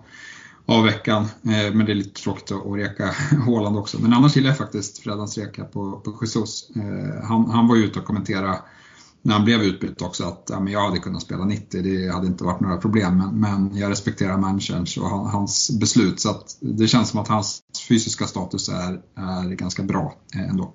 av 0.68 0.84
veckan. 0.84 1.24
Eh, 1.24 1.74
men 1.74 1.86
det 1.86 1.92
är 1.92 1.96
lite 1.96 2.22
tråkigt 2.22 2.52
att 2.52 2.78
reka 2.78 3.12
Håland 3.46 3.78
också. 3.78 4.02
Men 4.02 4.14
annars 4.14 4.36
gillar 4.36 4.50
jag 4.50 4.58
faktiskt 4.58 4.98
Freddans 4.98 5.38
reka 5.38 5.64
på, 5.64 5.92
på 5.92 6.18
Jesus. 6.22 6.70
Eh, 6.76 7.24
han, 7.24 7.50
han 7.50 7.68
var 7.68 7.76
ju 7.76 7.84
ute 7.84 8.00
och 8.00 8.06
kommenterade 8.06 8.60
när 9.22 9.34
han 9.34 9.46
blev 9.46 9.62
utbytt 9.62 10.02
också 10.02 10.24
att 10.24 10.48
ja, 10.50 10.60
men 10.60 10.74
jag 10.74 10.82
hade 10.82 11.00
kunnat 11.00 11.22
spela 11.22 11.46
90, 11.46 11.82
det 11.82 12.14
hade 12.14 12.28
inte 12.28 12.44
varit 12.44 12.60
några 12.60 12.78
problem. 12.78 13.18
Men, 13.18 13.40
men 13.40 13.78
jag 13.78 13.92
respekterar 13.92 14.38
managerns 14.38 14.98
och 14.98 15.10
hans 15.10 15.80
beslut. 15.80 16.20
Så 16.20 16.30
att 16.30 16.58
det 16.62 16.88
känns 16.88 17.10
som 17.10 17.20
att 17.20 17.28
hans 17.28 17.62
fysiska 17.90 18.26
status 18.26 18.70
är, 18.70 19.02
är 19.16 19.56
ganska 19.56 19.84
bra 19.84 20.16
eh, 20.36 20.50
ändå. 20.50 20.74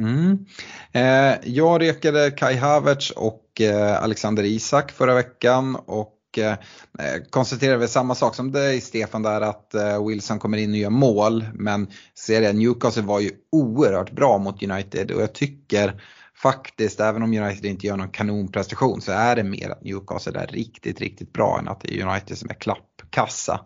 Mm. 0.00 0.46
Eh, 0.92 1.38
jag 1.44 1.80
rekade 1.80 2.30
Kai 2.30 2.56
Havertz 2.56 3.10
och 3.10 3.60
eh, 3.60 4.02
Alexander 4.02 4.44
Isak 4.44 4.92
förra 4.92 5.14
veckan 5.14 5.76
och 5.76 6.15
Eh, 6.38 7.22
konstaterar 7.30 7.76
väl 7.76 7.88
samma 7.88 8.14
sak 8.14 8.34
som 8.34 8.52
dig 8.52 8.80
Stefan 8.80 9.22
där 9.22 9.40
att 9.40 9.74
eh, 9.74 10.06
Wilson 10.06 10.38
kommer 10.38 10.58
in 10.58 10.70
och 10.70 10.76
gör 10.76 10.90
mål. 10.90 11.46
Men 11.54 11.88
ser 12.14 12.42
jag 12.42 12.56
Newcastle 12.56 13.02
var 13.02 13.20
ju 13.20 13.30
oerhört 13.52 14.10
bra 14.10 14.38
mot 14.38 14.62
United 14.62 15.10
och 15.10 15.22
jag 15.22 15.32
tycker 15.32 16.00
faktiskt, 16.42 17.00
även 17.00 17.22
om 17.22 17.32
United 17.32 17.64
inte 17.64 17.86
gör 17.86 17.96
någon 17.96 18.08
kanonprestation 18.08 19.00
så 19.00 19.12
är 19.12 19.36
det 19.36 19.44
mer 19.44 19.70
att 19.70 19.84
Newcastle 19.84 20.40
är 20.40 20.46
riktigt, 20.46 21.00
riktigt 21.00 21.32
bra 21.32 21.58
än 21.58 21.68
att 21.68 21.80
det 21.80 22.00
är 22.00 22.06
United 22.06 22.38
som 22.38 22.50
är 22.50 22.54
klappkassa. 22.54 23.60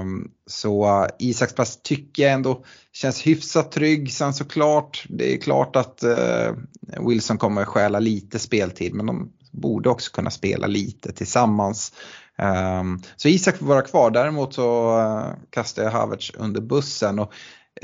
Um, 0.00 0.30
så 0.46 1.02
eh, 1.02 1.08
Isaks 1.18 1.54
pass 1.54 1.82
tycker 1.82 2.22
jag 2.22 2.32
ändå 2.32 2.64
känns 2.92 3.26
hyfsat 3.26 3.72
trygg. 3.72 4.12
Sen 4.12 4.34
såklart, 4.34 5.06
det 5.08 5.34
är 5.34 5.40
klart 5.40 5.76
att 5.76 6.04
uh, 6.04 7.06
Wilson 7.08 7.38
kommer 7.38 7.64
stjäla 7.64 7.98
lite 7.98 8.38
speltid 8.38 8.94
men 8.94 9.06
de 9.06 9.32
borde 9.54 9.88
också 9.90 10.10
kunna 10.12 10.30
spela 10.30 10.66
lite 10.66 11.12
tillsammans. 11.12 11.92
Um, 12.80 13.02
så 13.16 13.28
Isak 13.28 13.56
får 13.56 13.66
vara 13.66 13.82
kvar, 13.82 14.10
däremot 14.10 14.54
så 14.54 14.98
uh, 14.98 15.26
kastar 15.50 15.82
jag 15.82 15.90
Havertz 15.90 16.32
under 16.34 16.60
bussen. 16.60 17.18
Och, 17.18 17.32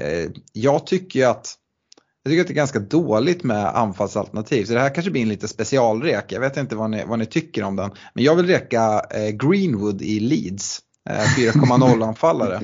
uh, 0.00 0.30
jag 0.52 0.86
tycker 0.86 1.26
att 1.26 1.56
jag 2.22 2.30
tycker 2.30 2.40
att 2.40 2.46
det 2.46 2.52
är 2.52 2.54
ganska 2.54 2.78
dåligt 2.78 3.44
med 3.44 3.76
anfallsalternativ. 3.76 4.64
Så 4.64 4.72
det 4.72 4.80
här 4.80 4.94
kanske 4.94 5.10
blir 5.10 5.22
en 5.22 5.28
lite 5.28 5.48
specialrek. 5.48 6.32
Jag 6.32 6.40
vet 6.40 6.56
inte 6.56 6.76
vad 6.76 6.90
ni, 6.90 7.04
vad 7.06 7.18
ni 7.18 7.26
tycker 7.26 7.62
om 7.62 7.76
den. 7.76 7.90
Men 8.14 8.24
jag 8.24 8.36
vill 8.36 8.46
reka 8.46 9.02
eh, 9.10 9.30
Greenwood 9.30 10.02
i 10.02 10.20
Leeds. 10.20 10.80
Eh, 11.10 11.52
4,0 11.52 12.04
anfallare. 12.04 12.60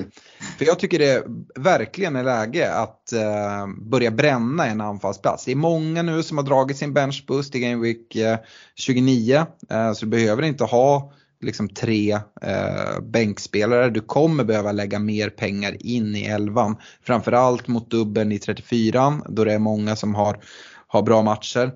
För 0.57 0.65
jag 0.65 0.79
tycker 0.79 0.99
det 0.99 1.23
verkligen 1.55 2.15
är 2.15 2.23
läge 2.23 2.73
att 2.73 3.13
eh, 3.13 3.67
börja 3.81 4.11
bränna 4.11 4.67
en 4.67 4.81
anfallsplats. 4.81 5.45
Det 5.45 5.51
är 5.51 5.55
många 5.55 6.01
nu 6.01 6.23
som 6.23 6.37
har 6.37 6.45
dragit 6.45 6.77
sin 6.77 6.93
benchboost 6.93 7.55
i 7.55 7.59
Game 7.59 7.83
Week 7.83 8.15
eh, 8.15 8.37
29. 8.75 9.45
Eh, 9.69 9.93
så 9.93 10.05
du 10.05 10.11
behöver 10.11 10.43
inte 10.43 10.63
ha 10.63 11.11
liksom 11.41 11.69
tre 11.69 12.11
eh, 12.41 12.99
bänkspelare. 13.01 13.89
Du 13.89 14.01
kommer 14.01 14.43
behöva 14.43 14.71
lägga 14.71 14.99
mer 14.99 15.29
pengar 15.29 15.77
in 15.79 16.15
i 16.15 16.25
elvan. 16.25 16.75
Framförallt 17.03 17.67
mot 17.67 17.91
dubbeln 17.91 18.31
i 18.31 18.39
34 18.39 19.21
då 19.29 19.43
det 19.43 19.53
är 19.53 19.59
många 19.59 19.95
som 19.95 20.15
har, 20.15 20.39
har 20.87 21.01
bra 21.01 21.21
matcher. 21.21 21.71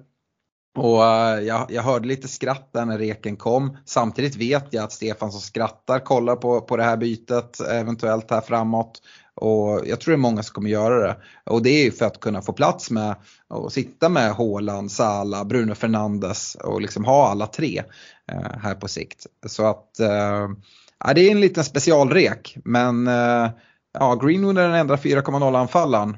Och 0.75 1.05
eh, 1.05 1.39
jag, 1.39 1.65
jag, 1.69 1.83
hörde 1.83 2.07
lite 2.07 2.27
skratt 2.27 2.69
där 2.73 2.85
när 2.85 2.97
reken 2.97 3.37
kom. 3.37 3.77
Samtidigt 3.85 4.35
vet 4.35 4.67
jag 4.69 4.83
att 4.83 4.91
Stefan 4.91 5.31
som 5.31 5.41
skrattar 5.41 5.99
kollar 5.99 6.35
på, 6.35 6.61
på 6.61 6.77
det 6.77 6.83
här 6.83 6.97
bytet 6.97 7.59
eventuellt 7.59 8.31
här 8.31 8.41
framåt. 8.41 9.01
Och 9.35 9.81
jag 9.85 9.99
tror 9.99 10.11
det 10.11 10.15
är 10.15 10.17
många 10.17 10.43
som 10.43 10.53
kommer 10.53 10.69
göra 10.69 11.07
det. 11.07 11.17
Och 11.45 11.61
det 11.63 11.69
är 11.69 11.83
ju 11.83 11.91
för 11.91 12.05
att 12.05 12.19
kunna 12.19 12.41
få 12.41 12.53
plats 12.53 12.91
med 12.91 13.15
och 13.47 13.73
sitta 13.73 14.09
med 14.09 14.33
Haaland, 14.33 14.91
Sala, 14.91 15.45
Bruno 15.45 15.75
Fernandes 15.75 16.55
och 16.55 16.81
liksom 16.81 17.05
ha 17.05 17.27
alla 17.27 17.47
tre 17.47 17.83
eh, 18.31 18.59
här 18.61 18.75
på 18.75 18.87
sikt. 18.87 19.25
Så 19.47 19.65
att 19.65 19.97
uh, 20.01 21.13
det 21.15 21.21
är 21.21 21.31
en 21.31 21.41
liten 21.41 21.63
specialrek 21.63 22.57
men 22.65 23.07
eh, 23.07 23.49
ja, 23.93 24.15
Greenwood 24.15 24.57
är 24.57 24.67
den 24.67 24.79
enda 24.79 24.95
4,0 24.95 25.57
anfallaren. 25.57 26.17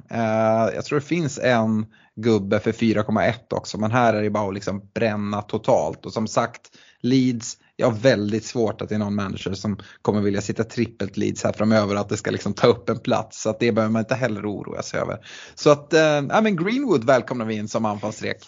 jag 0.76 0.86
tror 0.86 1.00
det 1.00 1.06
finns 1.06 1.40
en 1.40 1.86
gubbe 2.16 2.60
för 2.60 2.72
4,1 2.72 3.34
också. 3.50 3.78
Men 3.78 3.92
här 3.92 4.14
är 4.14 4.24
det 4.24 4.30
bara 4.30 4.48
att 4.48 4.54
liksom 4.54 4.82
bränna 4.94 5.42
totalt. 5.42 6.06
Och 6.06 6.14
som 6.14 6.28
sagt, 6.28 6.62
Leeds, 7.02 7.58
jag 7.76 7.88
har 7.88 7.98
väldigt 7.98 8.46
svårt 8.46 8.82
att 8.82 8.90
det 8.90 8.96
är 8.96 9.00
någon 9.00 9.16
manager 9.16 9.54
som 9.54 9.78
kommer 10.02 10.22
vilja 10.22 10.42
sitta 10.42 10.64
trippelt 10.64 11.18
Leeds 11.18 11.44
här 11.44 11.54
framöver. 11.54 11.96
Att 11.96 12.10
det 12.10 12.18
ska 12.18 12.32
liksom 12.32 12.54
ta 12.54 12.68
upp 12.68 12.90
en 12.90 13.00
plats. 13.00 13.42
Så 13.42 13.50
att 13.50 13.60
det 13.60 13.72
behöver 13.72 13.92
man 13.92 14.00
inte 14.00 14.16
heller 14.16 14.52
oroa 14.52 14.82
sig 14.82 15.00
över. 15.00 15.18
Så 15.56 15.70
att, 15.70 15.94
äh, 15.94 16.22
men 16.42 16.56
Greenwood 16.56 17.04
välkomnar 17.04 17.46
vi 17.46 17.56
in 17.56 17.68
som 17.68 17.86
anfallsrek. 17.86 18.48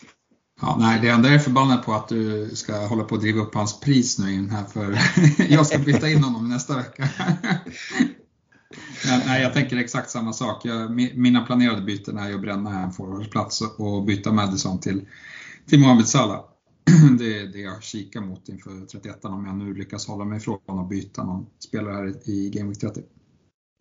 Ja, 0.62 0.78
nej, 0.80 1.00
det 1.02 1.10
enda 1.10 1.28
jag 1.28 1.36
är 1.36 1.40
förbannad 1.40 1.84
på 1.84 1.94
att 1.94 2.08
du 2.08 2.50
ska 2.54 2.88
hålla 2.88 3.04
på 3.04 3.16
att 3.16 3.22
driva 3.22 3.42
upp 3.42 3.56
hans 3.56 3.80
pris 3.80 4.20
nu 4.20 4.34
in 4.34 4.50
här 4.50 4.64
för 4.64 4.98
jag 5.54 5.68
ska 5.68 5.78
byta 5.78 6.10
in 6.10 6.24
honom 6.24 6.50
nästa 6.50 6.78
vecka. 6.78 7.10
Nej, 9.26 9.42
jag 9.42 9.54
tänker 9.54 9.78
exakt 9.78 10.10
samma 10.10 10.34
sak. 10.34 10.66
Jag, 10.66 10.92
mina 11.18 11.46
planerade 11.46 11.82
byten 11.82 12.18
är 12.18 12.34
att 12.34 12.42
bränna 12.42 12.84
en 12.84 12.92
forwardsplats 12.92 13.62
och 13.78 14.04
byta 14.04 14.32
Madison 14.32 14.80
till, 14.80 15.08
till 15.66 15.80
Mohamed 15.80 16.08
Salah. 16.08 16.44
Det 17.20 17.40
är 17.40 17.48
det 17.48 17.60
jag 17.60 17.84
kikar 17.84 18.22
mot 18.22 18.50
inför 18.50 18.86
31 18.86 19.26
om 19.26 19.46
jag 19.46 19.56
nu 19.56 19.74
lyckas 19.74 20.08
hålla 20.08 20.26
mig 20.26 20.38
ifrån 20.38 20.60
att 20.68 20.90
byta 20.90 21.24
någon 21.24 21.46
spelare 21.60 21.94
här 21.94 22.30
i 22.30 22.50
Game 22.50 22.70
Week 22.70 22.80
30. 22.80 23.02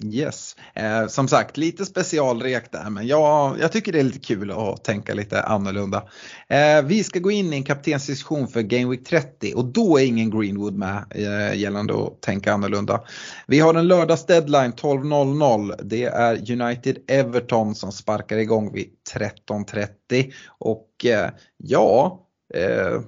Yes, 0.03 0.57
eh, 0.75 1.07
som 1.07 1.29
sagt 1.29 1.57
lite 1.57 1.87
specialrek 1.87 2.73
där 2.73 2.91
men 2.91 3.07
jag, 3.07 3.59
jag 3.61 3.73
tycker 3.73 3.93
det 3.93 3.99
är 3.99 4.05
lite 4.05 4.19
kul 4.19 4.51
att 4.51 4.85
tänka 4.85 5.15
lite 5.15 5.43
annorlunda. 5.43 6.09
Eh, 6.49 6.83
vi 6.85 7.05
ska 7.05 7.19
gå 7.19 7.31
in 7.31 7.53
i 7.53 7.57
en 7.57 7.65
kaptensdiskussion 7.65 8.49
för 8.49 8.63
Game 8.63 8.91
Week 8.91 9.05
30 9.05 9.55
och 9.55 9.65
då 9.65 9.99
är 9.99 10.05
ingen 10.05 10.31
Greenwood 10.31 10.75
med 10.75 11.05
eh, 11.11 11.59
gällande 11.59 11.95
att 11.95 12.23
tänka 12.23 12.53
annorlunda. 12.53 13.01
Vi 13.47 13.61
har 13.61 13.75
en 13.75 13.89
lördags 13.89 14.27
deadline 14.27 14.73
12.00. 14.73 15.81
Det 15.83 16.05
är 16.05 16.53
United 16.53 16.99
Everton 17.09 17.75
som 17.75 17.93
sparkar 17.93 18.37
igång 18.37 18.73
vid 18.73 18.89
13.30 19.15 20.33
och 20.59 20.89
eh, 21.05 21.31
ja, 21.57 22.21
eh, 22.55 23.01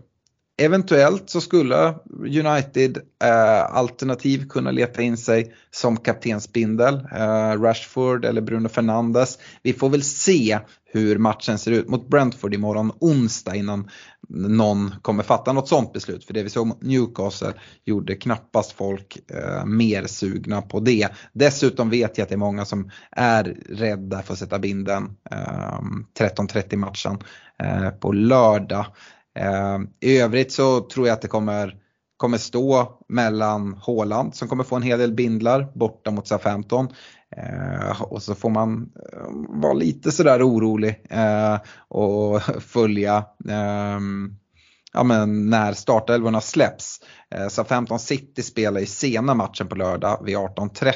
Eventuellt 0.59 1.31
så 1.31 1.41
skulle 1.41 1.95
United 2.21 2.99
eh, 3.25 3.77
alternativ 3.77 4.49
kunna 4.49 4.71
leta 4.71 5.03
in 5.03 5.17
sig 5.17 5.55
som 5.71 5.97
kaptensbindel. 5.97 6.95
Eh, 6.95 7.63
Rashford 7.63 8.25
eller 8.25 8.41
Bruno 8.41 8.69
Fernandes. 8.69 9.39
Vi 9.63 9.73
får 9.73 9.89
väl 9.89 10.03
se 10.03 10.59
hur 10.85 11.19
matchen 11.19 11.59
ser 11.59 11.71
ut 11.71 11.89
mot 11.89 12.09
Brentford 12.09 12.55
imorgon 12.55 12.93
onsdag 13.01 13.57
innan 13.57 13.91
någon 14.29 14.95
kommer 15.03 15.23
fatta 15.23 15.53
något 15.53 15.69
sånt 15.69 15.93
beslut. 15.93 16.25
För 16.25 16.35
det 16.35 16.43
vi 16.43 16.51
såg 16.51 16.67
mot 16.67 16.83
Newcastle 16.83 17.53
gjorde 17.85 18.15
knappast 18.15 18.73
folk 18.73 19.19
eh, 19.31 19.65
mer 19.65 20.07
sugna 20.07 20.63
på 20.63 20.81
det. 20.81 21.09
Dessutom 21.33 21.91
vet 21.91 22.19
jag 22.19 22.23
att 22.23 22.29
det 22.29 22.35
är 22.35 22.39
många 22.39 22.65
som 22.65 22.91
är 23.11 23.57
rädda 23.69 24.23
för 24.23 24.33
att 24.33 24.39
sätta 24.39 24.59
binden 24.59 25.17
eh, 25.31 25.81
13.30 26.19 26.77
matchen 26.77 27.19
eh, 27.63 27.91
på 27.91 28.13
lördag. 28.13 28.87
Ehm, 29.37 29.89
I 30.01 30.19
övrigt 30.19 30.53
så 30.53 30.81
tror 30.81 31.07
jag 31.07 31.15
att 31.15 31.23
det 31.23 31.29
kommer, 31.29 31.77
kommer 32.17 32.39
stå 32.39 32.99
mellan 33.09 33.75
Håland 33.75 34.35
som 34.35 34.49
kommer 34.49 34.65
få 34.65 34.77
en 34.77 34.83
hel 34.83 34.99
del 34.99 35.13
bindlar 35.13 35.73
borta 35.75 36.11
mot 36.11 36.27
SA-15 36.27 36.93
ehm, 37.37 37.97
och 38.01 38.23
så 38.23 38.35
får 38.35 38.51
man 38.51 38.93
eh, 39.13 39.63
vara 39.63 39.73
lite 39.73 40.13
sådär 40.13 40.43
orolig 40.43 41.03
eh, 41.11 41.59
och 41.89 42.43
följa 42.63 43.25
ehm, 43.49 44.37
ja, 44.93 45.03
men 45.03 45.51
när 45.51 45.73
startelvorna 45.73 46.41
släpps. 46.41 47.01
Eh, 47.35 47.49
så 47.49 47.65
15 47.65 47.99
City 47.99 48.43
spelar 48.43 48.81
i 48.81 48.87
sena 48.87 49.35
matchen 49.35 49.69
på 49.69 49.75
lördag 49.75 50.23
vid 50.25 50.37
18.30. 50.37 50.93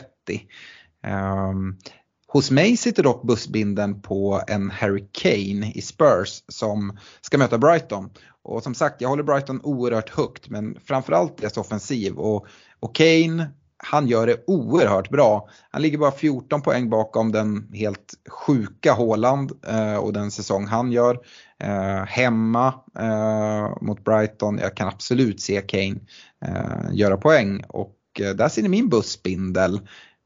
Hos 2.33 2.51
mig 2.51 2.77
sitter 2.77 3.03
dock 3.03 3.23
bussbinden 3.23 4.03
på 4.03 4.43
en 4.47 4.71
Harry 4.71 5.05
Kane 5.13 5.73
i 5.75 5.83
Spurs 5.83 6.43
som 6.49 6.99
ska 7.21 7.39
möta 7.39 7.59
Brighton. 7.59 8.11
Och 8.43 8.63
som 8.63 8.75
sagt, 8.75 9.01
jag 9.01 9.09
håller 9.09 9.23
Brighton 9.23 9.61
oerhört 9.63 10.11
högt 10.11 10.49
men 10.49 10.77
framförallt 10.85 11.39
deras 11.39 11.57
offensiv. 11.57 12.15
Och, 12.15 12.47
och 12.81 12.95
Kane 12.95 13.51
han 13.83 14.09
gör 14.09 14.27
det 14.27 14.45
oerhört 14.47 15.11
bra. 15.11 15.49
Han 15.71 15.83
ligger 15.83 15.99
bara 15.99 16.13
14 16.13 16.63
poäng 16.63 16.91
bakom 16.91 17.33
den 17.33 17.69
helt 17.73 18.15
sjuka 18.29 18.93
Håland 18.93 19.53
eh, 19.67 19.97
och 19.97 20.13
den 20.13 20.31
säsong 20.31 20.67
han 20.67 20.93
gör. 20.93 21.19
Eh, 21.59 22.05
hemma 22.07 22.75
eh, 22.99 23.83
mot 23.83 24.05
Brighton, 24.05 24.59
jag 24.59 24.77
kan 24.77 24.89
absolut 24.89 25.41
se 25.41 25.61
Kane 25.61 26.01
eh, 26.45 26.93
göra 26.93 27.17
poäng 27.17 27.65
och 27.69 27.97
eh, 28.21 28.31
där 28.31 28.49
ser 28.49 28.63
ni 28.63 28.69
min 28.69 28.89
bussbindel. 28.89 29.81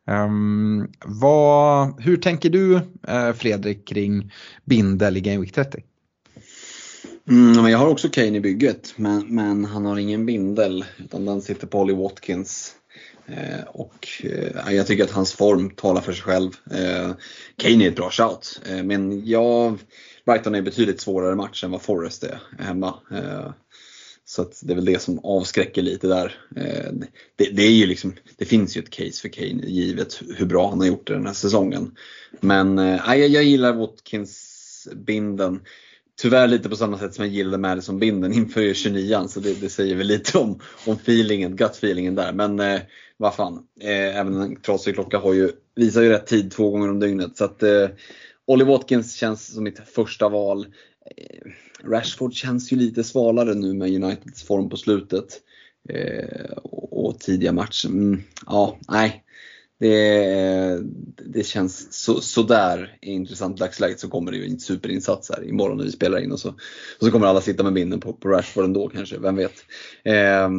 Um, 0.07 0.93
vad, 1.05 2.03
hur 2.03 2.17
tänker 2.17 2.51
du 2.51 2.81
eh, 3.09 3.33
Fredrik 3.33 3.89
kring 3.89 4.33
bindel 4.65 5.17
i 5.17 5.21
Game 5.21 5.41
Week 5.41 5.53
30? 5.53 5.83
Mm, 7.29 7.67
jag 7.67 7.79
har 7.79 7.89
också 7.89 8.09
Kane 8.09 8.37
i 8.37 8.41
bygget 8.41 8.95
men, 8.97 9.27
men 9.35 9.65
han 9.65 9.85
har 9.85 9.99
ingen 9.99 10.27
bindel 10.27 10.85
utan 10.99 11.25
den 11.25 11.43
sitter 11.43 11.67
på 11.67 11.81
Ollie 11.81 11.97
Watkins. 11.97 12.75
Eh, 13.27 13.65
och 13.67 14.09
eh, 14.25 14.75
jag 14.75 14.87
tycker 14.87 15.05
att 15.05 15.11
hans 15.11 15.33
form 15.33 15.71
talar 15.71 16.01
för 16.01 16.13
sig 16.13 16.23
själv. 16.23 16.51
Eh, 16.71 17.11
Kane 17.57 17.85
är 17.85 17.89
ett 17.89 17.97
bra 17.97 18.11
shout, 18.11 18.61
eh, 18.69 18.83
men 18.83 19.27
jag, 19.27 19.79
Brighton 20.27 20.55
är 20.55 20.63
betydligt 20.63 21.01
svårare 21.01 21.35
match 21.35 21.65
än 21.65 21.71
vad 21.71 21.83
Forrest 21.83 22.25
är 22.25 22.39
hemma. 22.59 22.95
Eh, 23.11 23.53
så 24.27 24.47
det 24.63 24.73
är 24.73 24.75
väl 24.75 24.85
det 24.85 25.03
som 25.03 25.19
avskräcker 25.19 25.83
lite 25.83 26.07
där. 26.07 26.37
Eh, 26.57 26.93
det, 27.37 27.45
det, 27.53 27.63
är 27.63 27.71
ju 27.71 27.87
liksom, 27.87 28.15
det 28.37 28.45
finns 28.45 28.77
ju 28.77 28.81
ett 28.81 28.91
case 28.91 29.21
för 29.23 29.29
Kane 29.29 29.67
givet 29.67 30.21
hur 30.37 30.47
bra 30.47 30.71
han 30.71 30.81
har 30.81 30.87
gjort 30.87 31.07
det 31.07 31.15
den 31.15 31.27
här 31.27 31.33
säsongen. 31.33 31.97
Men 32.41 32.79
eh, 32.79 33.01
jag, 33.07 33.29
jag 33.29 33.45
gillar 33.45 33.73
Watkins 33.73 34.89
binden 34.95 35.61
tyvärr 36.17 36.49
lite 36.49 36.69
på 36.69 36.77
samma 36.77 36.99
sätt 36.99 37.15
som 37.15 37.25
jag 37.25 37.35
gillade 37.35 37.59
Madison-binden 37.59 38.33
inför 38.33 38.75
29 38.75 39.29
så 39.29 39.41
det, 39.41 39.61
det, 39.61 39.69
säger 39.69 39.97
väl 39.97 40.07
lite 40.07 40.39
om, 40.39 40.61
om 40.87 40.95
feelingen, 40.95 41.57
gut-feelingen 41.57 42.15
där. 42.15 42.33
Men 42.33 42.61
eh, 42.61 42.81
vad 43.17 43.35
fan, 43.35 43.67
eh, 43.81 44.19
även 44.19 44.41
en 44.41 44.61
trasig 44.61 44.95
klocka 44.95 45.19
har 45.19 45.33
ju, 45.33 45.51
visar 45.77 46.03
ju 46.03 46.09
rätt 46.09 46.27
tid 46.27 46.51
två 46.51 46.71
gånger 46.71 46.91
om 46.91 47.01
dygnet. 47.01 47.37
Så 47.37 47.45
att 47.45 47.63
eh, 47.63 47.89
Ollie 48.47 48.65
Watkins 48.65 49.15
känns 49.15 49.55
som 49.55 49.65
mitt 49.65 49.89
första 49.89 50.29
val. 50.29 50.67
Eh, 51.17 51.51
Rashford 51.89 52.35
känns 52.35 52.73
ju 52.73 52.77
lite 52.77 53.05
svalare 53.05 53.55
nu 53.55 53.75
med 53.75 54.03
Uniteds 54.03 54.43
form 54.43 54.69
på 54.69 54.77
slutet. 54.77 55.41
Eh, 55.89 56.51
och, 56.57 57.07
och, 57.07 57.21
tidiga 57.21 57.53
matcher. 57.53 57.89
Mm, 57.89 58.23
ja, 58.47 58.79
nej 58.89 59.25
det, 59.79 60.83
det 61.25 61.47
känns 61.47 61.93
så, 61.93 62.21
sådär 62.21 62.99
i 63.03 63.11
intressant 63.13 63.59
dagsläget 63.59 64.01
så 64.01 64.09
kommer 64.09 64.33
det 64.33 64.39
ju 64.39 64.47
en 64.47 64.61
superinsats 64.61 65.31
här 65.31 65.49
imorgon 65.49 65.77
när 65.77 65.85
vi 65.85 65.93
spelar 65.93 66.19
in 66.19 66.33
och 66.33 66.41
så, 66.41 66.49
och 66.49 67.05
så 67.05 67.11
kommer 67.11 67.27
alla 67.27 67.41
sitta 67.41 67.63
med 67.63 67.73
minnen 67.73 68.01
på, 68.01 68.13
på 68.13 68.29
Rashford 68.29 68.65
ändå 68.65 68.89
kanske, 68.89 69.19
vem 69.19 69.37
vet. 69.37 69.65
Eh, 70.05 70.51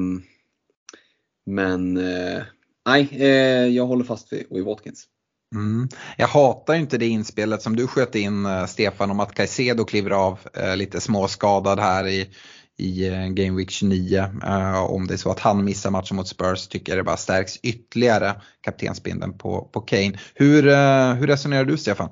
men 1.45 1.97
eh, 1.97 2.43
nej, 2.85 3.09
eh, 3.11 3.67
jag 3.67 3.85
håller 3.85 4.03
fast 4.03 4.33
vid, 4.33 4.45
vid 4.49 4.63
Watkins. 4.63 5.07
Mm. 5.55 5.89
Jag 6.17 6.27
hatar 6.27 6.73
inte 6.73 6.97
det 6.97 7.07
inspelet 7.07 7.61
som 7.61 7.75
du 7.75 7.87
sköt 7.87 8.15
in 8.15 8.45
eh, 8.45 8.65
Stefan 8.65 9.11
om 9.11 9.19
att 9.19 9.35
Caicedo 9.35 9.85
kliver 9.85 10.11
av 10.11 10.39
eh, 10.53 10.75
lite 10.75 11.01
småskadad 11.01 11.79
här 11.79 12.07
i 12.07 12.29
i 12.77 13.07
eh, 13.07 13.27
Game 13.27 13.57
Week 13.57 13.71
29. 13.71 14.19
Uh, 14.43 14.83
om 14.83 15.07
det 15.07 15.13
är 15.13 15.17
så 15.17 15.31
att 15.31 15.39
han 15.39 15.63
missar 15.63 15.91
matchen 15.91 16.17
mot 16.17 16.27
Spurs 16.27 16.67
tycker 16.67 16.91
jag 16.91 16.99
det 16.99 17.03
bara 17.03 17.17
stärks 17.17 17.57
ytterligare 17.57 18.41
kaptensbindeln 18.61 19.37
på, 19.37 19.69
på 19.73 19.81
Kane. 19.81 20.13
Hur, 20.33 20.67
uh, 20.67 21.13
hur 21.13 21.27
resonerar 21.27 21.65
du 21.65 21.77
Stefan? 21.77 22.09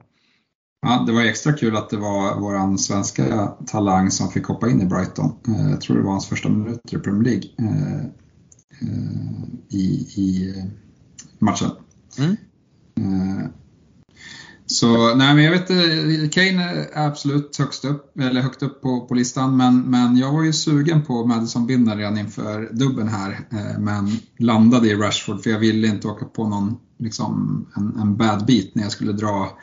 Ja, 0.82 1.04
det 1.08 1.14
var 1.14 1.22
extra 1.22 1.54
kul 1.54 1.78
att 1.78 1.90
det 1.90 1.98
var 1.98 2.40
våran 2.40 2.78
svenska 2.78 3.48
talang 3.68 4.12
som 4.12 4.30
fick 4.30 4.46
hoppa 4.46 4.70
in 4.70 4.82
i 4.82 4.86
Brighton. 4.86 5.36
Uh, 5.48 5.72
jag 5.72 5.82
tror 5.82 5.98
det 5.98 6.04
var 6.04 6.12
hans 6.12 6.30
första 6.30 6.50
minuter 6.50 6.98
i 6.98 7.00
Premier 7.00 7.24
League 7.24 7.50
i, 9.70 9.84
i 10.16 10.54
matchen. 11.40 11.70
Mm. 12.20 12.36
Eh, 12.98 13.50
så 14.66 15.16
nej, 15.16 15.36
men 15.36 15.44
jag 15.44 15.52
vet 15.52 15.70
eh, 15.70 16.30
Kane 16.32 16.64
är 16.64 17.06
absolut 17.08 17.58
högst 17.58 17.86
upp, 17.86 18.20
eller 18.20 18.42
högt 18.42 18.64
upp 18.64 18.82
på, 18.82 19.06
på 19.08 19.14
listan, 19.14 19.58
men, 19.58 19.82
men 19.82 20.18
jag 20.18 20.32
var 20.32 20.44
ju 20.44 20.54
sugen 20.54 21.02
på 21.02 21.26
Madison 21.26 21.68
Binner 21.68 21.98
redan 21.98 22.18
inför 22.18 22.70
dubben 22.72 23.08
här, 23.08 23.32
eh, 23.52 23.80
men 23.80 24.10
landade 24.38 24.88
i 24.88 24.96
Rashford 24.96 25.44
för 25.44 25.50
jag 25.50 25.60
ville 25.60 25.88
inte 25.88 26.08
åka 26.08 26.26
på 26.26 26.48
någon, 26.48 26.78
liksom, 26.98 27.66
en, 27.76 28.00
en 28.00 28.18
bad 28.18 28.46
beat 28.46 28.76
när 28.76 28.84
jag 28.84 28.92
skulle 28.92 29.14
dra 29.14 29.58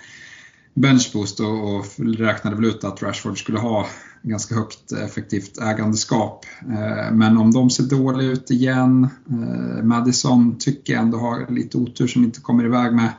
benchboost 0.75 1.41
och, 1.41 1.77
och 1.77 1.87
räknade 1.99 2.57
väl 2.57 2.65
ut 2.65 2.85
att 2.85 3.03
Rashford 3.03 3.39
skulle 3.39 3.59
ha 3.59 3.87
ganska 4.23 4.55
högt 4.55 4.93
effektivt 4.93 5.59
ägandeskap. 5.59 6.47
Eh, 6.63 7.13
men 7.13 7.39
om 7.39 7.51
de 7.51 7.71
ser 7.71 7.83
dåliga 7.83 8.31
ut 8.31 8.51
igen, 8.51 9.09
eh, 9.31 9.85
Madison 9.85 10.59
tycker 10.59 10.93
jag 10.93 11.03
ändå 11.03 11.19
har 11.19 11.53
lite 11.53 11.79
otur 11.79 12.07
som 12.07 12.25
inte 12.25 12.41
kommer 12.41 12.65
iväg 12.65 12.93
med 12.93 13.13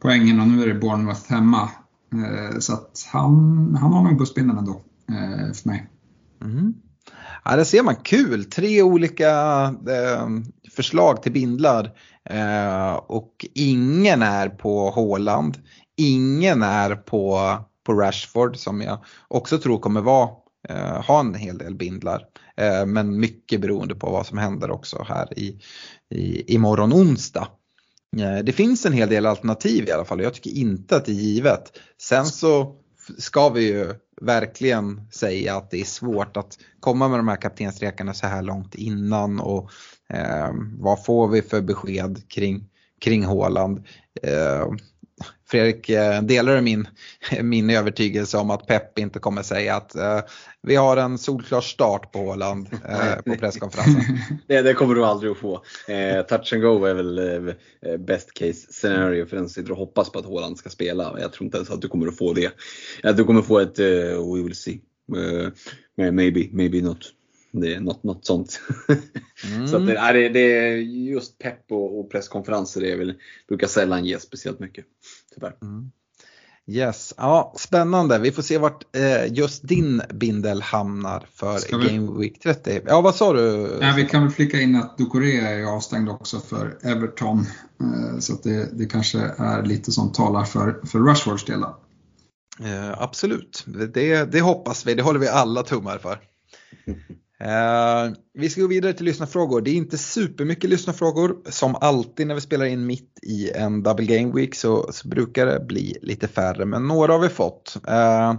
poängen 0.00 0.40
och 0.40 0.48
nu 0.48 0.62
är 0.62 0.66
det 0.66 0.80
Bournemouth 0.80 1.32
hemma. 1.32 1.70
Eh, 2.12 2.58
så 2.58 2.72
att 2.72 3.08
han, 3.12 3.34
han 3.80 3.92
har 3.92 4.02
nog 4.02 4.18
bussbindeln 4.18 4.58
ändå 4.58 4.80
för 5.54 5.68
mig. 5.68 5.86
Mm. 6.42 6.74
Ja, 7.44 7.56
det 7.56 7.64
ser 7.64 7.82
man 7.82 7.96
kul, 7.96 8.44
tre 8.44 8.82
olika 8.82 9.30
eh, 9.64 10.28
förslag 10.76 11.22
till 11.22 11.32
bindlar 11.32 11.90
eh, 12.30 12.92
och 12.92 13.46
ingen 13.54 14.22
är 14.22 14.48
på 14.48 14.90
Håland, 14.90 15.58
ingen 15.96 16.62
är 16.62 16.94
på, 16.94 17.56
på 17.88 17.94
Rashford 17.94 18.56
som 18.56 18.80
jag 18.80 19.04
också 19.28 19.58
tror 19.58 19.78
kommer 19.78 20.00
vara, 20.00 20.30
eh, 20.68 21.02
ha 21.02 21.20
en 21.20 21.34
hel 21.34 21.58
del 21.58 21.74
bindlar. 21.74 22.24
Eh, 22.56 22.86
men 22.86 23.20
mycket 23.20 23.60
beroende 23.60 23.94
på 23.94 24.10
vad 24.10 24.26
som 24.26 24.38
händer 24.38 24.70
också 24.70 25.06
här 25.08 25.38
i, 25.38 25.60
i 26.14 26.54
imorgon 26.54 26.92
onsdag. 26.92 27.48
Eh, 28.16 28.44
det 28.44 28.52
finns 28.52 28.86
en 28.86 28.92
hel 28.92 29.08
del 29.08 29.26
alternativ 29.26 29.88
i 29.88 29.92
alla 29.92 30.04
fall 30.04 30.18
och 30.18 30.24
jag 30.24 30.34
tycker 30.34 30.50
inte 30.50 30.96
att 30.96 31.04
det 31.04 31.12
är 31.12 31.14
givet. 31.14 31.72
Sen 32.02 32.26
så 32.26 32.76
ska 33.18 33.48
vi 33.48 33.66
ju 33.66 33.94
verkligen 34.20 35.10
säga 35.10 35.56
att 35.56 35.70
det 35.70 35.80
är 35.80 35.84
svårt 35.84 36.36
att 36.36 36.58
komma 36.80 37.08
med 37.08 37.18
de 37.18 37.28
här 37.28 37.36
kaptensrekarna 37.36 38.14
så 38.14 38.26
här 38.26 38.42
långt 38.42 38.74
innan 38.74 39.40
och 39.40 39.70
eh, 40.08 40.50
vad 40.78 41.04
får 41.04 41.28
vi 41.28 41.42
för 41.42 41.60
besked 41.60 42.28
kring, 42.28 42.68
kring 43.00 43.24
Håland. 43.24 43.86
Eh, 44.22 44.66
Eh, 45.20 45.26
Fredrik, 45.50 45.88
eh, 45.88 46.22
delar 46.22 46.60
min, 46.60 46.88
min 47.42 47.70
övertygelse 47.70 48.38
om 48.38 48.50
att 48.50 48.66
Pep 48.66 48.98
inte 48.98 49.18
kommer 49.18 49.42
säga 49.42 49.76
att 49.76 49.96
uh, 49.96 50.20
vi 50.62 50.76
har 50.76 50.96
en 50.96 51.18
solklar 51.18 51.60
start 51.60 52.12
på 52.12 52.20
Åland 52.20 52.68
uh, 52.72 53.22
på 53.26 53.40
presskonferensen? 53.40 54.18
det, 54.46 54.62
det 54.62 54.74
kommer 54.74 54.94
du 54.94 55.04
aldrig 55.04 55.32
att 55.32 55.38
få. 55.38 55.54
Uh, 55.54 56.22
touch 56.28 56.52
and 56.52 56.62
go 56.62 56.84
är 56.84 56.94
väl 56.94 57.18
uh, 57.18 57.52
best 57.98 58.34
case 58.34 58.72
scenario 58.72 59.26
för 59.26 59.36
den 59.36 59.48
som 59.48 59.62
sitter 59.62 59.72
och 59.72 59.78
hoppas 59.78 60.10
på 60.10 60.18
att 60.18 60.26
Håland 60.26 60.58
ska 60.58 60.70
spela. 60.70 61.16
Jag 61.20 61.32
tror 61.32 61.44
inte 61.44 61.56
ens 61.56 61.70
att 61.70 61.82
du 61.82 61.88
kommer 61.88 62.06
att 62.06 62.18
få 62.18 62.32
det. 62.32 62.50
Uh, 63.04 63.16
du 63.16 63.24
kommer 63.24 63.42
få 63.42 63.58
ett 63.58 63.78
we 63.78 64.42
will 64.42 64.56
see. 64.56 64.80
maybe, 65.96 66.48
maybe 66.52 66.80
not. 66.80 67.12
Det 67.50 67.74
är 67.74 67.80
något, 67.80 68.02
något 68.02 68.26
sånt. 68.26 68.60
Mm. 69.54 69.68
så 69.68 69.76
att 69.76 69.86
det, 69.86 69.96
är, 69.96 70.30
det 70.30 70.58
är 70.58 70.76
just 71.10 71.38
pepp 71.38 71.72
och, 71.72 72.00
och 72.00 72.10
presskonferenser 72.10 72.80
det 72.80 72.92
är 72.92 72.96
väl, 72.96 73.14
brukar 73.48 73.66
sällan 73.66 74.04
ge 74.04 74.18
speciellt 74.18 74.58
mycket. 74.58 74.84
Tyvärr. 75.34 75.56
Mm. 75.62 75.90
Yes, 76.70 77.14
ja 77.16 77.54
spännande. 77.56 78.18
Vi 78.18 78.32
får 78.32 78.42
se 78.42 78.58
vart 78.58 78.96
eh, 78.96 79.32
just 79.32 79.68
din 79.68 80.02
bindel 80.14 80.62
hamnar 80.62 81.26
för 81.34 81.78
vi... 81.78 81.88
Game 81.88 82.18
Week 82.20 82.40
30. 82.40 82.80
Ja, 82.86 83.00
vad 83.00 83.14
sa 83.14 83.32
du? 83.32 83.78
Ja, 83.80 83.92
vi 83.96 84.04
kan 84.04 84.22
väl 84.22 84.30
flika 84.30 84.60
in 84.60 84.76
att 84.76 84.98
Ducoré 84.98 85.40
är 85.40 85.64
avstängd 85.64 86.08
också 86.08 86.40
för 86.40 86.78
Everton. 86.82 87.46
Eh, 87.80 88.18
så 88.18 88.32
det, 88.42 88.78
det 88.78 88.86
kanske 88.86 89.18
är 89.38 89.62
lite 89.62 89.92
som 89.92 90.12
talar 90.12 90.44
för, 90.44 90.80
för 90.86 90.98
Rushfords 90.98 91.44
del. 91.44 91.62
Eh, 92.60 93.02
absolut, 93.02 93.64
det, 93.66 94.24
det 94.32 94.40
hoppas 94.40 94.86
vi. 94.86 94.94
Det 94.94 95.02
håller 95.02 95.20
vi 95.20 95.28
alla 95.28 95.62
tummar 95.62 95.98
för. 95.98 96.18
Uh, 97.44 98.12
vi 98.34 98.50
ska 98.50 98.60
gå 98.60 98.66
vidare 98.66 98.92
till 98.92 99.06
lyssnarfrågor. 99.06 99.60
Det 99.60 99.70
är 99.70 99.74
inte 99.74 99.98
supermycket 99.98 100.70
lyssnarfrågor. 100.70 101.36
Som 101.46 101.74
alltid 101.74 102.26
när 102.26 102.34
vi 102.34 102.40
spelar 102.40 102.66
in 102.66 102.86
mitt 102.86 103.18
i 103.22 103.50
en 103.50 103.82
double 103.82 104.06
game 104.06 104.32
week 104.34 104.54
så, 104.54 104.92
så 104.92 105.08
brukar 105.08 105.46
det 105.46 105.60
bli 105.60 105.96
lite 106.02 106.28
färre, 106.28 106.64
men 106.64 106.88
några 106.88 107.12
har 107.12 107.20
vi 107.20 107.28
fått. 107.28 107.76
Uh, 107.76 108.34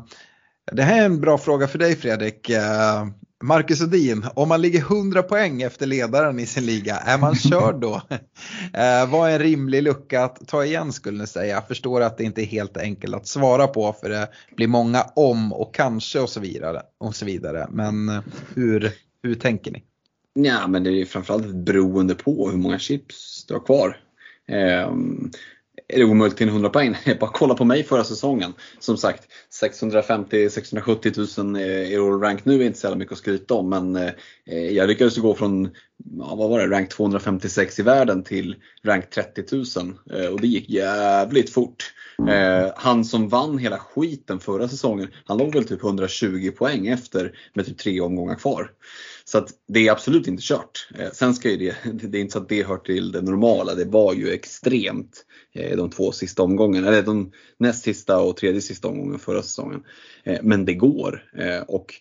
det 0.71 0.83
här 0.83 1.01
är 1.01 1.05
en 1.05 1.21
bra 1.21 1.37
fråga 1.37 1.67
för 1.67 1.79
dig 1.79 1.95
Fredrik. 1.95 2.49
Uh, 2.49 3.07
Marcus 3.43 3.81
Odin, 3.81 4.25
om 4.33 4.49
man 4.49 4.61
ligger 4.61 4.79
100 4.79 5.23
poäng 5.23 5.61
efter 5.61 5.85
ledaren 5.85 6.39
i 6.39 6.45
sin 6.45 6.65
liga, 6.65 6.95
är 6.95 7.17
man 7.17 7.35
körd 7.35 7.75
då? 7.75 7.95
eh, 8.73 9.11
vad 9.11 9.29
är 9.29 9.33
en 9.33 9.39
rimlig 9.39 9.83
lucka 9.83 10.23
att 10.23 10.47
ta 10.47 10.65
igen 10.65 10.93
skulle 10.93 11.17
ni 11.17 11.27
säga? 11.27 11.55
Jag 11.55 11.67
förstår 11.67 12.01
att 12.01 12.17
det 12.17 12.23
inte 12.23 12.41
är 12.41 12.45
helt 12.45 12.77
enkelt 12.77 13.15
att 13.15 13.27
svara 13.27 13.67
på 13.67 13.93
för 13.93 14.09
det 14.09 14.29
blir 14.55 14.67
många 14.67 15.03
om 15.15 15.53
och 15.53 15.75
kanske 15.75 16.19
och 16.19 16.29
så 16.29 16.39
vidare. 16.39 16.81
Och 16.97 17.15
så 17.15 17.25
vidare. 17.25 17.67
Men 17.71 18.09
eh, 18.09 18.21
hur, 18.55 18.91
hur 19.23 19.35
tänker 19.35 19.71
ni? 19.71 19.83
Ja, 20.33 20.67
men 20.67 20.83
det 20.83 21.01
är 21.01 21.05
framförallt 21.05 21.55
beroende 21.55 22.15
på 22.15 22.49
hur 22.49 22.57
många 22.57 22.79
chips 22.79 23.45
du 23.47 23.53
har 23.53 23.61
kvar. 23.65 23.97
Eh, 24.47 24.91
är 25.89 25.99
det 25.99 26.05
omöjligt 26.05 26.37
till 26.37 26.47
100 26.47 26.69
poäng. 26.69 26.95
Bara 27.19 27.31
kolla 27.33 27.55
på 27.55 27.65
mig 27.65 27.83
förra 27.83 28.03
säsongen. 28.03 28.53
Som 28.79 28.97
sagt, 28.97 29.27
650-670 29.61 31.43
000 31.43 31.55
eh, 31.55 31.61
i 31.63 31.97
rank 31.97 32.45
nu 32.45 32.61
är 32.61 32.65
inte 32.65 32.79
så 32.79 32.87
jävla 32.87 32.97
mycket 32.97 33.11
att 33.11 33.17
skryta 33.17 33.53
om. 33.53 33.69
Men 33.69 33.95
eh, 33.95 34.11
eh, 34.45 34.69
jag 34.71 34.87
lyckades 34.87 35.17
gå 35.17 35.35
från, 35.35 35.69
ja, 36.17 36.35
vad 36.35 36.49
var 36.49 36.59
det, 36.59 36.67
rank 36.67 36.89
256 36.89 37.79
i 37.79 37.83
världen 37.83 38.23
till 38.23 38.55
rank 38.83 39.09
30 39.09 39.43
000. 39.51 39.65
Eh, 40.13 40.33
och 40.33 40.41
det 40.41 40.47
gick 40.47 40.69
jävligt 40.69 41.49
fort. 41.49 41.93
Eh, 42.29 42.71
han 42.75 43.05
som 43.05 43.29
vann 43.29 43.57
hela 43.57 43.77
skiten 43.77 44.39
förra 44.39 44.67
säsongen, 44.67 45.07
han 45.25 45.37
låg 45.37 45.53
väl 45.53 45.67
typ 45.67 45.83
120 45.83 46.51
poäng 46.57 46.87
efter 46.87 47.37
med 47.53 47.65
typ 47.65 47.77
tre 47.77 48.01
omgångar 48.01 48.35
kvar. 48.35 48.71
Så 49.25 49.37
att 49.37 49.49
det 49.67 49.87
är 49.87 49.91
absolut 49.91 50.27
inte 50.27 50.43
kört. 50.43 50.89
Eh, 50.99 51.11
sen 51.13 51.33
ska 51.33 51.49
ju 51.49 51.57
det, 51.57 51.75
det 52.07 52.17
är 52.17 52.21
inte 52.21 52.33
så 52.33 52.39
att 52.39 52.49
det 52.49 52.67
hör 52.67 52.77
till 52.77 53.11
det 53.11 53.21
normala. 53.21 53.75
Det 53.75 53.85
var 53.85 54.13
ju 54.13 54.29
extremt 54.29 55.25
de 55.77 55.89
två 55.89 56.11
sista 56.11 56.43
omgångarna, 56.43 56.87
eller 56.87 57.03
de 57.03 57.31
näst 57.57 57.83
sista 57.83 58.19
och 58.19 58.37
tredje 58.37 58.61
sista 58.61 58.87
omgången 58.87 59.19
förra 59.19 59.43
säsongen. 59.43 59.83
Men 60.41 60.65
det 60.65 60.73
går. 60.73 61.23
Och 61.67 61.93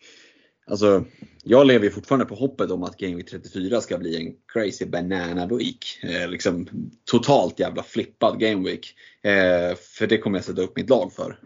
Alltså, 0.71 1.05
jag 1.45 1.67
lever 1.67 1.91
fortfarande 1.91 2.27
på 2.27 2.35
hoppet 2.35 2.71
om 2.71 2.83
att 2.83 2.97
Game 2.97 3.17
Week 3.17 3.31
34 3.31 3.81
ska 3.81 3.99
bli 3.99 4.17
en 4.17 4.33
crazy 4.53 4.87
banana 4.87 5.47
week. 5.47 6.01
Eh, 6.03 6.29
liksom 6.29 6.69
totalt 7.05 7.61
jävla 7.61 7.83
flippad 7.83 8.41
Game 8.41 8.69
Week. 8.71 8.95
Eh, 9.23 9.77
för 9.77 10.07
det 10.07 10.19
kommer 10.19 10.39
jag 10.39 10.45
sätta 10.45 10.63
upp 10.63 10.77
mitt 10.77 10.91
lag 10.91 11.13
för. 11.13 11.39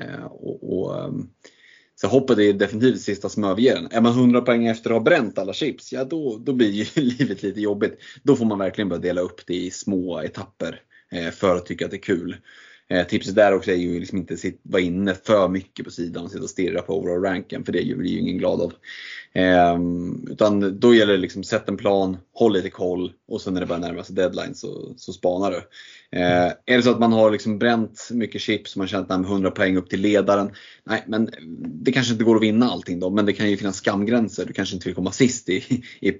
Eh, 0.00 0.24
och, 0.24 0.78
och 0.78 1.04
ehm, 1.04 1.28
så 1.94 2.08
hoppet 2.08 2.38
är 2.38 2.52
definitivt 2.52 3.00
sista 3.00 3.28
som 3.28 3.44
överger 3.44 3.76
en. 3.76 3.88
Är 3.90 4.00
man 4.00 4.12
100 4.12 4.40
poäng 4.40 4.66
efter 4.66 4.90
att 4.90 4.96
ha 4.96 5.00
bränt 5.00 5.38
alla 5.38 5.52
chips, 5.52 5.92
ja 5.92 6.04
då, 6.04 6.38
då 6.38 6.52
blir 6.52 6.70
ju 6.70 6.84
livet 7.02 7.42
lite 7.42 7.60
jobbigt. 7.60 7.98
Då 8.22 8.36
får 8.36 8.44
man 8.44 8.58
verkligen 8.58 8.88
börja 8.88 9.02
dela 9.02 9.20
upp 9.20 9.46
det 9.46 9.54
i 9.54 9.70
små 9.70 10.22
etapper. 10.22 10.80
Eh, 11.12 11.30
för 11.30 11.56
att 11.56 11.66
tycka 11.66 11.84
att 11.84 11.90
det 11.90 11.96
är 11.96 12.02
kul. 12.02 12.36
Eh, 12.94 13.06
tipset 13.06 13.34
där 13.34 13.54
också 13.54 13.70
är 13.70 13.76
ju 13.76 14.00
liksom 14.00 14.18
inte 14.18 14.34
att 14.34 14.44
vara 14.62 14.82
inne 14.82 15.14
för 15.14 15.48
mycket 15.48 15.84
på 15.84 15.90
sidan 15.90 16.24
och 16.24 16.30
sitta 16.30 16.42
och 16.42 16.50
stirra 16.50 16.82
på 16.82 16.98
overall 16.98 17.22
ranken 17.22 17.64
för 17.64 17.72
det 17.72 17.96
blir 17.96 18.10
ju 18.10 18.18
ingen 18.18 18.38
glad 18.38 18.60
av. 18.60 18.72
Eh, 19.32 19.78
utan 20.30 20.80
då 20.80 20.94
gäller 20.94 21.12
det 21.12 21.18
liksom 21.18 21.44
sätt 21.44 21.68
en 21.68 21.76
plan, 21.76 22.16
håll 22.34 22.52
lite 22.52 22.70
koll 22.70 23.12
och 23.28 23.40
sen 23.40 23.54
när 23.54 23.60
det 23.60 23.66
börjar 23.66 23.80
närma 23.80 24.04
sig 24.04 24.16
deadline 24.16 24.54
så, 24.54 24.94
så 24.96 25.12
spanar 25.12 25.50
du. 25.50 25.56
Eh, 26.18 26.52
är 26.66 26.76
det 26.76 26.82
så 26.82 26.90
att 26.90 27.00
man 27.00 27.12
har 27.12 27.30
liksom 27.30 27.58
bränt 27.58 28.08
mycket 28.10 28.40
chips 28.40 28.72
och 28.72 28.78
man 28.78 28.88
känner 28.88 29.04
att 29.04 29.26
100 29.26 29.50
poäng 29.50 29.76
upp 29.76 29.90
till 29.90 30.00
ledaren. 30.00 30.50
Nej, 30.84 31.04
men 31.06 31.30
det 31.84 31.92
kanske 31.92 32.12
inte 32.12 32.24
går 32.24 32.36
att 32.36 32.42
vinna 32.42 32.70
allting 32.70 33.00
då, 33.00 33.10
men 33.10 33.26
det 33.26 33.32
kan 33.32 33.50
ju 33.50 33.56
finnas 33.56 33.76
skamgränser. 33.76 34.44
Du 34.46 34.52
kanske 34.52 34.74
inte 34.74 34.88
vill 34.88 34.94
komma 34.94 35.12
sist 35.12 35.48
i, 35.48 35.82
i 36.00 36.12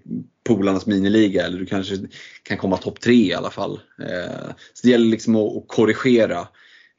polarnas 0.45 0.87
miniliga 0.87 1.47
eller 1.47 1.59
du 1.59 1.67
kanske 1.67 1.97
kan 2.43 2.59
komma 2.59 2.77
topp 2.77 3.01
tre 3.01 3.15
i 3.15 3.35
alla 3.35 3.51
fall. 3.51 3.81
Eh, 4.01 4.49
så 4.73 4.81
det 4.83 4.91
gäller 4.91 5.07
liksom 5.07 5.37
att, 5.37 5.57
att 5.57 5.69
korrigera. 5.69 6.49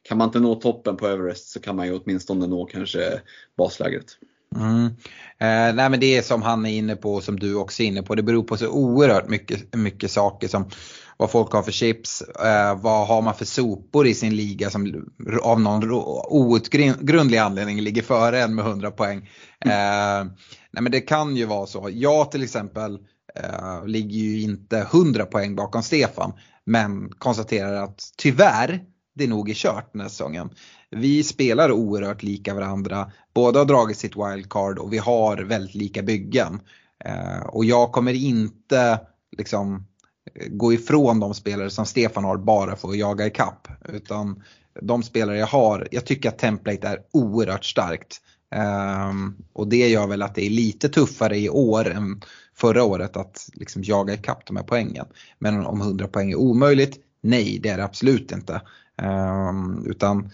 Kan 0.07 0.17
man 0.17 0.27
inte 0.27 0.39
nå 0.39 0.55
toppen 0.55 0.97
på 0.97 1.07
Everest 1.07 1.47
så 1.49 1.59
kan 1.59 1.75
man 1.75 1.87
ju 1.87 1.99
åtminstone 1.99 2.47
nå 2.47 2.65
kanske 2.65 3.21
baslägret. 3.57 4.05
Mm. 4.55 4.85
Eh, 5.37 5.75
nej 5.75 5.89
men 5.89 5.99
det 5.99 6.17
är 6.17 6.21
som 6.21 6.41
han 6.41 6.65
är 6.65 6.77
inne 6.77 6.95
på 6.95 7.13
och 7.13 7.23
som 7.23 7.39
du 7.39 7.55
också 7.55 7.83
är 7.83 7.87
inne 7.87 8.03
på. 8.03 8.15
Det 8.15 8.23
beror 8.23 8.43
på 8.43 8.57
så 8.57 8.67
oerhört 8.67 9.29
mycket, 9.29 9.75
mycket 9.75 10.11
saker 10.11 10.47
som 10.47 10.69
vad 11.17 11.31
folk 11.31 11.51
har 11.51 11.63
för 11.63 11.71
chips, 11.71 12.21
eh, 12.21 12.81
vad 12.81 13.07
har 13.07 13.21
man 13.21 13.35
för 13.35 13.45
sopor 13.45 14.07
i 14.07 14.13
sin 14.13 14.35
liga 14.35 14.69
som 14.69 15.05
av 15.41 15.61
någon 15.61 15.91
outgrundlig 16.29 17.37
anledning 17.37 17.81
ligger 17.81 18.01
före 18.01 18.41
en 18.41 18.55
med 18.55 18.65
100 18.65 18.91
poäng. 18.91 19.29
Mm. 19.59 19.77
Eh, 19.77 20.31
nej 20.71 20.83
men 20.83 20.91
det 20.91 21.01
kan 21.01 21.35
ju 21.35 21.45
vara 21.45 21.65
så. 21.65 21.89
Jag 21.93 22.31
till 22.31 22.43
exempel 22.43 22.99
eh, 23.35 23.85
ligger 23.85 24.19
ju 24.19 24.41
inte 24.41 24.77
100 24.77 25.25
poäng 25.25 25.55
bakom 25.55 25.83
Stefan 25.83 26.33
men 26.65 27.09
konstaterar 27.09 27.83
att 27.83 28.01
tyvärr 28.17 28.81
det 29.15 29.27
nog 29.27 29.49
är 29.49 29.53
kört 29.53 29.89
den 29.91 30.01
här 30.01 30.09
säsongen. 30.09 30.49
Vi 30.91 31.23
spelar 31.23 31.71
oerhört 31.71 32.23
lika 32.23 32.53
varandra. 32.53 33.11
Båda 33.33 33.59
har 33.59 33.65
dragit 33.65 33.97
sitt 33.97 34.15
wildcard 34.15 34.79
och 34.79 34.93
vi 34.93 34.97
har 34.97 35.37
väldigt 35.37 35.75
lika 35.75 36.03
byggen. 36.03 36.59
Eh, 37.05 37.45
och 37.45 37.65
jag 37.65 37.91
kommer 37.91 38.13
inte 38.13 38.99
liksom 39.37 39.87
gå 40.47 40.73
ifrån 40.73 41.19
de 41.19 41.33
spelare 41.33 41.69
som 41.69 41.85
Stefan 41.85 42.23
har 42.23 42.37
bara 42.37 42.75
för 42.75 42.89
att 42.89 42.97
jaga 42.97 43.27
ikapp. 43.27 43.67
Utan 43.89 44.43
de 44.81 45.03
spelare 45.03 45.37
jag 45.37 45.47
har, 45.47 45.87
jag 45.91 46.05
tycker 46.05 46.29
att 46.29 46.39
template 46.39 46.87
är 46.87 46.99
oerhört 47.11 47.65
starkt. 47.65 48.21
Um, 49.09 49.37
och 49.53 49.67
det 49.67 49.87
gör 49.87 50.07
väl 50.07 50.21
att 50.21 50.35
det 50.35 50.45
är 50.45 50.49
lite 50.49 50.89
tuffare 50.89 51.37
i 51.37 51.49
år 51.49 51.91
än 51.91 52.21
förra 52.55 52.83
året 52.83 53.17
att 53.17 53.49
liksom 53.53 53.83
jaga 53.83 54.13
ikapp 54.13 54.45
de 54.45 54.55
här 54.55 54.63
poängen. 54.63 55.05
Men 55.39 55.65
om 55.65 55.81
100 55.81 56.07
poäng 56.07 56.31
är 56.31 56.35
omöjligt? 56.35 56.99
Nej, 57.21 57.59
det 57.63 57.69
är 57.69 57.77
det 57.77 57.83
absolut 57.83 58.31
inte. 58.31 58.61
Ehm, 59.01 59.85
utan 59.85 60.31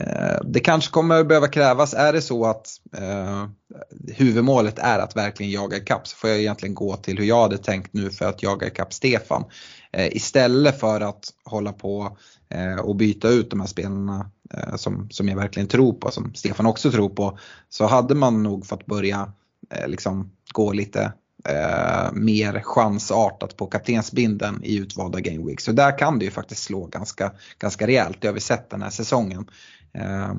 eh, 0.00 0.40
det 0.44 0.60
kanske 0.60 0.90
kommer 0.90 1.24
behöva 1.24 1.48
krävas, 1.48 1.94
är 1.94 2.12
det 2.12 2.22
så 2.22 2.46
att 2.46 2.68
eh, 2.96 3.46
huvudmålet 4.14 4.78
är 4.78 4.98
att 4.98 5.16
verkligen 5.16 5.52
jaga 5.52 5.76
ikapp 5.76 6.06
så 6.06 6.16
får 6.16 6.30
jag 6.30 6.38
egentligen 6.38 6.74
gå 6.74 6.96
till 6.96 7.18
hur 7.18 7.24
jag 7.24 7.42
hade 7.42 7.58
tänkt 7.58 7.92
nu 7.92 8.10
för 8.10 8.24
att 8.24 8.42
jaga 8.42 8.66
ikapp 8.66 8.92
Stefan. 8.92 9.44
Eh, 9.92 10.16
istället 10.16 10.80
för 10.80 11.00
att 11.00 11.24
hålla 11.44 11.72
på 11.72 12.16
eh, 12.48 12.78
och 12.78 12.96
byta 12.96 13.28
ut 13.28 13.50
de 13.50 13.60
här 13.60 13.66
spelarna 13.66 14.30
eh, 14.54 14.76
som, 14.76 15.10
som 15.10 15.28
jag 15.28 15.36
verkligen 15.36 15.68
tror 15.68 15.92
på, 15.92 16.10
som 16.10 16.34
Stefan 16.34 16.66
också 16.66 16.90
tror 16.90 17.08
på, 17.08 17.38
så 17.68 17.86
hade 17.86 18.14
man 18.14 18.42
nog 18.42 18.66
fått 18.66 18.86
börja 18.86 19.32
eh, 19.70 19.88
liksom 19.88 20.30
gå 20.52 20.72
lite 20.72 21.12
eh, 21.48 22.12
mer 22.12 22.60
chansartat 22.60 23.56
på 23.56 23.66
kaptensbinden 23.66 24.60
i 24.64 24.76
utvalda 24.76 25.20
Game 25.20 25.46
weeks. 25.46 25.64
Så 25.64 25.72
där 25.72 25.98
kan 25.98 26.18
det 26.18 26.24
ju 26.24 26.30
faktiskt 26.30 26.62
slå 26.62 26.86
ganska, 26.86 27.32
ganska 27.58 27.86
rejält. 27.86 28.20
Det 28.20 28.28
har 28.28 28.34
vi 28.34 28.40
sett 28.40 28.70
den 28.70 28.82
här 28.82 28.90
säsongen. 28.90 29.50
Eh, 29.94 30.34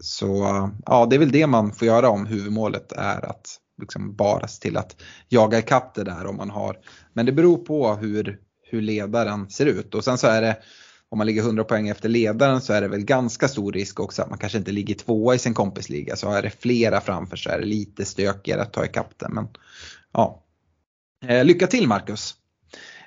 så 0.00 0.44
ja, 0.86 1.06
det 1.06 1.16
är 1.16 1.20
väl 1.20 1.32
det 1.32 1.46
man 1.46 1.72
får 1.72 1.88
göra 1.88 2.08
om 2.08 2.26
huvudmålet 2.26 2.92
är 2.92 3.30
att 3.30 3.58
liksom 3.80 4.14
bara 4.16 4.48
se 4.48 4.62
till 4.62 4.76
att 4.76 4.96
jaga 5.28 5.58
ikapp 5.58 5.94
det 5.94 6.04
där 6.04 6.26
om 6.26 6.36
man 6.36 6.50
har. 6.50 6.76
Men 7.12 7.26
det 7.26 7.32
beror 7.32 7.56
på 7.56 7.94
hur, 7.94 8.38
hur 8.62 8.82
ledaren 8.82 9.50
ser 9.50 9.66
ut 9.66 9.94
och 9.94 10.04
sen 10.04 10.18
så 10.18 10.26
är 10.26 10.42
det 10.42 10.56
om 11.10 11.18
man 11.18 11.26
ligger 11.26 11.42
100 11.42 11.64
poäng 11.64 11.88
efter 11.88 12.08
ledaren 12.08 12.60
så 12.60 12.72
är 12.72 12.80
det 12.80 12.88
väl 12.88 13.04
ganska 13.04 13.48
stor 13.48 13.72
risk 13.72 14.00
också 14.00 14.22
att 14.22 14.30
man 14.30 14.38
kanske 14.38 14.58
inte 14.58 14.72
ligger 14.72 14.94
tvåa 14.94 15.34
i 15.34 15.38
sin 15.38 15.54
kompisliga. 15.54 16.16
Så 16.16 16.30
är 16.30 16.42
det 16.42 16.50
flera 16.50 17.00
framför 17.00 17.36
så 17.36 17.50
är 17.50 17.58
det 17.58 17.66
lite 17.66 18.04
stökigare 18.04 18.62
att 18.62 18.72
ta 18.72 18.84
ikapp 18.84 19.18
det. 19.18 19.28
Men 19.28 19.48
ja. 20.18 20.42
Eh, 21.26 21.44
lycka 21.44 21.66
till 21.66 21.88
Marcus! 21.88 22.34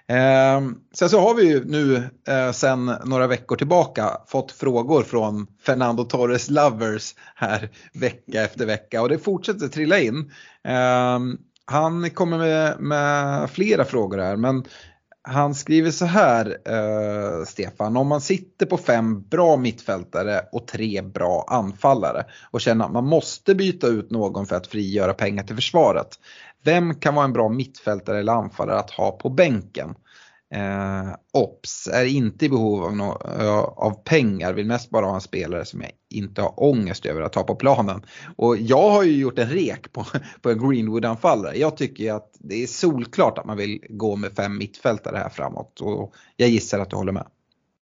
Eh, 0.08 0.62
sen 0.94 1.10
så 1.10 1.20
har 1.20 1.36
vi 1.36 1.44
ju 1.44 1.66
nu 1.66 2.10
eh, 2.28 2.52
sen 2.52 2.86
några 3.06 3.28
veckor 3.28 3.56
tillbaka 3.56 4.18
fått 4.28 4.52
frågor 4.52 5.04
från 5.04 5.48
Fernando 5.66 6.04
Torres 6.04 6.50
Lovers 6.50 7.16
här 7.36 7.70
vecka 7.94 8.44
efter 8.44 8.66
vecka 8.66 9.02
och 9.02 9.10
det 9.10 9.20
fortsätter 9.20 9.68
trilla 9.68 10.00
in. 10.00 10.32
Eh, 10.64 11.20
han 11.66 12.10
kommer 12.10 12.38
med, 12.38 12.80
med, 12.80 13.50
flera 13.50 13.86
frågor 13.86 14.18
här 14.18 14.36
men 14.36 14.64
han 15.24 15.56
skriver 15.56 15.92
så 15.92 16.06
här, 16.06 16.58
eh, 16.66 17.46
Stefan, 17.46 17.98
om 17.98 18.08
man 18.08 18.22
sitter 18.22 18.66
på 18.66 18.78
fem 18.78 19.22
bra 19.22 19.58
mittfältare 19.58 20.42
och 20.52 20.68
tre 20.68 21.02
bra 21.02 21.46
anfallare 21.48 22.26
och 22.52 22.62
känner 22.62 22.86
att 22.86 22.92
man 22.92 23.06
måste 23.06 23.56
byta 23.56 23.88
ut 23.88 24.12
någon 24.12 24.46
för 24.46 24.56
att 24.56 24.68
frigöra 24.68 25.14
pengar 25.14 25.44
till 25.44 25.56
försvaret. 25.56 26.20
Vem 26.64 26.96
kan 26.96 27.16
vara 27.16 27.26
en 27.26 27.34
bra 27.34 27.50
mittfältare 27.50 28.20
eller 28.20 28.34
anfallare 28.34 28.80
att 28.80 28.92
ha 28.92 29.12
på 29.12 29.30
bänken? 29.30 29.96
Eh, 30.54 31.14
Ops 31.34 31.88
är 31.88 32.06
inte 32.06 32.46
i 32.46 32.50
behov 32.50 32.84
av, 32.84 32.96
no 32.96 33.22
eh, 33.40 33.60
av 33.60 34.04
pengar, 34.04 34.54
vill 34.54 34.66
mest 34.66 34.90
bara 34.90 35.06
ha 35.06 35.16
en 35.16 35.22
spelare 35.22 35.66
som 35.66 35.82
jag 35.82 35.92
inte 36.10 36.42
har 36.42 36.64
ångest 36.64 37.06
över 37.06 37.22
att 37.22 37.34
ta 37.34 37.44
på 37.44 37.56
planen. 37.56 38.02
Och 38.36 38.58
jag 38.58 38.90
har 38.90 39.04
ju 39.04 39.16
gjort 39.18 39.40
en 39.40 39.50
rek 39.50 39.94
på, 39.94 40.06
på 40.42 40.50
en 40.50 40.60
Greenwood-anfallare. 40.60 41.56
Jag 41.56 41.78
tycker 41.78 42.14
att 42.14 42.38
det 42.40 42.64
är 42.64 42.68
solklart 42.68 43.38
att 43.38 43.46
man 43.46 43.58
vill 43.58 43.80
gå 43.90 44.16
med 44.16 44.32
fem 44.32 44.58
mittfältare 44.58 45.18
här 45.18 45.30
framåt 45.30 45.82
och 45.82 46.14
jag 46.36 46.50
gissar 46.50 46.80
att 46.80 46.90
du 46.90 46.96
håller 46.96 47.12
med. 47.12 47.26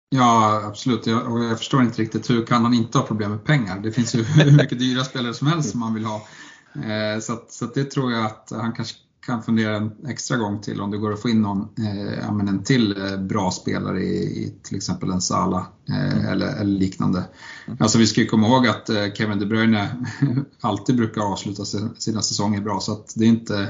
Ja, 0.09 0.63
absolut. 0.65 1.07
Jag, 1.07 1.33
och 1.33 1.45
jag 1.45 1.59
förstår 1.59 1.83
inte 1.83 2.03
riktigt 2.03 2.31
hur 2.31 2.47
kan 2.47 2.65
han 2.65 2.75
inte 2.75 2.99
ha 2.99 3.07
problem 3.07 3.31
med 3.31 3.45
pengar? 3.45 3.81
Det 3.81 3.93
finns 3.93 4.15
ju 4.15 4.23
hur 4.25 4.53
mycket 4.53 4.79
dyra 4.79 5.05
spelare 5.05 5.35
som 5.35 5.47
helst 5.47 5.71
som 5.71 5.81
man 5.81 5.95
vill 5.95 6.05
ha. 6.05 6.27
Eh, 6.75 7.21
så, 7.21 7.33
att, 7.33 7.53
så 7.53 7.65
att 7.65 7.75
det 7.75 7.85
tror 7.85 8.13
jag 8.13 8.27
att 8.27 8.53
han 8.55 8.73
kanske 8.73 8.97
kan 9.27 9.43
fundera 9.43 9.77
en 9.77 9.93
extra 10.09 10.37
gång 10.37 10.61
till 10.61 10.81
om 10.81 10.91
det 10.91 10.99
går 10.99 11.13
att 11.13 11.23
få 11.23 11.29
in 11.29 11.43
någon, 11.43 11.69
eh, 11.79 12.29
en 12.29 12.63
till 12.63 13.07
eh, 13.07 13.19
bra 13.19 13.51
spelare 13.51 14.03
i, 14.03 14.17
i, 14.17 14.55
till 14.63 14.77
exempel 14.77 15.11
en 15.11 15.21
Sala 15.21 15.67
eh, 15.89 16.13
mm. 16.13 16.27
eller, 16.27 16.47
eller, 16.47 16.79
liknande. 16.79 17.25
Mm. 17.67 17.79
Alltså 17.81 17.99
vi 17.99 18.07
ska 18.07 18.21
ju 18.21 18.27
komma 18.27 18.47
ihåg 18.47 18.67
att 18.67 18.89
eh, 18.89 19.13
Kevin 19.15 19.39
De 19.39 19.47
Bruyne 19.47 20.07
alltid 20.61 20.97
brukar 20.97 21.21
avsluta 21.21 21.65
sina 21.99 22.23
säsonger 22.23 22.61
bra 22.61 22.81
så 22.81 22.93
att 22.93 23.13
det 23.17 23.25
är 23.25 23.29
inte 23.29 23.69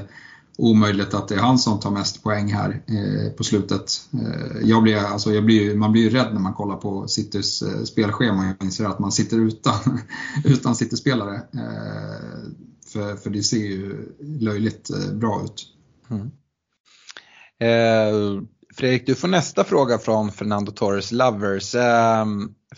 omöjligt 0.57 1.13
att 1.13 1.27
det 1.27 1.35
är 1.35 1.39
han 1.39 1.59
som 1.59 1.79
tar 1.79 1.91
mest 1.91 2.23
poäng 2.23 2.53
här 2.53 2.81
eh, 2.85 3.31
på 3.31 3.43
slutet. 3.43 4.09
Eh, 4.13 4.69
jag 4.69 4.83
blir, 4.83 4.97
alltså 4.97 5.33
jag 5.33 5.45
blir, 5.45 5.75
man 5.75 5.91
blir 5.91 6.01
ju 6.01 6.09
rädd 6.09 6.33
när 6.33 6.41
man 6.41 6.53
kollar 6.53 6.75
på 6.75 7.07
Citys 7.07 7.61
eh, 7.61 7.83
spelschema 7.83 8.53
och 8.59 8.65
inser 8.65 8.85
att 8.85 8.99
man 8.99 9.11
sitter 9.11 9.37
utan, 9.37 9.99
utan 10.43 10.75
City-spelare. 10.75 11.41
För, 12.95 13.15
för 13.15 13.29
det 13.29 13.43
ser 13.43 13.57
ju 13.57 14.09
löjligt 14.19 14.89
eh, 14.89 15.13
bra 15.13 15.43
ut. 15.43 15.67
Mm. 16.09 16.31
Eh, 17.59 18.43
Fredrik, 18.75 19.05
du 19.05 19.15
får 19.15 19.27
nästa 19.27 19.63
fråga 19.63 19.97
från 19.97 20.31
Fernando 20.31 20.71
Torres 20.71 21.11
Lovers. 21.11 21.75
Eh, 21.75 22.25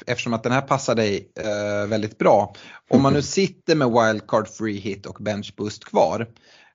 eftersom 0.06 0.34
att 0.34 0.44
den 0.44 0.52
här 0.52 0.62
passar 0.62 0.96
dig 0.96 1.32
eh, 1.40 1.88
väldigt 1.88 2.18
bra. 2.18 2.56
Om 2.90 3.02
man 3.02 3.14
nu 3.14 3.22
sitter 3.38 3.76
med 3.76 3.88
wildcard 3.92 4.48
free 4.48 4.78
hit 4.80 5.06
och 5.06 5.18
bench 5.20 5.54
boost 5.58 5.86
kvar 5.86 6.28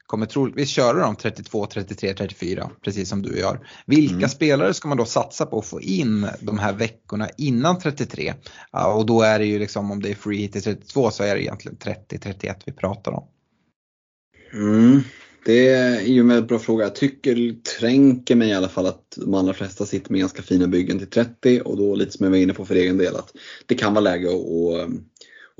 kommer 0.06 0.26
troligtvis 0.26 0.68
köra 0.68 1.00
dem 1.00 1.16
32, 1.16 1.66
33, 1.66 2.14
34 2.14 2.70
precis 2.84 3.08
som 3.08 3.22
du 3.22 3.38
gör. 3.38 3.68
Vilka 3.86 4.14
mm. 4.14 4.28
spelare 4.28 4.74
ska 4.74 4.88
man 4.88 4.96
då 4.96 5.04
satsa 5.04 5.46
på 5.46 5.58
att 5.58 5.66
få 5.66 5.80
in 5.80 6.28
de 6.40 6.58
här 6.58 6.72
veckorna 6.72 7.28
innan 7.38 7.78
33? 7.78 8.34
Ja, 8.72 8.94
och 8.94 9.06
då 9.06 9.22
är 9.22 9.38
det 9.38 9.46
ju 9.46 9.58
liksom 9.58 9.90
om 9.90 10.02
det 10.02 10.10
är 10.10 10.14
free 10.14 10.38
hit 10.38 10.56
i 10.56 10.60
32 10.60 11.10
så 11.10 11.22
är 11.22 11.34
det 11.34 11.42
egentligen 11.42 11.76
30, 11.76 12.18
31 12.18 12.56
vi 12.64 12.72
pratar 12.72 13.12
om. 13.12 13.24
Mm. 14.52 15.00
Det 15.44 15.68
är 15.68 16.00
ju 16.00 16.20
en 16.20 16.28
väldigt 16.28 16.48
bra 16.48 16.58
fråga. 16.58 16.84
Jag 16.84 16.94
tycker, 16.94 17.62
tränker 17.78 18.36
mig 18.36 18.48
i 18.48 18.52
alla 18.52 18.68
fall 18.68 18.86
att 18.86 19.14
de 19.16 19.34
allra 19.34 19.54
flesta 19.54 19.86
sitter 19.86 20.12
med 20.12 20.20
ganska 20.20 20.42
fina 20.42 20.66
byggen 20.66 20.98
till 20.98 21.10
30 21.10 21.60
och 21.60 21.76
då 21.76 21.94
lite 21.94 22.12
som 22.12 22.24
jag 22.24 22.30
var 22.30 22.38
inne 22.38 22.54
på 22.54 22.64
för 22.64 22.74
egen 22.74 22.98
del 22.98 23.16
att 23.16 23.32
det 23.66 23.74
kan 23.74 23.94
vara 23.94 24.04
läge 24.04 24.28
att 24.28 24.88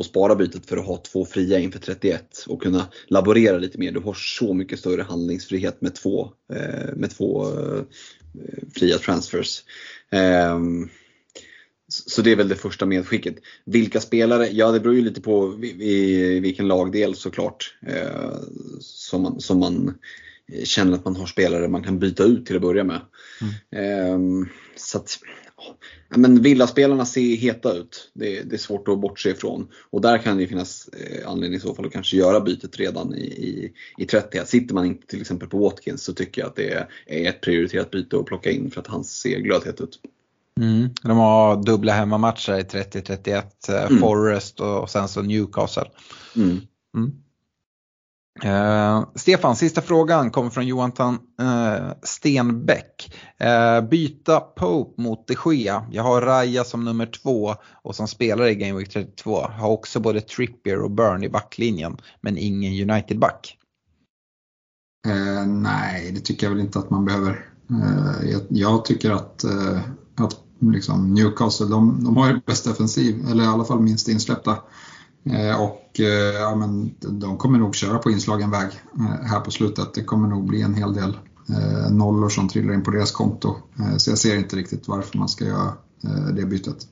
och 0.03 0.07
spara 0.07 0.35
bytet 0.35 0.67
för 0.67 0.77
att 0.77 0.87
ha 0.87 0.97
två 0.97 1.25
fria 1.25 1.59
inför 1.59 1.79
31 1.79 2.45
och 2.49 2.63
kunna 2.63 2.87
laborera 3.07 3.59
lite 3.59 3.79
mer. 3.79 3.93
Du 3.93 4.01
har 4.01 4.15
så 4.15 4.55
mycket 4.55 4.79
större 4.79 5.03
handlingsfrihet 5.03 5.81
med 5.81 5.95
två, 5.95 6.33
eh, 6.53 6.95
med 6.97 7.11
två 7.11 7.45
eh, 7.45 7.83
fria 8.75 8.99
transfers. 8.99 9.63
Ehm, 10.11 10.89
så 11.89 12.23
det 12.23 12.33
är 12.33 12.37
väl 12.37 12.49
det 12.49 12.57
första 12.57 12.87
medskicket. 12.87 13.37
Vilka 13.65 14.01
spelare? 14.01 14.49
Ja, 14.53 14.73
det 14.73 14.81
beror 14.81 14.95
ju 14.95 15.03
lite 15.03 15.21
på 15.21 15.47
vilken 16.41 16.69
lagdel 16.69 17.15
såklart 17.15 17.77
eh, 17.87 18.39
som 18.81 19.23
man, 19.23 19.41
som 19.41 19.59
man 19.59 19.95
känner 20.65 20.95
att 20.95 21.05
man 21.05 21.17
har 21.17 21.27
spelare 21.27 21.69
man 21.69 21.83
kan 21.83 21.99
byta 21.99 22.25
ut 22.25 22.47
till 22.47 22.57
att 22.57 22.63
börja 22.63 22.85
med. 22.85 23.01
Mm. 23.71 24.15
Um, 24.15 24.49
så 24.77 24.99
att, 24.99 25.19
ja, 26.09 26.19
men 26.19 26.43
villaspelarna 26.43 27.07
ser 27.07 27.37
heta 27.37 27.73
ut. 27.73 28.11
Det, 28.15 28.43
det, 28.43 28.57
är 28.57 28.59
svårt 28.59 28.89
att 28.89 29.01
bortse 29.01 29.31
ifrån. 29.31 29.69
Och 29.91 30.01
där 30.01 30.19
kan 30.19 30.39
det 30.39 30.47
finnas 30.47 30.89
eh, 30.89 31.29
anledning 31.29 31.57
i 31.57 31.61
så 31.61 31.75
fall 31.75 31.87
att 31.87 31.93
kanske 31.93 32.17
göra 32.17 32.41
bytet 32.41 32.79
redan 32.79 33.15
i, 33.15 33.25
i, 33.25 33.73
i 33.99 34.07
30. 34.07 34.41
Sitter 34.47 34.75
man 34.75 34.85
inte 34.85 35.07
till 35.07 35.21
exempel 35.21 35.49
på 35.49 35.59
Watkins 35.59 36.05
så 36.05 36.13
tycker 36.13 36.41
jag 36.41 36.49
att 36.49 36.57
det 36.57 36.71
är, 36.71 36.89
är 37.07 37.29
ett 37.29 37.41
prioriterat 37.41 37.91
byte 37.91 38.19
att 38.19 38.27
plocka 38.27 38.51
in 38.51 38.71
för 38.71 38.81
att 38.81 38.87
han 38.87 39.05
ser 39.05 39.39
glödhet 39.39 39.81
ut. 39.81 40.01
Mm. 40.61 40.91
De 41.03 41.19
har 41.19 41.63
dubbla 41.63 41.93
hemmamatcher 41.93 42.59
i 42.59 42.63
30-31, 42.63 43.43
eh, 43.69 43.83
mm. 43.85 43.99
Forest 43.99 44.61
och 44.61 44.91
sen 44.91 45.09
så 45.09 45.23
Newcastle. 45.23 45.91
Mm. 46.37 46.61
Uh, 48.45 49.07
Stefan, 49.15 49.57
sista 49.57 49.81
frågan 49.81 50.31
kommer 50.31 50.51
från 50.51 50.67
Johan 50.67 50.93
uh, 51.41 51.49
eh, 51.49 51.93
Stenbeck. 52.03 53.15
Uh, 53.45 53.89
byta 53.89 54.41
Pope 54.41 55.03
mot 55.03 55.27
de 55.27 55.37
Gea. 55.55 55.87
Jag 55.91 56.03
har 56.03 56.23
Raja 56.23 56.65
som 56.65 56.85
nummer 56.85 57.07
två 57.07 57.55
och 57.83 57.97
som 57.97 58.09
spelare 58.09 58.51
i 58.51 58.55
Game 58.55 58.79
Week 58.79 58.93
32. 58.93 59.41
Har 59.41 59.69
också 59.69 60.01
både 60.01 60.21
Trippier 60.21 60.83
och 60.83 60.91
Burn 60.91 61.25
i 61.25 61.29
backlinjen 61.29 61.97
men 62.21 62.39
ingen 62.39 62.91
United-back. 62.91 63.59
nej, 65.47 66.13
det 66.13 66.21
tycker 66.21 66.47
jag 66.47 66.55
väl 66.55 66.65
inte 66.65 66.79
att 66.79 66.91
man 66.91 67.05
behöver. 67.05 67.49
Jag, 68.23 68.43
jag, 68.49 68.85
tycker 68.85 69.11
att, 69.11 69.45
att 70.17 70.41
liksom 70.61 71.15
Newcastle, 71.15 71.67
de, 71.67 72.05
de 72.05 72.17
har 72.17 72.29
ju 72.29 72.41
bäst 72.47 72.65
defensiv, 72.65 73.27
eller 73.31 73.45
i 73.45 73.47
alla 73.47 73.65
fall 73.65 73.81
minst 73.81 74.09
insläppta. 74.09 74.59
Eh, 75.25 75.61
och 75.63 76.01
eh, 76.01 76.35
ja, 76.41 76.55
men 76.55 76.95
de 77.21 77.37
kommer 77.37 77.59
nog 77.59 77.75
köra 77.75 77.99
på 77.99 78.11
inslagen 78.11 78.51
väg 78.51 78.69
eh, 78.99 79.27
här 79.27 79.41
på 79.41 79.51
slutet. 79.51 79.95
Det 79.95 80.05
kommer 80.05 80.29
nog 80.29 80.47
bli 80.47 80.63
en 80.63 80.75
hel 80.75 80.95
del 80.95 81.19
nollor 81.91 82.29
som 82.29 82.49
trillar 82.49 82.75
in 82.75 82.83
på 82.83 82.91
deras 82.91 83.11
konto. 83.11 83.57
Så 83.99 84.11
jag 84.11 84.19
ser 84.19 84.37
inte 84.37 84.57
riktigt 84.57 84.89
varför 84.89 85.19
man 85.19 85.29
ska 85.29 85.45
göra 85.45 85.73
det 86.33 86.47
bytet. 86.47 86.87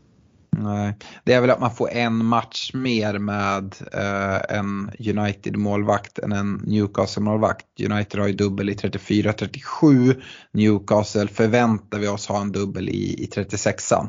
Nej, 0.56 0.96
det 1.24 1.32
är 1.32 1.40
väl 1.40 1.50
att 1.50 1.60
man 1.60 1.74
får 1.74 1.90
en 1.90 2.24
match 2.24 2.70
mer 2.74 3.18
med 3.18 3.74
eh, 3.92 4.56
en 4.58 4.90
United-målvakt 4.98 6.18
än 6.18 6.32
en 6.32 6.54
Newcastle-målvakt. 6.54 7.66
United 7.90 8.20
har 8.20 8.26
ju 8.26 8.34
dubbel 8.34 8.70
i 8.70 8.74
34-37. 8.74 10.22
Newcastle 10.52 11.28
förväntar 11.28 11.98
vi 11.98 12.08
oss 12.08 12.26
ha 12.26 12.40
en 12.40 12.52
dubbel 12.52 12.88
i, 12.88 13.24
i 13.24 13.30
36an. 13.36 14.08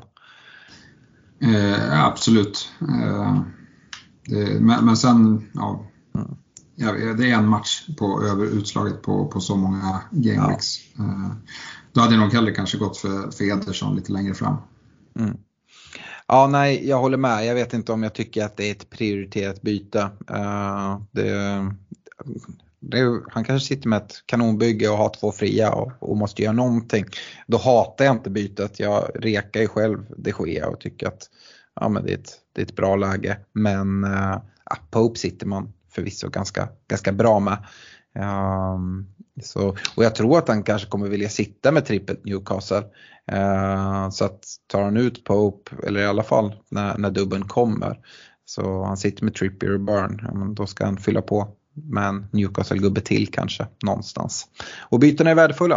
Eh, 1.41 2.05
absolut. 2.05 2.69
Eh, 2.81 3.39
det, 4.25 4.61
men, 4.61 4.85
men, 4.85 4.97
sen, 4.97 5.49
ja, 5.53 5.85
ja, 6.75 6.93
det 6.93 7.31
är 7.31 7.35
en 7.35 7.47
match 7.47 7.87
på, 7.97 8.23
över 8.23 8.45
utslaget 8.45 9.01
på, 9.01 9.27
på 9.27 9.39
så 9.39 9.55
många 9.55 10.01
gameweeks. 10.11 10.77
Ja. 10.97 11.03
Eh, 11.03 11.31
då 11.93 12.01
hade 12.01 12.13
jag 12.13 12.21
nog 12.21 12.33
hellre 12.33 12.51
kanske 12.51 12.77
gått 12.77 12.97
för, 12.97 13.31
för 13.31 13.43
Ederson 13.43 13.95
lite 13.95 14.11
längre 14.11 14.33
fram. 14.33 14.57
Mm. 15.19 15.37
Ja, 16.27 16.47
nej, 16.47 16.87
jag 16.87 16.99
håller 16.99 17.17
med. 17.17 17.45
Jag 17.45 17.55
vet 17.55 17.73
inte 17.73 17.91
om 17.91 18.03
jag 18.03 18.13
tycker 18.13 18.45
att 18.45 18.57
det 18.57 18.67
är 18.67 18.71
ett 18.71 18.89
prioriterat 18.89 19.61
byte. 19.61 20.09
Uh, 20.31 21.01
det, 21.11 21.71
det, 22.79 23.21
han 23.29 23.43
kanske 23.43 23.67
sitter 23.67 23.89
med 23.89 23.97
ett 23.97 24.23
kanonbygge 24.25 24.89
och 24.89 24.97
har 24.97 25.09
två 25.19 25.31
fria 25.31 25.71
och, 25.71 25.91
och, 25.99 26.17
måste 26.17 26.41
göra 26.41 26.53
någonting. 26.53 27.05
Då 27.47 27.57
hatar 27.57 28.05
jag 28.05 28.15
inte 28.15 28.29
bytet. 28.29 28.79
Jag 28.79 29.09
rekar 29.15 29.61
ju 29.61 29.67
själv 29.67 30.05
det 30.17 30.31
sker 30.31 30.65
och 30.65 30.79
tycker 30.79 31.07
att 31.07 31.29
ja, 31.81 31.89
men 31.89 32.05
det, 32.05 32.11
är 32.11 32.17
ett, 32.17 32.33
det 32.53 32.61
är 32.61 32.65
ett 32.65 32.75
bra 32.75 32.95
läge. 32.95 33.37
Men 33.53 34.03
eh, 34.03 34.41
ja, 34.65 34.77
Pope 34.91 35.19
sitter 35.19 35.45
man 35.45 35.73
förvisso 35.89 36.29
ganska, 36.29 36.69
ganska 36.87 37.11
bra 37.11 37.39
med. 37.39 37.57
Um, 38.75 39.07
så, 39.43 39.69
och 39.95 40.03
jag 40.03 40.15
tror 40.15 40.37
att 40.37 40.47
han 40.47 40.63
kanske 40.63 40.89
kommer 40.89 41.07
vilja 41.07 41.29
sitta 41.29 41.71
med 41.71 41.85
trippelt 41.85 42.25
Newcastle. 42.25 42.83
Uh, 43.31 44.09
så 44.09 44.25
att 44.25 44.45
tar 44.67 44.83
han 44.83 44.97
ut 44.97 45.23
Pope, 45.23 45.71
eller 45.87 46.01
i 46.01 46.05
alla 46.05 46.23
fall 46.23 46.55
när, 46.69 46.97
när 46.97 47.11
dubben 47.11 47.47
kommer, 47.47 47.99
så 48.45 48.83
han 48.83 48.97
sitter 48.97 49.23
med 49.23 49.35
Trippier 49.35 49.73
och 49.73 49.79
Burn, 49.79 50.19
ja, 50.23 50.53
då 50.55 50.67
ska 50.67 50.85
han 50.85 50.97
fylla 50.97 51.21
på 51.21 51.55
med 51.73 52.07
en 52.07 52.27
Newcastle-gubbe 52.31 53.01
till 53.01 53.27
kanske 53.27 53.67
någonstans. 53.83 54.47
Och 54.79 54.99
bytena 54.99 55.29
är 55.29 55.35
värdefulla. 55.35 55.75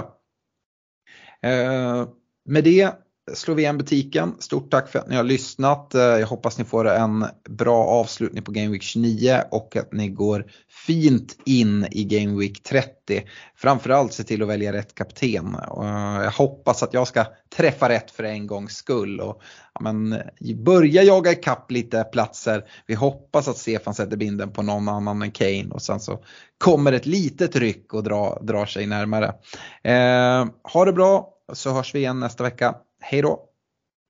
Uh, 1.47 2.09
med 2.45 2.65
det 2.65 3.04
Slovenbutiken. 3.33 3.59
igen 3.59 3.79
butiken. 3.79 4.35
Stort 4.39 4.71
tack 4.71 4.89
för 4.89 4.99
att 4.99 5.09
ni 5.09 5.17
har 5.17 5.23
lyssnat. 5.23 5.95
Eh, 5.95 6.03
jag 6.03 6.27
hoppas 6.27 6.59
ni 6.59 6.65
får 6.65 6.89
en 6.89 7.27
bra 7.49 7.85
avslutning 7.85 8.43
på 8.43 8.53
Game 8.53 8.69
Week 8.69 8.83
29 8.83 9.43
och 9.51 9.77
att 9.77 9.93
ni 9.93 10.09
går 10.09 10.47
fint 10.87 11.39
in 11.45 11.87
i 11.91 12.05
Game 12.05 12.39
Week 12.41 12.63
30. 12.63 13.23
Framförallt 13.57 14.13
se 14.13 14.25
till 14.25 14.43
att 14.43 14.49
välja 14.49 14.73
rätt 14.73 14.95
kapten. 14.95 15.57
Eh, 15.83 16.23
jag 16.23 16.31
hoppas 16.31 16.83
att 16.83 16.95
jag 16.95 17.09
ska 17.09 17.25
träffa 17.57 17.89
rätt 17.89 18.11
för 18.11 18.25
en 18.25 18.47
gångs 18.47 18.73
skull 18.73 19.21
och 19.21 19.43
ja, 19.75 19.81
men, 19.81 20.23
börja 20.65 21.03
jaga 21.03 21.33
ikapp 21.33 21.71
lite 21.71 22.05
platser. 22.05 22.65
Vi 22.87 22.95
hoppas 22.95 23.49
att 23.49 23.59
Stefan 23.59 23.95
sätter 23.95 24.17
binden 24.17 24.53
på 24.53 24.63
någon 24.63 24.89
annan 24.89 25.23
än 25.23 25.31
Kane 25.31 25.69
och 25.71 25.83
sen 25.83 26.01
så 26.01 26.25
kommer 26.59 26.93
ett 26.93 27.07
litet 27.07 27.57
ryck 27.57 27.95
och 27.95 28.03
drar, 28.03 28.39
dra 28.43 28.67
sig 28.67 28.87
närmare. 28.87 29.27
Eh, 29.83 30.47
ha 30.73 30.85
det 30.85 30.93
bra 30.93 31.31
så 31.53 31.73
hörs 31.73 31.95
vi 31.95 31.99
igen 31.99 32.21
nästa 32.21 32.45
vecka. 32.45 32.75
Hej 33.07 33.23
då! 33.23 33.49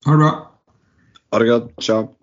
Ha 0.05 0.13
det 0.13 0.19
bra! 0.19 0.61
Ha 1.31 1.39
det 1.39 1.49
gott, 1.49 1.83
ciao! 1.83 2.15